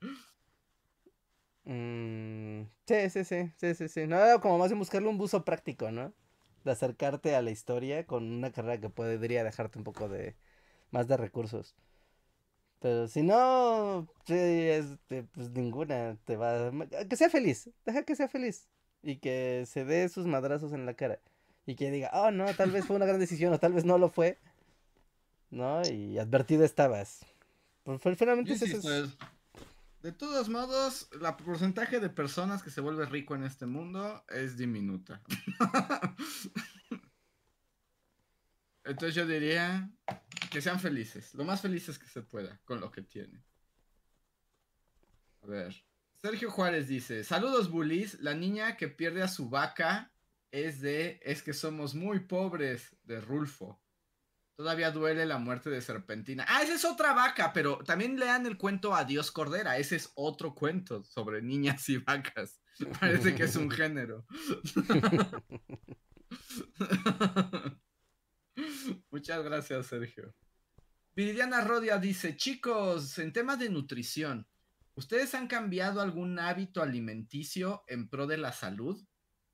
Mm, 1.69 2.63
sí, 2.87 3.11
sí, 3.11 3.25
sí, 3.25 3.53
sí, 3.57 3.75
sí, 3.75 3.89
sí. 3.89 4.07
No, 4.07 4.17
como 4.41 4.57
más 4.57 4.73
en 4.73 4.79
buscarle 4.79 5.09
un 5.09 5.19
buzo 5.19 5.45
práctico, 5.45 5.91
¿no? 5.91 6.15
De 6.65 6.71
acercarte 6.73 7.37
a 7.37 7.43
la 7.43 7.51
historia 7.51 8.07
con 8.07 8.25
una 8.25 8.51
carrera 8.51 8.81
que 8.81 8.89
podría 8.89 9.45
dejarte 9.45 9.79
un 9.79 9.85
poco 9.85 10.09
de 10.09 10.35
más 10.91 11.09
de 11.09 11.19
recursos. 11.19 11.77
Pero 12.81 13.07
si 13.07 13.23
no, 13.23 14.09
sí, 14.25 14.35
es, 14.35 14.87
pues 15.09 15.51
ninguna 15.51 16.17
te 16.25 16.37
va. 16.37 16.71
Que 17.07 17.17
sea 17.17 17.29
feliz, 17.29 17.69
deja 17.85 18.03
que 18.03 18.17
sea 18.17 18.29
feliz. 18.29 18.67
Y 19.03 19.17
que 19.17 19.65
se 19.67 19.85
dé 19.85 20.09
sus 20.09 20.27
madrazos 20.27 20.73
en 20.73 20.87
la 20.87 20.95
cara 20.95 21.21
y 21.67 21.75
que 21.75 21.91
diga, 21.91 22.11
oh 22.15 22.31
no, 22.31 22.47
tal 22.55 22.71
vez 22.71 22.87
fue 22.87 22.97
una 22.97 23.05
gran 23.05 23.21
decisión 23.21 23.53
o 23.53 23.59
tal 23.59 23.75
vez 23.75 23.85
no 23.85 23.99
lo 23.99 24.09
fue, 24.09 24.39
¿no? 25.51 25.83
Y 25.87 26.19
advertido 26.19 26.65
estabas. 26.65 27.27
Pues, 27.83 28.01
finalmente 28.17 28.55
es 28.55 28.63
eso. 28.63 29.09
De 30.03 30.13
todos 30.13 30.49
modos, 30.49 31.09
el 31.13 31.45
porcentaje 31.45 31.99
de 31.99 32.09
personas 32.09 32.63
que 32.63 32.71
se 32.71 32.81
vuelve 32.81 33.05
rico 33.07 33.35
en 33.35 33.43
este 33.43 33.67
mundo 33.67 34.25
es 34.29 34.57
diminuta. 34.57 35.21
Entonces 38.85 39.17
yo 39.17 39.27
diría 39.27 39.91
que 40.51 40.63
sean 40.63 40.79
felices, 40.79 41.35
lo 41.35 41.45
más 41.45 41.61
felices 41.61 41.99
que 41.99 42.07
se 42.07 42.23
pueda 42.23 42.61
con 42.65 42.81
lo 42.81 42.91
que 42.93 43.03
tienen. 43.03 43.45
A 45.43 45.47
ver, 45.47 45.85
Sergio 46.17 46.51
Juárez 46.51 46.89
dice, 46.89 47.25
saludos 47.25 47.71
bullies, 47.71 48.21
la 48.21 48.35
niña 48.35 48.77
que 48.77 48.89
pierde 48.89 49.23
a 49.23 49.29
su 49.29 49.51
vaca 49.51 50.13
es 50.51 50.81
de, 50.81 51.21
es 51.23 51.43
que 51.43 51.53
somos 51.53 51.95
muy 51.95 52.21
pobres, 52.21 52.97
de 53.05 53.21
Rulfo. 53.21 53.81
Todavía 54.59 54.91
duele 54.91 55.25
la 55.25 55.39
muerte 55.39 55.71
de 55.71 55.81
Serpentina. 55.81 56.45
Ah, 56.49 56.65
esa 56.65 56.75
es 56.75 56.85
otra 56.85 57.13
vaca, 57.13 57.53
pero 57.53 57.79
también 57.79 58.19
lean 58.19 58.45
el 58.45 58.59
cuento 58.59 58.93
Adiós 58.93 59.31
Cordera. 59.31 59.79
Ese 59.79 59.95
es 59.95 60.11
otro 60.17 60.57
cuento 60.57 61.05
sobre 61.05 61.41
niñas 61.41 61.89
y 61.89 61.99
vacas. 61.99 62.61
Parece 63.01 63.37
que 63.37 63.45
es 63.45 63.55
un 63.55 63.71
género. 63.71 64.27
Muchas 69.13 69.45
gracias, 69.45 69.87
Sergio. 69.87 70.35
Viridiana 71.15 71.61
Rodia 71.61 71.99
dice, 71.99 72.37
chicos, 72.37 73.17
en 73.21 73.33
temas 73.33 73.61
de 73.61 73.71
nutrición, 73.71 74.49
¿ustedes 74.97 75.37
han 75.37 75.47
cambiado 75.47 76.01
algún 76.01 76.41
hábito 76.41 76.83
alimenticio 76.83 77.85
en 77.87 78.09
pro 78.09 78.27
de 78.27 78.39
la 78.39 78.51
salud? 78.51 79.01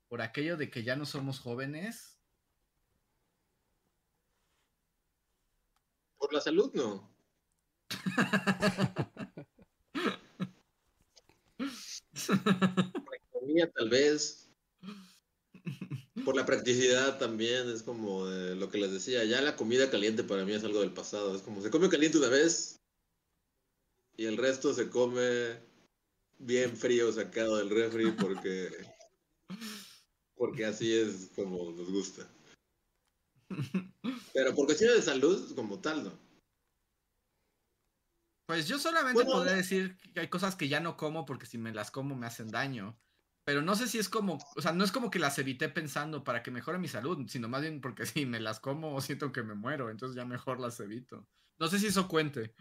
Por 0.07 0.23
aquello 0.23 0.57
de 0.57 0.71
que 0.71 0.83
ya 0.83 0.95
no 0.95 1.05
somos 1.05 1.39
jóvenes. 1.39 2.15
Por 6.24 6.24
la 6.35 6.41
salud, 6.41 6.71
no. 6.73 7.09
Por 12.27 13.11
la 13.11 13.17
economía, 13.29 13.71
tal 13.71 13.89
vez. 13.89 14.49
Por 16.23 16.35
la 16.35 16.45
practicidad 16.45 17.17
también, 17.17 17.69
es 17.69 17.83
como 17.83 18.25
lo 18.25 18.69
que 18.69 18.77
les 18.77 18.91
decía, 18.91 19.23
ya 19.23 19.41
la 19.41 19.55
comida 19.55 19.89
caliente 19.89 20.23
para 20.23 20.45
mí 20.45 20.53
es 20.53 20.63
algo 20.63 20.81
del 20.81 20.93
pasado. 20.93 21.35
Es 21.35 21.41
como 21.41 21.61
se 21.61 21.69
come 21.69 21.89
caliente 21.89 22.17
una 22.17 22.29
vez 22.29 22.79
y 24.17 24.25
el 24.25 24.37
resto 24.37 24.73
se 24.73 24.89
come 24.89 25.59
bien 26.39 26.75
frío 26.75 27.11
sacado 27.11 27.57
del 27.57 27.69
refri 27.69 28.11
porque 28.11 28.69
porque 30.35 30.65
así 30.65 30.93
es 30.93 31.29
como 31.35 31.71
nos 31.71 31.89
gusta. 31.89 32.27
Pero 34.33 34.55
por 34.55 34.65
cuestiones 34.65 34.97
de 34.97 35.01
salud, 35.01 35.53
como 35.55 35.79
tal, 35.79 36.03
¿no? 36.03 36.24
Pues 38.45 38.67
yo 38.67 38.77
solamente 38.77 39.25
podría 39.25 39.55
decir 39.55 39.97
que 40.13 40.19
hay 40.19 40.27
cosas 40.27 40.55
que 40.55 40.67
ya 40.67 40.79
no 40.79 40.97
como 40.97 41.25
porque 41.25 41.45
si 41.45 41.57
me 41.57 41.73
las 41.73 41.91
como 41.91 42.15
me 42.15 42.27
hacen 42.27 42.49
daño. 42.49 42.97
Pero 43.43 43.61
no 43.61 43.75
sé 43.75 43.87
si 43.87 43.99
es 43.99 44.09
como, 44.09 44.39
o 44.55 44.61
sea, 44.61 44.71
no 44.71 44.83
es 44.83 44.91
como 44.91 45.11
que 45.11 45.19
las 45.19 45.37
evité 45.37 45.69
pensando 45.69 46.23
para 46.23 46.41
que 46.41 46.51
mejore 46.51 46.79
mi 46.79 46.87
salud, 46.87 47.27
sino 47.27 47.47
más 47.47 47.61
bien 47.61 47.79
porque 47.79 48.05
si 48.05 48.25
me 48.25 48.39
las 48.39 48.59
como 48.59 48.99
siento 49.01 49.31
que 49.31 49.43
me 49.43 49.55
muero, 49.55 49.89
entonces 49.89 50.15
ya 50.15 50.25
mejor 50.25 50.59
las 50.59 50.79
evito. 50.79 51.27
No 51.59 51.67
sé 51.67 51.79
si 51.79 51.87
eso 51.87 52.07
cuente. 52.07 52.53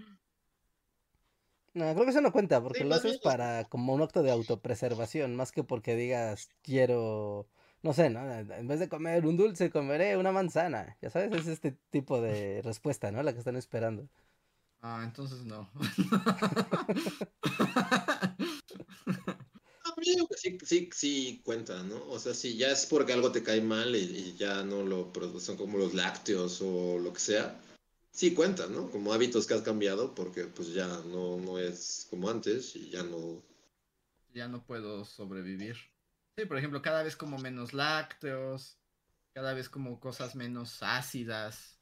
No, 1.72 1.92
creo 1.92 2.04
que 2.04 2.10
eso 2.10 2.20
no 2.20 2.32
cuenta, 2.32 2.62
porque 2.62 2.84
lo 2.84 2.94
haces 2.94 3.18
para 3.18 3.64
como 3.64 3.94
un 3.94 4.02
acto 4.02 4.22
de 4.22 4.30
autopreservación, 4.30 5.34
más 5.34 5.50
que 5.50 5.64
porque 5.64 5.96
digas 5.96 6.50
quiero 6.62 7.48
no 7.84 7.92
sé, 7.92 8.08
¿no? 8.08 8.32
En 8.32 8.66
vez 8.66 8.80
de 8.80 8.88
comer 8.88 9.26
un 9.26 9.36
dulce, 9.36 9.70
comeré 9.70 10.16
una 10.16 10.32
manzana. 10.32 10.96
Ya 11.02 11.10
sabes, 11.10 11.30
es 11.32 11.46
este 11.46 11.72
tipo 11.90 12.18
de 12.22 12.62
respuesta, 12.62 13.12
¿no? 13.12 13.22
La 13.22 13.34
que 13.34 13.40
están 13.40 13.56
esperando. 13.56 14.08
Ah, 14.86 15.00
entonces 15.02 15.46
no. 15.46 15.70
sí, 20.36 20.58
sí, 20.62 20.90
sí 20.92 21.40
cuenta, 21.42 21.82
¿no? 21.84 22.06
O 22.10 22.18
sea, 22.18 22.34
si 22.34 22.58
ya 22.58 22.68
es 22.68 22.84
porque 22.84 23.14
algo 23.14 23.32
te 23.32 23.42
cae 23.42 23.62
mal 23.62 23.96
y, 23.96 24.36
ya 24.36 24.62
no 24.62 24.82
lo 24.82 25.10
son 25.40 25.56
como 25.56 25.78
los 25.78 25.94
lácteos 25.94 26.60
o 26.60 26.98
lo 26.98 27.14
que 27.14 27.20
sea, 27.20 27.58
sí 28.10 28.34
cuenta, 28.34 28.66
¿no? 28.66 28.90
Como 28.90 29.14
hábitos 29.14 29.46
que 29.46 29.54
has 29.54 29.62
cambiado 29.62 30.14
porque 30.14 30.44
pues 30.44 30.74
ya 30.74 30.86
no, 30.86 31.38
no 31.38 31.58
es 31.58 32.06
como 32.10 32.28
antes 32.28 32.76
y 32.76 32.90
ya 32.90 33.02
no... 33.02 33.42
Ya 34.34 34.48
no 34.48 34.66
puedo 34.66 35.06
sobrevivir. 35.06 35.76
Sí, 36.36 36.44
por 36.44 36.58
ejemplo, 36.58 36.82
cada 36.82 37.02
vez 37.02 37.16
como 37.16 37.38
menos 37.38 37.72
lácteos, 37.72 38.76
cada 39.32 39.54
vez 39.54 39.70
como 39.70 39.98
cosas 39.98 40.36
menos 40.36 40.82
ácidas 40.82 41.73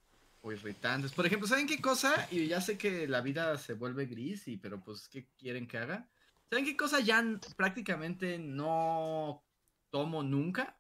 o 0.43 0.53
irritantes. 0.53 1.13
Por 1.13 1.25
ejemplo, 1.25 1.49
¿saben 1.49 1.67
qué 1.67 1.81
cosa? 1.81 2.29
Y 2.31 2.47
ya 2.49 2.61
sé 2.61 2.77
que 2.77 3.09
la 3.09 3.21
vida 3.21 3.57
se 3.59 3.75
vuelve 3.75 4.07
gris, 4.07 4.47
y, 4.49 4.57
pero 4.57 4.81
pues, 4.81 5.09
¿qué 5.09 5.27
quieren 5.39 5.67
que 5.67 5.79
haga? 5.79 6.09
¿Saben 6.51 6.65
qué 6.65 6.77
cosa 6.77 7.01
ya 7.01 7.25
prácticamente 7.57 8.39
no 8.39 9.43
tomo 9.91 10.23
nunca? 10.23 10.77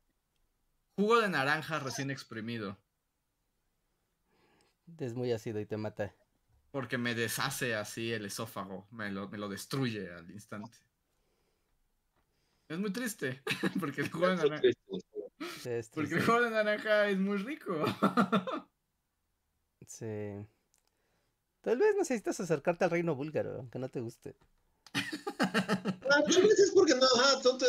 Jugo 0.97 1.21
de 1.21 1.29
naranja 1.29 1.79
recién 1.79 2.11
exprimido. 2.11 2.77
Es 4.99 5.15
muy 5.15 5.33
ácido 5.33 5.61
y 5.61 5.67
te 5.67 5.77
mata. 5.77 6.15
Porque 6.73 6.99
me 6.99 7.15
deshace 7.15 7.75
así 7.75 8.13
el 8.13 8.27
esófago, 8.27 8.87
me 8.91 9.11
lo, 9.11 9.29
me 9.29 9.39
lo 9.39 9.49
destruye 9.49 10.13
al 10.13 10.31
instante. 10.31 10.77
Es 12.69 12.79
muy 12.79 12.91
triste, 12.91 13.43
porque 13.81 14.03
el 14.03 14.11
jugo 14.11 14.29
de 14.29 14.37
naranja... 14.37 14.69
Porque 15.95 16.15
el 16.15 16.25
jugo 16.25 16.41
de 16.43 16.51
naranja 16.51 17.09
es 17.09 17.19
muy 17.19 17.39
rico. 17.39 17.73
sí. 19.89 20.47
Tal 21.61 21.79
vez 21.79 21.95
necesitas 21.97 22.41
acercarte 22.41 22.85
al 22.85 22.91
reino 22.91 23.15
búlgaro, 23.15 23.57
aunque 23.57 23.79
no 23.79 23.89
te 23.89 24.01
guste. 24.01 24.35
Ah, 26.15 26.23
tal 26.23 26.43
vez 26.43 26.59
es 26.59 26.71
porque 26.71 26.95
no, 26.95 27.07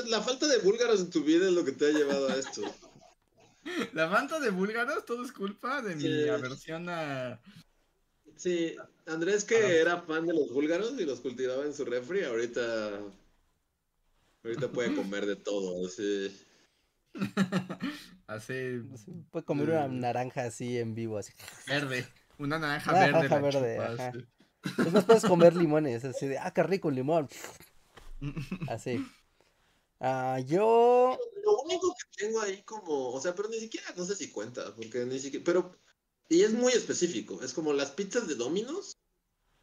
la 0.07 0.21
falta 0.21 0.47
de 0.47 0.59
búlgaros 0.59 0.99
en 0.99 1.09
tu 1.09 1.23
vida 1.23 1.47
es 1.47 1.53
lo 1.53 1.65
que 1.65 1.71
te 1.71 1.87
ha 1.87 1.89
llevado 1.89 2.27
a 2.27 2.35
esto. 2.35 2.61
La 3.93 4.09
falta 4.09 4.39
de 4.39 4.49
búlgaros, 4.49 5.05
todo 5.05 5.23
es 5.23 5.31
culpa 5.31 5.81
de 5.81 5.95
mi 5.95 6.27
aversión 6.27 6.87
a. 6.89 7.41
Sí, 8.35 8.75
Andrés 9.05 9.45
que 9.45 9.79
era 9.79 10.01
fan 10.01 10.27
de 10.27 10.33
los 10.33 10.51
búlgaros 10.51 10.93
y 10.99 11.05
los 11.05 11.21
cultivaba 11.21 11.65
en 11.65 11.73
su 11.73 11.85
refri, 11.85 12.23
ahorita 12.23 12.99
Ahorita 14.43 14.69
puede 14.69 14.93
comer 14.93 15.25
de 15.25 15.37
todo, 15.37 15.85
así. 15.85 16.42
así. 18.27 18.81
Puede 19.31 19.45
comer 19.45 19.69
una 19.69 19.87
naranja 19.87 20.45
así 20.45 20.77
en 20.77 20.95
vivo, 20.95 21.17
así. 21.17 21.33
Verde. 21.67 22.07
Una 22.39 22.59
naranja 22.59 22.91
verde. 22.91 23.11
Naranja 23.11 23.39
verde, 23.39 23.79
ajá. 23.79 24.11
más 24.91 25.05
puedes 25.05 25.25
comer 25.25 25.55
limones, 25.55 26.03
así 26.05 26.27
de, 26.27 26.39
ah, 26.39 26.51
qué 26.51 26.63
rico 26.63 26.87
un 26.87 26.95
limón. 26.95 27.29
Así. 28.69 29.05
Ah, 29.99 30.39
yo. 30.39 31.17
Lo 31.43 31.61
único 31.63 31.93
que 31.93 32.25
tengo 32.25 32.39
ahí 32.41 32.61
como, 32.63 33.09
o 33.11 33.19
sea, 33.19 33.35
pero 33.35 33.49
ni 33.49 33.59
siquiera, 33.59 33.87
no 33.97 34.05
sé 34.05 34.15
si 34.15 34.31
cuenta, 34.31 34.73
porque 34.75 35.05
ni 35.05 35.19
siquiera, 35.19 35.43
pero, 35.43 35.77
y 36.29 36.41
es 36.43 36.53
muy 36.53 36.71
específico, 36.71 37.41
es 37.43 37.53
como 37.53 37.73
las 37.73 37.91
pizzas 37.91 38.27
de 38.27 38.35
Domino's, 38.35 38.97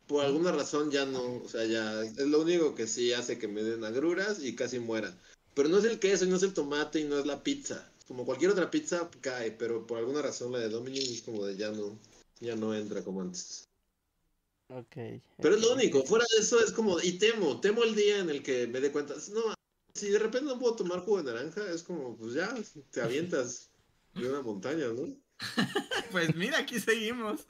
por 0.07 0.25
alguna 0.25 0.53
razón 0.53 0.91
ya 0.91 1.07
no, 1.07 1.37
o 1.37 1.49
sea, 1.49 1.65
ya 1.65 2.03
es 2.03 2.19
lo 2.19 2.41
único 2.41 2.75
que 2.75 2.87
sí 2.87 3.13
hace 3.13 3.39
que 3.39 3.49
me 3.49 3.63
den 3.63 3.85
agruras 3.85 4.43
y 4.43 4.55
casi 4.55 4.79
muera. 4.79 5.17
Pero 5.61 5.69
no 5.69 5.77
es 5.77 5.85
el 5.85 5.99
queso, 5.99 6.25
y 6.25 6.29
no 6.29 6.37
es 6.37 6.43
el 6.43 6.55
tomate 6.55 7.01
y 7.01 7.05
no 7.05 7.19
es 7.19 7.27
la 7.27 7.43
pizza. 7.43 7.87
Como 8.09 8.25
cualquier 8.25 8.51
otra 8.51 8.71
pizza 8.71 9.11
cae, 9.21 9.51
pero 9.51 9.87
por 9.87 9.99
alguna 9.99 10.23
razón 10.23 10.53
la 10.53 10.59
de 10.59 10.71
Domino's 10.71 11.11
es 11.11 11.21
como 11.21 11.45
de 11.45 11.55
ya 11.55 11.71
no, 11.71 11.99
ya 12.41 12.57
no 12.57 12.75
entra 12.75 13.05
como 13.05 13.21
antes. 13.21 13.69
Ok. 14.71 14.97
Pero 15.37 15.55
es 15.55 15.61
lo 15.61 15.75
único, 15.75 16.03
fuera 16.05 16.25
de 16.35 16.41
eso 16.41 16.65
es 16.65 16.73
como, 16.73 16.99
y 16.99 17.19
temo, 17.19 17.61
temo 17.61 17.85
el 17.85 17.95
día 17.95 18.21
en 18.21 18.31
el 18.31 18.43
que 18.43 18.69
me 18.69 18.81
dé 18.81 18.91
cuenta, 18.91 19.17
no, 19.35 19.53
si 19.93 20.09
de 20.09 20.19
repente 20.19 20.49
no 20.49 20.59
puedo 20.59 20.77
tomar 20.77 21.01
jugo 21.01 21.23
de 21.23 21.31
naranja, 21.31 21.61
es 21.71 21.83
como, 21.83 22.17
pues 22.17 22.33
ya, 22.33 22.55
te 22.91 23.03
avientas 23.03 23.69
de 24.15 24.31
una 24.31 24.41
montaña, 24.41 24.87
¿no? 24.87 25.15
pues 26.11 26.35
mira, 26.37 26.57
aquí 26.57 26.81
seguimos. 26.81 27.43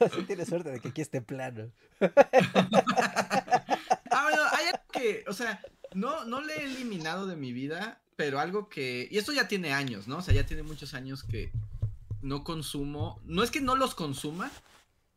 Así 0.00 0.22
tienes 0.26 0.48
suerte 0.48 0.72
de 0.72 0.80
que 0.80 0.88
aquí 0.88 1.02
esté 1.02 1.22
plano. 1.22 1.70
que, 4.92 5.24
o 5.26 5.32
sea, 5.32 5.62
no, 5.94 6.24
no 6.24 6.40
le 6.40 6.54
he 6.56 6.64
eliminado 6.64 7.26
de 7.26 7.36
mi 7.36 7.52
vida, 7.52 8.02
pero 8.16 8.40
algo 8.40 8.68
que, 8.68 9.08
y 9.10 9.18
esto 9.18 9.32
ya 9.32 9.48
tiene 9.48 9.72
años, 9.72 10.08
¿no? 10.08 10.18
O 10.18 10.22
sea, 10.22 10.34
ya 10.34 10.46
tiene 10.46 10.62
muchos 10.62 10.94
años 10.94 11.22
que 11.22 11.52
no 12.22 12.44
consumo, 12.44 13.20
no 13.24 13.42
es 13.42 13.50
que 13.50 13.60
no 13.60 13.76
los 13.76 13.94
consuma, 13.94 14.50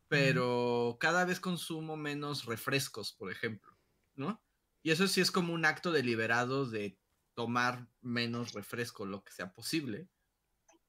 pero 0.08 0.96
cada 1.00 1.24
vez 1.24 1.40
consumo 1.40 1.96
menos 1.96 2.44
refrescos, 2.46 3.12
por 3.12 3.30
ejemplo, 3.30 3.76
¿no? 4.16 4.40
Y 4.82 4.90
eso 4.90 5.06
sí 5.06 5.20
es 5.20 5.30
como 5.30 5.52
un 5.52 5.64
acto 5.64 5.92
deliberado 5.92 6.66
de 6.66 6.98
tomar 7.34 7.86
menos 8.00 8.52
refresco, 8.52 9.06
lo 9.06 9.22
que 9.22 9.32
sea 9.32 9.52
posible. 9.52 10.08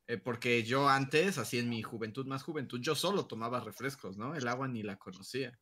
Eh, 0.07 0.17
porque 0.17 0.63
yo 0.63 0.89
antes, 0.89 1.37
así 1.37 1.59
en 1.59 1.69
mi 1.69 1.83
juventud 1.83 2.25
más 2.25 2.41
juventud, 2.41 2.79
yo 2.81 2.95
solo 2.95 3.27
tomaba 3.27 3.59
refrescos, 3.59 4.17
¿no? 4.17 4.35
El 4.35 4.47
agua 4.47 4.67
ni 4.67 4.81
la 4.81 4.97
conocía. 4.97 5.59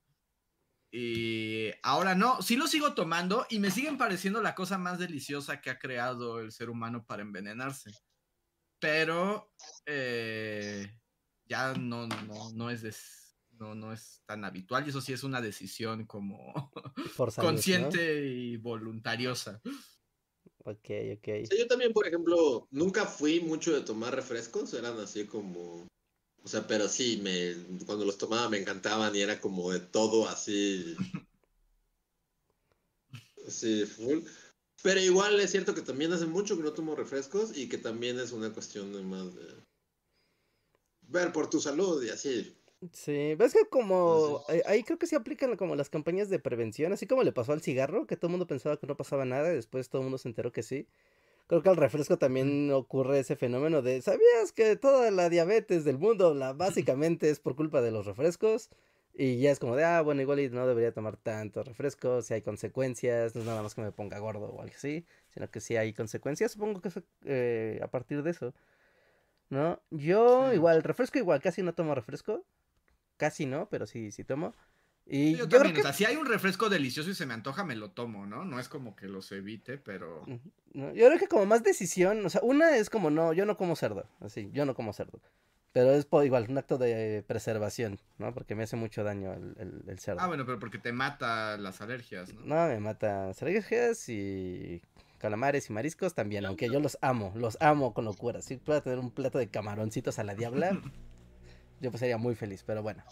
Y 0.91 1.71
ahora 1.83 2.15
no, 2.15 2.41
sí 2.41 2.55
lo 2.55 2.67
sigo 2.67 2.93
tomando 2.93 3.45
y 3.49 3.59
me 3.59 3.71
siguen 3.71 3.97
pareciendo 3.97 4.41
la 4.41 4.55
cosa 4.55 4.77
más 4.77 4.99
deliciosa 4.99 5.61
que 5.61 5.69
ha 5.69 5.79
creado 5.79 6.39
el 6.39 6.51
ser 6.51 6.69
humano 6.69 7.05
para 7.05 7.23
envenenarse. 7.23 7.91
Pero 8.79 9.51
eh, 9.85 10.87
ya 11.45 11.73
no, 11.73 12.07
no, 12.07 12.51
no 12.53 12.69
es 12.69 12.83
no, 13.59 13.75
no 13.75 13.91
es 13.91 14.21
tan 14.25 14.45
habitual 14.45 14.85
y 14.85 14.89
eso 14.89 15.01
sí 15.01 15.13
es 15.13 15.23
una 15.23 15.41
decisión 15.41 16.05
como 16.05 16.53
consciente 17.35 18.25
y 18.25 18.57
voluntariosa. 18.57 19.61
Ok, 20.63 20.89
ok. 21.17 21.27
yo 21.57 21.67
también, 21.67 21.93
por 21.93 22.07
ejemplo, 22.07 22.67
nunca 22.71 23.05
fui 23.05 23.39
mucho 23.39 23.73
de 23.73 23.81
tomar 23.81 24.13
refrescos, 24.13 24.73
eran 24.73 24.99
así 24.99 25.25
como... 25.25 25.87
O 26.47 26.49
sea, 26.49 26.65
pero 26.65 26.87
sí, 26.87 27.19
me, 27.21 27.55
cuando 27.85 28.05
los 28.05 28.17
tomaba 28.17 28.47
me 28.47 28.57
encantaban 28.57 29.13
y 29.13 29.19
era 29.19 29.41
como 29.41 29.69
de 29.73 29.81
todo 29.81 30.29
así. 30.29 30.95
Sí, 33.49 33.85
full. 33.85 34.19
Pero 34.81 35.01
igual 35.01 35.37
es 35.41 35.51
cierto 35.51 35.75
que 35.75 35.81
también 35.81 36.13
hace 36.13 36.25
mucho 36.25 36.55
que 36.55 36.63
no 36.63 36.71
tomo 36.71 36.95
refrescos 36.95 37.51
y 37.53 37.67
que 37.67 37.77
también 37.77 38.17
es 38.17 38.31
una 38.31 38.53
cuestión 38.53 38.93
de 38.93 39.01
más 39.01 39.35
de 39.35 39.43
ver 41.01 41.33
por 41.33 41.49
tu 41.49 41.59
salud 41.59 42.01
y 42.01 42.11
así. 42.11 42.55
Sí, 42.93 43.35
ves 43.35 43.51
que 43.51 43.67
como 43.69 44.41
ahí 44.67 44.83
creo 44.83 44.97
que 44.97 45.07
se 45.07 45.17
aplican 45.17 45.57
como 45.57 45.75
las 45.75 45.89
campañas 45.89 46.29
de 46.29 46.39
prevención, 46.39 46.93
así 46.93 47.07
como 47.07 47.23
le 47.23 47.33
pasó 47.33 47.51
al 47.51 47.61
cigarro, 47.61 48.07
que 48.07 48.15
todo 48.15 48.27
el 48.27 48.31
mundo 48.31 48.47
pensaba 48.47 48.79
que 48.79 48.87
no 48.87 48.95
pasaba 48.95 49.25
nada 49.25 49.51
y 49.51 49.55
después 49.55 49.89
todo 49.89 50.01
el 50.01 50.05
mundo 50.05 50.17
se 50.17 50.29
enteró 50.29 50.53
que 50.53 50.63
sí. 50.63 50.87
Creo 51.47 51.63
que 51.63 51.69
al 51.69 51.77
refresco 51.77 52.17
también 52.17 52.71
ocurre 52.71 53.19
ese 53.19 53.37
fenómeno 53.37 53.81
de, 53.81 54.01
¿sabías 54.01 54.51
que 54.53 54.75
toda 54.75 55.11
la 55.11 55.29
diabetes 55.29 55.85
del 55.85 55.97
mundo 55.97 56.33
la, 56.33 56.53
básicamente 56.53 57.29
es 57.29 57.39
por 57.39 57.55
culpa 57.55 57.81
de 57.81 57.91
los 57.91 58.05
refrescos? 58.05 58.69
Y 59.13 59.39
ya 59.39 59.51
es 59.51 59.59
como 59.59 59.75
de, 59.75 59.83
ah, 59.83 60.01
bueno, 60.01 60.21
igual 60.21 60.39
y 60.41 60.49
no 60.49 60.67
debería 60.67 60.93
tomar 60.93 61.17
tanto 61.17 61.63
refresco, 61.63 62.21
si 62.21 62.35
hay 62.35 62.43
consecuencias, 62.43 63.33
no 63.33 63.41
es 63.41 63.47
nada 63.47 63.63
más 63.63 63.73
que 63.73 63.81
me 63.81 63.91
ponga 63.91 64.19
gordo 64.19 64.45
o 64.45 64.61
algo 64.61 64.75
así, 64.75 65.05
sino 65.29 65.49
que 65.49 65.59
si 65.59 65.75
hay 65.75 65.93
consecuencias, 65.93 66.51
supongo 66.51 66.81
que 66.81 66.89
es 66.89 66.99
eh, 67.25 67.79
a 67.81 67.87
partir 67.87 68.21
de 68.21 68.29
eso. 68.31 68.53
¿No? 69.49 69.81
Yo 69.89 70.53
igual, 70.53 70.83
refresco 70.83 71.17
igual, 71.17 71.41
casi 71.41 71.63
no 71.63 71.73
tomo 71.73 71.95
refresco, 71.95 72.45
casi 73.17 73.45
no, 73.45 73.69
pero 73.69 73.87
sí, 73.87 74.11
sí 74.11 74.23
tomo. 74.23 74.53
Y 75.09 75.35
yo, 75.35 75.47
también, 75.47 75.77
o 75.77 75.81
sea, 75.81 75.93
si 75.93 76.03
hay 76.05 76.17
un 76.17 76.25
refresco 76.25 76.69
delicioso 76.69 77.09
y 77.09 77.15
se 77.15 77.25
me 77.25 77.33
antoja, 77.33 77.63
me 77.63 77.75
lo 77.75 77.91
tomo, 77.91 78.25
¿no? 78.25 78.43
No 78.43 78.59
es 78.59 78.67
como 78.67 78.95
que 78.95 79.07
los 79.07 79.31
evite, 79.31 79.77
pero... 79.77 80.25
yo 80.73 80.91
creo 80.91 81.17
que 81.17 81.27
como 81.27 81.45
más 81.45 81.63
decisión, 81.63 82.25
o 82.25 82.29
sea, 82.29 82.41
una 82.43 82.75
es 82.75 82.89
como, 82.89 83.09
no, 83.09 83.31
yo 83.31 83.45
no 83.45 83.55
como 83.55 83.75
cerdo, 83.75 84.09
así, 84.19 84.49
yo 84.51 84.65
no 84.65 84.75
como 84.75 84.91
cerdo. 84.91 85.21
Pero 85.71 85.91
es 85.91 86.07
igual, 86.25 86.47
un 86.49 86.57
acto 86.57 86.77
de 86.77 87.23
preservación, 87.27 87.99
¿no? 88.17 88.33
Porque 88.33 88.55
me 88.55 88.63
hace 88.63 88.75
mucho 88.75 89.03
daño 89.03 89.33
el, 89.33 89.83
el, 89.87 89.99
cerdo. 89.99 90.19
Ah, 90.21 90.27
bueno, 90.27 90.45
pero 90.45 90.59
porque 90.59 90.79
te 90.79 90.91
mata 90.91 91.55
las 91.57 91.81
alergias, 91.81 92.33
¿no? 92.33 92.41
No, 92.41 92.67
me 92.67 92.79
mata 92.79 93.27
las 93.27 93.41
alergias 93.41 94.09
y 94.09 94.81
calamares 95.19 95.69
y 95.69 95.73
mariscos 95.73 96.15
también, 96.15 96.45
aunque 96.45 96.67
yo 96.69 96.79
los 96.79 96.97
amo, 97.01 97.31
los 97.35 97.57
amo 97.61 97.93
con 97.93 98.05
locura. 98.05 98.41
Si 98.41 98.57
puedo 98.57 98.81
tener 98.81 98.99
un 98.99 99.11
plato 99.11 99.37
de 99.37 99.49
camaroncitos 99.49 100.19
a 100.19 100.23
la 100.23 100.35
diabla, 100.35 100.71
yo 101.79 101.91
pues 101.91 101.99
sería 101.99 102.17
muy 102.17 102.35
feliz, 102.35 102.63
pero 102.65 102.81
bueno. 102.81 103.03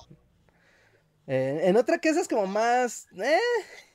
Eh, 1.28 1.62
en 1.64 1.78
otra 1.78 1.98
que 2.00 2.10
es 2.10 2.28
como 2.28 2.48
más, 2.48 3.08
eh, 3.18 3.40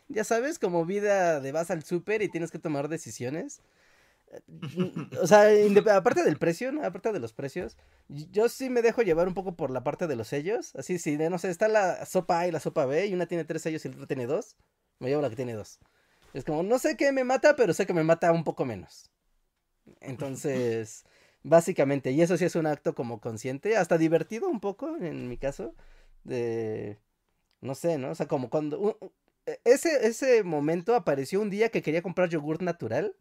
ya 0.09 0.24
sabes, 0.24 0.59
como 0.59 0.85
vida 0.85 1.40
de 1.40 1.52
vas 1.52 1.70
al 1.70 1.85
súper 1.85 2.23
y 2.23 2.28
tienes 2.28 2.51
que 2.51 2.59
tomar 2.59 2.89
decisiones. 2.89 3.61
O 5.20 5.27
sea, 5.27 5.48
aparte 5.97 6.23
del 6.23 6.39
precio, 6.39 6.70
¿no? 6.70 6.85
Aparte 6.85 7.12
de 7.12 7.19
los 7.19 7.32
precios, 7.32 7.77
yo 8.09 8.48
sí 8.48 8.70
me 8.70 8.82
dejo 8.82 9.02
llevar 9.02 9.27
un 9.27 9.35
poco 9.35 9.57
por 9.57 9.70
la 9.70 9.82
parte 9.82 10.07
de 10.07 10.16
los 10.16 10.28
sellos. 10.28 10.74
Así, 10.77 10.98
si 10.98 11.16
no 11.16 11.39
sé, 11.39 11.51
está 11.51 11.69
la 11.69 12.07
sopa 12.07 12.40
A 12.40 12.48
y 12.48 12.52
la 12.52 12.61
sopa 12.61 12.86
B 12.86 13.07
y 13.07 13.15
una 13.15 13.27
tiene 13.27 13.44
tres 13.44 13.62
sellos 13.62 13.85
y 13.85 13.89
la 13.89 13.94
otra 13.94 14.07
tiene 14.07 14.27
dos, 14.27 14.57
me 15.01 15.09
llevo 15.09 15.23
la 15.23 15.31
que 15.31 15.36
tiene 15.36 15.55
dos. 15.55 15.81
Es 16.32 16.44
como, 16.44 16.62
no 16.62 16.78
sé 16.78 16.97
qué 16.97 17.11
me 17.12 17.24
mata, 17.24 17.57
pero 17.57 17.74
sé 17.74 17.86
que 17.86 17.94
me 17.94 18.05
mata 18.05 18.32
un 18.32 18.44
poco 18.44 18.65
menos. 18.65 19.11
Entonces, 20.01 21.05
básicamente, 21.43 22.12
y 22.12 22.23
eso 22.23 22.36
sí 22.36 22.44
es 22.44 22.55
un 22.55 22.66
acto 22.66 22.94
como 22.94 23.20
consciente, 23.20 23.77
hasta 23.77 23.98
divertido 23.98 24.48
un 24.48 24.61
poco 24.61 24.97
en 24.97 25.28
mi 25.28 25.39
caso, 25.39 25.74
de, 26.23 26.98
no 27.61 27.74
sé, 27.74 27.99
¿no? 27.99 28.11
O 28.11 28.15
sea, 28.15 28.27
como 28.27 28.51
cuando, 28.51 28.99
e, 29.47 29.61
ese, 29.65 30.07
ese 30.07 30.43
momento 30.43 30.95
apareció 30.95 31.41
un 31.41 31.51
día 31.51 31.70
que 31.70 31.82
quería 31.82 32.03
comprar 32.03 32.28
yogur 32.28 32.62
natural 32.62 33.16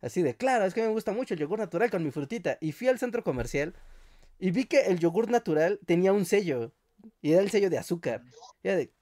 Así 0.00 0.22
de, 0.22 0.36
claro, 0.36 0.64
es 0.64 0.74
que 0.74 0.82
me 0.82 0.88
gusta 0.88 1.12
mucho 1.12 1.34
el 1.34 1.40
yogur 1.40 1.58
natural 1.58 1.90
con 1.90 2.04
mi 2.04 2.10
frutita. 2.10 2.58
Y 2.60 2.72
fui 2.72 2.88
al 2.88 2.98
centro 2.98 3.24
comercial 3.24 3.74
y 4.38 4.50
vi 4.50 4.64
que 4.64 4.82
el 4.82 4.98
yogur 4.98 5.30
natural 5.30 5.80
tenía 5.86 6.12
un 6.12 6.24
sello. 6.24 6.72
Y 7.20 7.32
era 7.32 7.42
el 7.42 7.50
sello 7.50 7.68
de 7.68 7.78
azúcar. 7.78 8.22
Y 8.62 8.68
era 8.68 8.76
de, 8.76 8.92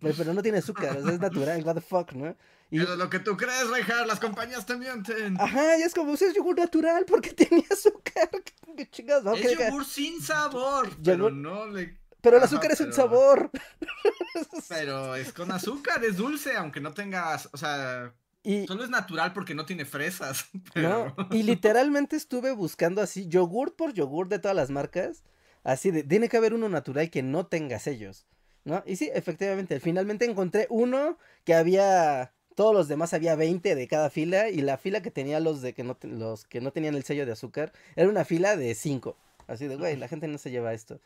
pero 0.00 0.32
no 0.32 0.42
tiene 0.42 0.58
azúcar, 0.58 0.96
es 0.96 1.18
natural, 1.18 1.64
what 1.64 1.74
the 1.74 1.80
fuck, 1.80 2.12
¿no? 2.12 2.36
Y... 2.70 2.80
es 2.80 2.88
lo 2.88 3.10
que 3.10 3.18
tú 3.18 3.36
crees, 3.36 3.68
Rejar, 3.68 4.06
las 4.06 4.20
compañías 4.20 4.64
te 4.64 4.76
mienten. 4.76 5.38
Ajá, 5.40 5.76
y 5.76 5.82
es 5.82 5.92
como, 5.92 6.14
es 6.14 6.34
yogur 6.34 6.56
natural 6.56 7.04
porque 7.06 7.30
tiene 7.34 7.64
azúcar. 7.70 8.30
¿Qué 8.76 8.88
chingados? 8.88 9.38
Es 9.38 9.58
yogur 9.58 9.84
sin 9.84 10.22
sabor, 10.22 10.88
pero 11.04 11.30
no 11.30 11.66
le... 11.66 12.00
Pero 12.22 12.38
el 12.38 12.42
azúcar 12.42 12.72
es 12.72 12.80
un 12.80 12.92
sabor. 12.92 13.50
Pero 14.68 15.14
es 15.16 15.32
con 15.32 15.52
azúcar, 15.52 16.02
es 16.04 16.16
dulce, 16.16 16.56
aunque 16.56 16.80
no 16.80 16.94
tengas, 16.94 17.48
o 17.52 17.58
sea, 17.58 18.14
y, 18.44 18.66
Solo 18.66 18.82
es 18.82 18.90
natural 18.90 19.32
porque 19.32 19.54
no 19.54 19.66
tiene 19.66 19.84
fresas. 19.84 20.46
No, 20.74 21.14
y 21.30 21.42
literalmente 21.42 22.16
estuve 22.16 22.52
buscando 22.52 23.02
así, 23.02 23.28
yogur 23.28 23.76
por 23.76 23.92
yogur 23.92 24.28
de 24.28 24.38
todas 24.38 24.56
las 24.56 24.70
marcas. 24.70 25.22
Así 25.64 25.90
de, 25.90 26.02
tiene 26.02 26.28
que 26.28 26.36
haber 26.36 26.54
uno 26.54 26.68
natural 26.68 27.10
que 27.10 27.22
no 27.22 27.46
tenga 27.46 27.78
sellos. 27.78 28.26
¿No? 28.64 28.82
Y 28.86 28.96
sí, 28.96 29.10
efectivamente, 29.12 29.80
finalmente 29.80 30.24
encontré 30.24 30.66
uno 30.70 31.18
que 31.44 31.54
había. 31.54 32.32
Todos 32.54 32.74
los 32.74 32.86
demás 32.86 33.14
había 33.14 33.34
20 33.34 33.74
de 33.74 33.88
cada 33.88 34.10
fila. 34.10 34.48
Y 34.48 34.60
la 34.60 34.76
fila 34.76 35.02
que 35.02 35.10
tenía 35.10 35.40
los 35.40 35.62
de 35.62 35.72
que 35.72 35.84
no, 35.84 35.96
los 36.02 36.44
que 36.44 36.60
no 36.60 36.72
tenían 36.72 36.94
el 36.94 37.04
sello 37.04 37.26
de 37.26 37.32
azúcar 37.32 37.72
era 37.96 38.08
una 38.08 38.24
fila 38.24 38.56
de 38.56 38.74
5. 38.74 39.16
Así 39.46 39.66
de, 39.66 39.76
güey, 39.76 39.96
la 39.96 40.08
gente 40.08 40.28
no 40.28 40.38
se 40.38 40.50
lleva 40.50 40.74
esto. 40.74 41.00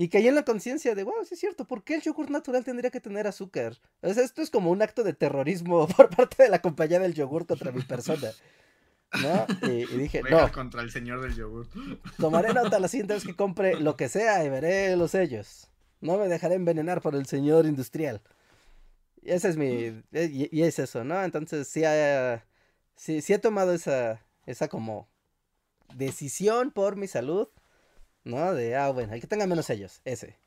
Y 0.00 0.08
caí 0.08 0.26
en 0.26 0.34
la 0.34 0.44
conciencia 0.44 0.94
de, 0.94 1.04
wow, 1.04 1.26
sí 1.26 1.34
es 1.34 1.40
cierto, 1.40 1.66
¿por 1.66 1.84
qué 1.84 1.96
el 1.96 2.00
yogur 2.00 2.30
natural 2.30 2.64
tendría 2.64 2.90
que 2.90 3.02
tener 3.02 3.26
azúcar? 3.26 3.76
O 4.00 4.14
sea, 4.14 4.24
esto 4.24 4.40
es 4.40 4.48
como 4.48 4.70
un 4.70 4.80
acto 4.80 5.02
de 5.02 5.12
terrorismo 5.12 5.86
por 5.94 6.08
parte 6.08 6.44
de 6.44 6.48
la 6.48 6.62
compañía 6.62 6.98
del 6.98 7.12
yogur 7.12 7.44
contra 7.44 7.70
mi 7.70 7.82
persona. 7.82 8.30
¿No? 9.20 9.68
Y, 9.68 9.84
dije, 9.98 10.22
no. 10.22 10.50
contra 10.52 10.80
el 10.80 10.90
señor 10.90 11.20
del 11.20 11.34
yogur. 11.34 11.68
Tomaré 12.16 12.54
nota 12.54 12.80
la 12.80 12.88
siguiente 12.88 13.12
vez 13.12 13.26
que 13.26 13.36
compre 13.36 13.78
lo 13.78 13.98
que 13.98 14.08
sea 14.08 14.42
y 14.42 14.48
veré 14.48 14.96
los 14.96 15.10
sellos. 15.10 15.68
No 16.00 16.16
me 16.16 16.28
dejaré 16.28 16.54
envenenar 16.54 17.02
por 17.02 17.14
el 17.14 17.26
señor 17.26 17.66
industrial. 17.66 18.22
Y 19.20 19.32
ese 19.32 19.50
es 19.50 19.58
mi. 19.58 20.02
Y, 20.12 20.62
es 20.62 20.78
eso, 20.78 21.04
¿no? 21.04 21.22
Entonces 21.22 21.68
sí, 21.68 21.82
sí, 22.96 23.20
sí 23.20 23.34
he 23.34 23.38
tomado 23.38 23.74
esa, 23.74 24.24
esa 24.46 24.68
como 24.68 25.10
decisión 25.94 26.70
por 26.70 26.96
mi 26.96 27.06
salud 27.06 27.48
¿No? 28.24 28.54
De, 28.54 28.76
ah, 28.76 28.90
bueno, 28.90 29.12
hay 29.12 29.20
que 29.20 29.26
tengan 29.26 29.48
menos 29.48 29.66
sellos, 29.66 30.00
ese. 30.04 30.38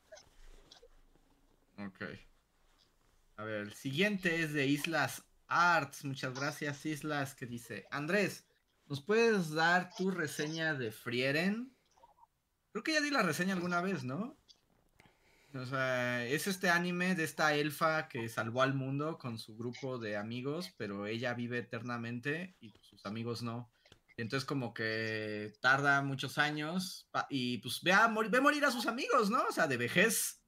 Ok. 1.78 2.02
A 3.36 3.44
ver, 3.44 3.60
el 3.60 3.72
siguiente 3.72 4.42
es 4.42 4.52
de 4.52 4.66
Islas 4.66 5.24
Arts. 5.48 6.04
Muchas 6.04 6.34
gracias, 6.34 6.86
Islas, 6.86 7.34
que 7.34 7.46
dice, 7.46 7.86
Andrés, 7.90 8.46
¿nos 8.86 9.00
puedes 9.00 9.50
dar 9.50 9.90
tu 9.96 10.10
reseña 10.10 10.74
de 10.74 10.92
Frieren? 10.92 11.74
Creo 12.72 12.84
que 12.84 12.92
ya 12.92 13.00
di 13.00 13.10
la 13.10 13.22
reseña 13.22 13.54
alguna 13.54 13.80
vez, 13.80 14.04
¿no? 14.04 14.36
O 15.54 15.66
sea, 15.66 16.24
es 16.26 16.48
este 16.48 16.68
anime 16.68 17.14
de 17.14 17.22
esta 17.22 17.54
elfa 17.54 18.08
que 18.08 18.28
salvó 18.28 18.62
al 18.62 18.74
mundo 18.74 19.18
con 19.18 19.38
su 19.38 19.56
grupo 19.56 19.98
de 19.98 20.16
amigos, 20.16 20.74
pero 20.76 21.06
ella 21.06 21.34
vive 21.34 21.58
eternamente 21.58 22.56
y 22.60 22.74
sus 22.80 23.06
amigos 23.06 23.42
no. 23.42 23.70
Entonces 24.16 24.46
como 24.46 24.72
que 24.74 25.54
tarda 25.60 26.02
muchos 26.02 26.38
años 26.38 27.08
y 27.28 27.58
pues 27.58 27.82
ve 27.82 27.92
a 27.92 28.08
morir, 28.08 28.30
ve 28.30 28.66
a 28.66 28.70
sus 28.70 28.86
amigos, 28.86 29.30
¿no? 29.30 29.42
O 29.48 29.52
sea, 29.52 29.66
de 29.66 29.76
vejez. 29.76 30.40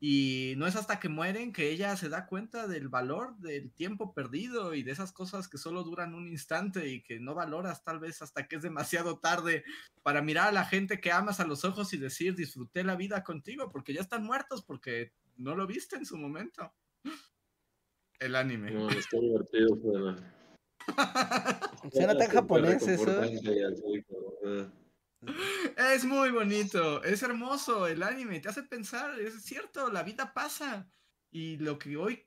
Y 0.00 0.52
no 0.58 0.66
es 0.66 0.76
hasta 0.76 1.00
que 1.00 1.08
mueren 1.08 1.52
que 1.52 1.70
ella 1.70 1.96
se 1.96 2.10
da 2.10 2.26
cuenta 2.26 2.66
del 2.66 2.88
valor 2.88 3.38
del 3.38 3.72
tiempo 3.72 4.12
perdido 4.12 4.74
y 4.74 4.82
de 4.82 4.92
esas 4.92 5.12
cosas 5.12 5.48
que 5.48 5.56
solo 5.56 5.82
duran 5.82 6.12
un 6.12 6.28
instante 6.28 6.90
y 6.90 7.02
que 7.02 7.20
no 7.20 7.34
valoras 7.34 7.82
tal 7.84 8.00
vez 8.00 8.20
hasta 8.20 8.46
que 8.46 8.56
es 8.56 8.62
demasiado 8.62 9.18
tarde 9.18 9.64
para 10.02 10.20
mirar 10.20 10.48
a 10.48 10.52
la 10.52 10.66
gente 10.66 11.00
que 11.00 11.10
amas 11.10 11.40
a 11.40 11.46
los 11.46 11.64
ojos 11.64 11.94
y 11.94 11.96
decir 11.96 12.34
disfruté 12.34 12.84
la 12.84 12.96
vida 12.96 13.24
contigo 13.24 13.70
porque 13.70 13.94
ya 13.94 14.02
están 14.02 14.24
muertos 14.24 14.62
porque 14.62 15.12
no 15.38 15.54
lo 15.54 15.66
viste 15.66 15.96
en 15.96 16.04
su 16.04 16.18
momento. 16.18 16.74
El 18.18 18.36
anime. 18.36 18.72
No, 18.72 18.90
está 18.90 19.18
divertido. 19.18 19.78
Suena 21.92 22.16
tan 22.16 22.28
japonés 22.28 22.86
eso. 22.86 23.22
Es 25.76 26.04
muy 26.04 26.30
bonito, 26.30 27.02
es 27.02 27.22
hermoso 27.22 27.86
el 27.86 28.02
anime, 28.02 28.40
te 28.40 28.48
hace 28.48 28.62
pensar, 28.62 29.18
es 29.18 29.42
cierto, 29.42 29.90
la 29.90 30.02
vida 30.02 30.34
pasa 30.34 30.86
y 31.30 31.56
lo 31.56 31.78
que 31.78 31.96
hoy 31.96 32.26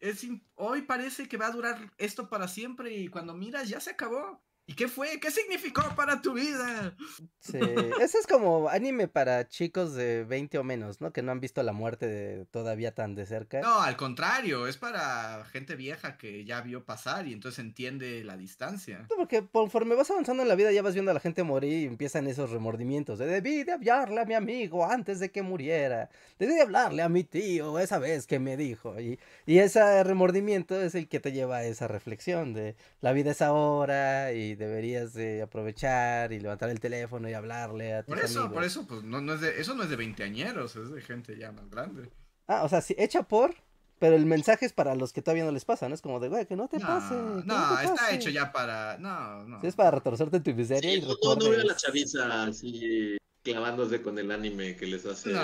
es 0.00 0.26
hoy 0.56 0.82
parece 0.82 1.28
que 1.28 1.36
va 1.36 1.46
a 1.46 1.52
durar 1.52 1.92
esto 1.96 2.28
para 2.28 2.48
siempre 2.48 2.92
y 2.92 3.06
cuando 3.08 3.34
miras 3.34 3.68
ya 3.68 3.80
se 3.80 3.90
acabó. 3.90 4.42
¿Y 4.64 4.74
qué 4.74 4.86
fue? 4.86 5.18
¿Qué 5.18 5.30
significó 5.30 5.82
para 5.96 6.22
tu 6.22 6.34
vida? 6.34 6.94
Sí, 7.40 7.58
ese 8.00 8.18
es 8.18 8.26
como 8.28 8.68
anime 8.68 9.08
para 9.08 9.48
chicos 9.48 9.94
de 9.94 10.24
20 10.24 10.58
o 10.58 10.64
menos, 10.64 11.00
¿no? 11.00 11.12
Que 11.12 11.22
no 11.22 11.32
han 11.32 11.40
visto 11.40 11.62
la 11.64 11.72
muerte 11.72 12.46
todavía 12.52 12.94
tan 12.94 13.16
de 13.16 13.26
cerca. 13.26 13.60
No, 13.60 13.80
al 13.80 13.96
contrario, 13.96 14.68
es 14.68 14.76
para 14.76 15.44
gente 15.46 15.74
vieja 15.74 16.16
que 16.16 16.44
ya 16.44 16.60
vio 16.60 16.84
pasar 16.84 17.26
y 17.26 17.32
entonces 17.32 17.58
entiende 17.58 18.22
la 18.22 18.36
distancia. 18.36 19.06
porque 19.16 19.44
conforme 19.50 19.96
vas 19.96 20.10
avanzando 20.12 20.44
en 20.44 20.48
la 20.48 20.54
vida 20.54 20.70
ya 20.70 20.82
vas 20.82 20.94
viendo 20.94 21.10
a 21.10 21.14
la 21.14 21.20
gente 21.20 21.42
morir 21.42 21.82
y 21.82 21.86
empiezan 21.86 22.28
esos 22.28 22.50
remordimientos. 22.50 23.18
De, 23.18 23.26
debí 23.26 23.64
de 23.64 23.72
hablarle 23.72 24.20
a 24.20 24.24
mi 24.24 24.34
amigo 24.34 24.88
antes 24.88 25.18
de 25.18 25.32
que 25.32 25.42
muriera. 25.42 26.08
Debí 26.38 26.54
de 26.54 26.62
hablarle 26.62 27.02
a 27.02 27.08
mi 27.08 27.24
tío 27.24 27.80
esa 27.80 27.98
vez 27.98 28.28
que 28.28 28.38
me 28.38 28.56
dijo. 28.56 29.00
Y, 29.00 29.18
y 29.44 29.58
ese 29.58 30.04
remordimiento 30.04 30.80
es 30.80 30.94
el 30.94 31.08
que 31.08 31.18
te 31.18 31.32
lleva 31.32 31.58
a 31.58 31.64
esa 31.64 31.88
reflexión 31.88 32.54
de 32.54 32.76
la 33.00 33.12
vida 33.12 33.32
es 33.32 33.42
ahora 33.42 34.32
y 34.32 34.51
deberías 34.54 35.12
de 35.14 35.42
aprovechar 35.42 36.32
y 36.32 36.40
levantar 36.40 36.70
el 36.70 36.80
teléfono 36.80 37.28
y 37.28 37.34
hablarle 37.34 37.94
a 37.94 38.02
tus 38.02 38.14
Por 38.14 38.24
eso, 38.24 38.40
amigos. 38.40 38.54
por 38.54 38.64
eso, 38.64 38.86
pues 38.86 39.02
no, 39.02 39.20
no 39.20 39.34
es 39.34 39.40
de, 39.40 39.60
eso 39.60 39.74
no 39.74 39.82
es 39.82 39.90
de 39.90 39.96
veinteañeros, 39.96 40.76
es 40.76 40.90
de 40.90 41.00
gente 41.00 41.36
ya 41.36 41.52
más 41.52 41.68
grande. 41.70 42.10
Ah, 42.46 42.64
o 42.64 42.68
sea, 42.68 42.80
sí, 42.80 42.94
hecha 42.98 43.22
por 43.22 43.54
Pero 43.98 44.16
el 44.16 44.26
mensaje 44.26 44.66
es 44.66 44.72
para 44.72 44.94
los 44.94 45.12
que 45.12 45.22
todavía 45.22 45.44
no 45.44 45.52
les 45.52 45.64
pasa, 45.64 45.88
¿no? 45.88 45.94
Es 45.94 46.02
como 46.02 46.18
de, 46.18 46.28
güey, 46.28 46.46
que 46.46 46.56
no 46.56 46.68
te 46.68 46.80
pase. 46.80 47.14
No, 47.44 47.80
está 47.80 48.12
hecho 48.12 48.30
ya 48.30 48.52
para. 48.52 48.98
No, 48.98 49.44
no. 49.44 49.62
es 49.62 49.76
para 49.76 49.92
retorcerte 49.92 50.40
tu 50.40 50.52
miseria 50.54 50.94
y 50.94 51.00
no, 51.00 51.14
no 51.22 51.50
veo 51.50 51.60
a 51.60 51.64
la 51.64 51.76
chaviza 51.76 52.44
así 52.44 53.16
clavándose 53.42 54.02
con 54.02 54.18
el 54.18 54.30
anime 54.30 54.76
que 54.76 54.86
les 54.86 55.04
hace 55.04 55.34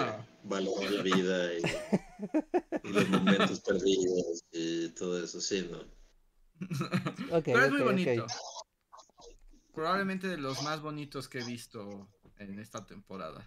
valorar 0.45 0.91
la 0.91 1.03
vida 1.03 1.55
y, 1.55 2.89
los 2.89 3.09
momentos 3.09 3.61
perdidos 3.61 4.45
y 4.53 4.89
todo 4.91 5.23
eso, 5.23 5.41
sí, 5.41 5.69
¿no? 5.71 5.79
Pero 7.45 7.65
es 7.65 7.71
muy 7.71 7.83
bonito. 7.83 8.27
Probablemente 9.79 10.27
de 10.27 10.39
los 10.39 10.65
más 10.65 10.81
bonitos 10.81 11.29
que 11.29 11.39
he 11.39 11.45
visto 11.45 12.11
en 12.39 12.59
esta 12.59 12.85
temporada. 12.85 13.47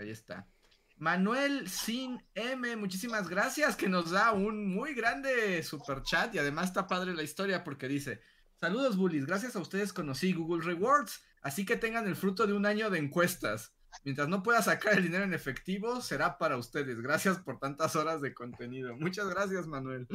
Ahí 0.00 0.10
está. 0.10 0.48
Manuel 0.96 1.68
Sin 1.68 2.20
M, 2.34 2.74
muchísimas 2.74 3.28
gracias, 3.28 3.76
que 3.76 3.88
nos 3.88 4.10
da 4.10 4.32
un 4.32 4.74
muy 4.74 4.94
grande 4.94 5.62
super 5.62 6.02
chat 6.02 6.34
y 6.34 6.40
además 6.40 6.70
está 6.70 6.88
padre 6.88 7.14
la 7.14 7.22
historia 7.22 7.62
porque 7.62 7.86
dice, 7.86 8.20
saludos 8.56 8.96
bullies, 8.96 9.26
gracias 9.26 9.54
a 9.54 9.60
ustedes 9.60 9.92
conocí 9.92 10.32
Google 10.32 10.64
Rewards, 10.64 11.22
así 11.42 11.64
que 11.64 11.76
tengan 11.76 12.08
el 12.08 12.16
fruto 12.16 12.48
de 12.48 12.54
un 12.54 12.66
año 12.66 12.90
de 12.90 12.98
encuestas. 12.98 13.74
Mientras 14.02 14.26
no 14.26 14.42
pueda 14.42 14.60
sacar 14.60 14.94
el 14.94 15.04
dinero 15.04 15.22
en 15.22 15.34
efectivo, 15.34 16.00
será 16.00 16.36
para 16.36 16.56
ustedes. 16.56 17.00
Gracias 17.00 17.38
por 17.38 17.60
tantas 17.60 17.94
horas 17.94 18.20
de 18.22 18.34
contenido. 18.34 18.96
Muchas 18.96 19.28
gracias, 19.28 19.68
Manuel. 19.68 20.08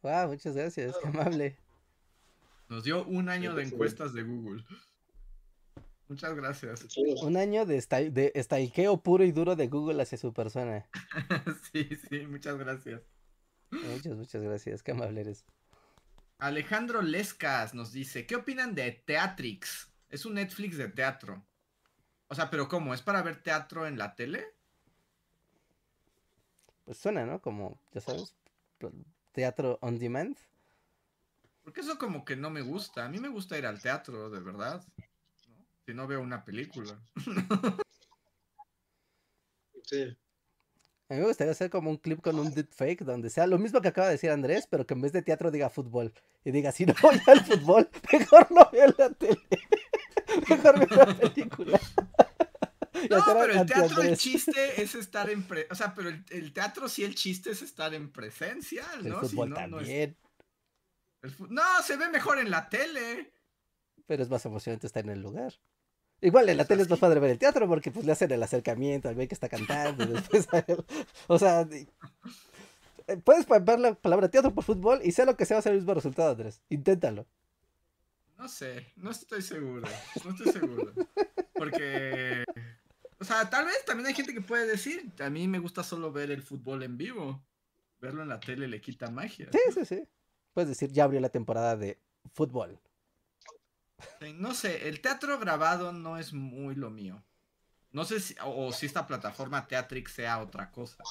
Wow, 0.00 0.28
muchas 0.28 0.56
gracias, 0.56 0.96
qué 1.02 1.08
amable. 1.08 1.61
Nos 2.72 2.84
dio 2.84 3.04
un 3.04 3.28
año 3.28 3.54
de 3.54 3.64
encuestas 3.64 4.14
de 4.14 4.22
Google. 4.22 4.64
Muchas 6.08 6.34
gracias. 6.34 6.86
Un 7.22 7.36
año 7.36 7.66
de, 7.66 7.82
de 8.10 8.98
puro 9.04 9.24
y 9.24 9.30
duro 9.30 9.56
de 9.56 9.68
Google 9.68 10.02
hacia 10.02 10.16
su 10.16 10.32
persona. 10.32 10.88
sí, 11.70 11.86
sí, 12.08 12.26
muchas 12.26 12.56
gracias. 12.56 13.02
Muchas, 13.70 14.16
muchas 14.16 14.42
gracias. 14.42 14.82
Qué 14.82 14.92
amable 14.92 15.20
eres. 15.20 15.44
Alejandro 16.38 17.02
Lescas 17.02 17.74
nos 17.74 17.92
dice, 17.92 18.24
¿qué 18.24 18.36
opinan 18.36 18.74
de 18.74 18.90
Teatrix? 18.90 19.92
Es 20.08 20.24
un 20.24 20.32
Netflix 20.32 20.78
de 20.78 20.88
teatro. 20.88 21.44
O 22.28 22.34
sea, 22.34 22.48
pero 22.48 22.68
¿cómo? 22.70 22.94
¿Es 22.94 23.02
para 23.02 23.20
ver 23.20 23.42
teatro 23.42 23.86
en 23.86 23.98
la 23.98 24.14
tele? 24.14 24.46
Pues 26.86 26.96
suena, 26.96 27.26
¿no? 27.26 27.42
Como, 27.42 27.78
ya 27.92 28.00
sabes, 28.00 28.34
teatro 29.32 29.78
on 29.82 29.98
demand. 29.98 30.38
Porque 31.62 31.80
eso 31.80 31.98
como 31.98 32.24
que 32.24 32.36
no 32.36 32.50
me 32.50 32.60
gusta. 32.60 33.04
A 33.04 33.08
mí 33.08 33.18
me 33.18 33.28
gusta 33.28 33.58
ir 33.58 33.66
al 33.66 33.80
teatro, 33.80 34.30
de 34.30 34.40
verdad 34.40 34.84
si 35.86 35.94
no 35.94 36.06
veo 36.06 36.20
una 36.20 36.44
película. 36.44 37.00
sí. 39.84 40.16
A 41.08 41.14
mí 41.14 41.20
me 41.20 41.26
gustaría 41.26 41.52
hacer 41.52 41.68
como 41.68 41.90
un 41.90 41.98
clip 41.98 42.22
con 42.22 42.38
un 42.38 42.54
deepfake 42.54 43.04
donde 43.04 43.28
sea 43.28 43.46
lo 43.46 43.58
mismo 43.58 43.82
que 43.82 43.88
acaba 43.88 44.06
de 44.06 44.14
decir 44.14 44.30
Andrés, 44.30 44.66
pero 44.70 44.86
que 44.86 44.94
en 44.94 45.02
vez 45.02 45.12
de 45.12 45.22
teatro 45.22 45.50
diga 45.50 45.68
fútbol. 45.68 46.14
Y 46.44 46.52
diga, 46.52 46.72
si 46.72 46.86
no 46.86 46.94
voy 47.02 47.20
al 47.26 47.44
fútbol, 47.44 47.90
mejor 48.12 48.50
no 48.50 48.68
veo 48.72 48.94
la 48.96 49.10
tele. 49.10 49.40
mejor 50.48 50.78
veo 50.78 51.04
la 51.04 51.14
película. 51.14 51.80
No, 53.10 53.24
pero 53.26 53.60
el 53.60 53.66
teatro, 53.66 54.02
el 54.02 54.16
chiste 54.16 54.80
es 54.80 54.94
estar 54.94 55.28
en... 55.28 55.44
O 55.70 55.74
sea, 55.74 55.92
pero 55.92 56.08
el, 56.08 56.52
teatro 56.52 56.88
sí 56.88 57.02
el 57.02 57.16
chiste 57.16 57.50
es 57.50 57.60
estar 57.60 57.92
en 57.94 58.12
presencia, 58.12 58.86
¿no? 59.02 59.20
El 59.20 59.28
fútbol 59.28 59.52
también. 59.52 60.16
No, 60.16 60.31
se 61.84 61.96
ve 61.96 62.08
mejor 62.08 62.38
en 62.38 62.50
la 62.50 62.68
tele. 62.68 63.32
Pero 64.06 64.22
es 64.22 64.30
más 64.30 64.44
emocionante 64.44 64.86
estar 64.86 65.04
en 65.04 65.10
el 65.10 65.20
lugar. 65.20 65.54
Igual 66.20 66.48
en 66.48 66.56
la 66.56 66.64
tele 66.64 66.82
es 66.82 66.90
más 66.90 67.00
padre 67.00 67.18
ver 67.18 67.30
el 67.30 67.38
teatro 67.38 67.66
porque 67.66 67.90
pues 67.90 68.06
le 68.06 68.12
hacen 68.12 68.30
el 68.30 68.42
acercamiento 68.42 69.08
al 69.08 69.16
güey 69.16 69.26
que 69.26 69.34
está 69.34 69.48
cantando. 69.48 70.06
después 70.06 70.46
O 71.26 71.38
sea, 71.38 71.66
eh, 73.08 73.16
puedes 73.16 73.46
ver 73.46 73.80
la 73.80 73.94
palabra 73.94 74.30
teatro 74.30 74.54
por 74.54 74.62
fútbol 74.62 75.00
y 75.02 75.12
sea 75.12 75.24
lo 75.24 75.36
que 75.36 75.44
sea 75.44 75.56
va 75.56 75.58
a 75.58 75.62
ser 75.62 75.72
el 75.72 75.78
mismo 75.78 75.94
resultado, 75.94 76.30
Andrés. 76.30 76.62
Inténtalo. 76.68 77.26
No 78.38 78.48
sé, 78.48 78.92
no 78.96 79.10
estoy 79.10 79.42
seguro. 79.42 79.88
No 80.24 80.30
estoy 80.30 80.52
seguro. 80.52 80.92
Porque. 81.54 82.44
O 83.18 83.24
sea, 83.24 83.48
tal 83.48 83.66
vez 83.66 83.84
también 83.84 84.08
hay 84.08 84.14
gente 84.14 84.34
que 84.34 84.40
puede 84.40 84.66
decir, 84.66 85.12
a 85.20 85.30
mí 85.30 85.46
me 85.46 85.60
gusta 85.60 85.84
solo 85.84 86.10
ver 86.10 86.32
el 86.32 86.42
fútbol 86.42 86.82
en 86.82 86.96
vivo. 86.96 87.44
Verlo 88.00 88.22
en 88.22 88.28
la 88.28 88.40
tele 88.40 88.66
le 88.66 88.80
quita 88.80 89.10
magia. 89.10 89.48
Sí, 89.52 89.60
sí, 89.72 89.84
sí. 89.84 90.08
Puedes 90.52 90.68
decir, 90.68 90.92
ya 90.92 91.04
abrió 91.04 91.20
la 91.20 91.30
temporada 91.30 91.76
de 91.76 91.98
fútbol. 92.32 92.78
No 94.34 94.54
sé, 94.54 94.88
el 94.88 95.00
teatro 95.00 95.38
grabado 95.38 95.92
no 95.92 96.18
es 96.18 96.32
muy 96.32 96.74
lo 96.74 96.90
mío. 96.90 97.22
No 97.92 98.04
sé 98.04 98.20
si, 98.20 98.34
o, 98.44 98.72
si 98.72 98.86
esta 98.86 99.06
plataforma 99.06 99.66
Teatrix 99.66 100.12
sea 100.12 100.40
otra 100.40 100.70
cosa. 100.70 101.02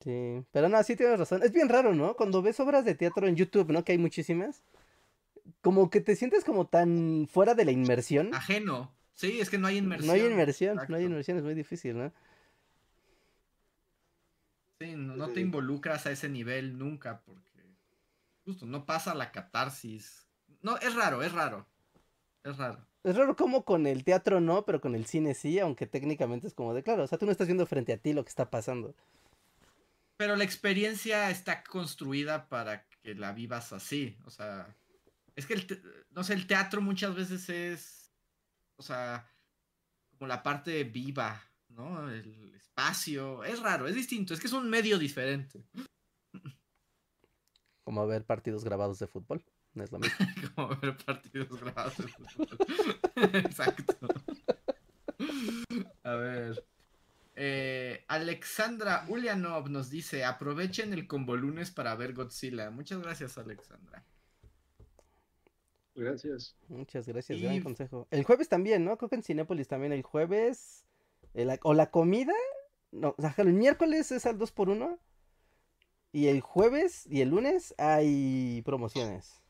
Sí, 0.00 0.44
pero 0.52 0.68
no, 0.68 0.82
sí 0.82 0.96
tienes 0.96 1.18
razón. 1.18 1.42
Es 1.42 1.52
bien 1.52 1.68
raro, 1.68 1.94
¿no? 1.94 2.14
Cuando 2.14 2.42
ves 2.42 2.60
obras 2.60 2.84
de 2.84 2.94
teatro 2.94 3.26
en 3.26 3.36
YouTube, 3.36 3.70
¿no? 3.70 3.84
Que 3.84 3.92
hay 3.92 3.98
muchísimas. 3.98 4.62
Como 5.62 5.90
que 5.90 6.00
te 6.00 6.16
sientes 6.16 6.44
como 6.44 6.66
tan 6.66 7.28
fuera 7.30 7.54
de 7.54 7.64
la 7.64 7.72
inmersión. 7.72 8.34
Ajeno. 8.34 8.92
Sí, 9.14 9.40
es 9.40 9.48
que 9.48 9.58
no 9.58 9.66
hay 9.66 9.78
inmersión. 9.78 10.06
No 10.08 10.12
hay 10.12 10.30
inmersión, 10.30 10.80
no 10.88 10.96
hay 10.96 11.04
inmersión, 11.04 11.38
es 11.38 11.44
muy 11.44 11.54
difícil, 11.54 11.96
¿no? 11.96 12.12
Sí, 14.80 14.94
no 14.94 15.28
te 15.28 15.40
involucras 15.40 16.06
a 16.06 16.10
ese 16.10 16.28
nivel 16.28 16.78
nunca 16.78 17.22
porque 17.24 17.76
justo 18.44 18.66
no 18.66 18.84
pasa 18.84 19.14
la 19.14 19.32
catarsis 19.32 20.26
no, 20.62 20.76
es 20.78 20.94
raro, 20.94 21.22
es 21.22 21.32
raro. 21.32 21.66
Es 22.42 22.56
raro. 22.56 22.84
Es 23.04 23.16
raro 23.16 23.36
como 23.36 23.64
con 23.64 23.86
el 23.86 24.02
teatro 24.02 24.40
no, 24.40 24.64
pero 24.64 24.80
con 24.80 24.96
el 24.96 25.06
cine 25.06 25.34
sí, 25.34 25.60
aunque 25.60 25.86
técnicamente 25.86 26.48
es 26.48 26.54
como 26.54 26.74
de 26.74 26.82
claro, 26.82 27.04
o 27.04 27.06
sea, 27.06 27.18
tú 27.18 27.24
no 27.24 27.32
estás 27.32 27.46
viendo 27.46 27.66
frente 27.66 27.92
a 27.92 27.98
ti 27.98 28.12
lo 28.12 28.24
que 28.24 28.30
está 28.30 28.50
pasando. 28.50 28.92
Pero 30.16 30.34
la 30.34 30.42
experiencia 30.42 31.30
está 31.30 31.62
construida 31.62 32.48
para 32.48 32.84
que 32.88 33.14
la 33.14 33.32
vivas 33.32 33.72
así, 33.72 34.16
o 34.24 34.30
sea, 34.30 34.74
es 35.36 35.46
que 35.46 35.54
el, 35.54 36.04
no 36.10 36.24
sé, 36.24 36.34
el 36.34 36.48
teatro 36.48 36.80
muchas 36.80 37.14
veces 37.14 37.48
es, 37.48 38.10
o 38.74 38.82
sea, 38.82 39.30
como 40.18 40.26
la 40.26 40.42
parte 40.42 40.82
viva, 40.82 41.40
¿no? 41.76 42.10
El 42.10 42.54
espacio, 42.54 43.44
es 43.44 43.60
raro, 43.60 43.86
es 43.86 43.94
distinto, 43.94 44.34
es 44.34 44.40
que 44.40 44.46
es 44.46 44.52
un 44.52 44.68
medio 44.68 44.98
diferente. 44.98 45.64
Como 47.84 48.06
ver 48.06 48.24
partidos 48.24 48.64
grabados 48.64 48.98
de 48.98 49.06
fútbol. 49.06 49.44
No 49.74 49.84
es 49.84 49.92
lo 49.92 49.98
mismo. 49.98 50.18
Como 50.54 50.68
ver 50.80 50.96
partidos 50.96 51.60
grabados. 51.60 51.94
Exacto. 53.34 54.08
A 56.02 56.14
ver. 56.14 56.64
Eh, 57.36 58.02
Alexandra 58.08 59.04
Ulianov 59.08 59.68
nos 59.68 59.90
dice: 59.90 60.24
aprovechen 60.24 60.94
el 60.94 61.06
combo 61.06 61.36
lunes 61.36 61.70
para 61.70 61.94
ver 61.94 62.14
Godzilla. 62.14 62.70
Muchas 62.70 63.02
gracias, 63.02 63.36
Alexandra. 63.36 64.02
Gracias. 65.94 66.56
Muchas 66.68 67.06
gracias, 67.06 67.40
gran 67.40 67.62
consejo. 67.62 68.08
El 68.10 68.24
jueves 68.24 68.48
también, 68.48 68.84
¿no? 68.84 68.96
Creo 68.96 69.10
que 69.10 69.16
en 69.16 69.22
Cinépolis 69.22 69.68
también 69.68 69.92
el 69.92 70.02
jueves. 70.02 70.85
O 71.62 71.74
la 71.74 71.90
comida. 71.90 72.34
No, 72.92 73.14
o 73.18 73.20
sea, 73.20 73.34
el 73.38 73.52
miércoles 73.52 74.12
es 74.12 74.26
al 74.26 74.38
2 74.38 74.52
por 74.52 74.70
1 74.70 74.98
Y 76.12 76.28
el 76.28 76.40
jueves 76.40 77.06
y 77.10 77.20
el 77.20 77.30
lunes 77.30 77.74
hay 77.78 78.62
promociones 78.64 79.42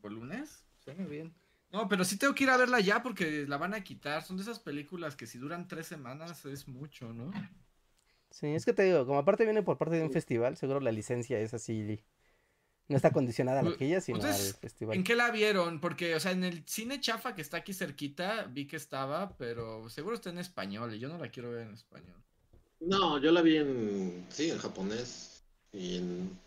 por 0.00 0.12
lunes. 0.12 0.64
Suena 0.78 1.04
bien. 1.06 1.34
No, 1.72 1.88
pero 1.88 2.04
sí 2.04 2.18
tengo 2.18 2.34
que 2.34 2.44
ir 2.44 2.50
a 2.50 2.56
verla 2.56 2.80
ya 2.80 3.02
porque 3.02 3.46
la 3.46 3.56
van 3.56 3.74
a 3.74 3.84
quitar. 3.84 4.22
Son 4.22 4.36
de 4.36 4.42
esas 4.42 4.58
películas 4.58 5.14
que 5.14 5.26
si 5.26 5.38
duran 5.38 5.68
tres 5.68 5.86
semanas 5.86 6.44
es 6.44 6.66
mucho, 6.66 7.12
¿no? 7.12 7.30
Sí, 8.30 8.46
es 8.48 8.64
que 8.64 8.72
te 8.72 8.84
digo, 8.84 9.06
como 9.06 9.18
aparte 9.18 9.44
viene 9.44 9.62
por 9.62 9.76
parte 9.76 9.96
de 9.96 10.04
un 10.04 10.12
festival, 10.12 10.56
seguro 10.56 10.80
la 10.80 10.92
licencia 10.92 11.40
es 11.40 11.52
así. 11.52 12.04
No 12.90 12.96
está 12.96 13.12
condicionada 13.12 13.60
a 13.60 13.62
la 13.62 13.76
que 13.76 14.00
sino 14.00 14.22
al 14.22 14.34
festival. 14.34 14.96
¿En 14.96 15.04
qué 15.04 15.14
la 15.14 15.30
vieron? 15.30 15.80
Porque, 15.80 16.14
o 16.14 16.20
sea, 16.20 16.32
en 16.32 16.44
el 16.44 16.64
cine 16.66 17.00
chafa 17.00 17.34
que 17.34 17.40
está 17.40 17.56
aquí 17.58 17.72
cerquita, 17.72 18.44
vi 18.50 18.66
que 18.66 18.76
estaba, 18.76 19.36
pero 19.38 19.88
seguro 19.88 20.16
está 20.16 20.28
en 20.28 20.38
español 20.38 20.94
y 20.94 20.98
yo 20.98 21.08
no 21.08 21.16
la 21.16 21.30
quiero 21.30 21.50
ver 21.50 21.68
en 21.68 21.74
español. 21.74 22.22
No, 22.80 23.18
yo 23.18 23.30
la 23.30 23.42
vi 23.42 23.56
en. 23.56 24.26
Sí, 24.28 24.50
en 24.50 24.58
japonés. 24.58 25.42
Y 25.72 25.98
en 25.98 26.38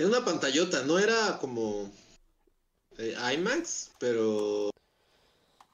era 0.00 0.08
una 0.08 0.24
pantallota, 0.24 0.82
no 0.84 0.98
era 0.98 1.36
como 1.38 1.92
eh, 2.96 3.14
IMAX, 3.34 3.90
pero 3.98 4.70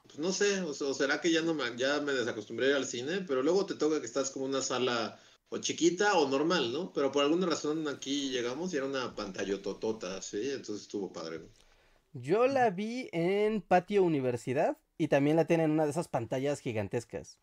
pues 0.05 0.19
no 0.19 0.33
sé, 0.33 0.63
o, 0.63 0.75
será 0.95 1.21
que 1.21 1.31
ya 1.31 1.43
no 1.43 1.55
me, 1.55 1.77
ya 1.77 2.01
me 2.01 2.13
desacostumbré 2.13 2.75
al 2.75 2.87
cine, 2.87 3.21
pero 3.21 3.43
luego 3.45 3.67
te 3.67 3.77
toca 3.77 4.01
que 4.01 4.07
estás 4.07 4.31
como 4.31 4.45
una 4.45 4.63
sala 4.63 5.21
o 5.49 5.59
chiquita 5.59 6.19
o 6.19 6.29
normal, 6.29 6.73
¿no? 6.73 6.93
Pero 6.93 7.13
por 7.13 7.25
alguna 7.25 7.47
razón 7.47 7.87
aquí 7.89 8.31
llegamos 8.31 8.73
y 8.73 8.77
era 8.77 8.87
una 8.87 9.15
pantallototota, 9.15 10.21
¿sí? 10.23 10.51
Entonces 10.51 10.83
estuvo 10.83 11.13
padre. 11.13 11.41
Yo 12.13 12.47
la 12.47 12.71
vi 12.71 13.09
en 13.13 13.61
Patio 13.63 14.03
Universidad 14.03 14.79
y 14.99 15.09
también 15.09 15.37
la 15.37 15.47
tienen 15.47 15.67
en 15.67 15.73
una 15.73 15.85
de 15.85 15.91
esas 15.91 16.09
pantallas 16.09 16.61
gigantescas. 16.61 17.39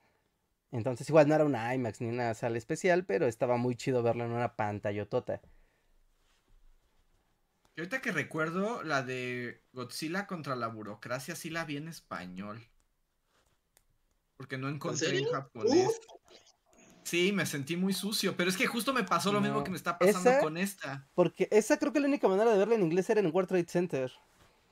Entonces 0.72 1.08
igual 1.10 1.28
no 1.28 1.36
era 1.36 1.46
una 1.46 1.74
IMAX 1.76 2.02
ni 2.02 2.08
una 2.10 2.34
sala 2.34 2.58
especial, 2.58 3.06
pero 3.06 3.28
estaba 3.28 3.58
muy 3.58 3.76
chido 3.76 4.02
verla 4.04 4.26
en 4.26 4.32
una 4.32 4.56
pantallotota. 4.56 5.42
Y 7.76 7.82
ahorita 7.82 8.02
que 8.02 8.12
recuerdo, 8.12 8.84
la 8.84 9.04
de 9.04 9.62
Godzilla 9.72 10.28
contra 10.28 10.56
la 10.56 10.68
burocracia 10.68 11.36
sí 11.36 11.50
la 11.50 11.66
vi 11.66 11.78
en 11.78 11.88
español. 11.88 12.68
porque 14.38 14.58
no 14.58 14.68
encontré 14.70 15.18
en 15.20 15.26
japonés. 15.26 16.00
Sí, 17.04 17.32
me 17.34 17.46
sentí 17.46 17.76
muy 17.76 17.94
sucio, 17.94 18.36
pero 18.38 18.50
es 18.50 18.58
que 18.58 18.66
justo 18.66 18.94
me 18.94 19.04
pasó 19.04 19.32
lo 19.32 19.42
mismo 19.42 19.64
que 19.64 19.72
me 19.72 19.78
está 19.78 19.98
pasando 19.98 20.40
con 20.42 20.58
esta. 20.58 21.08
Porque 21.16 21.48
esa 21.52 21.78
creo 21.78 21.92
que 21.92 22.00
la 22.00 22.08
única 22.08 22.28
manera 22.28 22.52
de 22.52 22.58
verla 22.58 22.76
en 22.76 22.84
inglés 22.84 23.10
era 23.10 23.20
en 23.20 23.32
World 23.34 23.50
Trade 23.50 23.68
Center. 23.68 24.12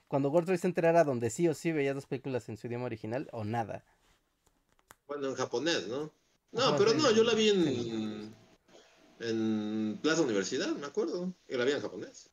Cuando 0.08 0.30
World 0.30 0.48
Trade 0.48 0.60
Center 0.60 0.86
era 0.86 1.04
donde 1.04 1.30
sí 1.30 1.48
o 1.48 1.54
sí 1.54 1.72
veías 1.72 1.96
dos 1.96 2.06
películas 2.06 2.48
en 2.50 2.58
su 2.58 2.68
idioma 2.68 2.86
original 2.86 3.30
o 3.32 3.44
nada. 3.44 3.84
Bueno, 5.08 5.28
en 5.28 5.36
japonés, 5.36 5.88
¿no? 5.88 6.12
No, 6.52 6.76
pero 6.78 6.94
no, 6.94 7.12
yo 7.12 7.24
la 7.24 7.34
vi 7.34 7.50
en, 7.50 8.36
en 9.20 10.00
Plaza 10.02 10.22
Universidad, 10.22 10.70
me 10.70 10.86
acuerdo. 10.86 11.34
Y 11.48 11.56
la 11.56 11.66
vi 11.66 11.72
en 11.72 11.82
japonés. 11.82 12.30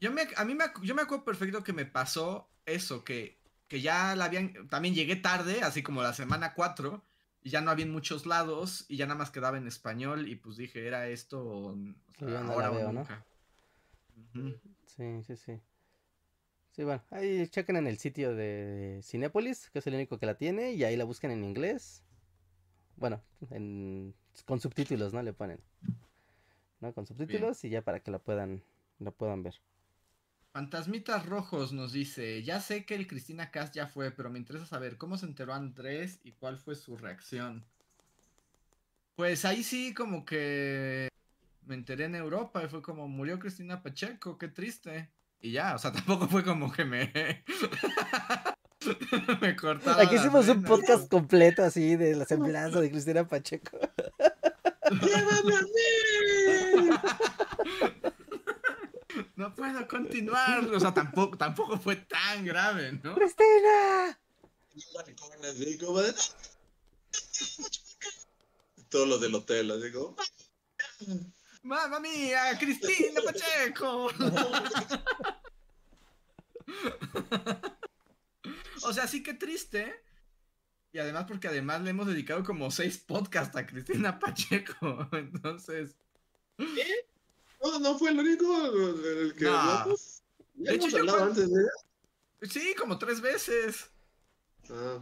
Yo 0.00 0.10
me, 0.10 0.26
a 0.36 0.44
mí 0.44 0.54
me, 0.54 0.64
yo 0.82 0.94
me 0.94 1.02
acuerdo 1.02 1.24
perfecto 1.24 1.62
que 1.62 1.72
me 1.72 1.86
pasó 1.86 2.48
eso, 2.66 3.04
que, 3.04 3.38
que 3.68 3.80
ya 3.80 4.16
la 4.16 4.26
habían, 4.26 4.68
también 4.68 4.94
llegué 4.94 5.16
tarde, 5.16 5.62
así 5.62 5.82
como 5.82 6.02
la 6.02 6.12
semana 6.12 6.54
4, 6.54 7.02
y 7.44 7.50
ya 7.50 7.60
no 7.60 7.70
había 7.70 7.84
en 7.84 7.92
muchos 7.92 8.26
lados, 8.26 8.86
y 8.88 8.96
ya 8.96 9.06
nada 9.06 9.18
más 9.18 9.30
quedaba 9.30 9.58
en 9.58 9.68
español, 9.68 10.26
y 10.28 10.34
pues 10.34 10.56
dije, 10.56 10.86
era 10.86 11.06
esto 11.08 11.76
ahora 12.20 12.72
o 12.72 12.92
nunca. 12.92 13.24
Sí, 14.86 15.22
sí, 15.22 15.36
sí. 15.36 15.60
Sí, 16.72 16.82
bueno, 16.82 17.04
ahí 17.10 17.46
chequen 17.46 17.76
en 17.76 17.86
el 17.86 17.98
sitio 17.98 18.34
de 18.34 19.00
Cinepolis, 19.04 19.70
que 19.70 19.78
es 19.78 19.86
el 19.86 19.94
único 19.94 20.18
que 20.18 20.26
la 20.26 20.36
tiene, 20.36 20.72
y 20.72 20.82
ahí 20.82 20.96
la 20.96 21.04
buscan 21.04 21.30
en 21.30 21.44
inglés. 21.44 22.02
Bueno, 22.96 23.22
con 24.44 24.60
subtítulos, 24.60 25.12
¿no? 25.12 25.22
Le 25.22 25.32
ponen. 25.32 25.60
¿No? 26.80 26.92
Con 26.92 27.06
subtítulos 27.06 27.62
y 27.64 27.68
ya 27.68 27.82
para 27.82 28.00
que 28.00 28.10
la 28.10 28.18
puedan, 28.18 28.62
la 28.98 29.10
puedan 29.10 29.42
ver. 29.42 29.60
Fantasmitas 30.54 31.26
Rojos 31.26 31.72
nos 31.72 31.92
dice, 31.92 32.44
ya 32.44 32.60
sé 32.60 32.84
que 32.84 32.94
el 32.94 33.08
Cristina 33.08 33.50
Cast 33.50 33.74
ya 33.74 33.88
fue, 33.88 34.12
pero 34.12 34.30
me 34.30 34.38
interesa 34.38 34.64
saber 34.64 34.96
cómo 34.96 35.18
se 35.18 35.26
enteró 35.26 35.52
Andrés 35.52 36.20
y 36.22 36.30
cuál 36.30 36.58
fue 36.58 36.76
su 36.76 36.96
reacción. 36.96 37.64
Pues 39.16 39.44
ahí 39.44 39.64
sí 39.64 39.92
como 39.94 40.24
que 40.24 41.08
me 41.66 41.74
enteré 41.74 42.04
en 42.04 42.14
Europa 42.14 42.62
y 42.62 42.68
fue 42.68 42.82
como 42.82 43.08
murió 43.08 43.40
Cristina 43.40 43.82
Pacheco, 43.82 44.38
qué 44.38 44.46
triste. 44.46 45.10
Y 45.40 45.50
ya, 45.50 45.74
o 45.74 45.78
sea, 45.78 45.90
tampoco 45.92 46.28
fue 46.28 46.44
como 46.44 46.70
que 46.70 46.84
me... 46.84 47.12
me 49.40 49.56
cortaba. 49.56 50.02
Aquí 50.02 50.14
hicimos 50.14 50.46
un 50.46 50.62
podcast 50.62 51.10
completo 51.10 51.64
así 51.64 51.96
de 51.96 52.14
la 52.14 52.26
semblanza 52.26 52.80
de 52.80 52.92
Cristina 52.92 53.26
Pacheco. 53.26 53.76
¡Llévame 55.02 55.56
a 55.56 55.62
mí! 55.62 56.90
no 59.36 59.53
puedo 59.72 59.88
continuar. 59.88 60.64
O 60.68 60.80
sea, 60.80 60.92
tampoco, 60.92 61.38
tampoco 61.38 61.78
fue 61.78 61.96
tan 61.96 62.44
grave, 62.44 62.92
¿no? 63.02 63.14
¡Cristina! 63.14 64.18
Todos 68.88 69.08
los 69.08 69.20
del 69.20 69.34
hotel, 69.34 69.70
así 69.70 69.92
como. 69.92 70.16
¡Mamma 71.62 72.00
mía! 72.00 72.56
¡Cristina 72.58 73.20
Pacheco! 73.24 74.10
o 78.82 78.92
sea, 78.92 79.06
sí 79.08 79.22
que 79.22 79.34
triste. 79.34 80.02
Y 80.92 80.98
además, 80.98 81.24
porque 81.26 81.48
además 81.48 81.82
le 81.82 81.90
hemos 81.90 82.06
dedicado 82.06 82.44
como 82.44 82.70
seis 82.70 82.98
podcasts 82.98 83.56
a 83.56 83.66
Cristina 83.66 84.18
Pacheco. 84.18 85.08
Entonces. 85.12 85.96
¿Qué? 86.56 87.13
No, 87.64 87.78
no 87.78 87.98
fue 87.98 88.10
el 88.10 88.18
único 88.18 88.66
el 88.66 89.34
que 89.34 89.46
hablamos. 89.46 90.22
de 90.52 90.74
hecho, 90.74 90.96
hablado 90.98 91.24
antes 91.24 91.50
de 91.50 91.62
ella? 91.62 91.70
Sí, 92.42 92.74
como 92.78 92.98
tres 92.98 93.20
veces. 93.20 93.90
Ah. 94.70 94.98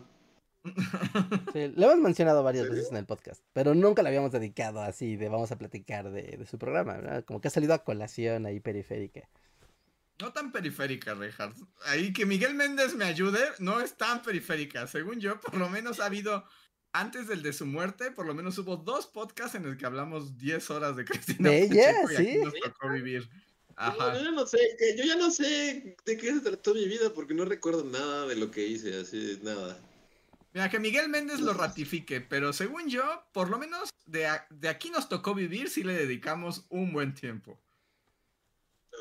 Sí, 1.52 1.72
lo 1.74 1.90
hemos 1.90 1.98
mencionado 1.98 2.44
varias 2.44 2.68
veces 2.68 2.90
en 2.92 2.98
el 2.98 3.04
podcast, 3.04 3.42
pero 3.52 3.74
nunca 3.74 4.02
le 4.02 4.10
habíamos 4.10 4.30
dedicado 4.30 4.80
así 4.80 5.16
de 5.16 5.28
vamos 5.28 5.50
a 5.50 5.58
platicar 5.58 6.12
de, 6.12 6.46
su 6.48 6.56
programa, 6.56 6.94
¿verdad? 6.94 7.24
Como 7.24 7.40
que 7.40 7.48
ha 7.48 7.50
salido 7.50 7.74
a 7.74 7.82
colación 7.82 8.46
ahí 8.46 8.60
periférica. 8.60 9.28
No 10.20 10.32
tan 10.32 10.52
periférica, 10.52 11.14
Reinhardt. 11.14 11.56
Ahí 11.86 12.12
que 12.12 12.26
Miguel 12.26 12.54
Méndez 12.54 12.94
me 12.94 13.04
ayude, 13.04 13.40
no 13.58 13.80
es 13.80 13.96
tan 13.96 14.22
periférica. 14.22 14.86
Según 14.86 15.18
yo, 15.18 15.40
por 15.40 15.56
lo 15.56 15.68
menos 15.68 15.98
ha 15.98 16.06
habido 16.06 16.44
antes 16.92 17.26
del 17.26 17.42
de 17.42 17.52
su 17.52 17.66
muerte, 17.66 18.10
por 18.10 18.26
lo 18.26 18.34
menos 18.34 18.58
hubo 18.58 18.76
dos 18.76 19.06
podcasts 19.06 19.54
en 19.54 19.64
los 19.64 19.76
que 19.76 19.86
hablamos 19.86 20.36
10 20.38 20.70
horas 20.70 20.96
de 20.96 21.04
Cristina. 21.04 21.50
De 21.50 21.62
ella, 21.62 22.06
sí. 22.08 22.38
nos 22.42 22.54
tocó 22.54 22.90
vivir. 22.90 23.28
Ajá. 23.74 24.14
yo 24.14 24.24
ya 24.24 24.30
no 24.30 24.46
sé, 24.46 24.58
yo 24.96 25.04
ya 25.04 25.16
no 25.16 25.30
sé 25.30 25.96
de 26.04 26.16
qué 26.18 26.32
se 26.34 26.40
trató 26.40 26.74
mi 26.74 26.86
vida 26.86 27.12
porque 27.14 27.32
no 27.32 27.46
recuerdo 27.46 27.84
nada 27.84 28.26
de 28.26 28.36
lo 28.36 28.50
que 28.50 28.66
hice, 28.66 29.00
así, 29.00 29.40
nada. 29.42 29.78
Mira, 30.52 30.68
que 30.68 30.78
Miguel 30.78 31.08
Méndez 31.08 31.40
lo 31.40 31.54
ratifique, 31.54 32.20
pero 32.20 32.52
según 32.52 32.88
yo, 32.88 33.02
por 33.32 33.48
lo 33.48 33.58
menos 33.58 33.88
de, 34.04 34.28
de 34.50 34.68
aquí 34.68 34.90
nos 34.90 35.08
tocó 35.08 35.34
vivir 35.34 35.70
si 35.70 35.82
le 35.82 35.94
dedicamos 35.94 36.66
un 36.68 36.92
buen 36.92 37.14
tiempo. 37.14 37.58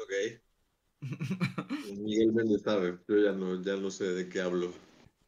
Ok. 0.03 0.41
Miguel 1.97 2.31
Méndez 2.31 2.61
sabe, 2.61 2.97
yo 3.09 3.17
ya 3.17 3.33
no, 3.33 3.61
ya 3.61 3.75
no 3.75 3.91
sé 3.91 4.05
de 4.05 4.29
qué 4.29 4.39
hablo 4.39 4.73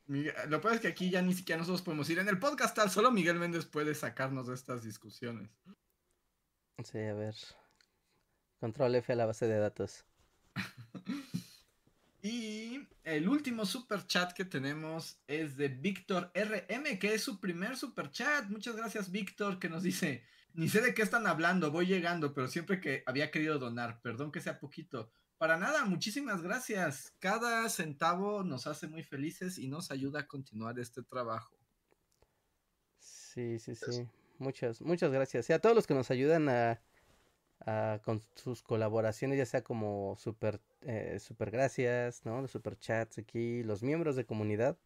lo 0.08 0.62
peor 0.62 0.76
es 0.76 0.82
que 0.82 0.90
aquí 0.90 1.10
ya 1.10 1.22
ni 1.22 1.34
siquiera 1.34 1.60
nosotros 1.60 1.82
podemos 1.82 2.10
ir 2.10 2.20
en 2.20 2.28
el 2.28 2.40
podcast, 2.40 2.76
tal 2.76 2.90
solo 2.90 3.12
Miguel 3.12 3.40
Méndez 3.40 3.66
puede 3.66 3.96
sacarnos 3.96 4.48
de 4.48 4.56
estas 4.56 4.84
discusiones. 4.84 5.50
Sí, 6.84 7.00
a 7.00 7.14
ver. 7.14 7.36
Control 8.60 8.96
F 8.96 9.14
a 9.14 9.16
la 9.16 9.26
base 9.26 9.48
de 9.48 9.58
datos. 9.58 10.06
y 12.22 12.88
el 13.04 13.30
último 13.30 13.66
super 13.66 14.06
chat 14.06 14.34
que 14.34 14.46
tenemos 14.46 15.20
es 15.28 15.56
de 15.56 15.68
Víctor 15.70 16.32
RM, 16.34 16.98
que 17.00 17.14
es 17.14 17.24
su 17.24 17.40
primer 17.40 17.78
super 17.78 18.12
chat. 18.12 18.50
Muchas 18.50 18.76
gracias, 18.76 19.12
Víctor, 19.12 19.60
que 19.60 19.70
nos 19.70 19.84
dice: 19.84 20.26
Ni 20.54 20.70
sé 20.70 20.82
de 20.82 20.94
qué 20.94 21.02
están 21.02 21.28
hablando, 21.28 21.72
voy 21.72 21.86
llegando, 21.86 22.34
pero 22.34 22.48
siempre 22.48 22.80
que 22.80 23.04
había 23.06 23.32
querido 23.32 23.60
donar, 23.60 24.02
perdón 24.02 24.32
que 24.32 24.42
sea 24.42 24.60
poquito. 24.60 25.12
Para 25.44 25.58
nada, 25.58 25.84
muchísimas 25.84 26.42
gracias. 26.42 27.14
Cada 27.20 27.68
centavo 27.68 28.46
nos 28.46 28.66
hace 28.66 28.88
muy 28.88 29.04
felices 29.04 29.58
y 29.58 29.68
nos 29.68 29.92
ayuda 29.92 30.22
a 30.22 30.26
continuar 30.26 30.80
este 30.80 31.04
trabajo. 31.04 31.54
Sí, 32.98 33.60
sí, 33.60 33.76
sí. 33.76 34.08
Muchas, 34.40 34.82
muchas 34.82 35.12
gracias. 35.12 35.50
Y 35.50 35.52
a 35.52 35.60
todos 35.60 35.76
los 35.76 35.86
que 35.86 35.96
nos 35.96 36.10
ayudan 36.12 36.48
a, 36.48 36.80
con 38.06 38.22
sus 38.36 38.64
colaboraciones, 38.64 39.38
ya 39.38 39.46
sea 39.46 39.66
como 39.66 40.16
super, 40.18 40.62
eh, 40.80 41.20
super 41.20 41.52
gracias, 41.52 42.24
¿no? 42.24 42.42
Los 42.42 42.52
super 42.52 42.80
chats 42.80 43.18
aquí, 43.18 43.64
los 43.64 43.84
miembros 43.84 44.16
de 44.16 44.26
comunidad. 44.26 44.78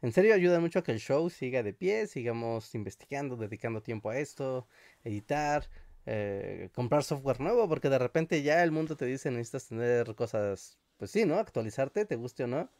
En 0.00 0.12
serio 0.12 0.32
ayuda 0.32 0.60
mucho 0.60 0.78
a 0.78 0.84
que 0.84 0.92
el 0.92 1.00
show 1.00 1.28
siga 1.28 1.64
de 1.64 1.72
pie, 1.72 2.06
sigamos 2.06 2.72
investigando, 2.76 3.34
dedicando 3.34 3.82
tiempo 3.82 4.10
a 4.10 4.18
esto, 4.18 4.68
editar, 5.02 5.68
eh, 6.10 6.70
comprar 6.72 7.04
software 7.04 7.38
nuevo, 7.38 7.68
porque 7.68 7.90
de 7.90 7.98
repente 7.98 8.42
ya 8.42 8.62
el 8.64 8.70
mundo 8.70 8.96
te 8.96 9.04
dice 9.04 9.30
necesitas 9.30 9.66
tener 9.66 10.14
cosas, 10.14 10.78
pues 10.96 11.10
sí, 11.10 11.26
¿no? 11.26 11.38
Actualizarte, 11.38 12.06
te 12.06 12.16
guste 12.16 12.44
o 12.44 12.46
no, 12.46 12.70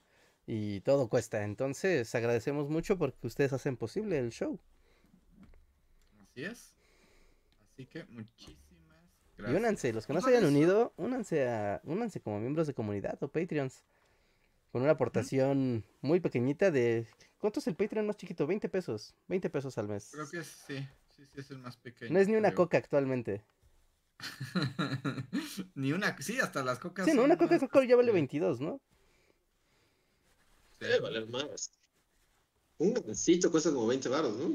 y 0.46 0.80
todo 0.80 1.10
cuesta. 1.10 1.44
Entonces 1.44 2.14
agradecemos 2.14 2.70
mucho 2.70 2.96
porque 2.96 3.26
ustedes 3.26 3.52
hacen 3.52 3.76
posible 3.76 4.18
el 4.18 4.30
show. 4.30 4.59
Así 6.22 6.42
es. 6.42 6.74
Así 7.70 7.84
que 7.84 8.05
muchísimas 8.05 8.96
gracias. 9.36 9.52
Y 9.52 9.56
únanse, 9.56 9.92
los 9.92 10.06
que 10.06 10.14
no 10.14 10.22
se 10.22 10.30
hayan 10.30 10.46
unido, 10.46 10.94
únanse, 10.96 11.46
a, 11.46 11.82
únanse 11.84 12.22
como 12.22 12.40
miembros 12.40 12.66
de 12.66 12.72
comunidad 12.72 13.22
o 13.22 13.28
Patreons. 13.28 13.84
Con 14.72 14.80
una 14.80 14.92
aportación 14.92 15.84
muy 16.00 16.20
pequeñita 16.20 16.70
de... 16.70 17.06
¿Cuánto 17.38 17.60
es 17.60 17.66
el 17.66 17.74
Patreon 17.74 18.06
más 18.06 18.16
chiquito? 18.16 18.46
20 18.46 18.70
pesos. 18.70 19.14
20 19.28 19.50
pesos 19.50 19.76
al 19.76 19.88
mes. 19.88 20.10
Creo 20.12 20.30
que 20.30 20.42
sí. 20.42 20.86
Sí, 21.18 21.26
sí, 21.26 21.40
es 21.40 21.50
el 21.50 21.58
más 21.58 21.76
pequeño. 21.76 22.12
No 22.12 22.20
es 22.20 22.28
ni 22.28 22.36
una 22.36 22.54
coca 22.54 22.78
actualmente. 22.78 23.42
ni 25.74 25.92
una, 25.92 26.16
sí, 26.22 26.38
hasta 26.38 26.62
las 26.62 26.78
cocas. 26.78 27.06
Sí, 27.06 27.12
no, 27.12 27.24
una 27.24 27.36
coca 27.36 27.58
ya 27.84 27.96
vale 27.96 28.12
22, 28.12 28.60
¿no? 28.60 28.80
Debe 30.78 31.00
valer 31.00 31.26
más. 31.26 31.72
Un 32.78 32.94
gancito 32.94 33.50
cuesta 33.50 33.72
como 33.72 33.88
20 33.88 34.08
baros, 34.08 34.36
¿no? 34.36 34.54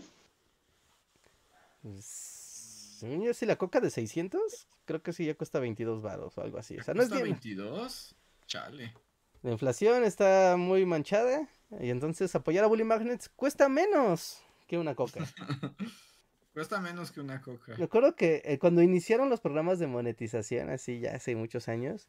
Pues, 1.82 3.00
yo, 3.02 3.34
si 3.34 3.46
la 3.46 3.58
coca 3.58 3.82
de 3.82 3.90
600, 3.90 4.70
creo 4.86 5.04
que 5.04 5.12
sí 5.12 5.26
ya 5.26 5.36
cuesta 5.36 5.60
22 5.60 6.02
baros 6.02 6.38
o 6.38 6.42
algo 6.42 6.60
así. 6.60 6.78
O 6.78 6.84
sea, 6.84 6.94
no 6.94 7.04
es 7.04 7.10
22? 7.10 8.16
Chale. 8.48 8.94
La 9.42 9.52
inflación 9.52 10.06
está 10.06 10.56
muy 10.58 10.86
manchada 10.86 11.50
y 11.82 11.90
entonces 11.90 12.34
apoyar 12.36 12.64
a 12.64 12.68
Bully 12.68 12.86
Magnets 12.86 13.28
cuesta 13.28 13.68
menos 13.68 14.42
que 14.66 14.78
una 14.78 14.96
coca. 14.96 15.28
Cuesta 16.54 16.80
menos 16.80 17.12
que 17.12 17.20
una 17.20 17.42
coca. 17.42 17.76
Me 17.78 17.86
acuerdo 17.86 18.16
que 18.16 18.44
eh, 18.46 18.60
cuando 18.60 18.84
iniciaron 18.84 19.30
los 19.30 19.42
programas 19.42 19.80
de 19.80 19.88
monetización, 19.88 20.70
así 20.70 21.00
ya 21.00 21.16
hace 21.16 21.36
muchos 21.36 21.68
años, 21.68 22.08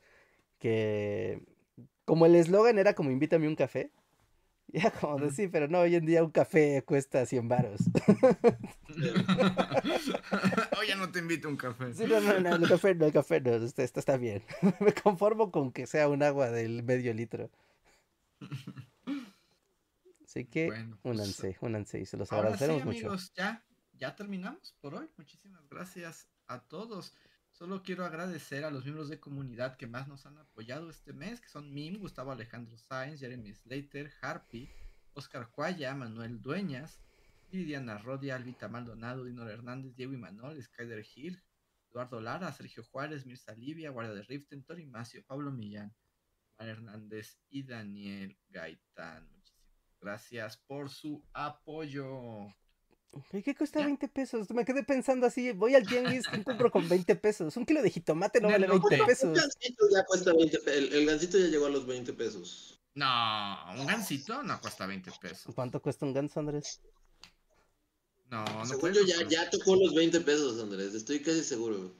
que 0.58 1.42
como 2.04 2.26
el 2.26 2.34
eslogan 2.34 2.78
era 2.78 2.92
como 2.94 3.10
invítame 3.10 3.48
un 3.48 3.56
café, 3.56 3.90
ya 4.68 4.90
como 4.90 5.18
decir, 5.18 5.50
pero 5.50 5.66
no, 5.68 5.80
hoy 5.80 5.94
en 5.94 6.04
día 6.04 6.22
un 6.22 6.30
café 6.30 6.82
cuesta 6.84 7.24
100 7.24 7.48
varos. 7.48 7.80
Oye, 10.78 10.94
no 10.96 11.10
te 11.10 11.20
invito 11.20 11.48
a 11.48 11.50
un 11.50 11.56
café. 11.56 11.94
Sí, 11.94 12.04
no, 12.06 12.20
no, 12.20 12.38
no, 12.40 12.56
el 12.56 12.68
café 12.68 12.94
no, 12.94 13.06
el 13.06 13.12
café 13.12 13.40
no, 13.40 13.54
esto, 13.54 13.80
esto 13.82 14.00
está 14.00 14.18
bien. 14.18 14.42
Me 14.80 14.92
conformo 14.92 15.50
con 15.50 15.72
que 15.72 15.86
sea 15.86 16.08
un 16.08 16.22
agua 16.22 16.50
del 16.50 16.82
medio 16.82 17.14
litro. 17.14 17.50
Así 20.24 20.44
que 20.44 20.66
Bueno, 20.66 20.98
pues, 21.00 21.14
únanse, 21.14 21.56
únanse 21.60 22.00
y 22.00 22.06
se 22.06 22.18
los 22.18 22.30
Ahora 22.32 22.48
sí, 22.48 22.64
agradeceremos 22.64 22.84
mucho. 22.84 23.06
amigos, 23.06 23.32
ya, 23.34 23.64
ya 24.04 24.14
terminamos 24.14 24.76
por 24.82 24.94
hoy. 24.94 25.08
Muchísimas 25.16 25.66
gracias 25.70 26.28
a 26.46 26.60
todos. 26.60 27.14
Solo 27.52 27.82
quiero 27.82 28.04
agradecer 28.04 28.62
a 28.66 28.70
los 28.70 28.84
miembros 28.84 29.08
de 29.08 29.18
comunidad 29.18 29.78
que 29.78 29.86
más 29.86 30.08
nos 30.08 30.26
han 30.26 30.36
apoyado 30.36 30.90
este 30.90 31.14
mes, 31.14 31.40
que 31.40 31.48
son 31.48 31.72
Mim, 31.72 31.98
Gustavo 31.98 32.30
Alejandro 32.30 32.76
Sáenz, 32.76 33.20
Jeremy 33.20 33.54
Slater, 33.54 34.12
Harpy, 34.20 34.68
Oscar 35.14 35.50
Cuaya, 35.50 35.94
Manuel 35.94 36.42
Dueñas, 36.42 37.00
Lidiana 37.50 37.96
Rodia, 37.96 38.36
Albita 38.36 38.68
Maldonado, 38.68 39.24
Dinor 39.24 39.50
Hernández, 39.50 39.96
Diego 39.96 40.12
Imanol, 40.12 40.62
Skyder 40.62 41.02
Hill, 41.14 41.42
Eduardo 41.90 42.20
Lara, 42.20 42.52
Sergio 42.52 42.84
Juárez, 42.84 43.24
Mirza 43.24 43.54
Livia, 43.54 43.88
Guardia 43.88 44.16
de 44.16 44.22
Riften, 44.24 44.64
Tori 44.64 44.84
Macio, 44.84 45.24
Pablo 45.26 45.50
Millán, 45.50 45.96
Juan 46.56 46.68
Hernández 46.68 47.38
y 47.48 47.62
Daniel 47.62 48.36
Gaitán. 48.50 49.26
Muchísimas 49.32 49.98
gracias 49.98 50.58
por 50.58 50.90
su 50.90 51.24
apoyo. 51.32 52.54
¿Y 53.32 53.42
qué 53.42 53.54
cuesta 53.54 53.80
Ya. 53.80 53.86
20 53.86 54.08
pesos? 54.08 54.50
Me 54.50 54.64
quedé 54.64 54.82
pensando 54.84 55.26
así, 55.26 55.52
voy 55.52 55.74
al 55.74 55.86
tianguis, 55.86 56.26
¿qué 56.26 56.42
compro 56.44 56.70
con 56.70 56.88
20 56.88 57.16
pesos? 57.16 57.56
Un 57.56 57.66
kilo 57.66 57.82
de 57.82 57.90
jitomate 57.90 58.40
no 58.40 58.48
vale 58.48 58.66
lo- 58.66 58.74
20 58.80 58.94
El 58.96 59.06
pesos. 59.06 59.32
gancito 59.38 59.84
ya 59.94 60.04
cuesta 60.04 60.32
20 60.32 60.58
pe- 60.60 60.78
el, 60.78 60.92
el 60.92 61.06
gancito 61.06 61.38
ya 61.38 61.46
llegó 61.46 61.66
a 61.66 61.70
los 61.70 61.86
20 61.86 62.12
pesos. 62.12 62.80
No, 62.94 63.06
un 63.78 63.86
gansito 63.86 64.42
no 64.42 64.60
cuesta 64.60 64.86
20 64.86 65.10
pesos. 65.20 65.54
¿Cuánto 65.54 65.80
cuesta 65.82 66.06
un 66.06 66.12
ganso, 66.14 66.38
Andrés? 66.40 66.80
No, 68.30 68.44
no 68.44 68.66
Según 68.66 68.92
yo 68.92 69.02
ya, 69.04 69.16
ya 69.28 69.50
tocó 69.50 69.76
los 69.76 69.94
20 69.94 70.20
pesos, 70.20 70.60
Andrés, 70.62 70.94
estoy 70.94 71.20
casi 71.20 71.42
seguro. 71.44 71.92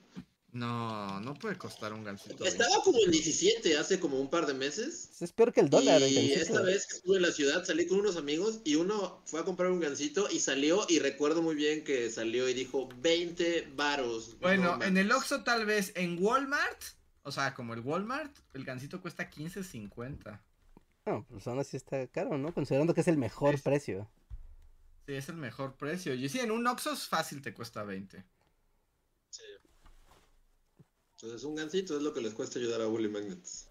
No, 0.54 1.20
no 1.20 1.34
puede 1.34 1.58
costar 1.58 1.92
un 1.92 2.04
gansito. 2.04 2.44
Estaba 2.44 2.76
como 2.84 2.98
en 3.04 3.10
17 3.10 3.76
hace 3.76 3.98
como 3.98 4.20
un 4.20 4.30
par 4.30 4.46
de 4.46 4.54
meses. 4.54 5.10
Es 5.20 5.32
peor 5.32 5.52
que 5.52 5.60
el 5.60 5.68
dólar. 5.68 6.00
Y 6.02 6.32
esta 6.32 6.62
vez 6.62 6.86
que 6.86 6.94
estuve 6.94 7.16
en 7.16 7.22
la 7.22 7.32
ciudad 7.32 7.64
salí 7.64 7.88
con 7.88 7.98
unos 7.98 8.16
amigos 8.16 8.60
y 8.64 8.76
uno 8.76 9.20
fue 9.26 9.40
a 9.40 9.44
comprar 9.44 9.72
un 9.72 9.80
gansito 9.80 10.28
y 10.30 10.38
salió 10.38 10.86
y 10.88 11.00
recuerdo 11.00 11.42
muy 11.42 11.56
bien 11.56 11.82
que 11.82 12.08
salió 12.08 12.48
y 12.48 12.54
dijo 12.54 12.88
20 13.00 13.72
varos. 13.74 14.38
Bueno, 14.38 14.76
No 14.76 14.84
en 14.84 14.96
el. 14.96 15.10
Oxxo 15.10 15.42
tal 15.42 15.66
vez, 15.66 15.90
en 15.96 16.22
Walmart, 16.22 16.80
o 17.24 17.32
sea, 17.32 17.52
como 17.52 17.74
el 17.74 17.80
Walmart, 17.80 18.32
el 18.54 18.64
gansito 18.64 19.02
cuesta 19.02 19.28
15.50. 19.28 20.40
No, 21.06 21.26
pues 21.28 21.48
aún 21.48 21.58
así 21.58 21.76
está 21.76 22.06
caro, 22.06 22.38
¿no? 22.38 22.54
Considerando 22.54 22.94
que 22.94 23.00
es 23.00 23.08
el 23.08 23.18
mejor 23.18 23.56
Sí. 23.56 23.62
precio. 23.64 24.08
Sí, 25.06 25.14
es 25.14 25.28
el 25.28 25.36
mejor 25.36 25.76
precio. 25.76 26.14
Y 26.14 26.28
sí, 26.28 26.38
en 26.38 26.52
un 26.52 26.64
Oxxo 26.64 26.94
fácil 26.94 27.42
te 27.42 27.52
cuesta 27.52 27.82
20. 27.82 28.24
Entonces 31.24 31.44
un 31.48 31.54
gansito 31.54 31.96
es 31.96 32.02
lo 32.02 32.12
que 32.12 32.20
les 32.20 32.34
cuesta 32.34 32.58
ayudar 32.58 32.82
a 32.82 32.86
Bully 32.86 33.08
Magnets. 33.08 33.70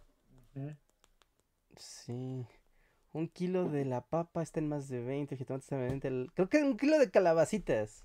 Sí. 1.77 2.47
Un 3.11 3.27
kilo 3.27 3.69
de 3.69 3.85
la 3.85 4.01
papa 4.07 4.41
está 4.41 4.59
en 4.59 4.69
más 4.69 4.89
de 4.89 5.01
20, 5.01 5.37
jitomates 5.37 5.65
está 5.65 5.75
en 5.75 5.87
20. 5.87 6.07
el- 6.07 6.31
Creo 6.33 6.49
que 6.49 6.63
un 6.63 6.77
kilo 6.77 6.97
de 6.97 7.11
calabacitas. 7.11 8.03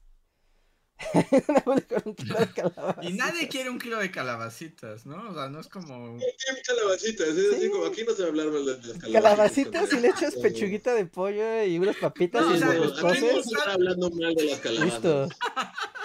Con 1.89 2.03
un 2.07 2.15
kilo 2.15 2.39
de 2.39 2.47
calabacitas. 2.53 3.05
Y 3.05 3.12
nadie 3.12 3.49
quiere 3.49 3.70
un 3.70 3.79
kilo 3.79 3.99
de 3.99 4.11
calabacitas, 4.11 5.07
¿no? 5.07 5.31
O 5.31 5.35
sea, 5.35 5.49
no 5.49 5.61
es 5.61 5.69
como... 5.69 6.19
¿Qué 6.19 6.62
calabacitas? 6.66 7.29
Es 7.29 7.55
así 7.55 7.62
Sí. 7.66 7.70
como 7.70 7.87
aquí 7.87 8.03
no 8.05 8.12
se 8.15 8.23
va 8.23 8.27
a 8.27 8.31
hablar 8.31 8.47
mal 8.49 8.65
de 8.66 8.73
las 8.73 8.81
calabacitas. 8.81 9.12
Calabacitas 9.23 9.93
y 9.93 10.01
le 10.01 10.09
echas 10.09 10.35
pechuguita 10.37 10.95
de 10.95 11.07
pollo 11.07 11.65
y 11.65 11.79
unas 11.79 11.97
papitas 11.97 12.45
No, 12.45 12.53
y 12.53 12.57
o 12.57 12.59
sea, 12.59 12.73
los 12.75 13.05
Aquí 13.05 13.20
no 13.20 13.27
a 13.37 13.41
estar 13.41 13.70
hablando 13.70 14.11
mal 14.11 14.35
de 14.35 14.45
las 14.45 14.59
calabazas. 14.61 14.93
Listo. 14.93 15.29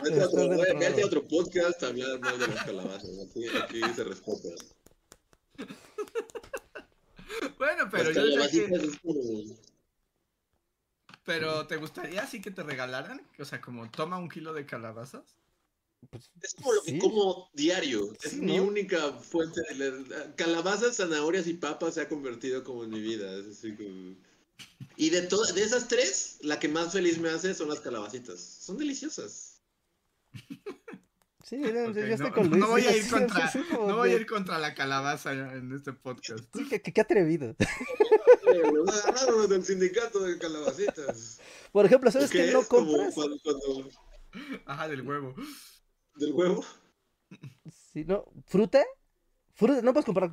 Vete 0.03 0.21
a 1.01 1.05
otro, 1.05 1.27
podcast 1.27 1.83
a 1.83 1.87
hablar 1.87 2.19
mal 2.19 2.39
de 2.39 2.47
las 2.47 2.63
calabazas. 2.63 3.09
Aquí, 3.29 3.45
aquí 3.47 3.81
se 3.95 4.03
respeta. 4.03 4.49
Bueno, 7.57 7.89
pero 7.91 8.03
las 8.11 8.15
yo 8.15 8.23
diría 8.25 8.49
que- 8.49 8.65
calabacitas 8.67 8.83
es 8.83 8.99
como... 8.99 9.72
Pero 11.25 11.67
¿te 11.67 11.77
gustaría 11.77 12.21
así 12.23 12.41
que 12.41 12.51
te 12.51 12.63
regalaran? 12.63 13.21
O 13.39 13.45
sea, 13.45 13.61
como 13.61 13.89
toma 13.89 14.17
un 14.17 14.29
kilo 14.29 14.53
de 14.53 14.65
calabazas. 14.65 15.37
Pues, 16.09 16.29
Es 16.41 16.53
como 16.55 16.73
lo 16.73 16.83
que 16.83 16.91
sí. 16.91 16.99
como 16.99 17.49
diario. 17.53 18.11
Es 18.23 18.31
Sí, 18.31 18.41
mi 18.41 18.57
¿no? 18.57 18.63
única 18.63 19.13
fuente 19.13 19.61
de 19.69 19.75
la- 20.03 20.35
calabazas, 20.35 20.97
zanahorias 20.97 21.47
y 21.47 21.53
papas 21.53 21.93
se 21.93 22.01
ha 22.01 22.09
convertido 22.09 22.63
como 22.65 22.83
en 22.83 22.89
mi 22.89 22.99
vida. 23.01 23.31
Es 23.39 23.47
así 23.47 23.73
como- 23.75 24.15
Y 24.97 25.09
de 25.11 25.21
todas, 25.21 25.55
de 25.55 25.63
esas 25.63 25.87
tres, 25.87 26.39
la 26.41 26.59
que 26.59 26.67
más 26.67 26.91
feliz 26.91 27.17
me 27.19 27.29
hace 27.29 27.53
son 27.53 27.69
las 27.69 27.79
calabacitas. 27.79 28.39
Son 28.41 28.77
deliciosas. 28.77 29.61
Sí, 31.45 31.57
no, 31.57 31.91
yo- 31.91 32.01
estoy 32.01 32.29
no, 32.29 32.33
con 32.33 32.49
Luis. 32.49 32.59
no 32.59 32.67
voy 32.69 32.81
a 32.85 32.95
ir 32.97 33.03
sí, 33.03 33.09
contra, 33.09 33.51
no 33.71 33.97
voy 33.97 34.11
a 34.11 34.15
ir 34.15 34.25
contra 34.25 34.59
la 34.59 34.73
calabaza 34.73 35.33
en 35.33 35.73
este 35.73 35.93
podcast. 35.93 36.43
Sí, 36.55 36.67
qué 36.67 37.01
atrevido. 37.01 37.55
Agarraron 39.05 39.37
los 39.39 39.49
del 39.49 39.63
sindicato 39.63 40.19
de 40.19 40.37
calabacitas. 40.37 41.39
Por 41.71 41.85
ejemplo, 41.85 42.11
¿sabes 42.11 42.29
¿Qué 42.31 42.51
no 42.51 42.59
es? 42.61 42.67
Como 42.67 42.87
compras? 42.91 43.13
cuando- 43.15 43.37
cuando- 43.43 43.89
Ajá, 44.65 44.87
del 44.87 45.01
huevo. 45.01 45.35
del 46.15 46.33
huevo. 46.33 46.63
Sí, 47.91 48.03
no, 48.05 48.25
¿Fruta? 48.47 48.83
Fruta, 49.53 49.81
no 49.81 49.93
puedes 49.93 50.05
comprar 50.05 50.31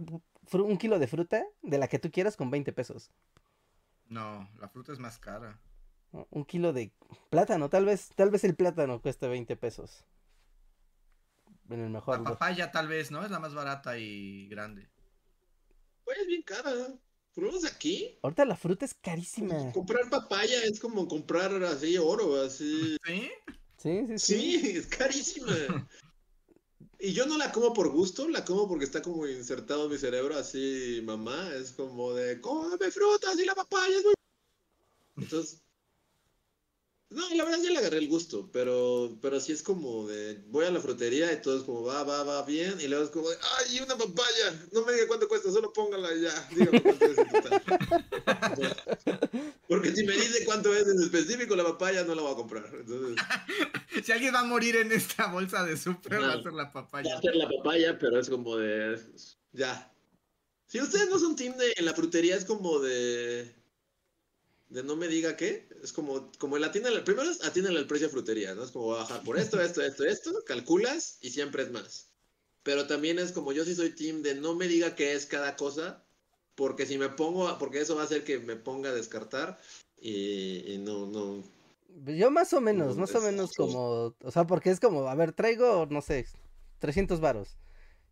un 0.52 0.78
kilo 0.78 0.98
de 0.98 1.06
fruta 1.06 1.44
de 1.62 1.78
la 1.78 1.88
que 1.88 1.98
tú 1.98 2.10
quieras 2.10 2.36
con 2.36 2.51
20 2.51 2.72
pesos. 2.72 3.10
No, 4.06 4.48
la 4.59 4.68
fruta 4.68 4.92
es 4.92 4.98
más 4.98 5.18
cara. 5.18 5.60
¿no? 6.12 6.26
Un 6.30 6.44
kilo 6.44 6.72
de 6.72 6.92
plátano, 7.28 7.68
tal 7.68 7.84
vez, 7.84 8.09
tal 8.16 8.30
vez 8.30 8.42
el 8.44 8.56
plátano 8.56 9.01
cueste 9.01 9.28
20 9.28 9.56
pesos. 9.56 10.05
En 11.68 11.80
el 11.80 11.90
mejor. 11.90 12.14
La 12.14 12.18
lugar. 12.18 12.32
papaya 12.34 12.72
tal 12.72 12.88
vez, 12.88 13.10
¿no? 13.10 13.24
Es 13.24 13.30
la 13.30 13.38
más 13.38 13.55
barata 13.55 13.97
y 13.98 14.48
grande. 14.48 14.90
Pues 16.05 16.18
es 16.18 16.26
bien 16.26 16.42
cara. 16.42 16.70
Por 16.72 16.98
menos 17.46 17.64
aquí, 17.64 18.18
Ahorita 18.22 18.44
la 18.44 18.56
fruta 18.56 18.84
es 18.84 18.94
carísima. 18.94 19.72
comprar 19.72 20.08
papaya 20.10 20.62
es 20.64 20.80
como 20.80 21.06
comprar 21.08 21.62
así 21.64 21.96
oro, 21.98 22.40
así. 22.42 22.96
¿Sí? 23.04 23.30
Sí, 23.76 24.06
sí, 24.06 24.18
sí. 24.18 24.18
Sí, 24.18 24.76
es 24.76 24.86
carísima. 24.86 25.46
Y 27.02 27.14
yo 27.14 27.24
no 27.24 27.38
la 27.38 27.50
como 27.50 27.72
por 27.72 27.88
gusto, 27.88 28.28
la 28.28 28.44
como 28.44 28.68
porque 28.68 28.84
está 28.84 29.00
como 29.00 29.26
insertado 29.26 29.86
en 29.86 29.92
mi 29.92 29.96
cerebro, 29.96 30.36
así, 30.36 31.00
mamá, 31.02 31.50
es 31.54 31.72
como 31.72 32.12
de, 32.12 32.42
cómeme 32.42 32.90
frutas 32.90 33.38
y 33.38 33.46
la 33.46 33.54
papaya 33.54 33.96
es 33.96 34.04
muy... 34.04 34.12
Entonces, 35.16 35.62
no, 37.11 37.35
la 37.35 37.45
verdad 37.45 37.59
ya 37.62 37.70
le 37.70 37.78
agarré 37.78 37.99
el 37.99 38.09
gusto, 38.09 38.49
pero, 38.53 39.19
pero 39.20 39.41
sí 39.41 39.53
es 39.53 39.62
como 39.62 40.07
de, 40.09 40.43
voy 40.49 40.65
a 40.65 40.70
la 40.70 40.81
frutería 40.81 41.32
y 41.32 41.43
todo 41.43 41.59
es 41.59 41.65
como, 41.65 41.82
va, 41.82 42.05
va, 42.05 42.23
va 42.23 42.45
bien, 42.45 42.81
y 42.81 42.89
luego 42.89 43.05
es 43.05 43.11
como 43.11 43.28
de, 43.28 43.37
ay, 43.59 43.81
una 43.81 43.97
papaya, 43.97 44.66
no 44.73 44.85
me 44.85 44.93
diga 44.93 45.07
cuánto 45.09 45.28
cuesta, 45.28 45.51
solo 45.51 45.73
póngala 45.73 46.15
y 46.15 46.23
ya, 46.23 46.49
dígame 46.55 46.82
cuánto 46.82 47.05
es 47.05 47.19
en 47.19 47.28
total. 47.28 47.62
Porque 49.69 49.95
si 49.95 50.05
me 50.05 50.15
dice 50.15 50.45
cuánto 50.45 50.74
es 50.74 50.87
en 50.89 51.01
específico 51.01 51.55
la 51.55 51.65
papaya, 51.65 52.03
no 52.03 52.15
la 52.15 52.23
voy 52.23 52.32
a 52.32 52.37
comprar. 52.37 52.70
Entonces... 52.73 53.16
Si 54.05 54.12
alguien 54.12 54.32
va 54.32 54.41
a 54.41 54.45
morir 54.45 54.77
en 54.77 54.93
esta 54.93 55.27
bolsa 55.27 55.65
de 55.65 55.77
súper, 55.77 56.23
va 56.23 56.32
a 56.32 56.43
ser 56.43 56.53
la 56.53 56.65
Va 56.65 56.73
papaya. 56.73 57.19
a 57.19 57.20
ser 57.20 57.37
la 57.37 57.49
papaya, 57.49 57.99
pero 57.99 58.19
es 58.19 58.31
como 58.31 58.57
de. 58.57 58.99
Ya. 59.53 59.93
Si 60.66 60.81
ustedes 60.81 61.11
no 61.11 61.19
son 61.19 61.37
team 61.37 61.57
de. 61.59 61.74
En 61.77 61.85
la 61.85 61.93
frutería 61.93 62.37
es 62.37 62.45
como 62.45 62.78
de. 62.78 63.55
De 64.69 64.82
no 64.85 64.97
me 64.97 65.09
diga 65.09 65.37
qué. 65.37 65.69
Es 65.82 65.93
como. 65.93 66.31
Como 66.39 66.57
el 66.57 66.65
atiende. 66.65 66.90
Primero 67.01 67.31
es 67.31 67.40
el 67.57 67.86
precio 67.86 68.07
de 68.09 68.12
frutería, 68.12 68.55
¿no? 68.55 68.65
Es 68.65 68.70
como 68.70 68.86
voy 68.86 68.97
a 68.97 69.01
bajar 69.01 69.23
por 69.23 69.39
esto, 69.39 69.61
esto, 69.61 69.82
esto, 69.82 70.05
esto. 70.05 70.44
Calculas 70.47 71.19
y 71.20 71.31
siempre 71.31 71.62
es 71.62 71.70
más. 71.70 72.07
Pero 72.62 72.86
también 72.86 73.19
es 73.19 73.32
como 73.32 73.52
yo 73.52 73.65
sí 73.65 73.74
soy 73.74 73.90
team 73.94 74.23
de 74.23 74.35
no 74.35 74.55
me 74.55 74.69
diga 74.69 74.94
qué 74.94 75.15
es 75.15 75.27
cada 75.27 75.57
cosa. 75.57 76.02
Porque 76.55 76.86
si 76.86 76.98
me 76.98 77.09
pongo. 77.09 77.48
a- 77.48 77.59
Porque 77.59 77.81
eso 77.81 77.94
va 77.97 78.02
a 78.02 78.05
hacer 78.05 78.24
que 78.24 78.39
me 78.39 78.57
ponga 78.57 78.90
a 78.90 78.94
descartar. 78.94 79.59
Y, 80.01 80.73
y 80.74 80.78
no, 80.78 81.07
no. 81.07 81.43
Yo 82.07 82.31
más 82.31 82.52
o 82.52 82.61
menos, 82.61 82.94
No, 82.97 83.01
más 83.02 83.15
o 83.15 83.19
es- 83.19 83.24
menos 83.24 83.51
sí. 83.51 83.57
como, 83.57 84.15
o 84.23 84.31
sea, 84.31 84.47
porque 84.47 84.70
es 84.70 84.81
como, 84.81 85.09
a 85.09 85.15
ver, 85.15 85.32
traigo, 85.32 85.86
no 85.90 86.01
sé, 86.02 86.27
300 86.78 87.20
varos. 87.20 87.57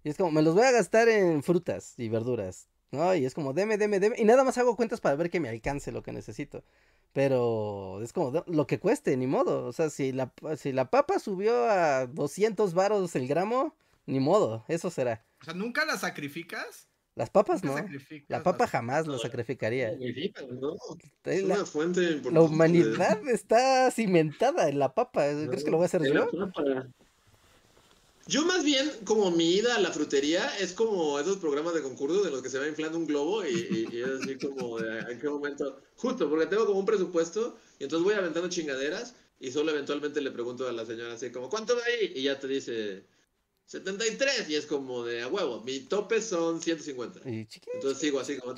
Y 0.05 0.11
es 0.11 0.17
como, 0.17 0.31
me 0.31 0.43
los 0.43 0.55
voy 0.55 0.65
a 0.65 0.71
gastar 0.73 1.09
en 1.09 1.43
frutas 1.43 1.95
y 1.97 2.09
verduras, 2.09 2.69
¿no? 2.91 3.15
Y 3.15 3.25
es 3.25 3.35
como, 3.35 3.53
deme, 3.53 3.79
deme, 3.79 4.01
deme. 4.01 4.17
Y 4.19 4.25
nada 4.25 4.45
más 4.45 4.59
hago 4.59 4.77
cuentas 4.77 5.01
para 5.01 5.17
ver 5.17 5.31
que 5.31 5.41
me 5.41 5.49
alcance 5.49 5.93
lo 5.93 6.03
que 6.03 6.13
necesito. 6.13 6.65
Pero 7.13 8.01
es 8.03 8.13
como, 8.13 8.31
"Do- 8.31 8.45
lo 8.47 8.67
que 8.67 8.79
cueste, 8.79 9.17
ni 9.17 9.27
modo. 9.27 9.65
O 9.67 9.73
sea, 9.73 9.91
si 9.91 10.13
la, 10.13 10.33
si 10.57 10.73
la 10.73 10.91
papa 10.91 11.19
subió 11.19 11.65
a 11.69 12.07
200 12.07 12.75
varos 12.75 13.15
el 13.17 13.27
gramo, 13.27 13.75
ni 14.07 14.21
modo, 14.21 14.65
eso 14.69 14.91
será. 14.91 15.25
O 15.41 15.45
sea, 15.45 15.55
¿nunca 15.55 15.85
la 15.85 15.97
sacrificas? 15.99 16.89
Las 17.15 17.31
papas 17.31 17.65
¿Nunca 17.65 17.83
no. 17.83 17.89
La 18.29 18.45
papa 18.45 18.65
las- 18.65 18.71
jamás 18.71 19.07
lo 19.09 19.19
sacrificaría. 19.19 19.91
¿no? 19.91 20.77
Es 21.25 21.43
La, 21.43 21.57
una 21.57 21.67
fuente 21.67 22.01
importante. 22.03 22.31
la 22.31 22.43
humanidad 22.43 23.29
está 23.29 23.91
cimentada 23.91 24.69
en 24.69 24.79
la 24.79 24.95
papa. 24.95 25.25
¿Crees 25.49 25.65
que 25.65 25.71
lo 25.73 25.79
voy 25.79 25.85
a 25.85 25.87
hacer 25.87 26.03
yo? 26.05 26.29
la 26.33 26.47
papa. 26.47 26.89
Yo 28.29 28.45
más 28.45 28.63
bien, 28.63 28.91
como 29.05 29.31
mi 29.31 29.55
ida 29.55 29.75
a 29.77 29.81
la 29.81 29.91
frutería, 29.91 30.47
es 30.59 30.73
como 30.75 31.19
esos 31.19 31.39
programas 31.39 31.73
de 31.73 31.83
concurso 31.83 32.23
de 32.23 32.31
los 32.31 32.43
que 32.43 32.51
se 32.51 32.59
va 32.59 32.69
inflando 32.69 32.99
un 32.99 33.07
globo 33.07 33.43
y, 33.45 33.49
y- 33.55 33.89
y 33.97 34.03
es 34.03 34.09
así 34.23 34.37
como 34.37 34.79
de 34.79 34.99
en 34.99 35.19
qué 35.19 35.29
momento. 35.31 35.81
Justo, 35.97 36.29
porque 36.29 36.45
tengo 36.47 36.67
como 36.67 36.79
un 36.79 36.85
presupuesto 36.85 37.57
y 37.79 37.85
entonces 37.85 38.05
voy 38.05 38.15
aventando 38.15 38.49
chingaderas 38.51 39.15
y 39.41 39.51
solo 39.51 39.71
eventualmente 39.71 40.21
le 40.21 40.31
pregunto 40.31 40.69
a 40.69 40.73
la 40.73 40.85
señora 40.85 41.15
así 41.15 41.31
como, 41.31 41.49
¿cuánto 41.49 41.75
va 41.75 41.83
ahí? 41.85 42.13
Y 42.17 42.23
ya 42.25 42.39
te 42.39 42.47
dice 42.49 43.05
73 43.65 44.49
y 44.51 44.57
es 44.57 44.67
como 44.67 45.05
de 45.05 45.23
a 45.23 45.29
huevo. 45.29 45.63
Mi 45.63 45.81
tope 45.81 46.21
son 46.21 46.61
150. 46.61 47.21
Entonces 47.75 47.99
sigo 47.99 48.21
así 48.21 48.37
como 48.37 48.53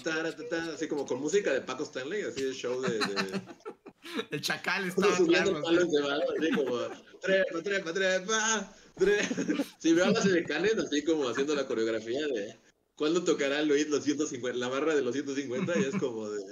así 0.75 0.89
como 0.89 1.07
con 1.07 1.21
música 1.21 1.53
de 1.53 1.61
Paco 1.61 1.85
Stanley, 1.85 2.23
así 2.23 2.43
de 2.43 2.53
show 2.55 2.81
de. 2.81 2.99
El 4.31 4.41
chacal 4.41 4.87
estaba 4.89 5.17
subiendo 5.17 5.61
palos 5.63 5.91
de 5.91 5.99
así 6.01 6.51
como 6.57 6.79
trepa, 7.21 7.63
trepa, 7.63 7.93
trepa. 7.93 8.77
Si 9.79 9.93
veo 9.93 10.07
a 10.07 10.11
las 10.11 10.25
decanes 10.25 10.77
así 10.79 11.05
como 11.05 11.29
haciendo 11.29 11.55
la 11.55 11.67
coreografía 11.67 12.27
de 12.27 12.57
¿cuándo 12.95 13.25
tocará 13.25 13.63
Luis 13.63 13.89
los 13.89 14.05
150? 14.05 14.59
La 14.59 14.69
barra 14.69 14.95
de 14.95 15.03
los 15.03 15.15
150 15.15 15.79
y 15.79 15.85
es 15.85 15.95
como 15.97 16.31
de. 16.31 16.43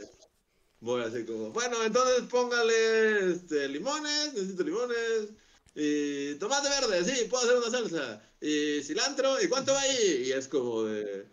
Voy 0.80 1.02
así 1.02 1.24
como, 1.24 1.50
bueno, 1.50 1.82
entonces 1.84 2.22
póngale 2.30 3.32
este, 3.32 3.68
limones, 3.68 4.32
necesito 4.32 4.62
limones 4.62 5.32
y 5.74 6.34
tomate 6.36 6.68
verde, 6.68 7.04
sí, 7.04 7.24
puedo 7.26 7.44
hacer 7.44 7.58
una 7.58 7.70
salsa, 7.70 8.22
y 8.40 8.80
cilantro, 8.82 9.42
¿y 9.42 9.48
cuánto 9.48 9.72
va 9.72 9.80
ahí? 9.80 10.24
Y 10.26 10.32
es 10.32 10.48
como 10.48 10.84
de 10.84 11.26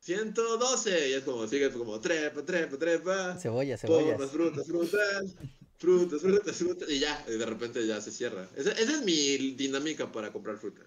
112, 0.00 1.08
y 1.08 1.12
es 1.14 1.24
como, 1.24 1.46
sigue 1.46 1.70
como 1.70 2.00
trepa, 2.00 2.42
trepa, 2.42 2.78
trepa. 2.78 3.38
Cebolla, 3.38 3.76
cebolla. 3.76 4.18
frutas, 4.28 4.66
frutas, 4.66 5.34
frutas, 5.80 6.20
frutas, 6.20 6.56
frutas, 6.56 6.88
y 6.90 7.00
ya, 7.00 7.24
y 7.26 7.32
de 7.32 7.46
repente 7.46 7.84
ya 7.86 8.00
se 8.00 8.12
cierra. 8.12 8.48
Esa, 8.54 8.72
es 8.72 9.02
mi 9.02 9.54
dinámica 9.54 10.12
para 10.12 10.30
comprar 10.30 10.58
fruta. 10.58 10.82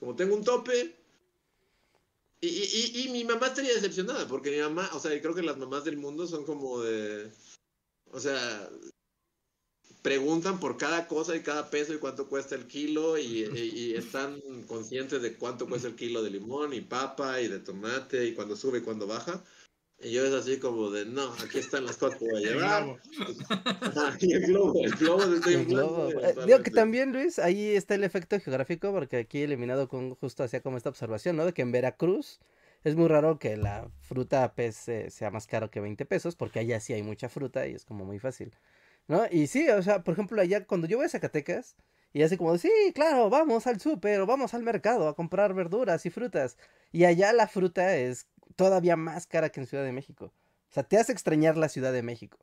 Como 0.00 0.16
tengo 0.16 0.34
un 0.34 0.42
tope, 0.42 0.96
y, 2.40 2.48
y, 2.48 3.02
y, 3.04 3.08
mi 3.10 3.24
mamá 3.24 3.48
estaría 3.48 3.74
decepcionada, 3.74 4.26
porque 4.26 4.50
mi 4.50 4.58
mamá, 4.58 4.90
o 4.94 4.98
sea, 4.98 5.10
creo 5.20 5.34
que 5.34 5.42
las 5.42 5.58
mamás 5.58 5.84
del 5.84 5.96
mundo 5.96 6.26
son 6.26 6.44
como 6.44 6.80
de, 6.80 7.30
o 8.10 8.18
sea, 8.18 8.68
preguntan 10.02 10.58
por 10.58 10.76
cada 10.76 11.06
cosa 11.06 11.36
y 11.36 11.42
cada 11.42 11.70
peso 11.70 11.94
y 11.94 11.98
cuánto 11.98 12.28
cuesta 12.28 12.56
el 12.56 12.66
kilo 12.66 13.16
y, 13.18 13.94
están 13.96 14.40
conscientes 14.66 15.22
de 15.22 15.34
cuánto 15.34 15.68
cuesta 15.68 15.88
el 15.88 15.94
kilo 15.94 16.22
de 16.22 16.30
limón 16.30 16.72
y 16.72 16.80
papa 16.80 17.40
y 17.40 17.48
de 17.48 17.60
tomate 17.60 18.26
y 18.26 18.34
cuando 18.34 18.56
sube 18.56 18.78
y 18.78 18.82
cuando 18.82 19.06
baja. 19.06 19.44
Y 20.02 20.12
yo 20.12 20.24
es 20.26 20.34
así 20.34 20.58
como 20.58 20.90
de, 20.90 21.06
no, 21.06 21.32
aquí 21.44 21.58
están 21.58 21.86
las 21.86 21.96
cosas 21.96 22.18
que 22.18 22.24
voy 22.24 22.44
a 22.44 22.50
llevar. 22.50 22.98
y 24.20 24.32
el 24.32 24.46
globo, 24.46 24.80
el 24.82 24.92
globo, 24.92 25.22
el 25.22 25.66
globo. 25.66 26.10
Eh, 26.10 26.34
digo 26.46 26.62
que 26.62 26.70
también, 26.70 27.12
Luis, 27.12 27.38
ahí 27.38 27.76
está 27.76 27.94
el 27.94 28.04
efecto 28.04 28.38
geográfico, 28.40 28.92
porque 28.92 29.18
aquí 29.18 29.42
eliminado 29.42 29.88
con 29.88 30.14
justo 30.16 30.42
hacía 30.42 30.60
como 30.60 30.76
esta 30.76 30.88
observación, 30.88 31.36
¿no? 31.36 31.46
De 31.46 31.52
que 31.52 31.62
en 31.62 31.70
Veracruz 31.70 32.40
es 32.84 32.96
muy 32.96 33.08
raro 33.08 33.38
que 33.38 33.56
la 33.56 33.88
fruta 34.00 34.52
eh, 34.56 34.72
sea 35.10 35.30
más 35.30 35.46
caro 35.46 35.70
que 35.70 35.80
20 35.80 36.04
pesos, 36.04 36.34
porque 36.34 36.58
allá 36.58 36.80
sí 36.80 36.92
hay 36.92 37.02
mucha 37.02 37.28
fruta 37.28 37.66
y 37.68 37.74
es 37.74 37.84
como 37.84 38.04
muy 38.04 38.18
fácil. 38.18 38.52
¿no? 39.08 39.24
Y 39.30 39.46
sí, 39.46 39.68
o 39.68 39.82
sea, 39.82 40.02
por 40.02 40.14
ejemplo, 40.14 40.40
allá 40.40 40.64
cuando 40.66 40.86
yo 40.86 40.96
voy 40.96 41.06
a 41.06 41.08
Zacatecas, 41.08 41.76
y 42.12 42.22
así 42.22 42.36
como, 42.36 42.58
sí, 42.58 42.70
claro, 42.94 43.30
vamos 43.30 43.66
al 43.66 43.80
súper 43.80 44.20
o 44.20 44.26
vamos 44.26 44.52
al 44.52 44.62
mercado 44.62 45.08
a 45.08 45.16
comprar 45.16 45.54
verduras 45.54 46.04
y 46.04 46.10
frutas. 46.10 46.58
Y 46.92 47.04
allá 47.04 47.32
la 47.32 47.48
fruta 47.48 47.96
es 47.96 48.26
todavía 48.56 48.96
más 48.96 49.26
cara 49.26 49.50
que 49.50 49.60
en 49.60 49.66
Ciudad 49.66 49.84
de 49.84 49.92
México. 49.92 50.26
O 50.70 50.72
sea, 50.74 50.82
te 50.82 50.98
hace 50.98 51.12
extrañar 51.12 51.56
la 51.56 51.68
Ciudad 51.68 51.92
de 51.92 52.02
México. 52.02 52.38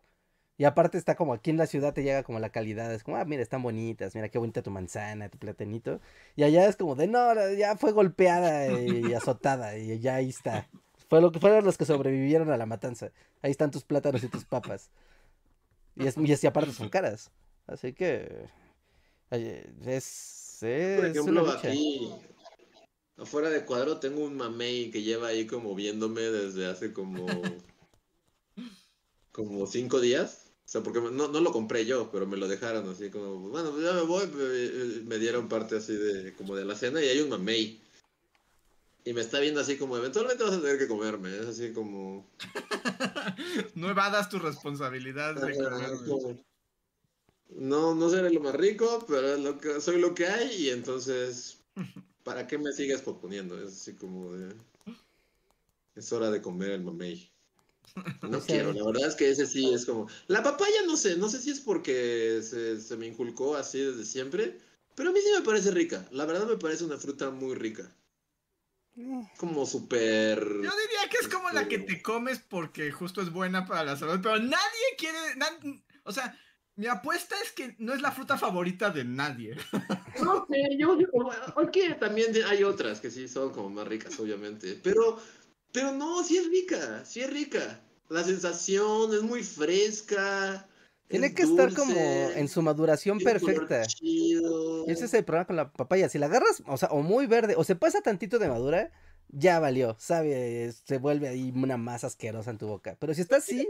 Y 0.57 0.65
aparte 0.65 0.97
está 0.97 1.15
como 1.15 1.33
aquí 1.33 1.51
en 1.51 1.57
la 1.57 1.67
ciudad 1.67 1.93
te 1.93 2.03
llega 2.03 2.23
como 2.23 2.37
la 2.39 2.49
calidad, 2.49 2.93
es 2.93 3.03
como, 3.03 3.15
ah, 3.15 3.23
mira, 3.23 3.41
están 3.41 3.63
bonitas, 3.63 4.13
mira 4.13 4.27
qué 4.27 4.37
bonita 4.37 4.61
tu 4.61 4.71
manzana, 4.71 5.29
tu 5.29 5.37
platanito. 5.37 6.01
Y 6.35 6.43
allá 6.43 6.67
es 6.67 6.75
como 6.75 6.95
de, 6.95 7.07
no, 7.07 7.33
ya 7.53 7.77
fue 7.77 7.93
golpeada 7.93 8.69
y 8.69 9.13
azotada 9.13 9.77
y 9.77 9.99
ya 9.99 10.15
ahí 10.15 10.27
está. 10.27 10.67
Fue 11.09 11.21
lo 11.21 11.31
que 11.31 11.39
fueron 11.39 11.65
los 11.65 11.77
que 11.77 11.85
sobrevivieron 11.85 12.51
a 12.51 12.57
la 12.57 12.65
matanza. 12.65 13.11
Ahí 13.41 13.51
están 13.51 13.71
tus 13.71 13.83
plátanos 13.83 14.23
y 14.23 14.27
tus 14.27 14.45
papas. 14.45 14.91
Y, 15.95 16.05
es, 16.05 16.43
y, 16.43 16.47
aparte 16.47 16.71
son 16.71 16.89
caras. 16.89 17.31
Así 17.65 17.93
que. 17.93 18.45
Es. 19.31 20.61
es 20.61 20.99
Por 20.99 21.05
ejemplo, 21.07 21.51
aquí. 21.51 22.11
Afuera 23.19 23.49
de 23.49 23.65
cuadro 23.65 23.99
tengo 23.99 24.23
un 24.23 24.37
mamey 24.37 24.91
que 24.91 25.01
lleva 25.01 25.27
ahí 25.27 25.45
como 25.45 25.75
viéndome 25.75 26.21
desde 26.21 26.67
hace 26.67 26.93
como. 26.93 27.25
como 29.31 29.67
cinco 29.67 29.99
días. 29.99 30.45
O 30.65 30.71
sea, 30.71 30.83
porque 30.83 31.01
no, 31.01 31.27
no 31.27 31.39
lo 31.39 31.51
compré 31.51 31.85
yo, 31.85 32.11
pero 32.11 32.27
me 32.27 32.37
lo 32.37 32.47
dejaron 32.47 32.87
así 32.89 33.09
como, 33.09 33.49
bueno, 33.49 33.71
pues 33.71 33.83
ya 33.83 33.93
me 33.93 34.03
voy, 34.03 34.27
me, 35.07 35.17
dieron 35.17 35.49
parte 35.49 35.77
así 35.77 35.93
de 35.93 36.33
como 36.35 36.55
de 36.55 36.63
la 36.63 36.75
cena 36.75 37.01
y 37.03 37.07
hay 37.07 37.21
un 37.21 37.29
mamey. 37.29 37.81
Y 39.03 39.13
me 39.13 39.21
está 39.21 39.39
viendo 39.39 39.61
así 39.61 39.77
como, 39.77 39.97
eventualmente 39.97 40.43
vas 40.43 40.53
a 40.53 40.61
tener 40.61 40.77
que 40.77 40.87
comerme. 40.87 41.35
Es 41.35 41.47
así 41.47 41.73
como. 41.73 42.29
no 43.75 43.89
evadas 43.89 44.29
tu 44.29 44.37
responsabilidad 44.37 45.33
de 45.35 45.55
comerme. 45.55 46.43
No, 47.49 47.95
no 47.95 48.09
seré 48.09 48.29
lo 48.29 48.41
más 48.41 48.53
rico, 48.53 49.03
pero 49.07 49.37
lo 49.37 49.57
que, 49.57 49.81
soy 49.81 49.99
lo 49.99 50.13
que 50.13 50.27
hay 50.27 50.67
y 50.67 50.69
entonces, 50.69 51.63
¿para 52.29 52.45
qué 52.45 52.59
me 52.59 52.71
sigues 52.71 53.01
proponiendo? 53.01 53.59
Es 53.59 53.73
así 53.73 53.95
como 53.95 54.31
de... 54.33 54.55
Es 55.95 56.13
hora 56.13 56.29
de 56.29 56.43
comer 56.43 56.69
el 56.69 56.83
mamey. 56.83 57.33
No 58.21 58.39
quiero, 58.39 58.71
la 58.71 58.85
verdad 58.85 59.07
es 59.07 59.15
que 59.15 59.31
ese 59.31 59.47
sí 59.47 59.73
es 59.73 59.83
como... 59.83 60.07
La 60.27 60.43
papaya 60.43 60.83
no 60.85 60.95
sé, 60.95 61.17
no 61.17 61.27
sé 61.27 61.41
si 61.41 61.49
es 61.49 61.59
porque 61.59 62.41
se, 62.43 62.79
se 62.79 62.97
me 62.97 63.07
inculcó 63.07 63.55
así 63.55 63.79
desde 63.79 64.05
siempre, 64.05 64.59
pero 64.93 65.09
a 65.09 65.11
mí 65.11 65.19
sí 65.25 65.31
me 65.35 65.43
parece 65.43 65.71
rica. 65.71 66.07
La 66.11 66.25
verdad 66.25 66.45
me 66.45 66.57
parece 66.57 66.83
una 66.83 66.99
fruta 66.99 67.31
muy 67.31 67.55
rica. 67.55 67.91
Como 69.37 69.65
súper. 69.65 70.39
Yo 70.39 70.59
diría 70.59 71.09
que 71.09 71.17
es 71.21 71.27
como 71.29 71.49
la 71.49 71.67
que 71.67 71.77
este 71.77 71.95
te 71.95 72.01
comes 72.03 72.37
porque 72.37 72.91
justo 72.91 73.23
es 73.23 73.31
buena 73.31 73.65
para 73.65 73.85
la 73.85 73.97
salud, 73.97 74.19
pero 74.21 74.37
nadie 74.37 74.85
quiere. 74.99 75.17
o 76.03 76.11
sea, 76.11 76.39
mi 76.79 76.87
apuesta 76.87 77.35
es 77.43 77.51
que 77.51 77.75
no 77.77 77.93
es 77.93 78.01
la 78.01 78.13
fruta 78.13 78.37
favorita 78.37 78.89
de 78.89 79.03
nadie. 79.03 79.57
No 80.23 80.45
sé, 80.49 80.77
yo 80.77 80.95
digo, 80.97 81.29
que 81.71 81.93
también 81.93 82.33
hay 82.45 82.63
otras 82.63 82.99
que 82.99 83.09
sí 83.09 83.27
son 83.27 83.51
como 83.51 83.69
más 83.69 83.87
ricas, 83.87 84.19
obviamente. 84.19 84.77
Pero, 84.83 85.17
pero 85.71 85.93
no, 85.93 86.23
sí 86.23 86.37
es 86.37 86.49
rica, 86.49 87.05
sí 87.05 87.21
es 87.21 87.29
rica. 87.29 87.79
La 88.09 88.23
sensación 88.23 89.13
es 89.13 89.21
muy 89.21 89.43
fresca. 89.43 90.67
Tiene 91.07 91.33
que 91.33 91.43
estar 91.43 91.73
como 91.73 91.95
en 92.35 92.47
su 92.47 92.61
maduración 92.61 93.19
perfecta. 93.19 93.83
Ese 93.83 95.05
es 95.05 95.13
el 95.13 95.23
problema 95.23 95.45
con 95.45 95.55
la 95.55 95.71
papaya. 95.71 96.09
Si 96.09 96.17
la 96.17 96.25
agarras, 96.25 96.63
o 96.65 96.77
sea, 96.77 96.89
o 96.89 97.01
muy 97.01 97.27
verde, 97.27 97.55
o 97.55 97.63
se 97.63 97.75
pasa 97.75 98.01
tantito 98.01 98.39
de 98.39 98.49
madura, 98.49 98.91
ya 99.31 99.59
valió, 99.59 99.95
sabe, 99.99 100.71
se 100.71 100.97
vuelve 100.97 101.27
ahí 101.27 101.51
una 101.55 101.77
masa 101.77 102.07
asquerosa 102.07 102.49
en 102.51 102.57
tu 102.57 102.67
boca. 102.67 102.97
Pero 102.99 103.13
si 103.13 103.21
está 103.21 103.37
así. 103.37 103.67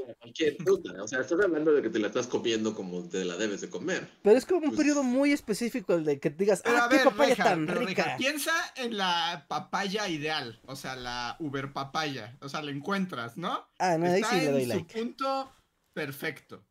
o 0.98 1.08
sea, 1.08 1.20
estás 1.20 1.40
hablando 1.44 1.74
de 1.74 1.82
que 1.82 1.90
te 1.90 2.00
la 2.00 2.08
estás 2.08 2.28
comiendo 2.28 2.74
como 2.74 3.08
te 3.08 3.26
la 3.26 3.36
debes 3.36 3.62
de 3.62 3.70
comer. 3.70 4.08
Pero 4.22 4.38
es 4.38 4.46
como 4.46 4.60
un 4.60 4.68
pues 4.68 4.78
periodo 4.78 5.04
muy 5.04 5.34
específico 5.34 5.94
el 5.96 6.06
de 6.06 6.20
que 6.20 6.30
digas, 6.30 6.62
ah, 6.66 6.88
qué 6.90 7.00
papaya 7.00 7.36
tan 7.36 7.68
rica. 7.68 8.16
piensa 8.18 8.54
en 8.76 8.98
la 8.98 9.46
papaya 9.48 10.08
ideal, 10.08 10.60
o 10.66 10.76
sea, 10.76 10.96
la 10.96 11.36
Uber 11.40 11.74
papaya. 11.74 12.38
O 12.42 12.48
sea, 12.48 12.62
la 12.62 12.72
encuentras, 12.72 13.38
¿no? 13.38 13.68
Ah, 13.80 13.98
no, 13.98 14.06
ahí 14.06 14.24
sí 14.24 14.36
le 14.38 14.52
doy 14.52 14.66
like. 14.66 14.94
Su 14.94 15.00
punto 15.00 15.52
perfecto. 15.94 16.66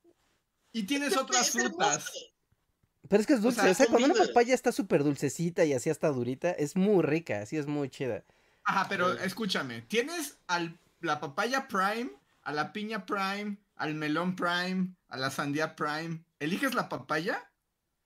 Y 0.73 0.85
tienes 0.85 1.17
otras 1.17 1.51
frutas. 1.51 2.11
Pero 3.09 3.21
es 3.21 3.27
que 3.27 3.35
es 3.35 3.43
dulce, 3.43 3.71
o 3.71 3.75
sea, 3.75 3.87
cuando 3.87 4.07
una 4.07 4.27
papaya 4.27 4.55
está 4.55 4.71
súper 4.71 5.03
dulcecita 5.03 5.65
y 5.65 5.73
así 5.73 5.89
hasta 5.89 6.09
durita, 6.09 6.51
es 6.51 6.77
muy 6.77 7.03
rica, 7.03 7.41
así 7.41 7.57
es 7.57 7.67
muy 7.67 7.89
chida. 7.89 8.25
Ajá, 8.69 8.87
pero 8.87 9.15
escúchame, 9.15 9.81
tienes 9.81 10.37
al, 10.47 10.79
la 11.01 11.21
papaya 11.21 11.69
prime, 11.69 12.11
a 12.43 12.53
la 12.53 12.75
piña 12.75 13.07
prime, 13.07 13.57
al 13.77 13.95
melón 13.95 14.37
prime, 14.37 14.95
a 15.09 15.17
la 15.17 15.31
sandía 15.31 15.75
prime. 15.75 16.23
¿Eliges 16.39 16.75
la 16.75 16.91
papaya? 16.91 17.51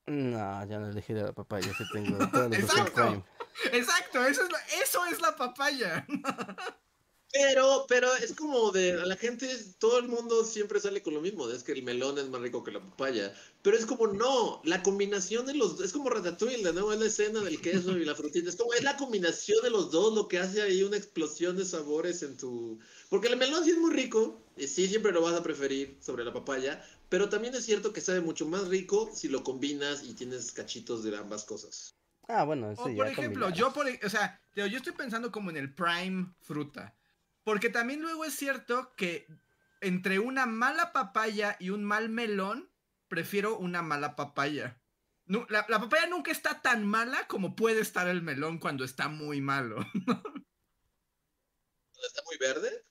No, 0.07 0.65
ya 0.65 0.79
no 0.79 0.89
elegí 0.89 1.15
la 1.15 1.33
papaya, 1.33 1.67
sí 1.77 1.83
tengo 1.93 2.17
Exacto. 2.53 3.27
Exacto, 3.73 4.25
eso 4.25 4.45
es 4.45 4.53
la, 4.53 4.59
eso 4.85 5.05
es 5.07 5.21
la 5.21 5.35
papaya. 5.35 6.07
Pero, 7.33 7.87
pero 7.89 8.15
es 8.17 8.35
como 8.35 8.73
de 8.73 8.93
a 8.93 9.07
la 9.07 9.17
gente, 9.17 9.49
todo 9.79 9.99
el 9.99 10.09
mundo 10.09 10.45
siempre 10.45 10.81
sale 10.81 11.03
con 11.03 11.15
lo 11.15 11.23
mismo, 11.23 11.49
es 11.49 11.63
que 11.63 11.73
el 11.73 11.83
melón 11.83 12.19
es 12.19 12.29
más 12.29 12.43
rico 12.43 12.63
que 12.63 12.73
la 12.73 12.81
papaya. 12.81 13.35
Pero 13.63 13.77
es 13.77 13.87
como 13.87 14.07
no, 14.07 14.61
la 14.65 14.83
combinación 14.83 15.47
de 15.47 15.55
los 15.55 15.81
es 15.81 15.93
como 15.93 16.11
Ratatouille, 16.11 16.73
¿no? 16.73 16.93
Es 16.93 17.01
la 17.01 17.07
escena 17.07 17.41
del 17.41 17.61
queso 17.61 17.97
y 17.97 18.05
la 18.05 18.15
frutita, 18.15 18.51
es 18.51 18.57
como 18.57 18.75
es 18.75 18.83
la 18.83 18.99
combinación 18.99 19.63
de 19.63 19.71
los 19.71 19.91
dos 19.91 20.15
lo 20.15 20.29
que 20.29 20.39
hace 20.39 20.61
ahí 20.61 20.83
una 20.83 20.99
explosión 20.99 21.57
de 21.57 21.65
sabores 21.65 22.23
en 22.23 22.37
tu 22.37 22.79
porque 23.09 23.29
el 23.29 23.37
melón 23.37 23.65
sí 23.65 23.71
es 23.71 23.79
muy 23.79 23.93
rico, 23.93 24.43
y 24.57 24.67
sí 24.67 24.89
siempre 24.89 25.13
lo 25.13 25.23
vas 25.23 25.35
a 25.35 25.43
preferir 25.43 25.97
sobre 26.01 26.25
la 26.25 26.33
papaya, 26.33 26.85
pero 27.09 27.29
también 27.29 27.55
es 27.55 27.65
cierto 27.65 27.93
que 27.93 28.01
sabe 28.01 28.21
mucho 28.21 28.47
más 28.47 28.69
rico 28.69 29.11
si 29.15 29.29
lo 29.29 29.45
combinas 29.45 30.03
y 30.03 30.15
tienes 30.15 30.53
cachitos 30.53 31.05
de 31.05 31.17
ambas 31.17 31.45
cosas. 31.45 31.95
Ah, 32.29 32.45
bueno, 32.45 32.75
sí, 32.75 32.83
o 32.83 32.97
por 32.97 33.07
ejemplo, 33.07 33.51
yo 33.51 33.73
por, 33.73 33.87
o 33.87 34.09
sea, 34.09 34.41
yo 34.55 34.65
estoy 34.65 34.93
pensando 34.93 35.31
como 35.31 35.51
en 35.51 35.57
el 35.57 35.75
prime 35.75 36.33
fruta. 36.41 36.95
Porque 37.45 37.71
también 37.71 38.01
luego 38.01 38.25
es 38.25 38.35
cierto 38.35 38.95
que 38.97 39.27
entre 39.81 40.19
una 40.19 40.47
mala 40.47 40.93
papaya 40.93 41.57
y 41.59 41.71
un 41.71 41.85
mal 41.85 42.09
melón, 42.09 42.71
prefiero 43.09 43.59
una 43.59 43.83
mala 43.83 44.17
papaya. 44.17 44.81
la, 45.27 45.67
papaya 45.67 46.07
nunca 46.07 46.31
está 46.31 46.63
tan 46.63 46.87
mala 46.87 47.27
como 47.27 47.57
puede 47.57 47.81
estar 47.81 48.09
el 48.09 48.23
melón 48.23 48.59
cuando 48.59 48.85
está 48.85 49.09
muy 49.09 49.41
malo. 49.41 49.79
¿Está 52.07 52.23
muy 52.27 52.37
verde? 52.39 52.87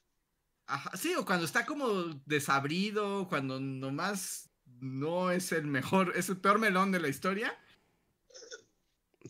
Ajá, 0.68 0.96
sí, 0.96 1.14
o 1.16 1.26
cuando 1.26 1.46
está 1.46 1.66
como 1.66 1.88
desabrido, 2.26 3.28
cuando 3.28 3.60
nomás 3.60 4.50
no 4.80 5.32
es 5.32 5.52
el 5.52 5.68
mejor, 5.68 6.14
es 6.16 6.30
el 6.30 6.40
peor 6.40 6.60
melón 6.60 6.92
de 6.92 7.00
la 7.00 7.10
historia. 7.10 7.58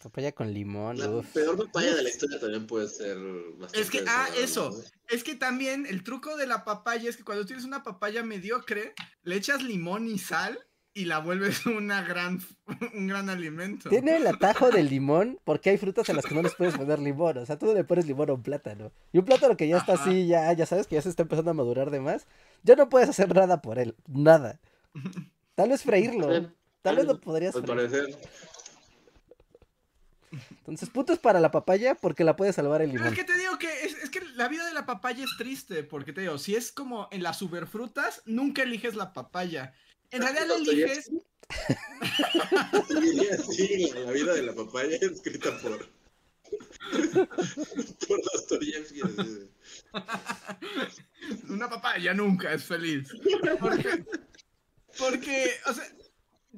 Papaya 0.01 0.31
con 0.31 0.53
limón. 0.53 0.97
La 0.97 1.21
peor 1.33 1.57
papaya 1.57 1.95
de 1.95 2.03
la 2.03 2.09
historia 2.09 2.39
también 2.39 2.65
puede 2.65 2.87
ser 2.87 3.17
Es 3.73 3.89
que, 3.89 4.03
ah, 4.07 4.27
eso. 4.37 4.71
Es 5.09 5.23
que 5.23 5.35
también 5.35 5.85
el 5.85 6.03
truco 6.03 6.37
de 6.37 6.47
la 6.47 6.63
papaya 6.63 7.09
es 7.09 7.17
que 7.17 7.23
cuando 7.23 7.45
tienes 7.45 7.65
una 7.65 7.83
papaya 7.83 8.23
mediocre, 8.23 8.93
le 9.23 9.35
echas 9.35 9.61
limón 9.61 10.07
y 10.07 10.17
sal 10.17 10.59
y 10.93 11.05
la 11.05 11.19
vuelves 11.19 11.65
una 11.65 12.01
gran, 12.03 12.41
un 12.93 13.07
gran 13.07 13.29
alimento. 13.29 13.89
Tiene 13.89 14.17
el 14.17 14.27
atajo 14.27 14.71
del 14.71 14.89
limón 14.89 15.39
porque 15.43 15.71
hay 15.71 15.77
frutas 15.77 16.09
a 16.09 16.13
las 16.13 16.25
que 16.25 16.35
no 16.35 16.41
les 16.41 16.55
puedes 16.55 16.77
poner 16.77 16.99
limón. 16.99 17.37
O 17.37 17.45
sea, 17.45 17.57
tú 17.57 17.73
le 17.73 17.83
pones 17.83 18.05
limón 18.05 18.29
a 18.29 18.33
un 18.33 18.43
plátano. 18.43 18.91
Y 19.11 19.19
un 19.19 19.25
plátano 19.25 19.57
que 19.57 19.67
ya 19.67 19.77
está 19.77 19.93
así, 19.93 20.27
ya, 20.27 20.51
ya 20.53 20.65
sabes 20.65 20.87
que 20.87 20.95
ya 20.95 21.01
se 21.01 21.09
está 21.09 21.23
empezando 21.23 21.51
a 21.51 21.55
madurar 21.55 21.91
de 21.91 21.99
más. 21.99 22.27
Ya 22.63 22.75
no 22.75 22.89
puedes 22.89 23.09
hacer 23.09 23.33
nada 23.33 23.61
por 23.61 23.79
él. 23.79 23.95
Nada. 24.07 24.59
Tal 25.55 25.69
vez 25.69 25.83
freírlo. 25.83 26.51
Tal 26.81 26.95
vez 26.95 27.05
lo 27.05 27.19
podrías 27.19 27.53
freír. 27.53 28.17
Entonces, 30.31 30.89
puntos 30.89 31.19
para 31.19 31.39
la 31.39 31.51
papaya 31.51 31.95
porque 31.95 32.23
la 32.23 32.35
puede 32.35 32.53
salvar 32.53 32.81
el 32.81 32.91
limón. 32.91 33.07
es 33.07 33.13
que 33.15 33.23
te 33.23 33.37
digo 33.37 33.57
que 33.59 33.67
es, 33.85 34.09
que 34.09 34.21
la 34.35 34.47
vida 34.47 34.65
de 34.65 34.73
la 34.73 34.85
papaya 34.85 35.25
es 35.25 35.31
triste, 35.37 35.83
porque 35.83 36.13
te 36.13 36.21
digo, 36.21 36.37
si 36.37 36.55
es 36.55 36.71
como 36.71 37.09
en 37.11 37.23
las 37.23 37.37
superfrutas, 37.37 38.21
nunca 38.25 38.63
eliges 38.63 38.95
la 38.95 39.13
papaya. 39.13 39.73
En 40.09 40.21
realidad 40.21 40.45
la 40.47 40.55
eliges. 40.55 41.11
sí, 43.49 43.91
la, 43.93 44.11
vida 44.11 44.33
de 44.33 44.43
la 44.43 44.53
papaya 44.53 44.95
es 44.95 45.01
escrita 45.01 45.57
por. 45.59 45.89
por 48.07 48.21
Dostoyevsky. 48.33 49.01
Una 51.49 51.69
papaya 51.69 52.13
nunca 52.13 52.53
es 52.53 52.63
feliz. 52.63 53.09
Porque, 53.59 54.05
porque, 54.97 55.51
o 55.65 55.73
sea, 55.73 55.85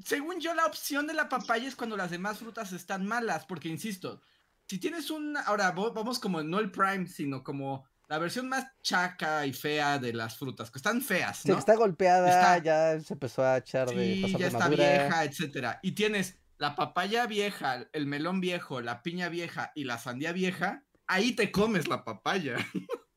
según 0.03 0.39
yo, 0.39 0.53
la 0.53 0.65
opción 0.65 1.07
de 1.07 1.13
la 1.13 1.29
papaya 1.29 1.67
es 1.67 1.75
cuando 1.75 1.97
las 1.97 2.11
demás 2.11 2.39
frutas 2.39 2.71
están 2.71 3.05
malas, 3.05 3.45
porque 3.45 3.69
insisto, 3.69 4.21
si 4.67 4.79
tienes 4.79 5.09
un, 5.09 5.37
ahora 5.37 5.71
vamos 5.71 6.19
como 6.19 6.41
no 6.41 6.59
el 6.59 6.71
prime, 6.71 7.07
sino 7.07 7.43
como 7.43 7.85
la 8.07 8.17
versión 8.17 8.49
más 8.49 8.67
chaca 8.81 9.45
y 9.45 9.53
fea 9.53 9.99
de 9.99 10.13
las 10.13 10.37
frutas, 10.37 10.71
que 10.71 10.79
están 10.79 11.01
feas, 11.01 11.45
¿no? 11.45 11.53
Sí, 11.53 11.59
está 11.59 11.75
golpeada, 11.75 12.57
ya 12.59 12.99
se 12.99 13.13
empezó 13.13 13.43
a 13.43 13.57
echar 13.57 13.89
de 13.89 13.95
sí, 13.95 14.35
ya 14.37 14.47
está 14.47 14.67
vieja, 14.67 15.23
etcétera. 15.23 15.79
Y 15.81 15.93
tienes 15.93 16.37
la 16.57 16.75
papaya 16.75 17.25
vieja, 17.27 17.87
el 17.91 18.05
melón 18.05 18.39
viejo, 18.39 18.81
la 18.81 19.01
piña 19.01 19.29
vieja 19.29 19.71
y 19.75 19.83
la 19.83 19.97
sandía 19.97 20.31
vieja, 20.31 20.83
ahí 21.07 21.33
te 21.33 21.51
comes 21.51 21.87
la 21.87 22.03
papaya. 22.03 22.57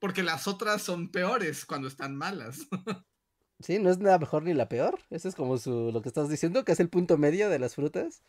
Porque 0.00 0.22
las 0.22 0.46
otras 0.46 0.82
son 0.82 1.10
peores 1.10 1.64
cuando 1.64 1.88
están 1.88 2.16
malas. 2.16 2.58
Sí, 3.64 3.78
no 3.78 3.88
es 3.88 3.96
nada 3.96 4.18
mejor 4.18 4.42
ni 4.42 4.52
la 4.52 4.68
peor. 4.68 5.00
Eso 5.08 5.26
es 5.26 5.34
como 5.34 5.56
su, 5.56 5.90
lo 5.90 6.02
que 6.02 6.08
estás 6.08 6.28
diciendo, 6.28 6.66
que 6.66 6.72
es 6.72 6.80
el 6.80 6.90
punto 6.90 7.16
medio 7.16 7.48
de 7.48 7.58
las 7.58 7.76
frutas. 7.76 8.20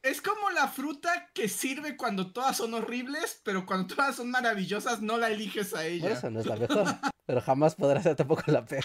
Es 0.00 0.22
como 0.22 0.48
la 0.48 0.66
fruta 0.66 1.28
que 1.34 1.46
sirve 1.46 1.98
cuando 1.98 2.32
todas 2.32 2.56
son 2.56 2.72
horribles, 2.72 3.42
pero 3.44 3.66
cuando 3.66 3.94
todas 3.94 4.16
son 4.16 4.30
maravillosas 4.30 5.02
no 5.02 5.18
la 5.18 5.30
eliges 5.30 5.74
a 5.74 5.84
ella. 5.84 6.12
eso 6.12 6.30
no 6.30 6.40
es 6.40 6.46
la 6.46 6.56
mejor, 6.58 6.86
pero 7.26 7.42
jamás 7.42 7.74
podrá 7.74 8.02
ser 8.02 8.16
tampoco 8.16 8.44
la 8.46 8.64
peor. 8.64 8.82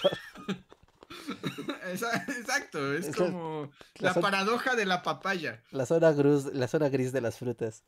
Exacto, 1.88 2.92
es 2.92 3.16
como 3.16 3.70
la, 4.00 4.12
paradoja 4.12 4.76
de 4.76 4.84
la 4.84 5.02
papaya. 5.02 5.62
La 5.70 5.86
zona, 5.86 6.12
gris, 6.12 6.44
la 6.52 6.68
zona 6.68 6.90
gris 6.90 7.12
de 7.12 7.22
las 7.22 7.38
frutas. 7.38 7.82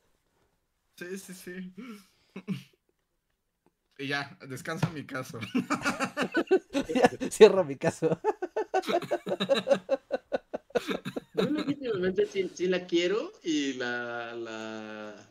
Sí, 0.97 1.19
sí, 1.19 1.35
sí. 1.35 1.73
Y 4.01 4.07
ya, 4.07 4.35
descansa 4.47 4.89
mi 4.89 5.05
caso. 5.05 5.37
Cierra 7.31 7.63
mi 7.63 7.75
caso. 7.75 8.19
Sí, 12.55 12.67
la 12.67 12.85
quiero 12.85 13.31
y 13.43 13.73
la, 13.73 14.35
la... 14.35 15.29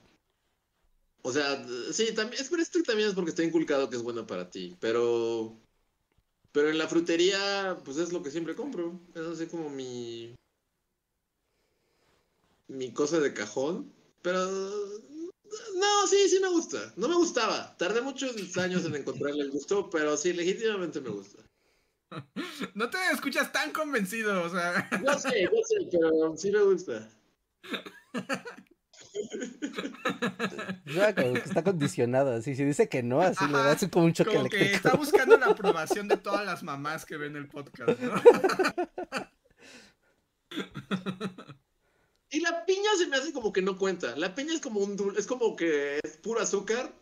O 1.23 1.33
sea, 1.33 1.65
sí, 1.93 2.15
también, 2.15 2.41
es 2.43 2.49
por 2.49 2.61
esto 2.61 2.83
también 2.83 3.09
es 3.09 3.15
porque 3.15 3.31
está 3.31 3.45
inculcado 3.45 3.91
que 3.91 3.97
es 3.97 4.03
bueno 4.03 4.27
para 4.27 4.51
ti, 4.51 4.77
pero... 4.81 5.57
Pero 6.53 6.69
en 6.71 6.79
la 6.79 6.89
frutería, 6.89 7.79
pues 7.85 7.99
es 7.99 8.13
lo 8.13 8.23
que 8.23 8.31
siempre 8.31 8.57
compro. 8.57 8.99
Es 9.15 9.23
así 9.23 9.47
como 9.47 9.71
mi... 9.71 10.35
Mi 12.67 12.93
cosa 12.93 13.21
de 13.21 13.33
cajón. 13.33 13.93
Pero 14.23 14.49
no, 15.77 16.07
sí, 16.07 16.29
sí 16.29 16.41
me 16.41 16.49
gusta. 16.49 16.93
No 16.97 17.09
me 17.09 17.15
gustaba. 17.15 17.77
Tardé 17.77 18.01
muchos 18.01 18.57
años 18.59 18.85
en 18.85 18.97
encontrarle 18.97 19.43
el 19.43 19.51
gusto, 19.51 19.91
pero 19.91 20.17
sí, 20.17 20.33
legítimamente 20.33 21.01
me 21.01 21.11
gusta. 21.11 21.43
No 22.75 22.91
te 22.91 22.99
escuchas 23.13 23.53
tan 23.53 23.71
convencido, 23.71 24.43
o 24.43 24.51
sea. 24.51 24.89
No 25.05 25.17
sé, 25.17 25.45
no 25.45 25.63
sé, 25.65 25.89
pero 25.93 26.37
sí 26.37 26.51
me 26.51 26.63
gusta. 26.63 27.09
Ya, 30.87 31.15
como 31.15 31.35
que 31.35 31.41
está 31.41 31.63
condicionado, 31.63 32.35
así, 32.35 32.57
si 32.57 32.65
dice 32.65 32.89
que 32.89 33.03
no, 33.03 33.21
así 33.21 33.47
le 33.47 33.53
da 33.53 33.77
como 33.91 34.07
un 34.07 34.13
choque 34.13 34.35
como 34.35 34.49
que 34.49 34.73
está 34.73 34.95
buscando 34.95 35.37
la 35.37 35.47
aprobación 35.47 36.09
de 36.09 36.17
todas 36.17 36.45
las 36.45 36.63
mamás 36.63 37.05
que 37.05 37.17
ven 37.17 37.37
el 37.37 37.49
podcast, 37.49 37.99
¿no? 38.01 38.15
Y 42.31 42.41
la 42.41 42.65
piña 42.65 42.91
se 42.97 43.07
me 43.09 43.17
hace 43.17 43.33
como 43.33 43.53
que 43.53 43.63
no 43.63 43.77
cuenta. 43.77 44.15
La 44.17 44.35
piña 44.35 44.55
es 44.55 44.61
como 44.61 44.81
un 44.81 45.15
es 45.17 45.27
como 45.27 45.57
que 45.57 45.99
es 46.03 46.17
puro 46.19 46.41
azúcar 46.41 46.95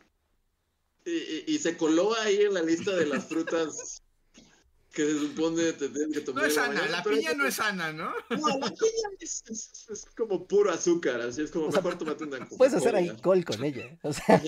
y, 1.05 1.59
se 1.59 1.77
coló 1.77 2.15
ahí 2.19 2.43
en 2.43 2.55
la 2.55 2.63
lista 2.63 2.95
de 2.95 3.07
las 3.07 3.25
frutas 3.27 4.03
que 4.93 5.05
se 5.05 5.19
supone 5.19 5.73
te 5.73 5.91
que 6.13 6.21
tomar. 6.21 6.43
No 6.43 6.49
es 6.49 6.55
sana, 6.55 6.87
la 6.89 7.03
piña 7.03 7.35
no 7.35 7.47
es 7.47 7.55
sana, 7.55 7.93
¿no? 7.93 8.13
No, 8.31 8.49
la 8.59 8.71
piña 8.71 9.09
es, 9.21 9.43
es, 9.89 10.07
como 10.17 10.47
puro 10.47 10.71
azúcar, 10.71 11.21
así 11.21 11.43
es 11.43 11.51
como 11.51 11.69
mejor 11.69 11.97
tomate 11.99 12.25
una 12.25 12.47
Puedes 12.49 12.75
hacer 12.75 12.97
alcohol 12.97 13.45
con 13.45 13.65
ella, 13.65 13.99
o 14.03 14.13
sea, 14.13 14.43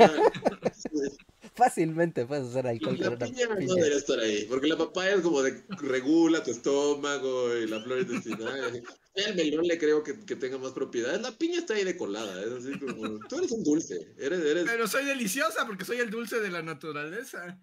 fácilmente 1.54 2.26
puedes 2.26 2.48
hacer 2.48 2.66
alcohol 2.66 2.98
la 2.98 3.08
con 3.08 3.18
piña 3.18 3.46
una 3.48 3.56
piña. 3.56 3.66
no 3.66 3.74
debería 3.74 3.98
estar 3.98 4.18
ahí, 4.18 4.46
porque 4.48 4.68
la 4.68 4.78
papaya 4.78 5.14
es 5.14 5.20
como 5.20 5.42
de 5.42 5.62
regula 5.68 6.42
tu 6.42 6.50
estómago 6.50 7.56
y 7.56 7.66
la 7.66 7.80
flor 7.80 8.00
intestinal. 8.00 8.82
El 9.14 9.34
melón 9.34 9.66
le 9.66 9.78
creo 9.78 10.02
que, 10.02 10.14
tenga 10.14 10.58
más 10.58 10.72
propiedades. 10.72 11.20
La 11.20 11.36
piña 11.36 11.58
está 11.58 11.74
ahí 11.74 11.84
de 11.84 11.96
colada. 11.96 12.42
Es 12.42 12.52
así 12.52 12.78
como. 12.78 13.18
Tú 13.28 13.38
eres 13.38 13.50
un 13.50 13.64
dulce. 13.64 14.14
Eres, 14.16 14.40
eres... 14.40 14.64
Pero 14.64 14.86
soy 14.86 15.04
deliciosa 15.04 15.66
porque 15.66 15.84
soy 15.84 15.98
el 15.98 16.10
dulce 16.10 16.40
de 16.40 16.50
la 16.50 16.62
naturaleza. 16.62 17.60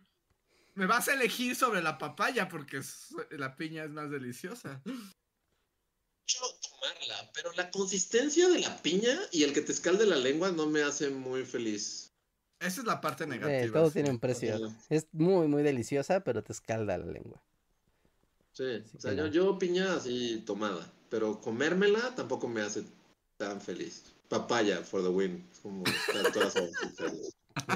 Me 0.76 0.86
vas 0.86 1.08
a 1.08 1.14
elegir 1.14 1.56
sobre 1.56 1.82
la 1.82 1.98
papaya 1.98 2.50
porque 2.50 2.82
la 3.32 3.56
piña 3.56 3.84
es 3.84 3.90
más 3.90 4.12
deliciosa. 4.12 4.82
Yo 6.28 6.40
tomarla, 6.62 7.32
pero 7.34 7.52
la 7.54 7.72
consistencia 7.72 8.50
de 8.50 8.60
la 8.60 8.82
piña 8.82 9.18
y 9.32 9.44
el 9.44 9.54
que 9.54 9.62
te 9.62 9.72
escalde 9.72 10.06
la 10.06 10.18
lengua 10.18 10.52
no 10.52 10.68
me 10.68 10.84
hace 10.84 11.10
muy 11.10 11.46
feliz. 11.46 12.07
Esa 12.60 12.82
es 12.82 12.88
la 12.88 13.02
parte 13.02 13.28
negativa. 13.28 13.80
todo 13.80 13.92
tiene 13.92 14.10
un 14.10 14.20
precio. 14.20 14.74
Es 14.90 15.08
muy, 15.12 15.48
muy 15.48 15.64
deliciosa, 15.64 16.24
pero 16.24 16.44
te 16.44 16.54
escalda 16.54 16.98
la 16.98 17.06
lengua. 17.06 17.42
Sí, 18.54 18.84
o 18.96 19.00
sea, 19.00 19.14
yo, 19.14 19.28
yo 19.28 19.60
piña 19.60 19.94
así 19.94 20.44
tomada 20.46 20.92
pero 21.10 21.40
comérmela 21.42 22.16
tampoco 22.16 22.48
me 22.48 22.62
hace 22.62 22.84
tan 23.38 23.62
feliz. 23.62 24.04
Papaya 24.30 24.84
for 24.84 25.02
the 25.02 25.10
win. 25.10 25.48
Como 25.62 25.84
todas 26.34 26.56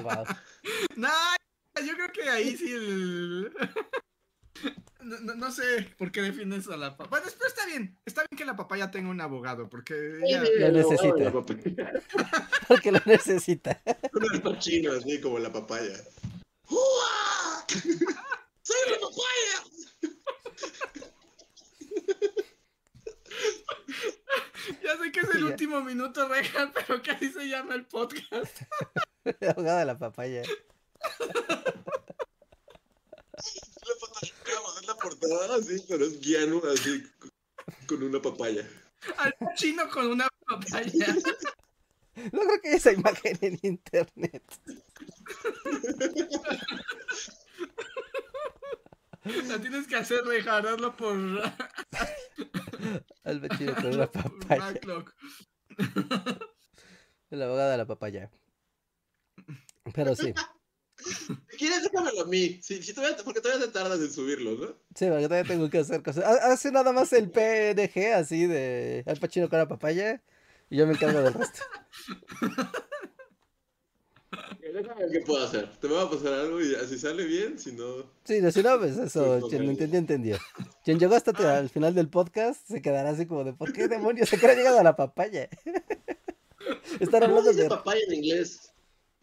wow. 0.03 0.25
No, 0.95 1.09
yo 1.75 1.93
creo 1.95 2.11
que 2.11 2.29
ahí 2.29 2.57
sí 2.57 2.73
el... 2.73 3.53
No, 5.01 5.35
no, 5.35 5.51
sé 5.51 5.89
por 5.97 6.11
qué 6.11 6.21
defiendes 6.21 6.67
a 6.67 6.77
la 6.77 6.95
papaya. 6.95 7.21
Bueno, 7.21 7.35
pero 7.37 7.47
está 7.47 7.65
bien. 7.65 7.97
Está 8.05 8.21
bien 8.21 8.37
que 8.37 8.45
la 8.45 8.55
papaya 8.55 8.91
tenga 8.91 9.09
un 9.09 9.19
abogado, 9.19 9.67
porque 9.69 10.19
ya... 10.27 10.43
Lo 10.43 10.71
necesita. 10.71 11.31
porque 12.67 12.91
lo 12.91 12.99
necesita. 13.05 13.81
Un 14.43 14.59
chino 14.59 14.91
así 14.93 15.19
como 15.19 15.39
la 15.39 15.51
papaya. 15.51 15.97
¡Soy 18.61 18.77
la 18.89 18.99
papaya! 18.99 19.63
Ya 24.83 24.95
sé 24.97 25.11
que 25.11 25.21
es 25.21 25.35
el 25.35 25.43
último 25.43 25.81
minuto, 25.81 26.27
Rejan, 26.27 26.71
pero 26.73 27.01
¿qué 27.01 27.11
así 27.11 27.31
se 27.31 27.47
llama 27.47 27.73
el 27.73 27.85
podcast? 27.85 28.61
Ahogada 29.55 29.79
de 29.79 29.85
la 29.85 29.97
papaya. 29.97 30.43
Es 34.21 34.31
la 34.91 34.97
portada 34.97 35.55
así, 35.55 35.83
pero 35.87 36.05
es 36.05 36.19
guiano 36.19 36.61
así 36.73 37.03
con 37.87 38.03
una 38.03 38.21
papaya. 38.21 38.67
Al 39.17 39.33
chino 39.55 39.89
con 39.89 40.07
una 40.07 40.27
papaya. 40.47 40.91
No 42.33 42.41
creo 42.41 42.61
que 42.61 42.67
haya 42.67 42.77
esa 42.77 42.91
imagen 42.91 43.37
en 43.39 43.57
internet. 43.61 44.43
La 49.47 49.61
tienes 49.61 49.87
que 49.87 49.95
hacer 49.95 50.21
rejararlo 50.25 50.97
por. 50.97 51.15
Al 53.23 53.39
vecino 53.39 53.73
con 53.75 53.93
una 53.93 54.11
papaya. 54.11 54.73
La 57.29 57.45
abogada 57.45 57.71
de 57.71 57.77
la 57.77 57.87
papaya. 57.87 58.29
Pero 59.93 60.13
sí. 60.13 60.33
Si 61.01 61.33
quieres, 61.57 61.83
déjamelo 61.83 62.21
a 62.21 62.25
mí. 62.25 62.59
Sí, 62.61 62.81
sí, 62.81 62.93
todavía, 62.93 63.17
porque 63.23 63.41
todavía 63.41 63.65
te 63.65 63.71
tardas 63.71 63.99
en 63.99 64.11
subirlo, 64.11 64.51
¿no? 64.51 64.67
Sí, 64.95 65.05
porque 65.07 65.27
todavía 65.27 65.43
tengo 65.43 65.69
que 65.69 65.79
hacer 65.79 66.01
cosas. 66.03 66.23
Hace 66.23 66.71
nada 66.71 66.91
más 66.91 67.11
el 67.13 67.29
PNG 67.29 68.13
así 68.13 68.45
de 68.45 69.03
Al 69.05 69.19
Pacino 69.19 69.49
con 69.49 69.59
la 69.59 69.67
papaya. 69.67 70.21
Y 70.69 70.77
yo 70.77 70.87
me 70.87 70.93
encargo 70.93 71.21
del 71.21 71.33
resto. 71.33 71.59
Déjame 74.73 75.01
ver 75.01 75.11
qué 75.11 75.19
puedo 75.21 75.43
hacer. 75.43 75.69
Te 75.81 75.87
voy 75.87 75.99
a 75.99 76.09
pasar 76.09 76.33
algo 76.33 76.61
y 76.61 76.73
si 76.87 76.97
sale 76.97 77.25
bien, 77.25 77.59
si 77.59 77.73
no. 77.73 78.05
Sí, 78.23 78.39
si 78.51 78.63
no, 78.63 78.79
pues 78.79 78.97
eso, 78.97 79.45
quien 79.49 79.65
lo 79.65 79.71
entendió, 79.71 79.99
entendió. 79.99 80.37
Quien 80.85 80.97
llegó 80.97 81.15
hasta 81.15 81.57
al 81.57 81.69
final 81.69 81.93
del 81.93 82.07
podcast 82.07 82.65
se 82.65 82.81
quedará 82.81 83.09
así 83.09 83.25
como 83.25 83.43
de 83.43 83.51
¿por 83.53 83.73
qué 83.73 83.89
demonios 83.89 84.29
se 84.29 84.37
ha 84.37 84.55
llegado 84.55 84.79
a 84.79 84.83
la 84.83 84.95
papaya? 84.95 85.49
Estar 87.01 87.23
hablando 87.23 87.51
de 87.51 87.67
papaya 87.67 88.01
en 88.07 88.13
inglés. 88.13 88.71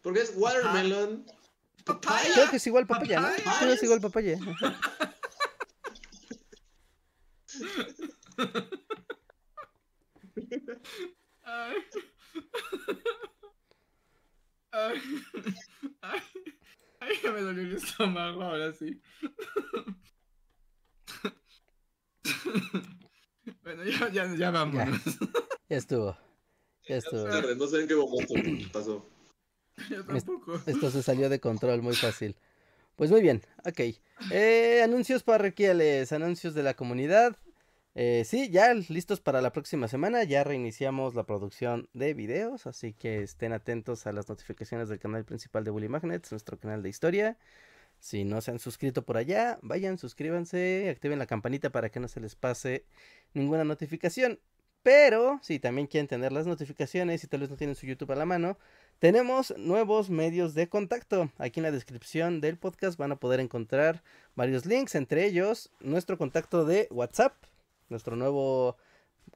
Porque 0.02 0.20
es 0.20 0.34
watermelon. 0.36 1.24
Papaya. 1.88 2.34
Creo 2.34 2.50
que 2.50 2.56
es 2.56 2.66
igual 2.66 2.86
papaya, 2.86 3.20
¿no? 3.20 3.28
Creo 3.28 3.68
que 3.68 3.72
es 3.72 3.82
igual 3.82 4.00
papaya. 4.00 4.38
Ay. 11.42 11.76
Ay, 14.70 15.00
ay, 16.02 16.20
ay, 17.00 17.14
ya 17.22 17.32
me 17.32 17.40
dolió 17.40 17.62
el 17.62 17.76
estómago 17.76 18.42
ahora 18.42 18.72
sí. 18.74 19.00
Bueno, 23.62 23.84
ya, 23.84 24.08
ya, 24.10 24.34
ya 24.34 24.50
vamos. 24.50 24.76
Ya, 24.76 24.86
ya 25.70 25.76
estuvo. 25.76 26.16
Ya 26.86 26.96
estuvo. 26.96 27.26
No 27.26 27.66
sé 27.66 27.80
en 27.80 27.88
qué 27.88 27.96
momento 27.96 28.34
pasó. 28.72 29.08
Yo 29.90 30.04
tampoco. 30.04 30.60
Esto 30.66 30.90
se 30.90 31.02
salió 31.02 31.28
de 31.28 31.40
control 31.40 31.82
muy 31.82 31.94
fácil. 31.94 32.36
Pues 32.96 33.10
muy 33.10 33.22
bien, 33.22 33.42
ok. 33.64 33.80
Eh, 34.32 34.82
anuncios 34.82 35.22
parroquiales, 35.22 36.12
anuncios 36.12 36.54
de 36.54 36.64
la 36.64 36.74
comunidad. 36.74 37.36
Eh, 37.94 38.24
sí, 38.24 38.50
ya 38.50 38.74
listos 38.74 39.20
para 39.20 39.40
la 39.40 39.52
próxima 39.52 39.88
semana. 39.88 40.24
Ya 40.24 40.44
reiniciamos 40.44 41.14
la 41.14 41.24
producción 41.24 41.88
de 41.94 42.14
videos, 42.14 42.66
así 42.66 42.92
que 42.92 43.22
estén 43.22 43.52
atentos 43.52 44.06
a 44.06 44.12
las 44.12 44.28
notificaciones 44.28 44.88
del 44.88 44.98
canal 44.98 45.24
principal 45.24 45.64
de 45.64 45.70
Bully 45.70 45.88
Magnets, 45.88 46.32
nuestro 46.32 46.58
canal 46.58 46.82
de 46.82 46.88
historia. 46.88 47.38
Si 48.00 48.24
no 48.24 48.40
se 48.40 48.52
han 48.52 48.58
suscrito 48.58 49.04
por 49.04 49.16
allá, 49.16 49.58
vayan, 49.62 49.98
suscríbanse, 49.98 50.88
activen 50.90 51.18
la 51.18 51.26
campanita 51.26 51.70
para 51.70 51.90
que 51.90 52.00
no 52.00 52.08
se 52.08 52.20
les 52.20 52.36
pase 52.36 52.84
ninguna 53.34 53.64
notificación. 53.64 54.38
Pero 54.82 55.40
si 55.42 55.58
también 55.58 55.86
quieren 55.86 56.08
tener 56.08 56.32
las 56.32 56.46
notificaciones 56.46 57.24
y 57.24 57.26
tal 57.26 57.40
vez 57.40 57.50
no 57.50 57.56
tienen 57.56 57.76
su 57.76 57.86
YouTube 57.86 58.12
a 58.12 58.16
la 58.16 58.26
mano, 58.26 58.58
tenemos 58.98 59.54
nuevos 59.56 60.10
medios 60.10 60.54
de 60.54 60.68
contacto. 60.68 61.30
Aquí 61.38 61.60
en 61.60 61.64
la 61.64 61.70
descripción 61.70 62.40
del 62.40 62.58
podcast 62.58 62.98
van 62.98 63.12
a 63.12 63.16
poder 63.16 63.40
encontrar 63.40 64.02
varios 64.34 64.66
links, 64.66 64.94
entre 64.94 65.24
ellos 65.24 65.70
nuestro 65.80 66.18
contacto 66.18 66.64
de 66.64 66.88
WhatsApp, 66.90 67.34
nuestro 67.88 68.16
nuevo 68.16 68.76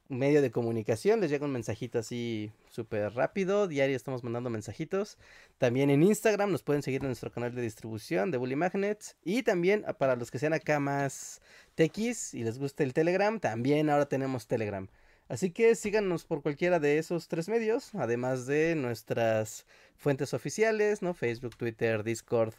medio 0.09 0.41
de 0.41 0.51
comunicación. 0.51 1.21
Les 1.21 1.31
llega 1.31 1.45
un 1.45 1.51
mensajito 1.51 1.99
así 1.99 2.51
súper 2.69 3.13
rápido. 3.13 3.67
Diario 3.67 3.95
estamos 3.95 4.23
mandando 4.23 4.49
mensajitos. 4.49 5.17
También 5.57 5.89
en 5.89 6.03
Instagram 6.03 6.51
nos 6.51 6.63
pueden 6.63 6.81
seguir 6.81 7.01
en 7.01 7.07
nuestro 7.07 7.31
canal 7.31 7.55
de 7.55 7.61
distribución 7.61 8.31
de 8.31 8.37
Bully 8.37 8.55
Magnets. 8.55 9.15
Y 9.23 9.43
también 9.43 9.83
ah, 9.87 9.93
para 9.93 10.15
los 10.15 10.31
que 10.31 10.39
sean 10.39 10.53
acá 10.53 10.79
más 10.79 11.41
tequis 11.75 12.33
y 12.33 12.43
les 12.43 12.59
guste 12.59 12.83
el 12.83 12.93
Telegram, 12.93 13.39
también 13.39 13.89
ahora 13.89 14.07
tenemos 14.07 14.47
Telegram. 14.47 14.87
Así 15.29 15.51
que 15.51 15.75
síganos 15.75 16.25
por 16.25 16.41
cualquiera 16.41 16.79
de 16.79 16.97
esos 16.97 17.27
tres 17.27 17.49
medios, 17.49 17.95
además 17.95 18.45
de 18.45 18.75
nuestras 18.75 19.65
fuentes 19.95 20.33
oficiales, 20.33 21.01
¿no? 21.01 21.13
Facebook, 21.13 21.55
Twitter, 21.57 22.03
Discord, 22.03 22.53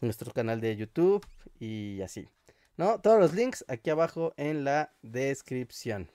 nuestro 0.00 0.32
canal 0.32 0.60
de 0.60 0.76
YouTube 0.76 1.26
y 1.58 2.00
así. 2.02 2.28
¿no? 2.76 3.00
Todos 3.00 3.18
los 3.18 3.34
links 3.34 3.64
aquí 3.68 3.90
abajo 3.90 4.34
en 4.36 4.64
la 4.64 4.92
descripción. 5.02 6.10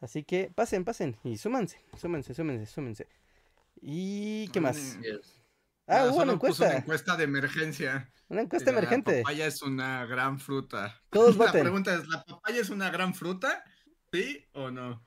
Así 0.00 0.22
que 0.22 0.50
pasen, 0.54 0.84
pasen 0.84 1.16
y 1.24 1.38
súmanse, 1.38 1.80
súmense, 1.98 2.34
súmense, 2.34 2.66
súmense. 2.66 3.08
¿Y 3.80 4.48
qué 4.48 4.60
más? 4.60 4.98
Ah, 5.86 6.06
hubo 6.10 6.22
una 6.22 6.34
encuesta. 6.34 6.66
Una 6.66 6.76
encuesta 6.76 7.16
de 7.16 7.24
emergencia. 7.24 8.10
Una 8.28 8.42
encuesta 8.42 8.70
emergente. 8.70 9.18
La 9.18 9.22
papaya 9.22 9.46
es 9.46 9.62
una 9.62 10.06
gran 10.06 10.38
fruta. 10.38 11.00
Todos 11.10 11.36
voten. 11.36 11.54
La 11.54 11.62
pregunta 11.62 11.94
es, 11.94 12.08
¿la 12.08 12.24
papaya 12.24 12.60
es 12.60 12.70
una 12.70 12.90
gran 12.90 13.14
fruta? 13.14 13.64
¿Sí 14.14 14.46
o 14.52 14.70
no? 14.70 15.02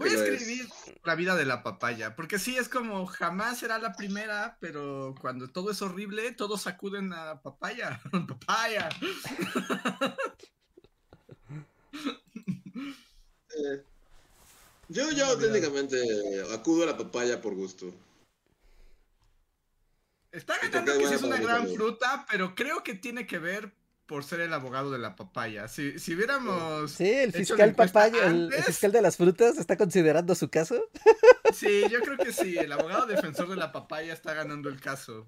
Voy 0.00 0.08
a 0.08 0.12
escribir 0.12 0.68
la 1.04 1.14
vida 1.14 1.36
de 1.36 1.44
la 1.44 1.62
papaya, 1.62 2.16
porque 2.16 2.40
sí, 2.40 2.56
es 2.56 2.68
como 2.68 3.06
jamás 3.06 3.60
será 3.60 3.78
la 3.78 3.92
primera, 3.92 4.58
pero 4.60 5.14
cuando 5.20 5.48
todo 5.48 5.70
es 5.70 5.80
horrible, 5.80 6.32
todos 6.32 6.66
acuden 6.66 7.12
a 7.12 7.40
papaya. 7.40 8.00
papaya. 8.28 8.88
Eh, 13.54 13.84
yo, 14.88 15.12
yo 15.12 15.38
técnicamente 15.38 16.02
acudo 16.52 16.82
a 16.82 16.86
la 16.86 16.96
papaya 16.96 17.40
por 17.40 17.54
gusto. 17.54 17.94
Está 20.32 20.58
ganando 20.58 20.98
que 20.98 21.14
es 21.14 21.22
una 21.22 21.38
gran 21.38 21.68
fruta, 21.68 22.26
pero 22.28 22.56
creo 22.56 22.82
que 22.82 22.94
tiene 22.94 23.24
que 23.24 23.38
ver 23.38 23.72
por 24.06 24.24
ser 24.24 24.40
el 24.40 24.52
abogado 24.52 24.90
de 24.90 24.98
la 24.98 25.16
papaya. 25.16 25.68
Si, 25.68 25.98
si 25.98 26.14
hubiéramos. 26.14 26.90
Sí, 26.90 27.10
el 27.10 27.32
fiscal 27.32 27.74
papaya, 27.74 28.26
el, 28.26 28.52
fiscal 28.52 28.92
de 28.92 29.02
las 29.02 29.16
frutas, 29.16 29.58
está 29.58 29.76
considerando 29.76 30.34
su 30.34 30.48
caso. 30.48 30.88
Sí, 31.52 31.84
yo 31.90 32.00
creo 32.00 32.16
que 32.16 32.32
sí. 32.32 32.56
El 32.56 32.72
abogado 32.72 33.06
defensor 33.06 33.48
de 33.48 33.56
la 33.56 33.72
papaya 33.72 34.12
está 34.12 34.32
ganando 34.32 34.68
el 34.68 34.80
caso. 34.80 35.26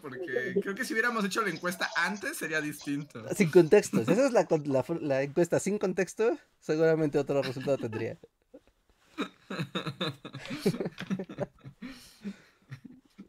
porque 0.00 0.54
creo 0.60 0.74
que 0.74 0.84
si 0.84 0.94
hubiéramos 0.94 1.24
hecho 1.24 1.42
la 1.42 1.50
encuesta 1.50 1.88
antes 1.96 2.36
sería 2.36 2.60
distinto. 2.60 3.22
Sin 3.34 3.50
contexto. 3.50 4.04
Si 4.04 4.12
esa 4.12 4.26
es 4.26 4.32
la, 4.32 4.48
la 5.00 5.22
encuesta 5.22 5.60
sin 5.60 5.78
contexto, 5.78 6.36
seguramente 6.58 7.18
otro 7.18 7.40
resultado 7.42 7.78
tendría. 7.78 8.18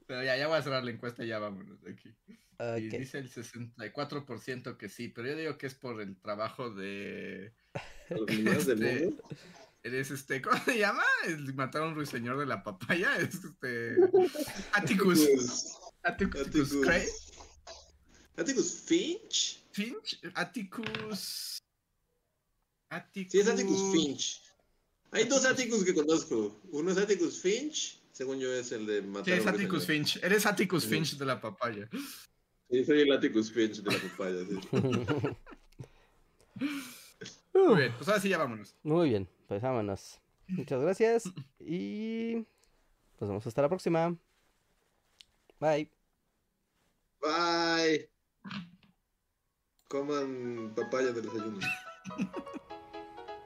Pero 0.08 0.24
ya, 0.24 0.36
ya 0.36 0.48
voy 0.48 0.58
a 0.58 0.62
cerrar 0.62 0.84
la 0.84 0.92
encuesta 0.92 1.24
y 1.24 1.28
ya 1.28 1.40
vámonos 1.40 1.82
de 1.84 1.92
aquí. 1.92 2.14
Y 2.78 2.90
dice 2.90 3.20
el 3.20 3.32
64% 3.32 4.78
que 4.78 4.90
sí, 4.90 5.08
pero 5.08 5.30
yo 5.30 5.36
digo 5.36 5.58
que 5.58 5.68
es 5.68 5.76
por 5.76 6.02
el 6.02 6.16
trabajo 6.18 6.70
de... 6.70 7.54
este, 8.28 9.14
eres 9.84 10.12
este, 10.12 10.42
¿cómo 10.42 10.62
se 10.64 10.78
llama? 10.78 11.04
El 11.26 11.54
matar 11.56 11.84
a 11.84 11.88
un 11.88 11.96
ruiseñor 11.96 12.38
de 12.38 12.46
la 12.46 12.64
papaya, 12.64 13.18
es 13.18 13.36
este... 13.36 13.96
Atticus. 14.74 15.20
Atticus, 16.04 16.40
Atticus 16.40 16.74
Cray. 16.84 17.08
Atticus 18.38 18.82
Finch. 18.86 19.64
Finch, 19.72 20.20
Atticus... 20.36 21.58
Atticus... 22.90 23.32
Sí, 23.32 23.40
es 23.40 23.48
Atticus 23.48 23.92
Finch. 23.92 24.42
Hay 25.12 25.26
dos 25.26 25.46
Atticus 25.46 25.84
que 25.84 25.94
conozco. 25.94 26.62
Uno 26.72 26.92
es 26.92 26.98
Atticus 26.98 27.40
Finch, 27.40 28.02
según 28.12 28.40
yo 28.40 28.54
es 28.54 28.72
el 28.72 28.86
de 28.86 29.02
matar 29.02 29.26
Sí, 29.26 29.32
es 29.32 29.48
Atticus 29.48 29.86
Finch. 29.86 30.20
Eres 30.24 30.46
Atticus 30.46 30.86
Finch 30.86 31.18
de 31.18 31.26
la 31.26 31.42
papaya. 31.42 31.90
Sí, 32.72 32.86
soy 32.86 33.02
el 33.02 33.12
Atticus 33.12 33.52
Finch 33.52 33.84
de 33.84 33.92
la 33.92 33.98
papaya. 34.00 34.46
Muy 37.54 37.76
bien, 37.76 37.94
pues 37.98 38.08
ahora 38.08 38.22
sí 38.22 38.30
ya 38.30 38.38
vámonos. 38.38 38.78
Muy 38.82 39.10
bien, 39.10 39.28
pues 39.50 39.62
vámonos. 39.62 40.22
Muchas 40.48 40.82
gracias 40.82 41.26
y 41.60 42.46
nos 43.20 43.30
vemos 43.30 43.46
hasta 43.46 43.62
la 43.62 43.68
próxima. 43.68 44.18
Bye. 45.60 45.92
Bye. 47.20 48.10
Coman 49.90 50.74
papaya 50.74 51.12
del 51.12 51.24
desayuno. 51.24 51.60